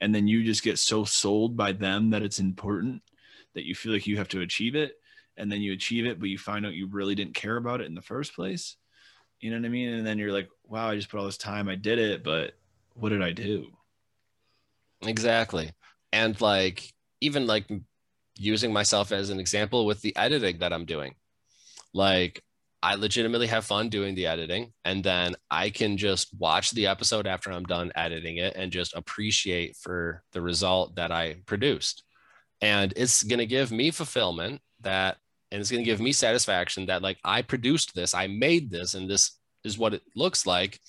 and 0.00 0.14
then 0.14 0.28
you 0.28 0.44
just 0.44 0.62
get 0.62 0.78
so 0.78 1.02
sold 1.04 1.56
by 1.56 1.72
them 1.72 2.10
that 2.10 2.22
it's 2.22 2.38
important 2.38 3.02
that 3.54 3.66
you 3.66 3.74
feel 3.74 3.92
like 3.92 4.06
you 4.06 4.16
have 4.16 4.28
to 4.28 4.40
achieve 4.40 4.74
it 4.74 4.92
and 5.36 5.50
then 5.50 5.60
you 5.60 5.72
achieve 5.72 6.06
it 6.06 6.18
but 6.18 6.28
you 6.28 6.38
find 6.38 6.66
out 6.66 6.74
you 6.74 6.88
really 6.88 7.14
didn't 7.14 7.34
care 7.34 7.56
about 7.56 7.80
it 7.80 7.86
in 7.86 7.94
the 7.94 8.02
first 8.02 8.34
place 8.34 8.76
you 9.40 9.50
know 9.50 9.56
what 9.56 9.66
i 9.66 9.68
mean 9.68 9.90
and 9.90 10.06
then 10.06 10.18
you're 10.18 10.32
like 10.32 10.48
wow 10.64 10.88
i 10.88 10.96
just 10.96 11.08
put 11.08 11.18
all 11.18 11.26
this 11.26 11.38
time 11.38 11.68
i 11.68 11.74
did 11.74 11.98
it 11.98 12.24
but 12.24 12.52
what 12.94 13.10
did 13.10 13.22
i 13.22 13.32
do 13.32 13.68
Exactly. 15.02 15.70
And 16.12 16.40
like 16.40 16.92
even 17.20 17.46
like 17.46 17.70
using 18.36 18.72
myself 18.72 19.12
as 19.12 19.30
an 19.30 19.40
example 19.40 19.86
with 19.86 20.00
the 20.00 20.16
editing 20.16 20.58
that 20.58 20.72
I'm 20.72 20.84
doing. 20.84 21.14
Like 21.92 22.42
I 22.82 22.94
legitimately 22.94 23.48
have 23.48 23.64
fun 23.64 23.88
doing 23.88 24.14
the 24.14 24.26
editing 24.26 24.72
and 24.84 25.02
then 25.02 25.34
I 25.50 25.70
can 25.70 25.96
just 25.96 26.28
watch 26.38 26.70
the 26.70 26.86
episode 26.86 27.26
after 27.26 27.50
I'm 27.50 27.64
done 27.64 27.90
editing 27.96 28.36
it 28.36 28.54
and 28.54 28.70
just 28.70 28.94
appreciate 28.94 29.76
for 29.76 30.22
the 30.32 30.40
result 30.40 30.94
that 30.96 31.10
I 31.10 31.36
produced. 31.46 32.04
And 32.60 32.92
it's 32.96 33.22
going 33.22 33.38
to 33.38 33.46
give 33.46 33.70
me 33.70 33.90
fulfillment 33.90 34.60
that 34.80 35.18
and 35.50 35.60
it's 35.60 35.70
going 35.70 35.82
to 35.82 35.90
give 35.90 36.00
me 36.00 36.12
satisfaction 36.12 36.86
that 36.86 37.02
like 37.02 37.18
I 37.24 37.42
produced 37.42 37.94
this, 37.94 38.14
I 38.14 38.26
made 38.26 38.70
this 38.70 38.94
and 38.94 39.08
this 39.08 39.38
is 39.64 39.78
what 39.78 39.94
it 39.94 40.02
looks 40.14 40.46
like. 40.46 40.80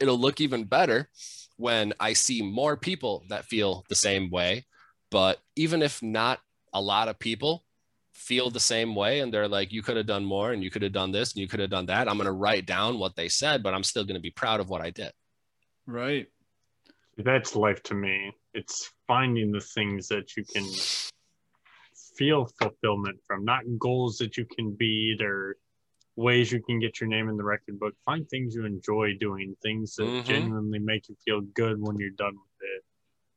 It'll 0.00 0.18
look 0.18 0.40
even 0.40 0.64
better 0.64 1.08
when 1.56 1.92
I 2.00 2.14
see 2.14 2.42
more 2.42 2.76
people 2.76 3.24
that 3.28 3.44
feel 3.44 3.84
the 3.88 3.94
same 3.94 4.30
way. 4.30 4.66
But 5.10 5.38
even 5.56 5.82
if 5.82 6.02
not 6.02 6.40
a 6.72 6.80
lot 6.80 7.08
of 7.08 7.18
people 7.18 7.64
feel 8.14 8.50
the 8.50 8.60
same 8.60 8.94
way 8.94 9.20
and 9.20 9.32
they're 9.32 9.48
like, 9.48 9.72
you 9.72 9.82
could 9.82 9.96
have 9.96 10.06
done 10.06 10.24
more 10.24 10.52
and 10.52 10.62
you 10.62 10.70
could 10.70 10.82
have 10.82 10.92
done 10.92 11.12
this 11.12 11.32
and 11.32 11.40
you 11.40 11.48
could 11.48 11.60
have 11.60 11.70
done 11.70 11.86
that, 11.86 12.08
I'm 12.08 12.16
going 12.16 12.26
to 12.26 12.32
write 12.32 12.66
down 12.66 12.98
what 12.98 13.16
they 13.16 13.28
said, 13.28 13.62
but 13.62 13.74
I'm 13.74 13.84
still 13.84 14.04
going 14.04 14.14
to 14.14 14.20
be 14.20 14.30
proud 14.30 14.60
of 14.60 14.68
what 14.68 14.80
I 14.80 14.90
did. 14.90 15.12
right 15.86 16.26
That's 17.18 17.54
life 17.54 17.82
to 17.84 17.94
me. 17.94 18.32
It's 18.54 18.90
finding 19.10 19.50
the 19.50 19.60
things 19.60 20.06
that 20.06 20.36
you 20.36 20.44
can 20.44 20.64
feel 22.16 22.48
fulfillment 22.60 23.18
from, 23.26 23.44
not 23.44 23.64
goals 23.76 24.18
that 24.18 24.36
you 24.36 24.46
can 24.54 24.70
beat 24.72 25.20
or 25.20 25.56
ways 26.14 26.52
you 26.52 26.62
can 26.62 26.78
get 26.78 27.00
your 27.00 27.08
name 27.08 27.28
in 27.28 27.36
the 27.36 27.42
record 27.42 27.76
book. 27.80 27.92
Find 28.04 28.28
things 28.28 28.54
you 28.54 28.64
enjoy 28.64 29.16
doing, 29.18 29.56
things 29.62 29.96
that 29.96 30.04
Mhm. 30.04 30.24
genuinely 30.24 30.78
make 30.78 31.08
you 31.08 31.16
feel 31.24 31.40
good 31.40 31.80
when 31.80 31.98
you're 31.98 32.10
done 32.10 32.36
with 32.36 32.68
it. 32.74 32.84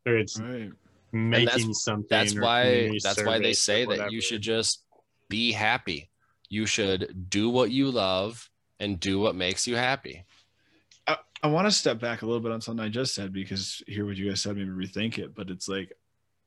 Or 0.05 0.17
it's 0.17 0.39
right 0.39 0.71
making 1.11 1.73
something. 1.73 2.07
That's 2.09 2.35
why 2.35 2.99
that's 3.01 3.25
why 3.25 3.39
they 3.39 3.53
say 3.53 3.85
that 3.85 4.11
you 4.11 4.21
should 4.21 4.41
just 4.41 4.83
be 5.27 5.53
happy. 5.53 6.11
You 6.49 6.67
should 6.67 7.29
do 7.29 7.49
what 7.49 7.71
you 7.71 7.89
love 7.89 8.51
and 8.79 8.99
do 8.99 9.19
what 9.19 9.35
makes 9.35 9.65
you 9.65 9.75
happy. 9.75 10.25
I, 11.43 11.47
want 11.47 11.67
to 11.67 11.71
step 11.71 11.99
back 11.99 12.21
a 12.21 12.25
little 12.25 12.39
bit 12.41 12.51
on 12.51 12.61
something 12.61 12.83
I 12.85 12.89
just 12.89 13.13
said 13.13 13.33
because 13.33 13.83
hear 13.87 14.05
what 14.05 14.17
you 14.17 14.29
guys 14.29 14.41
said, 14.41 14.55
maybe 14.57 14.69
rethink 14.69 15.17
it. 15.19 15.35
But 15.35 15.49
it's 15.49 15.67
like 15.67 15.91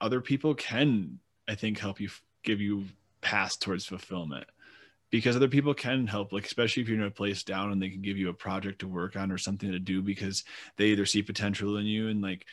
other 0.01 0.20
people 0.20 0.55
can 0.55 1.18
I 1.48 1.55
think 1.55 1.78
help 1.78 2.01
you 2.01 2.09
give 2.43 2.60
you 2.60 2.85
paths 3.20 3.56
towards 3.56 3.86
fulfillment 3.86 4.47
because 5.10 5.36
other 5.36 5.48
people 5.48 5.74
can 5.74 6.06
help 6.06 6.32
like 6.32 6.44
especially 6.44 6.82
if 6.82 6.89
you're 6.89 6.98
in 6.98 7.05
a 7.06 7.10
place 7.10 7.43
down 7.43 7.73
and 7.73 7.81
they 7.82 7.89
can 7.89 8.02
give 8.02 8.18
you 8.18 8.28
a 8.28 8.35
project 8.35 8.81
to 8.81 8.89
work 8.89 9.16
on 9.16 9.31
or 9.32 9.39
something 9.39 9.70
to 9.73 9.78
do 9.78 10.02
because 10.02 10.44
they 10.77 10.86
either 10.86 11.06
see 11.06 11.23
potential 11.23 11.77
in 11.78 11.86
you 11.86 12.09
and 12.09 12.20
like 12.23 12.44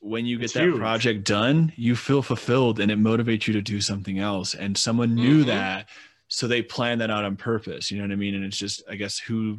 when 0.00 0.26
you 0.26 0.36
get 0.38 0.44
It's 0.44 0.54
that 0.54 0.64
huge. 0.64 0.76
project 0.78 1.24
done 1.24 1.72
you 1.76 1.96
feel 1.96 2.22
fulfilled 2.22 2.80
and 2.80 2.90
it 2.90 2.98
motivates 2.98 3.46
you 3.46 3.54
to 3.54 3.62
do 3.62 3.80
something 3.80 4.18
else 4.18 4.54
and 4.54 4.76
someone 4.76 5.14
knew 5.14 5.42
Mhm. 5.42 5.46
that 5.48 5.88
so 6.28 6.46
they 6.46 6.62
plan 6.62 6.98
that 6.98 7.10
out 7.10 7.24
on 7.24 7.36
purpose 7.36 7.90
you 7.90 7.98
know 7.98 8.04
what 8.04 8.12
i 8.12 8.16
mean 8.16 8.34
and 8.34 8.44
it's 8.44 8.58
just 8.58 8.82
i 8.88 8.94
guess 8.94 9.18
who 9.18 9.58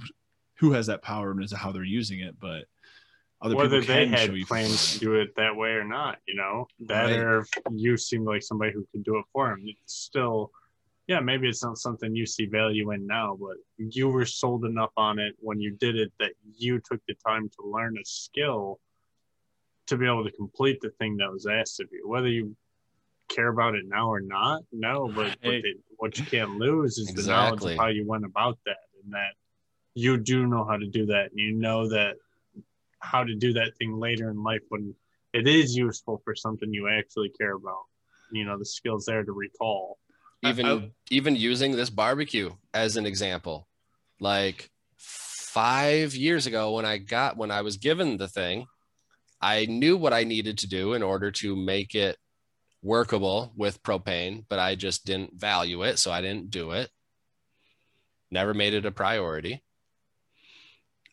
who 0.57 0.72
has 0.72 0.88
that 0.88 1.02
power 1.02 1.32
and 1.32 1.44
is 1.44 1.52
how 1.53 1.72
they're 1.72 1.84
using 1.84 2.19
it 2.19 2.40
but 2.40 2.65
other 3.41 3.56
Whether 3.56 3.82
people 3.82 3.95
they 3.95 4.07
had 4.07 4.32
plans 4.48 4.94
to 4.94 4.99
do 4.99 5.15
it 5.15 5.36
that 5.36 5.56
way 5.56 5.72
or 5.72 5.84
not, 5.84 6.18
you 6.26 6.36
know, 6.36 6.68
that 6.88 7.11
Right. 7.11 7.19
or 7.19 7.40
if 7.41 7.49
you 7.72 7.98
seem 7.98 8.23
like 8.23 8.41
somebody 8.41 8.72
who 8.72 8.88
could 8.91 9.03
do 9.03 9.18
it 9.18 9.26
for 9.32 9.49
them. 9.49 9.65
It's 9.68 9.94
still, 9.94 10.52
yeah, 11.07 11.19
maybe 11.19 11.48
it's 11.48 11.64
not 11.64 11.77
something 11.77 12.15
you 12.15 12.26
see 12.26 12.45
value 12.45 12.91
in 12.91 13.06
now, 13.06 13.38
but 13.40 13.57
you 13.77 14.07
were 14.10 14.26
sold 14.26 14.65
enough 14.65 14.91
on 14.98 15.19
it 15.19 15.36
when 15.40 15.60
you 15.60 15.72
did 15.72 15.95
it 15.95 16.11
that 16.19 16.32
you 16.57 16.80
took 16.80 17.02
the 17.07 17.15
time 17.27 17.49
to 17.49 17.68
learn 17.68 17.98
a 17.98 18.06
skill 18.06 18.80
to 19.88 19.98
be 19.98 20.07
able 20.07 20.23
to 20.23 20.32
complete 20.32 20.80
the 20.82 20.90
thing 20.91 21.18
that 21.18 21.32
was 21.32 21.45
asked 21.45 21.80
of 21.82 21.90
you. 21.91 22.07
Whether 22.07 22.30
you 22.30 22.56
care 23.30 23.49
about 23.49 23.76
it 23.76 23.84
now 23.86 24.10
or 24.10 24.22
not, 24.22 24.64
no, 24.72 25.07
but 25.10 25.34
Hey. 25.41 25.49
what, 25.49 25.61
they, 25.61 25.73
what 25.98 26.18
you 26.18 26.26
can't 26.26 26.56
lose 26.56 26.98
is 26.98 27.14
the 27.14 27.23
knowledge 27.32 27.64
of 27.64 27.77
how 27.77 27.88
you 27.88 28.07
went 28.07 28.26
about 28.26 28.57
that 28.65 28.77
and 29.03 29.14
that 29.14 29.34
you 29.95 30.17
do 30.17 30.45
know 30.45 30.65
how 30.65 30.77
to 30.77 30.85
do 30.85 31.05
that 31.07 31.31
and 31.31 31.39
you 31.39 31.53
know 31.53 31.88
that 31.89 32.17
how 32.99 33.23
to 33.23 33.34
do 33.35 33.53
that 33.53 33.76
thing 33.77 33.97
later 33.97 34.30
in 34.30 34.43
life 34.43 34.61
when 34.69 34.93
it 35.34 35.47
is 35.47 35.76
useful 35.76 36.22
for 36.23 36.35
something 36.35 36.73
you 36.73 36.88
actually 36.88 37.30
care 37.30 37.53
about. 37.55 37.84
You 38.31 38.45
know, 38.45 38.57
the 38.57 38.65
skills 38.65 39.05
there 39.05 39.23
to 39.23 39.31
recall. 39.31 39.97
I- 40.43 40.49
even 40.49 40.65
I- 40.65 40.91
even 41.11 41.35
using 41.35 41.72
this 41.72 41.89
barbecue 41.89 42.51
as 42.73 42.97
an 42.97 43.05
example 43.05 43.67
like 44.19 44.69
five 44.97 46.15
years 46.15 46.45
ago 46.45 46.73
when 46.73 46.85
i 46.85 46.97
got 46.97 47.38
when 47.38 47.51
i 47.51 47.61
was 47.61 47.77
given 47.77 48.17
the 48.17 48.27
thing 48.27 48.65
i 49.41 49.65
knew 49.65 49.97
what 49.97 50.13
i 50.13 50.23
needed 50.23 50.57
to 50.59 50.67
do 50.67 50.93
in 50.93 51.03
order 51.03 51.31
to 51.31 51.55
make 51.55 51.95
it 51.95 52.17
workable 52.81 53.51
with 53.55 53.81
propane 53.84 54.45
but 54.47 54.59
i 54.59 54.76
just 54.76 55.05
didn't 55.05 55.34
value 55.34 55.84
it 55.84 55.97
so 55.99 56.11
i 56.11 56.22
didn't 56.22 56.49
do 56.49 56.72
it 56.72 56.89
never 58.31 58.53
made 58.53 58.73
it 58.73 58.85
a 58.85 58.91
priority 58.91 59.63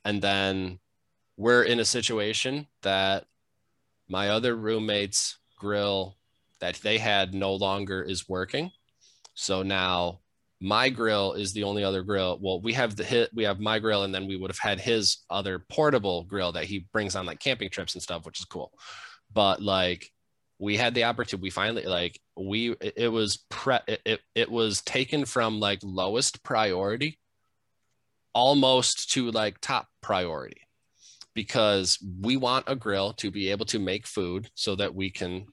and 0.04 0.22
then 0.22 0.78
we're 1.36 1.62
in 1.62 1.80
a 1.80 1.84
situation 1.84 2.66
that 2.82 3.24
my 4.08 4.28
other 4.28 4.54
roommates 4.54 5.38
grill 5.58 6.16
that 6.60 6.76
they 6.76 6.98
had 6.98 7.34
no 7.34 7.54
longer 7.54 8.02
is 8.02 8.28
working 8.28 8.70
so 9.34 9.62
now 9.62 10.20
my 10.62 10.88
grill 10.88 11.32
is 11.32 11.52
the 11.52 11.64
only 11.64 11.82
other 11.82 12.04
grill. 12.04 12.38
Well, 12.40 12.60
we 12.60 12.72
have 12.74 12.94
the 12.94 13.02
hit, 13.02 13.30
we 13.34 13.42
have 13.42 13.58
my 13.58 13.80
grill, 13.80 14.04
and 14.04 14.14
then 14.14 14.28
we 14.28 14.36
would 14.36 14.50
have 14.50 14.60
had 14.60 14.78
his 14.78 15.18
other 15.28 15.58
portable 15.58 16.22
grill 16.22 16.52
that 16.52 16.66
he 16.66 16.86
brings 16.92 17.16
on 17.16 17.26
like 17.26 17.40
camping 17.40 17.68
trips 17.68 17.94
and 17.94 18.02
stuff, 18.02 18.24
which 18.24 18.38
is 18.38 18.44
cool. 18.44 18.72
But 19.32 19.60
like 19.60 20.08
we 20.60 20.76
had 20.76 20.94
the 20.94 21.04
opportunity, 21.04 21.42
we 21.42 21.50
finally 21.50 21.84
like 21.84 22.20
we 22.36 22.76
it, 22.80 23.08
was 23.08 23.44
pre 23.50 23.78
it 23.88 24.20
it 24.36 24.50
was 24.50 24.82
taken 24.82 25.24
from 25.24 25.58
like 25.58 25.80
lowest 25.82 26.44
priority 26.44 27.18
almost 28.34 29.10
to 29.12 29.30
like 29.30 29.60
top 29.60 29.88
priority 30.00 30.62
because 31.34 31.98
we 32.20 32.36
want 32.36 32.64
a 32.68 32.76
grill 32.76 33.12
to 33.14 33.30
be 33.30 33.50
able 33.50 33.66
to 33.66 33.78
make 33.78 34.06
food 34.06 34.50
so 34.54 34.74
that 34.76 34.94
we 34.94 35.10
can 35.10 35.46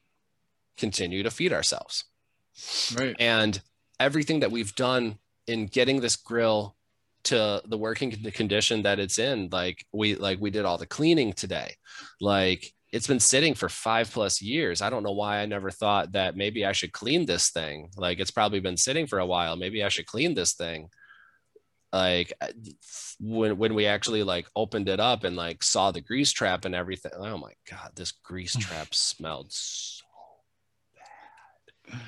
continue 0.78 1.24
to 1.24 1.32
feed 1.32 1.54
ourselves. 1.54 2.06
Right. 2.98 3.16
And 3.20 3.62
everything 4.00 4.42
that 4.42 4.52
we've 4.52 4.76
done 4.76 5.18
in 5.48 5.68
getting 5.68 6.02
this 6.02 6.16
grill 6.16 6.76
to 7.26 7.62
the 7.66 7.78
working 7.78 8.12
condition 8.32 8.84
that 8.84 9.00
it's 9.00 9.20
in 9.20 9.50
like 9.52 9.86
we 9.92 10.16
like 10.16 10.40
we 10.40 10.50
did 10.50 10.66
all 10.66 10.78
the 10.78 10.86
cleaning 10.86 11.34
today. 11.34 11.76
Like 12.22 12.74
it's 12.92 13.08
been 13.08 13.20
sitting 13.20 13.54
for 13.54 13.70
five 13.70 14.10
plus 14.12 14.42
years. 14.42 14.82
I 14.82 14.90
don't 14.90 15.04
know 15.04 15.12
why 15.12 15.40
i 15.40 15.46
never 15.46 15.70
thought 15.70 16.14
that 16.14 16.38
maybe 16.38 16.66
i 16.66 16.72
should 16.72 16.94
clean 16.94 17.26
this 17.26 17.50
thing. 17.50 17.90
Like 17.98 18.20
it's 18.20 18.32
probably 18.32 18.60
been 18.62 18.78
sitting 18.78 19.06
for 19.06 19.20
a 19.20 19.26
while. 19.26 19.56
Maybe 19.56 19.84
i 19.84 19.90
should 19.90 20.06
clean 20.06 20.34
this 20.34 20.54
thing 20.54 20.90
like 21.92 22.34
uh, 22.42 22.48
when 23.20 23.58
when 23.58 23.74
we 23.74 23.86
actually 23.86 24.24
like 24.24 24.48
opened 24.56 24.88
it 24.88 25.00
up 25.00 25.24
and 25.24 25.36
like 25.36 25.64
saw 25.64 25.92
the 25.92 26.02
grease 26.02 26.32
trap 26.32 26.66
and 26.66 26.76
everything 26.76 27.12
oh 27.18 27.38
my 27.38 27.52
god 27.70 27.92
this 27.96 28.12
grease 28.12 28.56
trap 28.56 28.94
smelled 28.94 29.48
so 29.52 30.06
bad 31.88 32.00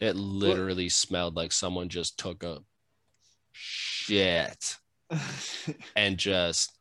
it 0.00 0.14
literally 0.16 0.88
smelled 0.88 1.34
like 1.34 1.50
someone 1.50 1.88
just 1.88 2.18
took 2.18 2.44
a 2.44 2.58
shit 3.52 4.76
and 5.96 6.16
just 6.16 6.72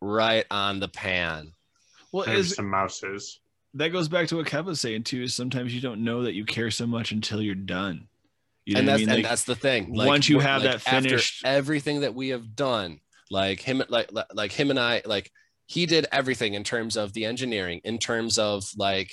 right 0.00 0.44
on 0.50 0.80
the 0.80 0.88
pan 0.88 1.52
well 2.12 2.24
There's 2.24 2.50
is, 2.50 2.56
some 2.56 2.68
mouses. 2.68 3.40
that 3.74 3.90
goes 3.90 4.08
back 4.08 4.28
to 4.28 4.36
what 4.36 4.46
Kev 4.46 4.64
was 4.64 4.80
saying 4.80 5.04
too. 5.04 5.22
Is 5.22 5.34
sometimes 5.34 5.74
you 5.74 5.80
don't 5.80 6.04
know 6.04 6.22
that 6.22 6.34
you 6.34 6.44
care 6.44 6.70
so 6.70 6.86
much 6.86 7.12
until 7.12 7.42
you're 7.42 7.54
done. 7.54 8.08
You 8.68 8.74
know 8.74 8.80
and 8.80 8.86
what 8.88 8.92
I 8.92 8.96
that's 8.96 9.00
mean? 9.06 9.08
and 9.14 9.22
Like, 9.22 9.30
that's 9.30 9.44
the 9.44 9.56
thing. 9.56 9.94
once 9.94 10.28
you 10.28 10.40
have 10.40 10.62
that 10.62 10.74
after 10.86 11.08
finished- 11.08 11.42
everything 11.46 12.00
that 12.02 12.14
we 12.14 12.28
have 12.28 12.54
done, 12.54 13.00
like 13.30 13.60
him, 13.60 13.82
like 13.88 14.12
like- 14.12 14.34
like 14.34 14.52
him 14.52 14.68
and 14.68 14.78
I, 14.78 15.00
like 15.06 15.30
he 15.64 15.86
did 15.86 16.06
everything 16.12 16.52
in 16.52 16.64
terms 16.64 16.94
of 16.98 17.14
the 17.14 17.24
engineering, 17.24 17.80
in 17.84 17.96
terms 17.98 18.36
of 18.36 18.64
like 18.76 19.10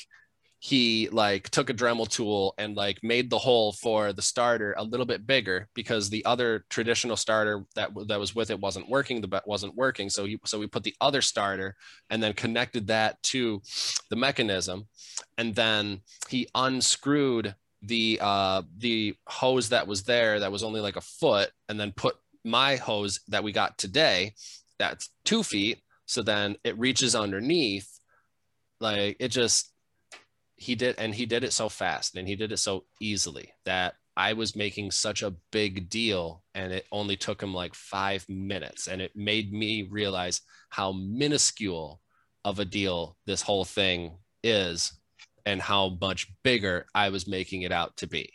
he 0.60 1.08
like 1.10 1.50
took 1.52 1.70
a 1.70 1.74
Dremel 1.74 2.10
tool 2.10 2.54
and 2.58 2.76
like 2.76 2.98
made 3.04 3.30
the 3.30 3.38
hole 3.38 3.72
for 3.74 4.12
the 4.12 4.22
starter 4.22 4.74
a 4.78 4.84
little 4.84 5.06
bit 5.06 5.26
bigger 5.26 5.70
because 5.74 6.10
the 6.10 6.26
other 6.26 6.66
traditional 6.70 7.16
starter 7.16 7.64
that 7.76 7.92
that 8.08 8.20
was 8.20 8.36
with 8.36 8.50
it 8.50 8.60
wasn't 8.60 8.90
working. 8.90 9.22
The 9.22 9.28
bet 9.30 9.48
wasn't 9.48 9.76
working, 9.76 10.10
so 10.10 10.26
he 10.26 10.38
so 10.44 10.60
we 10.60 10.68
put 10.68 10.84
the 10.84 10.96
other 11.00 11.22
starter 11.22 11.78
and 12.10 12.22
then 12.22 12.34
connected 12.34 12.88
that 12.88 13.24
to 13.32 13.62
the 14.10 14.18
mechanism, 14.18 14.88
and 15.38 15.56
then 15.56 16.02
he 16.28 16.48
unscrewed 16.56 17.56
the 17.88 18.20
uh 18.22 18.62
the 18.78 19.16
hose 19.28 19.70
that 19.70 19.88
was 19.88 20.04
there 20.04 20.40
that 20.40 20.52
was 20.52 20.64
only 20.64 20.82
like 20.82 20.96
a 20.96 21.02
foot 21.02 21.50
and 21.70 21.80
then 21.80 21.92
put 21.92 22.16
my 22.44 22.76
hose 22.76 23.22
that 23.28 23.44
we 23.44 23.52
got 23.52 23.78
today 23.78 24.34
that's 24.78 25.10
two 25.24 25.44
feet. 25.44 25.80
So 26.06 26.22
then 26.22 26.56
it 26.64 26.78
reaches 26.78 27.16
underneath 27.16 27.90
like 28.80 29.16
it 29.20 29.30
just 29.30 29.72
he 30.58 30.76
did 30.76 30.96
and 30.98 31.14
he 31.14 31.26
did 31.26 31.44
it 31.44 31.54
so 31.54 31.70
fast 31.70 32.16
and 32.16 32.28
he 32.28 32.36
did 32.36 32.52
it 32.52 32.58
so 32.58 32.84
easily 33.02 33.52
that 33.66 33.96
i 34.18 34.34
was 34.34 34.56
making 34.56 34.92
such 34.92 35.24
a 35.24 35.34
big 35.52 35.90
deal 35.90 36.44
and 36.54 36.72
it 36.74 36.86
only 36.92 37.16
took 37.16 37.42
him 37.42 37.54
like 37.54 37.74
five 37.74 38.26
minutes 38.28 38.88
and 38.88 39.02
it 39.02 39.16
made 39.16 39.52
me 39.52 39.84
realize 39.84 40.42
how 40.70 40.92
minuscule 40.92 42.02
of 42.44 42.60
a 42.60 42.66
deal 42.66 43.18
this 43.26 43.42
whole 43.42 43.66
thing 43.66 44.18
is 44.44 44.94
and 45.46 45.62
how 45.62 45.98
much 46.02 46.28
bigger 46.44 46.86
I 46.94 47.10
was 47.10 47.28
making 47.28 47.62
it 47.64 47.72
out 47.72 47.98
to 47.98 48.08
be. 48.08 48.32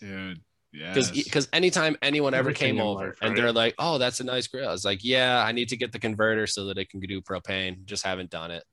dude. 0.00 0.40
Yeah. 0.72 0.92
Because 0.92 1.12
because 1.12 1.48
anytime 1.52 1.96
anyone 2.02 2.34
ever 2.34 2.50
Everything 2.50 2.76
came 2.76 2.84
over 2.84 3.06
life, 3.06 3.18
and 3.22 3.36
they're 3.36 3.52
like, 3.52 3.76
"Oh, 3.78 3.98
that's 3.98 4.18
a 4.18 4.24
nice 4.24 4.48
grill," 4.48 4.68
I 4.68 4.72
was 4.72 4.84
like, 4.84 5.04
"Yeah, 5.04 5.40
I 5.40 5.52
need 5.52 5.68
to 5.68 5.76
get 5.76 5.92
the 5.92 6.00
converter 6.00 6.48
so 6.48 6.64
that 6.66 6.78
it 6.78 6.90
can 6.90 6.98
do 6.98 7.22
propane. 7.22 7.84
Just 7.84 8.04
haven't 8.04 8.30
done 8.30 8.50
it. 8.50 8.64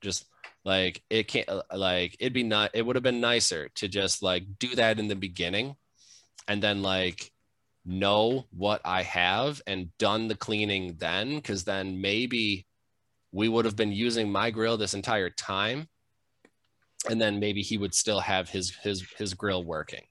Just 0.00 0.24
like 0.64 1.02
it 1.10 1.28
can't 1.28 1.48
uh, 1.50 1.62
like 1.74 2.16
it'd 2.18 2.32
be 2.32 2.42
not. 2.42 2.70
It 2.72 2.86
would 2.86 2.96
have 2.96 3.02
been 3.02 3.20
nicer 3.20 3.68
to 3.76 3.86
just 3.86 4.22
like 4.22 4.44
do 4.58 4.74
that 4.76 4.98
in 4.98 5.08
the 5.08 5.14
beginning, 5.14 5.76
and 6.48 6.62
then 6.62 6.80
like 6.80 7.30
know 7.84 8.46
what 8.50 8.80
I 8.84 9.02
have 9.02 9.60
and 9.66 9.90
done 9.98 10.28
the 10.28 10.36
cleaning 10.36 10.96
then, 10.98 11.36
because 11.36 11.64
then 11.64 12.00
maybe 12.00 12.66
we 13.30 13.48
would 13.48 13.66
have 13.66 13.76
been 13.76 13.92
using 13.92 14.32
my 14.32 14.50
grill 14.50 14.78
this 14.78 14.94
entire 14.94 15.28
time 15.28 15.88
and 17.10 17.20
then 17.20 17.38
maybe 17.40 17.62
he 17.62 17.78
would 17.78 17.94
still 17.94 18.20
have 18.20 18.48
his 18.50 18.76
his 18.82 19.04
his 19.18 19.34
grill 19.34 19.64
working 19.64 20.04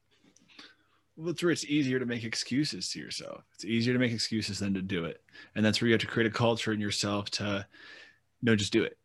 Well, 1.17 1.29
it's 1.29 1.43
where 1.43 1.51
it's 1.51 1.65
easier 1.65 1.99
to 1.99 2.05
make 2.05 2.23
excuses 2.23 2.89
to 2.91 2.99
yourself. 2.99 3.43
It's 3.53 3.65
easier 3.65 3.93
to 3.93 3.99
make 3.99 4.11
excuses 4.11 4.59
than 4.59 4.73
to 4.73 4.81
do 4.81 5.05
it. 5.05 5.21
And 5.55 5.63
that's 5.63 5.79
where 5.81 5.87
you 5.87 5.93
have 5.93 6.01
to 6.01 6.07
create 6.07 6.27
a 6.27 6.33
culture 6.33 6.71
in 6.73 6.79
yourself 6.79 7.29
to 7.31 7.65
no, 8.41 8.55
just 8.55 8.73
do 8.73 8.83
it. 8.83 8.97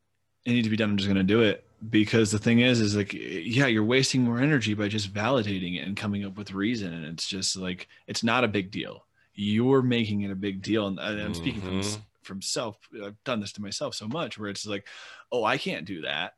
It 0.44 0.52
needs 0.52 0.66
to 0.66 0.70
be 0.70 0.76
done. 0.76 0.90
I'm 0.90 0.96
just 0.96 1.08
going 1.08 1.16
to 1.26 1.34
do 1.34 1.42
it. 1.42 1.64
Because 1.90 2.30
the 2.30 2.38
thing 2.38 2.60
is, 2.60 2.80
is 2.80 2.96
like, 2.96 3.12
yeah, 3.12 3.66
you're 3.66 3.84
wasting 3.84 4.22
more 4.22 4.38
energy 4.38 4.72
by 4.72 4.88
just 4.88 5.12
validating 5.12 5.76
it 5.76 5.86
and 5.86 5.94
coming 5.96 6.24
up 6.24 6.38
with 6.38 6.52
reason. 6.52 6.94
And 6.94 7.04
it's 7.04 7.26
just 7.28 7.54
like, 7.56 7.88
it's 8.06 8.24
not 8.24 8.44
a 8.44 8.48
big 8.48 8.70
deal. 8.70 9.04
You're 9.34 9.82
making 9.82 10.22
it 10.22 10.30
a 10.30 10.36
big 10.36 10.62
deal. 10.62 10.86
And 10.86 10.98
I'm 10.98 11.34
speaking 11.34 11.60
from, 11.60 11.80
Mhm. 11.80 12.00
from 12.22 12.40
self. 12.40 12.78
I've 13.04 13.22
done 13.24 13.40
this 13.40 13.52
to 13.52 13.62
myself 13.62 13.94
so 13.94 14.08
much 14.08 14.38
where 14.38 14.48
it's 14.48 14.64
like, 14.64 14.86
oh, 15.30 15.44
I 15.44 15.58
can't 15.58 15.84
do 15.84 16.00
that. 16.02 16.32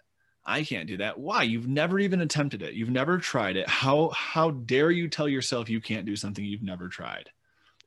I 0.48 0.64
can't 0.64 0.86
do 0.88 0.96
that. 0.96 1.18
Why? 1.18 1.42
You've 1.42 1.68
never 1.68 1.98
even 1.98 2.20
attempted 2.20 2.62
it. 2.62 2.74
You've 2.74 2.90
never 2.90 3.18
tried 3.18 3.56
it. 3.56 3.68
How 3.68 4.08
how 4.10 4.50
dare 4.52 4.90
you 4.90 5.08
tell 5.08 5.28
yourself 5.28 5.68
you 5.68 5.80
can't 5.80 6.06
do 6.06 6.16
something 6.16 6.44
you've 6.44 6.62
never 6.62 6.88
tried? 6.88 7.30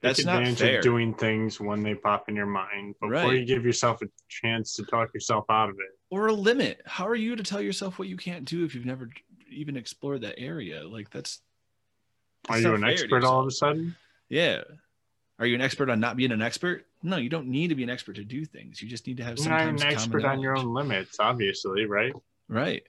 That's 0.01 0.17
Take 0.17 0.25
not 0.27 0.47
fair. 0.57 0.77
of 0.77 0.83
doing 0.83 1.13
things 1.13 1.59
when 1.59 1.83
they 1.83 1.93
pop 1.95 2.27
in 2.29 2.35
your 2.35 2.47
mind 2.47 2.95
before 2.99 3.11
Right. 3.11 3.39
you 3.39 3.45
give 3.45 3.63
yourself 3.65 4.01
a 4.01 4.07
chance 4.29 4.75
to 4.75 4.83
talk 4.83 5.13
yourself 5.13 5.45
out 5.49 5.69
of 5.69 5.75
it. 5.75 5.97
or 6.09 6.27
a 6.27 6.33
limit. 6.33 6.81
How 6.85 7.07
are 7.07 7.15
you 7.15 7.35
to 7.35 7.43
tell 7.43 7.61
yourself 7.61 7.97
what 7.99 8.07
you 8.07 8.17
can't 8.17 8.43
do 8.45 8.65
if 8.65 8.75
you've 8.75 8.85
never 8.85 9.09
even 9.51 9.77
explored 9.77 10.21
that 10.21 10.39
area. 10.39 10.87
Like 10.87 11.09
that's. 11.09 11.41
Are 12.49 12.59
you 12.59 12.73
an 12.73 12.83
expert 12.83 13.23
all 13.23 13.41
of 13.41 13.47
a 13.47 13.51
sudden? 13.51 13.95
Yeah. 14.29 14.61
Are 15.37 15.45
you 15.45 15.55
an 15.55 15.61
expert 15.61 15.89
on 15.89 15.99
not 15.99 16.17
being 16.17 16.31
an 16.31 16.41
expert? 16.41 16.85
No, 17.03 17.17
you 17.17 17.29
don't 17.29 17.47
need 17.47 17.69
to 17.69 17.75
be 17.75 17.83
an 17.83 17.89
expert 17.89 18.15
to 18.15 18.23
do 18.23 18.45
things. 18.45 18.81
You 18.81 18.87
just 18.89 19.05
need 19.07 19.17
to 19.17 19.23
have 19.23 19.37
You're 19.37 19.49
not 19.49 19.67
an 19.67 19.83
expert 19.83 20.23
on 20.23 20.39
your 20.39 20.57
own 20.57 20.73
limits, 20.73 21.19
obviously, 21.19 21.85
right? 21.85 22.13
Right. 22.51 22.83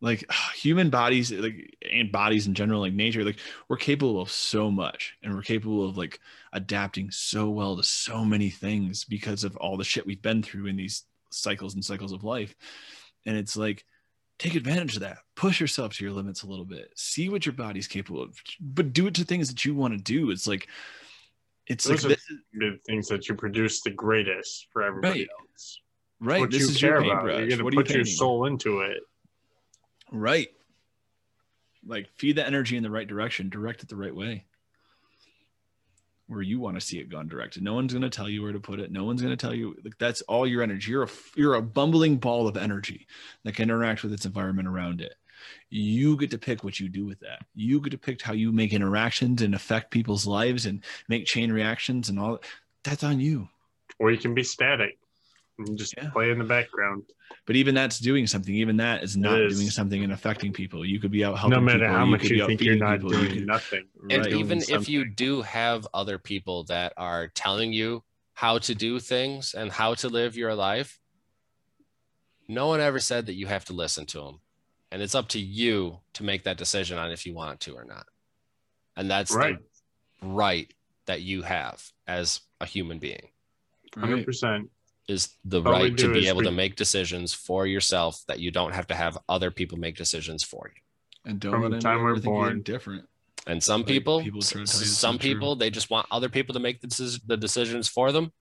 Like 0.00 0.24
human 0.54 0.88
bodies 0.88 1.30
like 1.30 1.76
and 1.90 2.10
bodies 2.10 2.46
in 2.46 2.54
general 2.54 2.80
like 2.80 2.94
nature 2.94 3.24
like 3.24 3.38
we're 3.68 3.76
capable 3.76 4.20
of 4.20 4.30
so 4.30 4.70
much 4.70 5.16
and 5.22 5.34
we're 5.34 5.42
capable 5.42 5.86
of 5.86 5.98
like 5.98 6.20
adapting 6.54 7.10
so 7.10 7.50
well 7.50 7.76
to 7.76 7.82
so 7.82 8.24
many 8.24 8.48
things 8.48 9.04
because 9.04 9.44
of 9.44 9.56
all 9.56 9.76
the 9.76 9.84
shit 9.84 10.06
we've 10.06 10.22
been 10.22 10.42
through 10.42 10.66
in 10.66 10.76
these 10.76 11.04
cycles 11.30 11.74
and 11.74 11.84
cycles 11.84 12.12
of 12.12 12.24
life. 12.24 12.54
And 13.26 13.36
it's 13.36 13.56
like 13.56 13.84
take 14.38 14.54
advantage 14.54 14.94
of 14.94 15.02
that. 15.02 15.18
Push 15.36 15.60
yourself 15.60 15.94
to 15.94 16.04
your 16.04 16.14
limits 16.14 16.42
a 16.42 16.46
little 16.46 16.64
bit. 16.64 16.90
See 16.96 17.28
what 17.28 17.44
your 17.44 17.52
body's 17.52 17.86
capable 17.86 18.22
of. 18.22 18.40
But 18.58 18.94
do 18.94 19.06
it 19.06 19.14
to 19.16 19.24
things 19.24 19.48
that 19.48 19.64
you 19.64 19.74
want 19.74 19.92
to 19.94 20.02
do. 20.02 20.30
It's 20.30 20.46
like 20.46 20.68
it's 21.66 21.84
Those 21.84 22.04
like 22.06 22.18
The 22.54 22.78
things 22.86 23.06
that 23.08 23.28
you 23.28 23.34
produce 23.34 23.82
the 23.82 23.90
greatest 23.90 24.68
for 24.72 24.82
everybody 24.82 25.20
Right. 25.20 25.28
else. 25.40 25.80
Right 26.20 26.40
what 26.40 26.50
this 26.50 26.62
you 26.62 26.68
is 26.68 26.78
care 26.78 27.02
your 27.02 27.12
about. 27.12 27.24
paintbrush 27.24 27.38
You're 27.38 27.48
gonna 27.48 27.64
what 27.64 27.74
are 27.74 27.76
you 27.76 27.84
put 27.84 27.94
your 27.94 28.04
soul 28.04 28.44
into 28.46 28.80
it. 28.80 29.02
Right. 30.12 30.48
Like 31.86 32.08
feed 32.16 32.36
the 32.36 32.46
energy 32.46 32.76
in 32.76 32.82
the 32.82 32.90
right 32.90 33.06
direction, 33.06 33.48
direct 33.48 33.82
it 33.82 33.88
the 33.88 33.96
right 33.96 34.14
way. 34.14 34.44
Where 36.26 36.42
you 36.42 36.60
want 36.60 36.76
to 36.76 36.80
see 36.80 36.98
it 36.98 37.08
gone 37.08 37.26
directed. 37.26 37.64
No 37.64 37.74
one's 37.74 37.92
going 37.92 38.02
to 38.02 38.10
tell 38.10 38.28
you 38.28 38.42
where 38.42 38.52
to 38.52 38.60
put 38.60 38.78
it. 38.78 38.92
No 38.92 39.02
one's 39.04 39.20
going 39.20 39.36
to 39.36 39.36
tell 39.36 39.54
you 39.54 39.74
like 39.82 39.98
that's 39.98 40.20
all 40.22 40.46
your 40.46 40.62
energy. 40.62 40.92
You're 40.92 41.04
a 41.04 41.08
you're 41.34 41.54
a 41.54 41.62
bumbling 41.62 42.18
ball 42.18 42.46
of 42.46 42.56
energy 42.56 43.06
that 43.42 43.56
can 43.56 43.64
interact 43.64 44.02
with 44.02 44.12
its 44.12 44.26
environment 44.26 44.68
around 44.68 45.00
it. 45.00 45.14
You 45.70 46.16
get 46.16 46.30
to 46.32 46.38
pick 46.38 46.62
what 46.62 46.78
you 46.78 46.88
do 46.88 47.06
with 47.06 47.18
that. 47.20 47.44
You 47.54 47.80
get 47.80 47.90
to 47.90 47.98
pick 47.98 48.20
how 48.20 48.34
you 48.34 48.52
make 48.52 48.72
interactions 48.72 49.42
and 49.42 49.54
affect 49.54 49.90
people's 49.90 50.26
lives 50.26 50.66
and 50.66 50.84
make 51.08 51.24
chain 51.24 51.50
reactions 51.50 52.10
and 52.10 52.20
all. 52.20 52.40
That's 52.84 53.02
on 53.02 53.18
you. 53.18 53.48
Or 53.98 54.12
you 54.12 54.18
can 54.18 54.34
be 54.34 54.44
static 54.44 54.98
and 55.68 55.78
just 55.78 55.94
Yeah. 55.96 56.10
play 56.10 56.30
in 56.30 56.38
the 56.38 56.44
background. 56.44 57.04
But 57.46 57.56
even 57.56 57.74
that's 57.74 57.98
doing 57.98 58.26
something. 58.26 58.54
Even 58.54 58.76
that 58.78 59.02
is 59.02 59.16
not 59.16 59.40
is. 59.40 59.56
doing 59.56 59.70
something 59.70 60.02
and 60.04 60.12
affecting 60.12 60.52
people. 60.52 60.84
You 60.84 60.98
could 61.00 61.10
be 61.10 61.24
out 61.24 61.38
helping 61.38 61.58
no 61.58 61.64
matter 61.64 61.80
people. 61.80 61.94
how 61.94 62.04
much 62.06 62.20
could 62.22 62.30
you 62.30 62.46
think 62.46 62.60
you're 62.60 62.76
not 62.76 62.98
people, 63.00 63.10
doing 63.10 63.28
could- 63.30 63.46
nothing. 63.46 63.88
and 64.10 64.24
Right. 64.24 64.32
even 64.34 64.58
if 64.68 64.88
you 64.88 65.04
do 65.04 65.42
have 65.42 65.86
other 65.94 66.18
people 66.18 66.64
that 66.64 66.92
are 66.96 67.28
telling 67.28 67.72
you 67.72 68.02
how 68.34 68.58
to 68.58 68.74
do 68.74 68.98
things 69.00 69.54
and 69.54 69.70
how 69.72 69.94
to 69.94 70.08
live 70.08 70.36
your 70.36 70.54
life 70.54 70.98
no 72.48 72.66
one 72.66 72.80
ever 72.80 72.98
said 72.98 73.26
that 73.26 73.34
you 73.34 73.46
have 73.46 73.64
to 73.66 73.72
listen 73.72 74.06
to 74.06 74.18
them 74.20 74.40
and 74.90 75.02
it's 75.02 75.14
up 75.14 75.28
to 75.28 75.38
you 75.38 76.00
to 76.14 76.24
make 76.24 76.42
that 76.44 76.56
decision 76.56 76.98
on 76.98 77.10
if 77.12 77.24
you 77.26 77.32
want 77.34 77.60
to 77.60 77.74
or 77.74 77.84
not 77.84 78.06
and 78.96 79.10
that's 79.10 79.32
Right. 79.34 79.56
the 80.20 80.26
right 80.26 80.72
that 81.06 81.22
you 81.22 81.42
have 81.42 81.92
as 82.06 82.40
a 82.60 82.66
human 82.66 82.98
being 82.98 83.28
Hundred 83.96 84.16
Right. 84.16 84.26
percent. 84.26 84.70
Is 85.10 85.36
the 85.44 85.58
All 85.62 85.64
we 85.64 85.70
right 85.70 85.98
to 85.98 86.12
be 86.12 86.20
is 86.20 86.28
able 86.28 86.42
to 86.42 86.50
make 86.52 86.76
decisions 86.76 87.34
for 87.34 87.66
yourself 87.66 88.22
that 88.28 88.38
you 88.38 88.50
don't 88.50 88.72
have 88.72 88.86
to 88.86 88.94
have 88.94 89.18
other 89.28 89.50
people 89.50 89.76
make 89.78 89.96
decisions 89.96 90.42
for 90.42 90.70
you 90.74 90.80
And 91.30 91.40
don't 91.40 91.52
From 91.52 91.62
let 91.64 91.70
the 91.70 91.76
anyone 91.76 91.82
time 91.96 92.02
we're 92.04 92.14
think 92.14 92.24
you're 92.24 92.32
born. 92.32 92.62
different. 92.62 93.04
And 93.46 93.62
some 93.62 93.80
Like, 93.80 93.88
people, 93.88 94.22
people 94.22 94.40
try 94.40 94.60
to 94.60 94.62
s- 94.62 94.72
tell 94.72 94.80
you 94.80 94.86
that's 94.86 94.98
some 94.98 95.14
not 95.14 95.20
true. 95.20 95.30
people, 95.30 95.56
they 95.56 95.70
just 95.70 95.90
want 95.90 96.06
other 96.10 96.28
people 96.28 96.52
to 96.54 96.60
make 96.60 96.80
the, 96.80 96.86
decis- 96.88 97.20
the 97.26 97.36
decisions 97.36 97.88
for 97.88 98.12
them, 98.12 98.32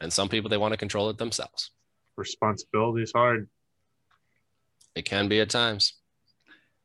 and 0.00 0.12
some 0.12 0.28
people 0.28 0.50
they 0.50 0.56
want 0.58 0.72
to 0.72 0.76
control 0.78 1.08
it 1.10 1.16
themselves. 1.18 1.70
Responsibility 2.16 3.02
is 3.02 3.12
hard. 3.14 3.48
It 4.94 5.04
can 5.04 5.28
be 5.28 5.40
at 5.40 5.48
times. 5.50 5.94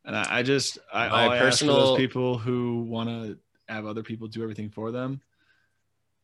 And 0.05 0.15
I, 0.15 0.39
I 0.39 0.43
just 0.43 0.77
I, 0.93 1.07
My 1.09 1.23
all 1.23 1.29
I 1.31 1.37
ask 1.37 1.59
for 1.59 1.65
those 1.65 1.97
people 1.97 2.37
who 2.37 2.83
want 2.83 3.09
to 3.09 3.37
have 3.67 3.85
other 3.85 4.03
people 4.03 4.27
do 4.27 4.43
everything 4.43 4.69
for 4.69 4.91
them 4.91 5.21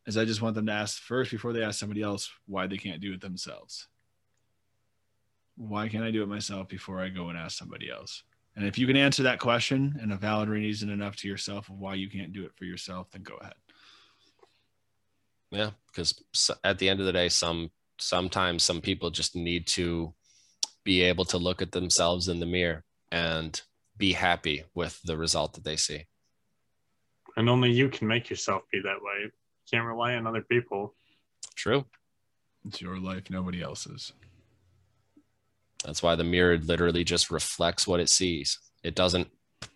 is 0.06 0.16
I 0.16 0.24
just 0.24 0.42
want 0.42 0.54
them 0.54 0.66
to 0.66 0.72
ask 0.72 1.00
first 1.00 1.30
before 1.30 1.52
they 1.52 1.62
ask 1.62 1.78
somebody 1.78 2.02
else 2.02 2.30
why 2.46 2.66
they 2.66 2.76
can't 2.76 3.00
do 3.00 3.12
it 3.12 3.20
themselves. 3.20 3.88
Why 5.56 5.88
can't 5.88 6.04
I 6.04 6.10
do 6.10 6.22
it 6.22 6.28
myself 6.28 6.68
before 6.68 7.00
I 7.00 7.08
go 7.08 7.28
and 7.28 7.38
ask 7.38 7.58
somebody 7.58 7.90
else? 7.90 8.22
And 8.56 8.66
if 8.66 8.78
you 8.78 8.86
can 8.86 8.96
answer 8.96 9.22
that 9.24 9.38
question 9.38 9.98
and 10.00 10.12
a 10.12 10.16
valid 10.16 10.48
reason 10.48 10.90
enough 10.90 11.16
to 11.16 11.28
yourself 11.28 11.68
of 11.68 11.78
why 11.78 11.94
you 11.94 12.08
can't 12.08 12.32
do 12.32 12.44
it 12.44 12.52
for 12.56 12.64
yourself, 12.64 13.10
then 13.10 13.22
go 13.22 13.36
ahead. 13.36 13.54
Yeah, 15.50 15.70
because 15.88 16.22
at 16.64 16.78
the 16.78 16.88
end 16.88 17.00
of 17.00 17.06
the 17.06 17.12
day, 17.12 17.28
some 17.28 17.70
sometimes 17.98 18.62
some 18.62 18.80
people 18.80 19.10
just 19.10 19.36
need 19.36 19.66
to 19.66 20.14
be 20.84 21.02
able 21.02 21.24
to 21.26 21.38
look 21.38 21.60
at 21.60 21.72
themselves 21.72 22.28
in 22.28 22.40
the 22.40 22.46
mirror 22.46 22.84
and 23.12 23.60
be 23.96 24.12
happy 24.12 24.64
with 24.74 25.00
the 25.04 25.16
result 25.16 25.52
that 25.54 25.64
they 25.64 25.76
see. 25.76 26.06
And 27.36 27.48
only 27.48 27.70
you 27.70 27.88
can 27.88 28.08
make 28.08 28.30
yourself 28.30 28.62
be 28.72 28.80
that 28.80 29.02
way. 29.02 29.30
You 29.70 29.78
can't 29.78 29.88
rely 29.88 30.14
on 30.14 30.26
other 30.26 30.42
people. 30.42 30.94
True. 31.54 31.84
It's 32.66 32.80
your 32.80 32.98
life, 32.98 33.30
nobody 33.30 33.62
else's. 33.62 34.12
That's 35.84 36.02
why 36.02 36.14
the 36.14 36.24
mirror 36.24 36.58
literally 36.58 37.04
just 37.04 37.30
reflects 37.30 37.86
what 37.86 38.00
it 38.00 38.08
sees. 38.08 38.58
It 38.82 38.94
doesn't 38.94 39.28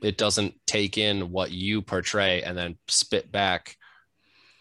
it 0.02 0.16
doesn't 0.16 0.54
take 0.66 0.96
in 0.96 1.30
what 1.30 1.50
you 1.50 1.82
portray 1.82 2.42
and 2.42 2.56
then 2.56 2.76
spit 2.88 3.30
back 3.30 3.76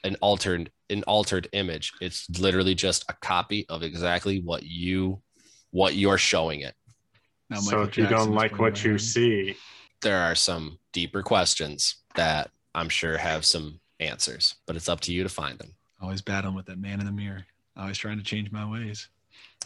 an 0.03 0.15
altered 0.22 0.72
an 0.89 1.03
altered 1.03 1.47
image. 1.53 1.91
It's 2.01 2.30
literally 2.39 2.76
just 2.76 3.05
a 3.10 3.14
copy 3.14 3.65
of 3.69 3.84
exactly 3.84 4.41
what 4.41 4.64
you 4.64 5.22
what 5.72 5.95
you're 5.95 6.18
showing 6.18 6.61
it. 6.61 6.76
Now, 7.49 7.60
so 7.60 7.77
Michael 7.77 7.89
if 7.89 7.97
you 7.97 8.07
don't 8.07 8.31
like 8.31 8.60
what 8.60 8.84
you 8.84 8.97
see, 8.97 9.55
There 10.01 10.19
are 10.19 10.35
some 10.35 10.77
deeper 10.91 11.23
questions 11.23 12.03
that 12.15 12.51
I'm 12.76 12.89
sure 12.89 13.18
have 13.18 13.45
some 13.45 13.80
answers, 14.03 14.55
but 14.65 14.75
it's 14.75 14.89
up 14.89 14.99
to 15.01 15.13
you 15.13 15.23
to 15.23 15.30
find 15.30 15.57
them. 15.57 15.73
always 16.01 16.21
battling 16.21 16.55
with 16.55 16.65
that 16.67 16.77
man 16.80 16.99
in 16.99 17.05
the 17.05 17.11
mirror, 17.11 17.45
always 17.77 17.97
trying 17.97 18.17
to 18.17 18.23
change 18.23 18.51
my 18.51 18.69
ways. 18.69 19.07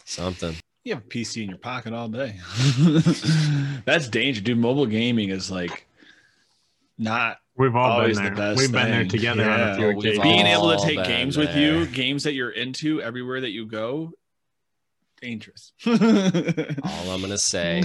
Something. 0.04 0.56
You 0.84 0.94
have 0.94 1.04
a 1.04 1.06
PC 1.08 1.42
in 1.42 1.48
your 1.50 1.58
pocket 1.58 1.92
all 1.92 2.08
day. 2.08 2.36
That's 3.84 4.08
danger, 4.08 4.40
dude. 4.40 4.56
Mobile 4.58 4.86
gaming 4.86 5.28
is 5.30 5.50
like 5.50 5.86
not 6.96 7.38
we've 7.56 7.76
all 7.76 7.90
been 7.90 8.00
always 8.00 8.16
the 8.16 8.22
there. 8.24 8.34
best. 8.34 8.58
We've 8.58 8.72
been 8.72 8.90
there 8.90 9.00
thing. 9.00 9.08
together 9.10 9.50
on 9.50 9.60
a 9.60 9.76
few 9.76 9.88
occasions. 9.90 10.22
being 10.22 10.46
able 10.46 10.74
to 10.76 10.82
take 10.82 10.96
been 10.96 11.06
games 11.06 11.36
with 11.36 11.54
you, 11.56 11.86
games 11.86 12.24
that 12.24 12.32
you're 12.32 12.50
into 12.50 13.02
everywhere 13.02 13.40
that 13.40 13.50
you 13.50 13.66
go. 13.66 14.12
Dangerous. 15.20 15.72
All 15.86 15.92
I'm 17.10 17.20
gonna 17.20 17.36
say 17.38 17.82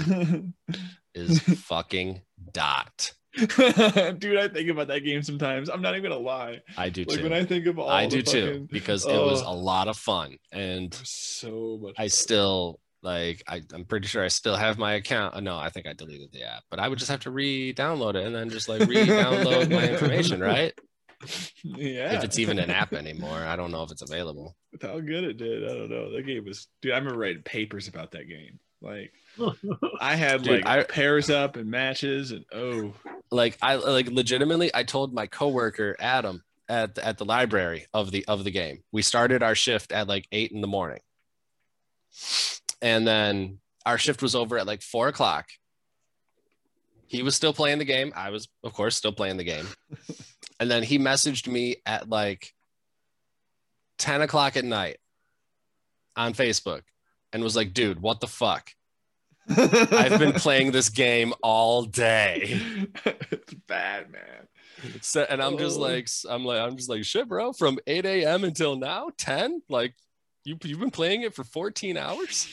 is 1.16 1.40
fucking 1.40 2.22
dot. 2.54 3.14
dude, 4.20 4.38
I 4.38 4.48
think 4.48 4.70
about 4.70 4.88
that 4.88 5.02
game 5.04 5.24
sometimes. 5.24 5.70
I'm 5.70 5.82
not 5.82 5.96
even 5.98 6.12
gonna 6.12 6.22
lie. 6.24 6.62
I 6.78 6.90
do 6.90 7.04
Like 7.08 7.18
too. 7.18 7.24
when 7.24 7.34
I 7.34 7.44
think 7.46 7.66
of 7.66 7.80
all 7.80 7.90
I 7.90 8.06
do 8.06 8.22
too 8.22 8.46
fucking- 8.48 8.66
because 8.72 9.06
it 9.06 9.14
was 9.14 9.42
a 9.42 9.50
lot 9.50 9.88
of 9.88 9.98
fun 9.98 10.38
and 10.52 10.94
so 11.04 11.80
much. 11.82 11.96
I 11.98 12.04
fun. 12.04 12.10
still 12.10 12.80
like 13.02 13.44
I, 13.48 13.62
I'm 13.74 13.86
pretty 13.86 14.08
sure 14.08 14.24
I 14.24 14.28
still 14.30 14.56
have 14.56 14.78
my 14.78 14.94
account. 14.94 15.36
Uh, 15.36 15.40
No, 15.42 15.58
I 15.58 15.70
think 15.70 15.88
I 15.88 15.94
deleted 15.94 16.32
the 16.32 16.44
app, 16.44 16.64
but 16.70 16.80
I 16.80 16.88
would 16.88 17.00
just 17.00 17.12
have 17.12 17.20
to 17.22 17.32
re-download 17.32 18.16
it 18.16 18.26
and 18.26 18.34
then 18.36 18.50
just 18.50 18.70
like 18.70 18.82
re-download 18.88 19.70
my 19.72 19.90
information, 19.90 20.40
right? 20.40 20.74
yeah. 21.64 22.14
If 22.14 22.24
it's 22.24 22.40
even 22.40 22.60
an 22.60 22.70
app 22.70 22.94
anymore. 22.94 23.38
I 23.40 23.56
don't 23.56 23.72
know 23.72 23.84
if 23.84 23.92
it's 23.92 24.02
available. 24.02 24.56
With 24.72 24.82
how 24.84 25.00
good 25.00 25.24
it 25.24 25.38
did. 25.38 25.64
I 25.64 25.74
don't 25.74 25.90
know. 25.90 26.12
That 26.12 26.26
game 26.26 26.46
was 26.46 26.68
dude. 26.82 26.92
I 26.94 26.98
remember 26.98 27.20
writing 27.20 27.42
papers 27.44 27.88
about 27.88 28.12
that 28.12 28.28
game. 28.30 28.60
Like 28.82 29.12
I 30.00 30.16
had 30.16 30.44
Dude, 30.44 30.64
like 30.64 30.66
I- 30.66 30.84
pairs 30.84 31.30
up 31.30 31.56
and 31.56 31.70
matches 31.70 32.32
and 32.32 32.46
oh 32.54 32.94
Like 33.32 33.58
I 33.62 33.76
like 33.76 34.08
legitimately 34.08 34.72
I 34.74 34.84
told 34.84 35.14
my 35.14 35.28
coworker 35.28 35.96
Adam 36.00 36.44
at 36.70 36.96
the, 36.96 37.06
at 37.06 37.18
the 37.18 37.26
library 37.26 37.88
of 37.94 38.12
the 38.12 38.26
of 38.28 38.44
the 38.44 38.52
game. 38.52 38.84
We 38.92 39.02
started 39.02 39.44
our 39.44 39.56
shift 39.56 39.92
at 39.92 40.08
like 40.08 40.28
eight 40.32 40.52
in 40.52 40.62
the 40.62 40.68
morning. 40.68 41.00
And 42.82 43.08
then 43.08 43.60
our 43.86 43.98
shift 43.98 44.22
was 44.22 44.36
over 44.36 44.58
at 44.58 44.68
like 44.68 44.82
four 44.82 45.08
o'clock. 45.08 45.50
He 47.08 47.22
was 47.22 47.36
still 47.36 47.54
playing 47.54 47.80
the 47.80 47.86
game. 47.86 48.12
I 48.16 48.30
was, 48.32 48.48
of 48.64 48.74
course, 48.74 48.96
still 48.96 49.12
playing 49.12 49.38
the 49.38 49.44
game. 49.44 49.68
And 50.60 50.72
then 50.72 50.84
he 50.84 50.98
messaged 50.98 51.48
me 51.48 51.78
at 51.86 52.08
like 52.08 52.54
10 53.98 54.22
o'clock 54.22 54.56
at 54.56 54.64
night 54.64 54.98
on 56.16 56.34
Facebook 56.34 56.84
and 57.34 57.44
was 57.44 57.56
like, 57.56 57.74
dude, 57.74 58.00
what 58.00 58.22
the 58.22 58.28
fuck? 58.28 58.70
I've 59.50 60.20
been 60.20 60.34
playing 60.34 60.72
this 60.72 60.90
game 60.90 61.34
all 61.42 61.84
day. 61.84 62.60
it's 63.06 63.54
bad, 63.68 64.12
man. 64.12 64.48
So, 65.02 65.26
and 65.30 65.42
I'm 65.42 65.58
just 65.58 65.78
Oh. 65.78 65.82
like, 65.82 66.08
I'm 66.30 66.44
like, 66.46 66.60
I'm 66.60 66.76
just 66.76 66.90
like, 66.90 67.04
shit, 67.06 67.28
bro. 67.28 67.54
From 67.54 67.78
8 67.88 68.06
a.m. 68.06 68.44
until 68.44 68.76
now, 68.76 69.10
10. 69.18 69.62
Like, 69.70 69.96
you 70.46 70.58
you've 70.64 70.80
been 70.80 70.92
playing 70.92 71.22
it 71.22 71.34
for 71.34 71.44
14 71.44 71.96
hours. 71.98 72.48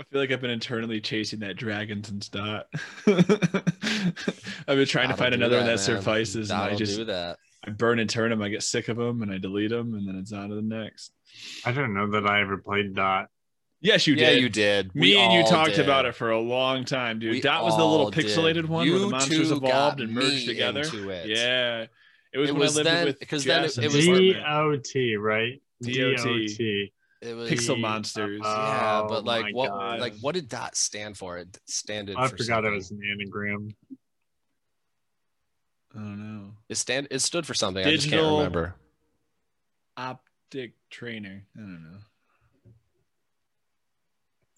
I 0.00 0.04
feel 0.04 0.20
like 0.20 0.30
I've 0.32 0.40
been 0.40 0.50
internally 0.50 1.00
chasing 1.02 1.40
that 1.40 1.56
dragon 1.56 2.02
since 2.02 2.28
dot. 2.30 2.66
I've 3.06 3.16
been 4.66 4.86
trying 4.86 5.08
to 5.10 5.14
That'll 5.14 5.16
find 5.16 5.32
do 5.32 5.36
another 5.36 5.56
one 5.58 5.66
that 5.66 5.72
man. 5.72 5.78
suffices, 5.78 6.50
and 6.50 6.60
I 6.60 6.74
just 6.74 6.96
do 6.96 7.04
that. 7.06 7.38
I 7.64 7.70
burn 7.70 7.98
and 7.98 8.08
turn 8.10 8.30
them. 8.30 8.42
I 8.42 8.48
get 8.48 8.62
sick 8.62 8.88
of 8.88 8.96
them, 8.96 9.22
and 9.22 9.30
I 9.30 9.38
delete 9.38 9.70
them, 9.70 9.94
and 9.94 10.08
then 10.08 10.16
it's 10.16 10.32
on 10.32 10.48
to 10.48 10.54
the 10.54 10.62
next. 10.62 11.12
I 11.64 11.72
don't 11.72 11.94
know 11.94 12.10
that 12.12 12.26
I 12.26 12.40
ever 12.40 12.56
played 12.58 12.94
Dot. 12.94 13.28
Yes, 13.82 14.06
you 14.06 14.14
yeah, 14.14 14.30
did. 14.30 14.34
Yeah, 14.36 14.40
you 14.42 14.48
did. 14.48 14.94
Me 14.94 15.00
We 15.00 15.18
and 15.18 15.32
you 15.32 15.42
talked 15.44 15.72
did. 15.74 15.80
about 15.84 16.06
it 16.06 16.14
for 16.14 16.30
a 16.30 16.38
long 16.40 16.84
time, 16.84 17.18
dude. 17.18 17.32
We 17.32 17.40
that 17.40 17.62
was 17.64 17.76
the 17.76 17.84
little 17.84 18.06
all 18.06 18.10
did. 18.10 18.24
pixelated 18.26 18.66
one 18.66 18.88
where 18.88 18.98
the 19.00 19.08
monsters 19.08 19.50
evolved 19.50 20.00
and 20.00 20.12
merged 20.14 20.46
together. 20.46 20.82
into 20.82 21.10
it. 21.10 21.26
Yeah. 21.28 21.86
It 22.32 22.38
was 22.38 22.48
It 22.50 22.52
when 22.52 22.60
was 22.60 22.78
I 22.78 22.82
lived 22.82 22.86
then- 22.96 23.04
with 23.06 23.18
because 23.20 23.44
then 23.44 23.64
it- 23.64 23.76
it 23.78 23.80
the 23.80 23.86
was- 23.88 24.06
D-O-T, 24.06 25.16
right? 25.16 25.60
D.O.T.. 25.82 26.16
D-O-T. 26.46 26.92
It 27.22 27.34
was 27.34 27.50
Pixel 27.50 27.74
D- 27.76 27.80
monsters. 27.82 28.40
Uh, 28.42 28.48
yeah, 28.48 29.00
Oh 29.04 29.08
but 29.08 29.24
like 29.24 29.52
what 29.54 29.68
God. 29.70 30.00
like 30.00 30.14
what 30.20 30.34
did 30.34 30.48
dot 30.48 30.74
stand 30.76 31.16
for? 31.18 31.38
It 31.38 31.56
standed 31.66 32.16
I 32.16 32.28
for 32.28 32.36
forgot 32.36 32.64
it 32.64 32.70
was 32.70 32.90
an 32.92 33.00
anagram. 33.12 33.74
I 35.94 35.98
don't 35.98 36.18
know. 36.18 36.52
It 36.68 36.76
stand 36.76 37.08
it 37.10 37.18
stood 37.20 37.46
for 37.46 37.54
something. 37.54 37.84
I 37.86 37.90
just 37.94 38.08
can't 38.08 38.22
remember. 38.22 38.74
Optic 39.96 40.72
trainer. 40.90 41.44
I 41.56 41.60
don't 41.60 41.82
know. 41.92 41.98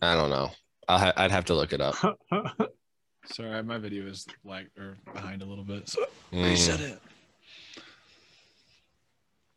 I 0.05 0.15
don't 0.15 0.31
know. 0.31 0.51
I'll 0.89 0.99
ha- 0.99 1.13
I'd 1.17 1.31
have 1.31 1.47
to 1.47 1.55
look 1.55 1.73
it 1.73 1.81
up. 1.81 1.97
Sorry, 3.27 3.63
my 3.63 3.79
video 3.79 4.07
is 4.07 4.27
like 4.45 4.69
or 4.79 4.97
behind 5.15 5.43
a 5.43 5.47
little 5.47 5.65
bit. 5.65 5.89
So 5.89 6.05
Mm, 6.33 6.45
reset 6.45 6.81
it. 6.81 7.01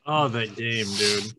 oh, 0.06 0.28
that 0.28 0.56
game, 0.56 0.86
dude. 0.98 1.34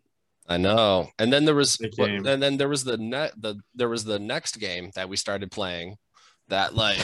I 0.48 0.56
know. 0.56 1.09
And 1.18 1.32
then 1.32 1.44
there 1.44 1.55
was 1.55 1.76
The 1.76 1.89
game. 1.90 2.26
and 2.26 2.43
then 2.43 2.56
there 2.56 2.68
was 2.68 2.85
the 2.85 2.97
net 2.98 3.32
the 3.36 3.56
there 3.74 3.89
was 3.89 4.05
the 4.05 4.18
next 4.18 4.59
game 4.59 4.90
that 4.94 5.09
we 5.09 5.16
started 5.16 5.51
playing 5.51 5.97
that 6.48 6.74
like 6.74 6.98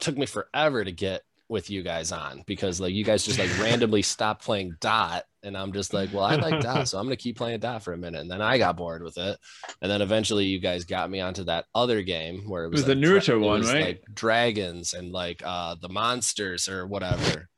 took 0.00 0.16
me 0.16 0.24
forever 0.26 0.84
to 0.84 0.92
get 0.92 1.22
with 1.48 1.68
you 1.70 1.82
guys 1.82 2.10
on 2.10 2.42
because 2.46 2.80
like 2.80 2.94
you 2.94 3.04
guys 3.04 3.24
just 3.24 3.38
like 3.38 3.50
randomly 3.58 4.00
stopped 4.00 4.42
playing 4.44 4.74
dot 4.80 5.24
and 5.42 5.56
i'm 5.58 5.72
just 5.72 5.92
like 5.92 6.10
well 6.12 6.24
i 6.24 6.36
like 6.36 6.58
dot 6.62 6.88
so 6.88 6.98
i'm 6.98 7.04
gonna 7.04 7.16
keep 7.16 7.36
playing 7.36 7.60
dot 7.60 7.82
for 7.82 7.92
a 7.92 7.98
minute 7.98 8.20
and 8.22 8.30
then 8.30 8.40
i 8.40 8.56
got 8.56 8.76
bored 8.78 9.02
with 9.02 9.18
it 9.18 9.38
and 9.82 9.90
then 9.90 10.00
eventually 10.00 10.46
you 10.46 10.58
guys 10.58 10.84
got 10.84 11.10
me 11.10 11.20
onto 11.20 11.44
that 11.44 11.66
other 11.74 12.00
game 12.02 12.48
where 12.48 12.64
it 12.64 12.70
was, 12.70 12.78
was 12.80 12.86
the 12.86 12.94
like, 12.94 13.04
Naruto 13.04 13.28
it 13.34 13.38
one, 13.38 13.60
was, 13.60 13.72
right? 13.72 13.84
like 13.84 14.02
dragons 14.14 14.94
and 14.94 15.12
like 15.12 15.42
uh 15.44 15.74
the 15.82 15.88
monsters 15.90 16.66
or 16.66 16.86
whatever 16.86 17.48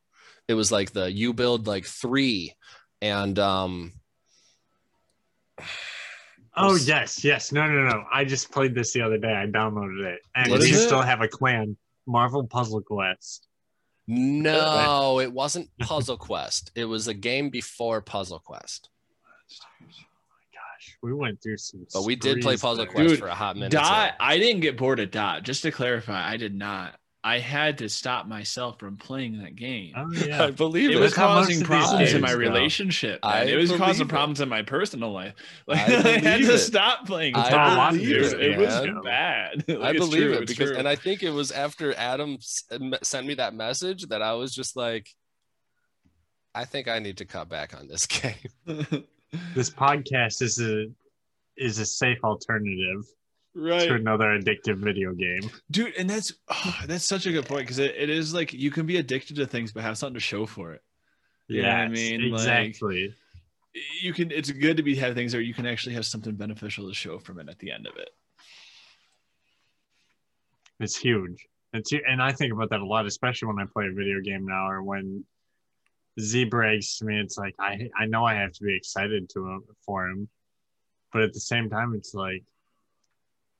it 0.49 0.55
was 0.55 0.73
like 0.73 0.91
the 0.93 1.11
you 1.11 1.33
build 1.33 1.69
like 1.69 1.85
three 1.85 2.53
and 3.01 3.39
um 3.39 3.93
Oh 6.59 6.73
was- 6.73 6.89
yes, 6.89 7.23
yes. 7.23 7.53
No, 7.53 7.67
no, 7.67 7.83
no. 7.87 8.05
I 8.11 8.25
just 8.25 8.51
played 8.51 8.75
this 8.75 8.93
the 8.95 9.03
other 9.03 9.19
day. 9.19 9.31
I 9.31 9.45
downloaded 9.47 10.03
it, 10.07 10.21
and 10.35 10.51
What 10.51 10.61
we 10.61 10.71
it? 10.71 10.75
still 10.87 11.03
have 11.03 11.21
a 11.21 11.29
clan. 11.29 11.77
Marvel 12.07 12.47
Puzzle 12.47 12.81
Quest. 12.81 13.47
No, 14.09 15.21
it 15.21 15.33
wasn't 15.33 15.69
Puzzle 15.81 16.17
Quest. 16.17 16.71
It 16.75 16.85
was 16.85 17.09
a 17.09 17.15
game 17.15 17.51
before 17.51 18.01
Puzzle 18.01 18.39
Quest. 18.39 18.91
Oh 19.61 19.85
my 19.85 19.89
gosh, 20.53 20.97
we 21.03 21.13
went 21.13 21.43
through 21.43 21.59
some. 21.59 21.87
But 21.93 22.05
we 22.05 22.15
did 22.15 22.41
play 22.41 22.57
Puzzle 22.57 22.85
there. 22.85 22.87
Quest 22.87 23.09
Dude, 23.09 23.19
for 23.19 23.27
a 23.27 23.35
hot 23.35 23.57
minute. 23.57 23.73
Dot. 23.73 24.15
I 24.21 24.39
didn't 24.39 24.61
get 24.61 24.77
bored 24.77 25.01
of 25.01 25.11
Dot. 25.11 25.43
Just 25.43 25.63
to 25.63 25.73
clarify, 25.73 26.29
I 26.29 26.37
did 26.37 26.55
not. 26.55 26.95
I 27.27 27.41
had 27.41 27.79
to 27.79 27.89
stop 27.89 28.27
myself 28.29 28.79
from 28.79 28.97
playing 28.97 29.39
that 29.43 29.57
game. 29.57 29.95
Oh 29.97 30.09
I 30.45 30.53
believe 30.53 30.91
it 30.91 30.97
it. 30.97 31.01
was 31.01 31.11
Look 31.11 31.19
how 31.19 31.35
most 31.35 31.47
causing 31.49 31.65
problems 31.65 32.13
in 32.13 32.21
my 32.21 32.31
go. 32.33 32.37
relationship. 32.39 33.19
I 33.25 33.43
it 33.47 33.57
was 33.57 33.73
causing 33.73 34.07
it. 34.07 34.09
problems 34.09 34.41
in 34.41 34.49
my 34.49 34.63
personal 34.63 35.11
life. 35.11 35.35
Like 35.67 35.81
I 35.81 35.83
I, 35.83 35.87
had 35.89 36.23
believe 36.23 36.47
to 36.49 36.55
it. 36.55 36.59
stop 36.59 37.05
playing. 37.07 37.35
I 37.35 37.91
believe 37.91 38.11
It 38.17 38.21
was- 38.21 38.33
it, 38.33 38.41
It 38.43 38.59
was 38.59 39.05
bad. 39.05 39.65
Like, 39.69 39.81
I 39.81 39.93
believe 39.95 40.23
true, 40.23 40.33
it 40.35 40.47
because, 40.47 40.71
true. 40.71 40.79
and 40.79 40.87
I 40.87 40.95
think 40.95 41.25
it 41.25 41.31
was 41.31 41.51
after 41.51 41.93
Adam 41.97 42.39
uh, 42.71 42.97
sent 43.03 43.27
me 43.27 43.35
that 43.35 43.55
message 43.55 44.07
that 44.07 44.23
I 44.23 44.35
was 44.35 44.55
just 44.55 44.77
like, 44.77 45.09
I 46.55 46.65
think 46.65 46.87
I 46.87 47.01
need 47.01 47.17
to 47.19 47.25
cut 47.25 47.49
back 47.49 47.75
on 47.77 47.89
this 47.89 48.07
game. 48.07 48.37
This 49.55 49.69
podcast 49.71 50.43
is 50.43 50.61
a 50.61 50.87
is 51.57 51.79
a 51.81 51.87
safe 51.87 52.19
alternative 52.23 53.03
right. 53.57 53.89
to 53.89 53.95
another 53.95 54.39
addictive 54.39 54.77
video 54.77 55.13
game. 55.13 55.51
dude 55.71 55.95
and 55.97 56.09
that's 56.09 56.33
oh, 56.49 56.77
that's 56.87 57.05
such 57.05 57.27
a 57.27 57.33
good 57.33 57.47
point 57.47 57.63
because 57.63 57.79
it, 57.79 57.95
it 57.97 58.11
is 58.11 58.35
like 58.35 58.53
you 58.53 58.71
can 58.71 58.87
be 58.87 58.99
addicted 58.99 59.37
to 59.37 59.47
things 59.47 59.73
but 59.73 59.83
have 59.83 59.99
something 59.99 60.15
to 60.15 60.21
show 60.21 60.47
for 60.47 60.75
it 60.75 60.83
You 61.49 61.63
know 61.63 61.69
I 61.69 61.89
mean? 61.89 62.31
Like- 62.31 62.41
exactly. 62.41 63.15
you 64.01 64.13
can 64.13 64.31
it's 64.31 64.51
good 64.51 64.77
to 64.77 64.83
be 64.83 64.95
have 64.97 65.15
things 65.15 65.33
where 65.35 65.43
you 65.43 65.55
can 65.55 65.67
actually 65.67 65.95
have 65.95 66.07
something 66.07 66.35
beneficial 66.35 66.89
to 66.89 66.95
show 66.95 67.19
from 67.19 67.41
it 67.41 67.49
at 67.49 67.59
the 67.59 67.71
end 67.71 67.87
of 67.87 67.97
it 67.97 68.11
It's 70.81 70.97
huge. 70.97 71.47
It's 71.73 71.93
and 71.93 72.23
I 72.23 72.33
think 72.33 72.53
about 72.53 72.71
that 72.71 72.81
a 72.81 72.87
lot, 72.87 73.07
especially 73.07 73.49
when 73.49 73.59
I 73.59 73.65
play 73.71 73.87
a 73.87 73.93
video 73.93 74.21
game 74.21 74.47
now, 74.47 74.69
or 74.69 74.83
when 74.83 75.25
Z 76.21 76.45
breaks 76.45 76.99
to 76.99 77.05
me. 77.05 77.19
It's 77.21 77.37
like 77.37 77.55
I 77.59 77.89
I 77.99 78.07
know 78.07 78.25
I 78.25 78.35
have 78.35 78.53
to 78.53 78.63
be 78.65 78.75
excited 78.77 79.29
to 79.31 79.47
him 79.47 79.63
for 79.85 80.09
him, 80.09 80.29
but 81.13 81.23
at 81.23 81.33
the 81.33 81.41
same 81.41 81.69
time, 81.69 81.95
it's 81.95 82.15
like 82.15 82.45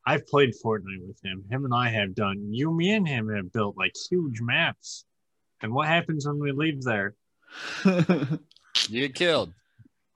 I've 0.07 0.27
played 0.27 0.55
Fortnite 0.65 1.07
with 1.07 1.19
him. 1.25 1.45
Him 1.51 1.65
and 1.65 1.75
I 1.75 1.89
have 1.89 2.15
done. 2.15 2.53
You, 2.53 2.73
me, 2.73 2.93
and 2.93 3.07
him 3.07 3.29
have 3.35 3.53
built 3.53 3.77
like 3.77 3.93
huge 4.09 4.41
maps. 4.41 5.05
And 5.63 5.73
what 5.73 5.89
happens 5.89 6.27
when 6.27 6.39
we 6.39 6.53
leave 6.53 6.83
there? 6.83 7.15
You 8.89 9.01
get 9.09 9.15
killed. 9.15 9.53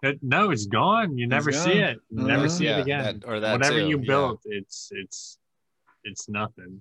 It, 0.03 0.19
no, 0.23 0.51
it's 0.51 0.67
gone. 0.67 1.17
You 1.19 1.27
never 1.27 1.51
see 1.51 1.73
it. 1.79 1.99
You 2.11 2.23
never 2.25 2.41
Uh-huh. 2.45 2.49
see 2.49 2.65
yeah, 2.67 2.79
it 2.79 2.83
again. 2.83 3.21
that- 3.21 3.27
or 3.29 3.41
that 3.41 3.53
Whatever 3.53 3.81
too, 3.81 3.89
you 3.89 3.99
yeah. 3.99 4.05
built, 4.07 4.41
it's 4.45 4.93
it's 4.95 5.39
it's 6.05 6.29
nothing. 6.29 6.81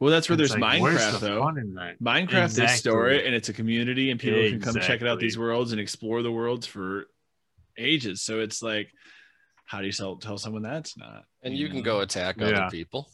well 0.00 0.10
that's 0.10 0.28
where 0.28 0.40
It's 0.40 0.50
there's 0.52 0.60
like, 0.60 0.80
minecraft 0.80 1.20
the 1.20 1.28
though 1.28 1.42
fun 1.42 1.58
in 1.58 1.74
that? 1.74 2.00
minecraft 2.02 2.46
is 2.46 2.58
Exactly. 2.58 2.76
story 2.78 3.26
and 3.26 3.34
it's 3.34 3.48
a 3.50 3.52
community 3.52 4.10
and 4.10 4.18
people 4.18 4.40
can 4.40 4.60
come 4.60 4.74
check 4.80 5.00
it 5.02 5.06
out 5.06 5.18
these 5.20 5.38
worlds 5.38 5.72
and 5.72 5.80
explore 5.80 6.22
the 6.22 6.32
worlds 6.32 6.66
for 6.66 7.08
ages 7.78 8.20
so 8.22 8.40
it's 8.40 8.62
like 8.62 8.90
how 9.68 9.80
do 9.80 9.86
you 9.86 9.92
tell, 9.92 10.16
tell 10.16 10.38
someone 10.38 10.62
that's 10.62 10.96
not 10.96 11.24
And 11.42 11.54
you 11.54 11.68
can 11.68 11.76
know? 11.78 11.82
go 11.82 12.00
attack 12.00 12.36
Yeah. 12.38 12.46
other 12.46 12.70
people. 12.70 13.10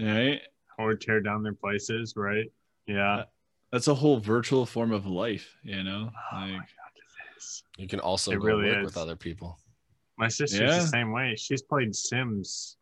right 0.00 0.40
Or 0.78 0.94
tear 0.94 1.20
down 1.20 1.42
their 1.42 1.52
places, 1.54 2.14
right? 2.16 2.46
Yeah. 2.86 3.24
that's 3.70 3.86
a 3.88 3.94
whole 3.94 4.18
virtual 4.18 4.64
form 4.66 4.90
of 4.92 5.06
life 5.06 5.46
you 5.62 5.82
know 5.84 6.10
Oh 6.32 6.36
my 6.36 6.46
like 6.52 6.56
god, 6.56 6.92
it 6.96 7.36
is. 7.36 7.62
You 7.76 7.86
can 7.86 8.00
also 8.00 8.32
It 8.32 8.36
go 8.40 8.46
really 8.46 8.68
work 8.68 8.78
is. 8.78 8.84
with 8.86 8.96
other 8.96 9.16
people. 9.16 9.58
My 10.18 10.28
sister's 10.28 10.60
Yeah. 10.60 10.78
the 10.80 10.86
same 10.86 11.12
way. 11.12 11.34
She's 11.36 11.62
played 11.62 11.94
Sims 11.94 12.76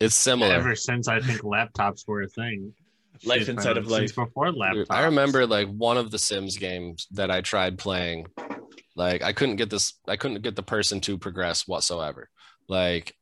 It's 0.00 0.14
similar. 0.14 0.52
ever 0.54 0.74
since 0.76 1.08
I 1.08 1.18
think 1.20 1.40
laptops 1.40 2.06
were 2.06 2.22
a 2.22 2.28
thing. 2.28 2.72
Life 3.24 3.40
She's 3.40 3.48
inside 3.48 3.76
of 3.76 3.84
it 3.86 3.90
life. 3.90 4.14
before 4.14 4.46
laptops. 4.52 4.86
I 4.90 5.04
remember 5.04 5.46
like 5.46 5.68
one 5.68 5.96
of 5.98 6.10
the 6.10 6.18
Sims 6.18 6.56
games 6.56 7.06
that 7.10 7.30
I 7.30 7.40
tried 7.40 7.76
playing. 7.78 8.26
Like 8.96 9.22
I 9.22 9.32
couldn't 9.32 9.56
get 9.56 9.70
this, 9.70 9.94
I 10.08 10.16
couldn't 10.16 10.42
get 10.42 10.56
the 10.56 10.62
person 10.62 11.00
to 11.02 11.18
progress 11.18 11.66
whatsoever. 11.66 12.28
Like 12.68 13.14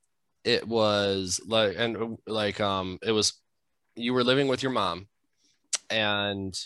it 0.45 0.67
was 0.67 1.41
like, 1.47 1.75
and 1.77 2.19
like, 2.27 2.61
um, 2.61 2.99
it 3.03 3.13
was, 3.13 3.35
you 3.95 4.15
were 4.15 4.25
living 4.25 4.49
with 4.49 4.63
your 4.63 4.73
mom 4.73 5.09
and 5.91 6.59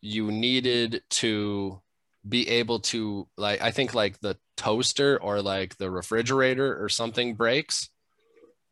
you 0.00 0.30
needed 0.30 1.02
to 1.10 1.80
be 2.28 2.48
able 2.48 2.80
to 2.80 3.28
like, 3.36 3.60
I 3.62 3.70
think 3.70 3.94
like 3.94 4.20
the 4.20 4.36
toaster 4.56 5.20
or 5.20 5.42
like 5.42 5.76
the 5.76 5.90
refrigerator 5.90 6.82
or 6.82 6.88
something 6.88 7.34
breaks 7.34 7.88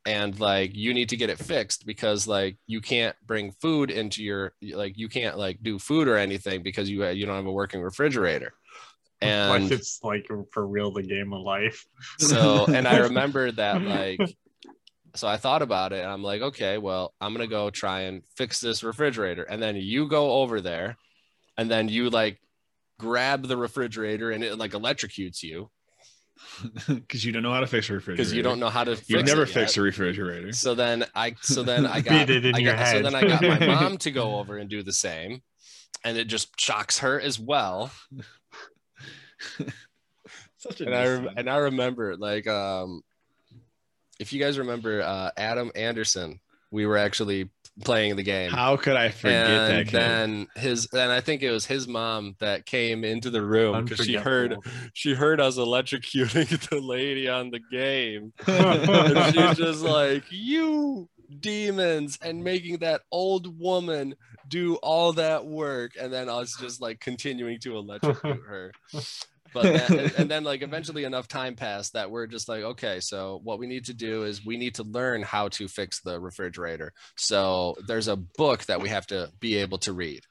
and 0.04 0.38
like 0.40 0.74
you 0.74 0.94
need 0.94 1.08
to 1.10 1.16
get 1.16 1.30
it 1.30 1.38
fixed 1.38 1.86
because 1.86 2.26
like 2.26 2.56
you 2.66 2.80
can't 2.80 3.16
bring 3.26 3.52
food 3.52 3.90
into 3.90 4.22
your 4.22 4.52
like 4.74 4.98
you 4.98 5.08
can't 5.08 5.38
like 5.38 5.62
do 5.62 5.78
food 5.78 6.08
or 6.08 6.16
anything 6.16 6.62
because 6.62 6.90
you 6.90 7.06
you 7.08 7.26
don't 7.26 7.36
have 7.36 7.46
a 7.46 7.52
working 7.52 7.80
refrigerator 7.80 8.52
and 9.22 9.62
like 9.64 9.72
it's 9.72 10.00
like 10.02 10.28
for 10.52 10.66
real 10.66 10.90
the 10.90 11.02
game 11.02 11.32
of 11.32 11.42
life. 11.42 11.86
so 12.18 12.64
and 12.68 12.86
i 12.88 12.98
remember 12.98 13.50
that 13.52 13.80
like 13.82 14.20
so 15.14 15.28
i 15.28 15.36
thought 15.36 15.62
about 15.62 15.92
it 15.92 16.00
and 16.00 16.10
i'm 16.10 16.22
like 16.22 16.42
okay 16.42 16.78
well 16.78 17.14
i'm 17.20 17.32
gonna 17.32 17.46
go 17.46 17.70
try 17.70 18.00
and 18.02 18.22
fix 18.36 18.60
this 18.60 18.82
refrigerator 18.82 19.42
and 19.42 19.62
then 19.62 19.76
you 19.76 20.08
go 20.08 20.32
over 20.32 20.60
there 20.60 20.96
and 21.56 21.70
then 21.70 21.88
you 21.88 22.10
like 22.10 22.38
grab 22.98 23.46
the 23.46 23.56
refrigerator 23.56 24.30
and 24.30 24.42
it 24.44 24.58
like 24.58 24.72
electrocutes 24.72 25.42
you 25.42 25.70
because 26.88 27.24
you 27.24 27.30
don't 27.30 27.42
know 27.42 27.52
how 27.52 27.60
to 27.60 27.66
fix 27.66 27.88
a 27.88 27.92
refrigerator 27.92 28.16
because 28.16 28.32
you 28.32 28.42
don't 28.42 28.58
know 28.58 28.68
how 28.70 28.82
to 28.84 28.96
fix 28.96 29.08
you've 29.10 29.24
never 29.26 29.42
it 29.42 29.48
yet. 29.48 29.54
fixed 29.54 29.76
a 29.76 29.82
refrigerator 29.82 30.52
So 30.52 30.74
then 30.74 31.04
I 31.14 31.34
so 31.40 31.62
then 31.62 31.86
I 31.86 32.00
got, 32.02 32.26
Beat 32.26 32.36
it 32.36 32.46
in 32.46 32.54
I 32.54 32.58
your 32.58 32.74
got 32.74 32.88
so 32.88 33.02
then 33.02 33.14
I 33.14 33.22
got 33.22 33.42
my 33.42 33.66
mom 33.66 33.98
to 33.98 34.10
go 34.10 34.38
over 34.38 34.56
and 34.56 34.68
do 34.68 34.82
the 34.82 34.92
same. 34.92 35.42
And 36.04 36.16
it 36.18 36.24
just 36.26 36.58
shocks 36.58 36.98
her 36.98 37.20
as 37.20 37.38
well. 37.38 37.92
such 40.56 40.80
a 40.80 40.86
And 40.86 40.94
I 40.94 40.98
nice 41.00 41.08
rem- 41.08 41.24
thing. 41.24 41.34
and 41.38 41.50
I 41.50 41.56
remember 41.56 42.16
like 42.16 42.46
um 42.46 43.02
if 44.18 44.32
you 44.32 44.40
guys 44.40 44.58
remember 44.58 45.02
uh 45.02 45.30
Adam 45.36 45.70
Anderson, 45.74 46.40
we 46.70 46.86
were 46.86 46.96
actually 46.98 47.50
playing 47.84 48.16
the 48.16 48.22
game. 48.22 48.50
how 48.50 48.76
could 48.76 48.96
i 48.96 49.08
forget 49.08 49.46
and 49.46 49.72
that 49.78 49.84
kid 49.86 49.92
then 49.98 50.46
his 50.56 50.86
then 50.92 51.10
I 51.10 51.20
think 51.22 51.42
it 51.42 51.50
was 51.50 51.64
his 51.64 51.88
mom 51.88 52.36
that 52.38 52.66
came 52.66 53.02
into 53.02 53.30
the 53.30 53.42
room 53.42 53.84
because 53.84 54.04
she 54.04 54.12
heard 54.14 54.56
she 54.92 55.14
heard 55.14 55.40
us 55.40 55.56
electrocuting 55.56 56.68
the 56.70 56.80
lady 56.80 57.28
on 57.30 57.50
the 57.50 57.60
game. 57.70 58.34
and 58.46 59.34
she's 59.34 59.56
just 59.56 59.82
like, 59.82 60.24
you 60.30 61.08
demons, 61.40 62.18
and 62.20 62.44
making 62.44 62.76
that 62.80 63.00
old 63.10 63.58
woman 63.58 64.14
do 64.48 64.74
all 64.76 65.14
that 65.14 65.46
work, 65.46 65.92
and 65.98 66.12
then 66.12 66.28
us 66.28 66.54
just 66.60 66.82
like 66.82 67.00
continuing 67.00 67.58
to 67.60 67.74
electrocute 67.78 68.42
her. 68.46 68.70
But 69.52 69.62
then, 69.64 69.98
and, 69.98 70.12
and 70.18 70.30
then 70.30 70.44
like 70.44 70.62
eventually 70.62 71.04
enough 71.04 71.28
time 71.28 71.54
passed 71.54 71.92
that 71.92 72.10
we're 72.10 72.26
just 72.26 72.48
like 72.48 72.62
okay 72.62 73.00
so 73.00 73.40
what 73.44 73.58
we 73.58 73.66
need 73.66 73.84
to 73.86 73.94
do 73.94 74.24
is 74.24 74.44
we 74.44 74.56
need 74.56 74.74
to 74.76 74.82
learn 74.82 75.22
how 75.22 75.48
to 75.48 75.68
fix 75.68 76.00
the 76.00 76.18
refrigerator. 76.20 76.92
So 77.16 77.76
there's 77.86 78.08
a 78.08 78.16
book 78.16 78.64
that 78.64 78.80
we 78.80 78.88
have 78.88 79.06
to 79.08 79.30
be 79.40 79.56
able 79.56 79.78
to 79.78 79.92
read. 79.92 80.22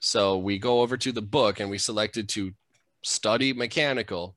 So 0.00 0.38
we 0.38 0.58
go 0.58 0.80
over 0.80 0.96
to 0.96 1.12
the 1.12 1.22
book 1.22 1.60
and 1.60 1.70
we 1.70 1.78
selected 1.78 2.28
to 2.30 2.52
study 3.04 3.52
mechanical 3.52 4.36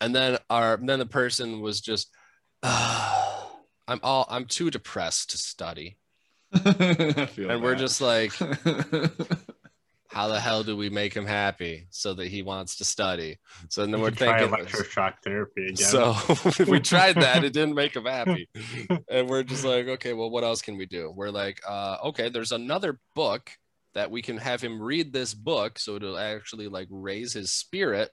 and 0.00 0.14
then 0.14 0.38
our 0.50 0.76
then 0.76 0.98
the 0.98 1.06
person 1.06 1.60
was 1.60 1.80
just 1.80 2.10
"Ah, 2.62 3.50
i'm 3.88 4.00
all 4.02 4.26
i'm 4.28 4.44
too 4.44 4.70
depressed 4.70 5.30
to 5.30 5.38
study. 5.38 5.98
And 6.64 7.62
we're 7.62 7.74
just 7.74 8.00
like 8.00 8.32
how 10.08 10.28
the 10.28 10.38
hell 10.38 10.62
do 10.62 10.76
we 10.76 10.90
make 10.90 11.14
him 11.14 11.26
happy 11.26 11.86
so 11.90 12.14
that 12.14 12.28
he 12.28 12.42
wants 12.42 12.76
to 12.76 12.84
study? 12.84 13.38
So 13.68 13.86
then 13.86 14.00
we're 14.00 14.10
could 14.10 14.18
try 14.18 14.38
thinking 14.46 14.66
electroshock 14.66 15.14
therapy 15.24 15.68
again. 15.68 15.76
so 15.76 16.14
we 16.68 16.80
tried 16.80 17.16
that. 17.16 17.44
It 17.44 17.52
didn't 17.52 17.74
make 17.74 17.96
him 17.96 18.04
happy. 18.04 18.48
And 19.08 19.28
we're 19.28 19.42
just 19.42 19.64
like 19.64 19.86
okay 19.86 20.12
well 20.12 20.30
what 20.30 20.44
else 20.44 20.62
can 20.62 20.76
we 20.76 20.86
do? 20.86 21.12
We're 21.14 21.30
like 21.30 21.60
uh, 21.66 21.96
okay 22.04 22.28
there's 22.28 22.52
another 22.52 22.98
book 23.14 23.50
that 23.94 24.10
we 24.10 24.22
can 24.22 24.38
have 24.38 24.60
him 24.60 24.82
read 24.82 25.12
this 25.12 25.34
book. 25.34 25.78
So 25.78 25.96
it'll 25.96 26.18
actually 26.18 26.68
like 26.68 26.88
raise 26.90 27.32
his 27.32 27.52
spirit. 27.52 28.10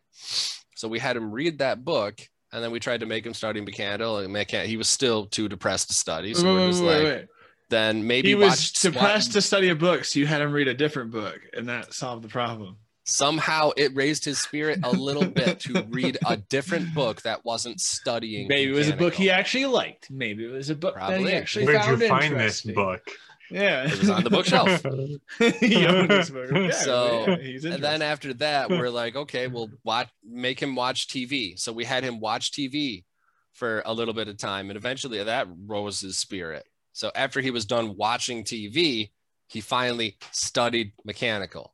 So 0.75 0.87
we 0.87 0.99
had 0.99 1.17
him 1.17 1.31
read 1.31 1.59
that 1.59 1.83
book 1.83 2.21
and 2.53 2.63
then 2.63 2.71
we 2.71 2.79
tried 2.79 2.99
to 2.99 3.05
make 3.05 3.25
him 3.25 3.33
study 3.33 3.61
mechanical 3.61 4.17
and 4.17 4.33
mechan- 4.33 4.65
he 4.65 4.77
was 4.77 4.87
still 4.87 5.25
too 5.25 5.47
depressed 5.47 5.87
to 5.89 5.93
study. 5.93 6.33
So 6.33 6.45
Wait, 6.45 6.53
we're 6.53 6.67
just 6.67 6.83
wait, 6.83 6.95
like 6.95 7.03
wait. 7.03 7.27
Then 7.71 8.05
maybe 8.05 8.27
He 8.29 8.35
was 8.35 8.49
watch 8.49 8.77
SWAT- 8.77 8.93
depressed 8.93 9.31
to 9.33 9.41
study 9.41 9.69
a 9.69 9.75
book, 9.75 10.05
so 10.05 10.19
you 10.19 10.27
had 10.27 10.41
him 10.41 10.51
read 10.51 10.67
a 10.67 10.75
different 10.75 11.09
book, 11.11 11.39
and 11.53 11.67
that 11.69 11.93
solved 11.95 12.23
the 12.23 12.27
problem. 12.29 12.77
somehow 13.03 13.71
it 13.75 13.93
raised 13.95 14.23
his 14.25 14.37
spirit 14.37 14.79
a 14.83 14.91
little 14.91 15.25
bit 15.25 15.59
to 15.61 15.81
read 15.89 16.19
a 16.27 16.37
different 16.37 16.93
book 16.93 17.23
that 17.23 17.43
wasn't 17.43 17.81
studying 17.81 18.47
Maybe 18.47 18.71
it 18.71 18.75
was 18.75 18.89
a 18.89 18.95
book 18.95 19.15
he 19.15 19.31
actually 19.31 19.65
liked. 19.65 20.11
Maybe 20.11 20.45
it 20.45 20.51
was 20.51 20.69
a 20.69 20.75
book 20.75 20.95
that 20.95 21.19
he 21.19 21.31
actually 21.33 21.65
Where'd 21.65 21.81
found 21.81 22.01
you 22.01 22.07
find 22.07 22.39
this 22.39 22.61
book? 22.61 23.01
Yeah, 23.49 23.85
It 23.91 23.99
was 23.99 24.09
on 24.09 24.23
the 24.23 24.29
bookshelf. 24.29 24.81
he 25.59 25.85
owned 25.85 26.07
book. 26.09 26.51
Okay, 26.53 26.71
So- 26.71 27.25
yeah, 27.27 27.35
he's 27.37 27.65
and 27.65 27.83
then 27.83 28.01
after 28.01 28.33
that 28.35 28.69
we're 28.69 28.89
like 28.89 29.15
okay 29.15 29.47
we'll 29.47 29.71
watch 29.83 30.07
make 30.23 30.61
him 30.61 30.75
watch 30.75 31.07
tv 31.07 31.59
so 31.59 31.73
we 31.73 31.83
had 31.83 32.03
him 32.03 32.19
watch 32.21 32.51
tv 32.51 33.03
for 33.51 33.81
a 33.85 33.93
little 33.93 34.13
bit 34.13 34.29
of 34.29 34.37
time 34.37 34.69
and 34.69 34.77
eventually 34.77 35.21
that 35.21 35.47
rose 35.65 35.99
his 35.99 36.17
spirit 36.17 36.65
so 36.93 37.11
after 37.15 37.41
he 37.41 37.51
was 37.51 37.65
done 37.65 37.95
watching 37.95 38.43
tv 38.43 39.11
he 39.47 39.61
finally 39.61 40.17
studied 40.31 40.93
mechanical 41.05 41.73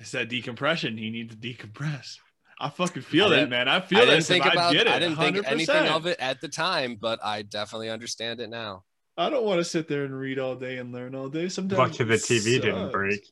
I 0.00 0.02
said 0.02 0.28
decompression. 0.28 0.98
He 0.98 1.08
needs 1.08 1.36
to 1.36 1.40
decompress. 1.40 2.18
I 2.58 2.68
fucking 2.68 3.02
feel 3.02 3.26
I 3.26 3.36
that, 3.36 3.48
man. 3.48 3.68
I 3.68 3.80
feel 3.80 4.00
i 4.00 4.04
that. 4.04 4.10
didn't 4.10 4.24
think 4.24 4.44
I 4.44 4.50
about 4.50 4.72
get 4.72 4.88
it. 4.88 4.92
i 4.92 4.98
didn't 4.98 5.16
think 5.16 5.36
100%. 5.36 5.50
anything 5.50 5.86
of 5.86 6.06
it 6.06 6.18
at 6.18 6.40
the 6.40 6.48
time 6.48 6.96
but 7.00 7.18
i 7.24 7.42
definitely 7.42 7.90
understand 7.90 8.40
it 8.40 8.50
now 8.50 8.82
I 9.16 9.30
don't 9.30 9.44
want 9.44 9.58
to 9.58 9.64
sit 9.64 9.86
there 9.86 10.04
and 10.04 10.18
read 10.18 10.38
all 10.40 10.56
day 10.56 10.78
and 10.78 10.92
learn 10.92 11.14
all 11.14 11.28
day. 11.28 11.48
Sometimes 11.48 11.78
Lucky 11.78 12.02
the 12.02 12.14
it 12.14 12.20
TV 12.20 12.60
didn't 12.60 12.90
break. 12.90 13.24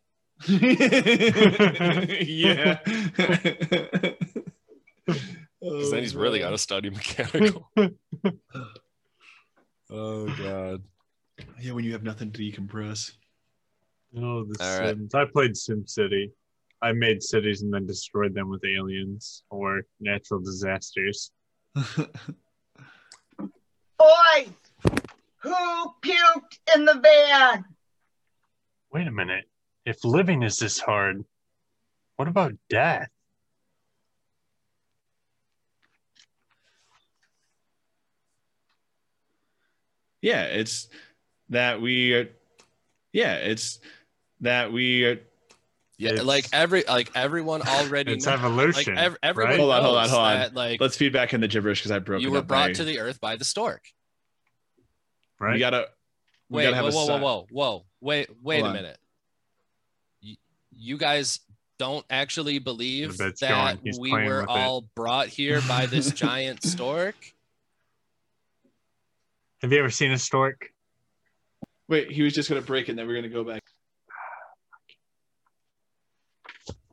yeah. 2.29 2.79
because 5.61 5.91
then 5.91 6.03
he's 6.03 6.15
oh, 6.17 6.21
really 6.21 6.39
got 6.39 6.51
to 6.51 6.59
study 6.59 6.91
mechanical 6.91 7.69
oh 9.93 10.27
god 10.39 10.83
Yeah, 11.61 11.73
when 11.73 11.85
you 11.85 11.93
have 11.93 12.03
nothing 12.03 12.31
to 12.33 12.41
decompress. 12.41 13.13
Oh, 14.17 14.45
the 14.45 14.57
All 14.61 14.79
right. 14.81 14.89
Sims. 14.97 15.15
I 15.15 15.25
played 15.25 15.53
SimCity. 15.53 16.31
I 16.83 16.93
made 16.93 17.23
cities 17.23 17.63
and 17.63 17.73
then 17.73 17.87
destroyed 17.87 18.35
them 18.35 18.51
with 18.51 18.65
aliens 18.65 19.45
or 19.51 19.83
natural 20.01 20.41
disasters. 20.41 21.31
Boys, 21.75 22.09
who 25.39 25.55
puked 26.03 26.59
in 26.75 26.85
the 26.85 27.01
van? 27.01 27.65
Wait 28.93 29.07
a 29.07 29.13
minute. 29.13 29.45
If 29.87 30.05
living 30.05 30.43
is 30.43 30.59
this 30.59 30.79
hard, 30.81 31.25
what 32.17 32.29
about 32.29 32.53
death? 32.69 33.09
Yeah, 40.23 40.45
it's 40.45 40.89
that 41.51 41.81
we 41.83 42.15
are. 42.15 42.29
Yeah, 43.13 43.35
it's 43.35 43.79
that 44.41 44.73
we 44.73 45.05
are. 45.05 45.21
yeah 45.99 46.11
It's- 46.13 46.25
like 46.25 46.47
every 46.53 46.85
like 46.89 47.11
everyone 47.15 47.61
already 47.69 48.13
It's 48.15 48.25
knows- 48.27 48.39
evolution. 48.39 48.95
like 48.95 49.05
ev- 49.05 49.17
everyone 49.23 49.51
right? 49.51 49.61
Hold 49.61 49.73
on, 49.73 49.83
hold 49.83 49.97
on, 49.99 50.09
hold 50.09 50.23
on. 50.23 50.35
that, 50.39 50.55
like 50.55 50.81
Let's 50.81 50.97
feed 50.97 51.13
back 51.13 51.35
in 51.35 51.41
the 51.43 51.49
gibberish 51.49 51.81
because 51.81 51.91
I 51.91 51.99
broke 51.99 52.23
you 52.23 52.31
were 52.31 52.39
up 52.39 52.47
brought 52.47 52.69
by- 52.69 52.73
to 52.75 52.85
the 52.85 52.99
earth 53.01 53.21
by 53.21 53.37
the 53.37 53.45
stork 53.45 53.83
right? 55.39 55.55
We 55.55 55.59
gotta. 55.59 55.89
We 56.49 56.57
wait 56.59 56.65
gotta 56.65 56.77
have 56.77 56.95
whoa 56.95 57.03
a 57.05 57.07
whoa, 57.07 57.17
whoa 57.19 57.19
whoa 57.19 57.47
whoa 57.51 57.85
wait 58.01 58.29
wait 58.43 58.61
Hold 58.63 58.71
a 58.73 58.75
minute 58.75 58.99
you, 60.21 60.37
you 60.71 60.99
guys 60.99 61.41
don't 61.79 62.05
actually 62.11 62.59
believe 62.61 63.17
that 63.19 63.79
we 63.99 64.13
were 64.13 64.41
with 64.43 64.43
it. 64.45 64.49
all 64.49 64.83
brought 64.95 65.29
here 65.29 65.61
by 65.67 65.87
this 65.87 66.11
giant 66.13 66.63
stork 66.63 67.17
Have 69.63 69.73
you 69.73 69.79
ever 69.79 69.91
seen 69.91 70.11
a 70.11 70.19
stork? 70.19 70.71
Wait, 71.89 72.11
he 72.11 72.23
was 72.23 72.33
just 72.35 72.49
gonna 72.49 72.61
break 72.63 72.89
it, 72.89 72.93
and 72.93 72.99
then 72.99 73.07
we're 73.07 73.15
gonna 73.15 73.29
go 73.29 73.45
back. 73.45 73.63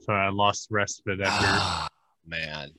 Sorry, 0.01 0.25
I 0.25 0.29
lost 0.29 0.69
the 0.69 0.75
rest 0.75 1.01
of 1.05 1.19
it 1.19 1.23
after. 1.23 1.45
Ah, 1.47 1.87
man 2.25 2.71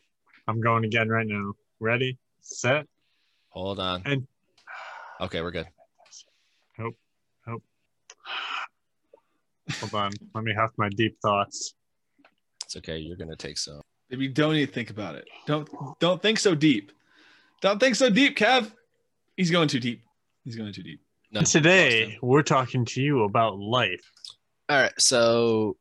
I'm 0.49 0.61
going 0.61 0.85
again 0.85 1.09
right 1.09 1.27
now. 1.27 1.53
Ready? 1.79 2.19
Set? 2.41 2.87
hold 3.51 3.81
on 3.81 4.03
And- 4.05 4.27
okay 5.21 5.41
we're 5.43 5.51
good 5.51 5.67
Nope. 6.79 6.95
Hold 9.81 9.95
on. 9.95 10.11
Let 10.35 10.45
me 10.45 10.55
have 10.55 10.71
my 10.79 10.89
deep 10.89 11.19
thoughts. 11.21 11.75
it's 12.65 12.77
okay 12.77 12.99
you're 12.99 13.17
gonna 13.17 13.37
take 13.37 13.59
some 13.59 13.81
Maybe 14.11 14.27
don't 14.29 14.57
even 14.57 14.73
think 14.73 14.91
about 14.91 15.15
it. 15.15 15.29
Don't 15.47 15.69
don't 16.01 16.21
think 16.21 16.39
so 16.39 16.55
deep. 16.57 16.91
Don't 17.61 17.79
think 17.79 17.95
so 17.95 18.11
deep, 18.11 18.37
Kev. 18.37 18.73
He's 19.41 19.51
going 19.51 19.69
too 19.69 19.81
deep. 19.81 20.03
He's 20.45 20.55
going 20.55 20.71
too 20.71 20.83
deep. 20.83 21.01
no, 21.33 21.41
Today, 21.41 22.19
we're 22.21 22.43
talking 22.43 22.85
to 22.85 23.01
you 23.01 23.25
about 23.25 23.59
life. 23.59 24.13
all 24.69 24.83
right 24.83 24.93
so 24.99 25.79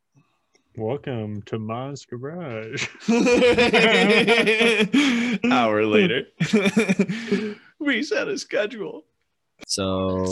Welcome 0.78 1.42
to 1.42 1.58
Ma's 1.58 2.06
Garage. 2.06 2.88
Hour 5.52 5.84
later, 5.84 6.22
we 7.78 8.02
set 8.02 8.28
a 8.28 8.38
schedule. 8.38 9.04
so 9.66 10.24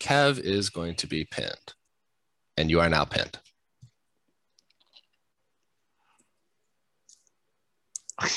kev 0.00 0.40
is 0.40 0.68
going 0.68 0.96
to 0.96 1.06
be 1.06 1.24
pinned 1.24 1.74
and 2.56 2.68
you 2.68 2.80
are 2.80 2.88
now 2.88 3.04
pinned 3.04 3.38
I 8.18 8.28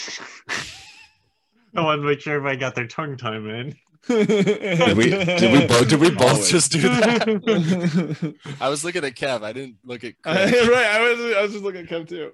want 1.82 2.04
to 2.04 2.08
make 2.08 2.22
sure 2.22 2.36
everybody 2.36 2.58
got 2.58 2.76
their 2.76 2.86
tongue 2.86 3.18
time 3.18 3.50
in. 3.50 3.76
Did 4.08 4.98
we 4.98 5.10
did 5.10 5.52
we 5.52 5.68
both 5.68 5.88
did 5.90 6.00
we 6.00 6.10
both 6.10 6.22
Always. 6.32 6.50
just 6.50 6.72
do 6.72 6.82
that 6.82 8.36
I 8.62 8.70
was 8.70 8.84
looking 8.84 9.04
at 9.04 9.14
Kev. 9.16 9.44
I 9.44 9.54
didn't 9.54 9.78
look 9.84 10.04
at 10.04 10.14
right, 10.26 10.36
I 10.56 11.00
was 11.12 11.36
I 11.36 11.42
was 11.42 11.52
just 11.52 11.64
looking 11.64 11.82
at 11.82 11.88
Kev 11.90 12.08
too. 12.08 12.32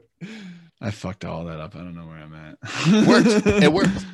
I 0.81 0.91
fucked 0.91 1.25
all 1.25 1.45
that 1.45 1.59
up. 1.59 1.75
I 1.75 1.79
don't 1.79 1.95
know 1.95 2.05
where 2.05 2.17
I'm 2.17 2.33
at. 2.33 3.07
Worked. 3.07 3.47
It 3.47 3.71
worked. 3.73 4.05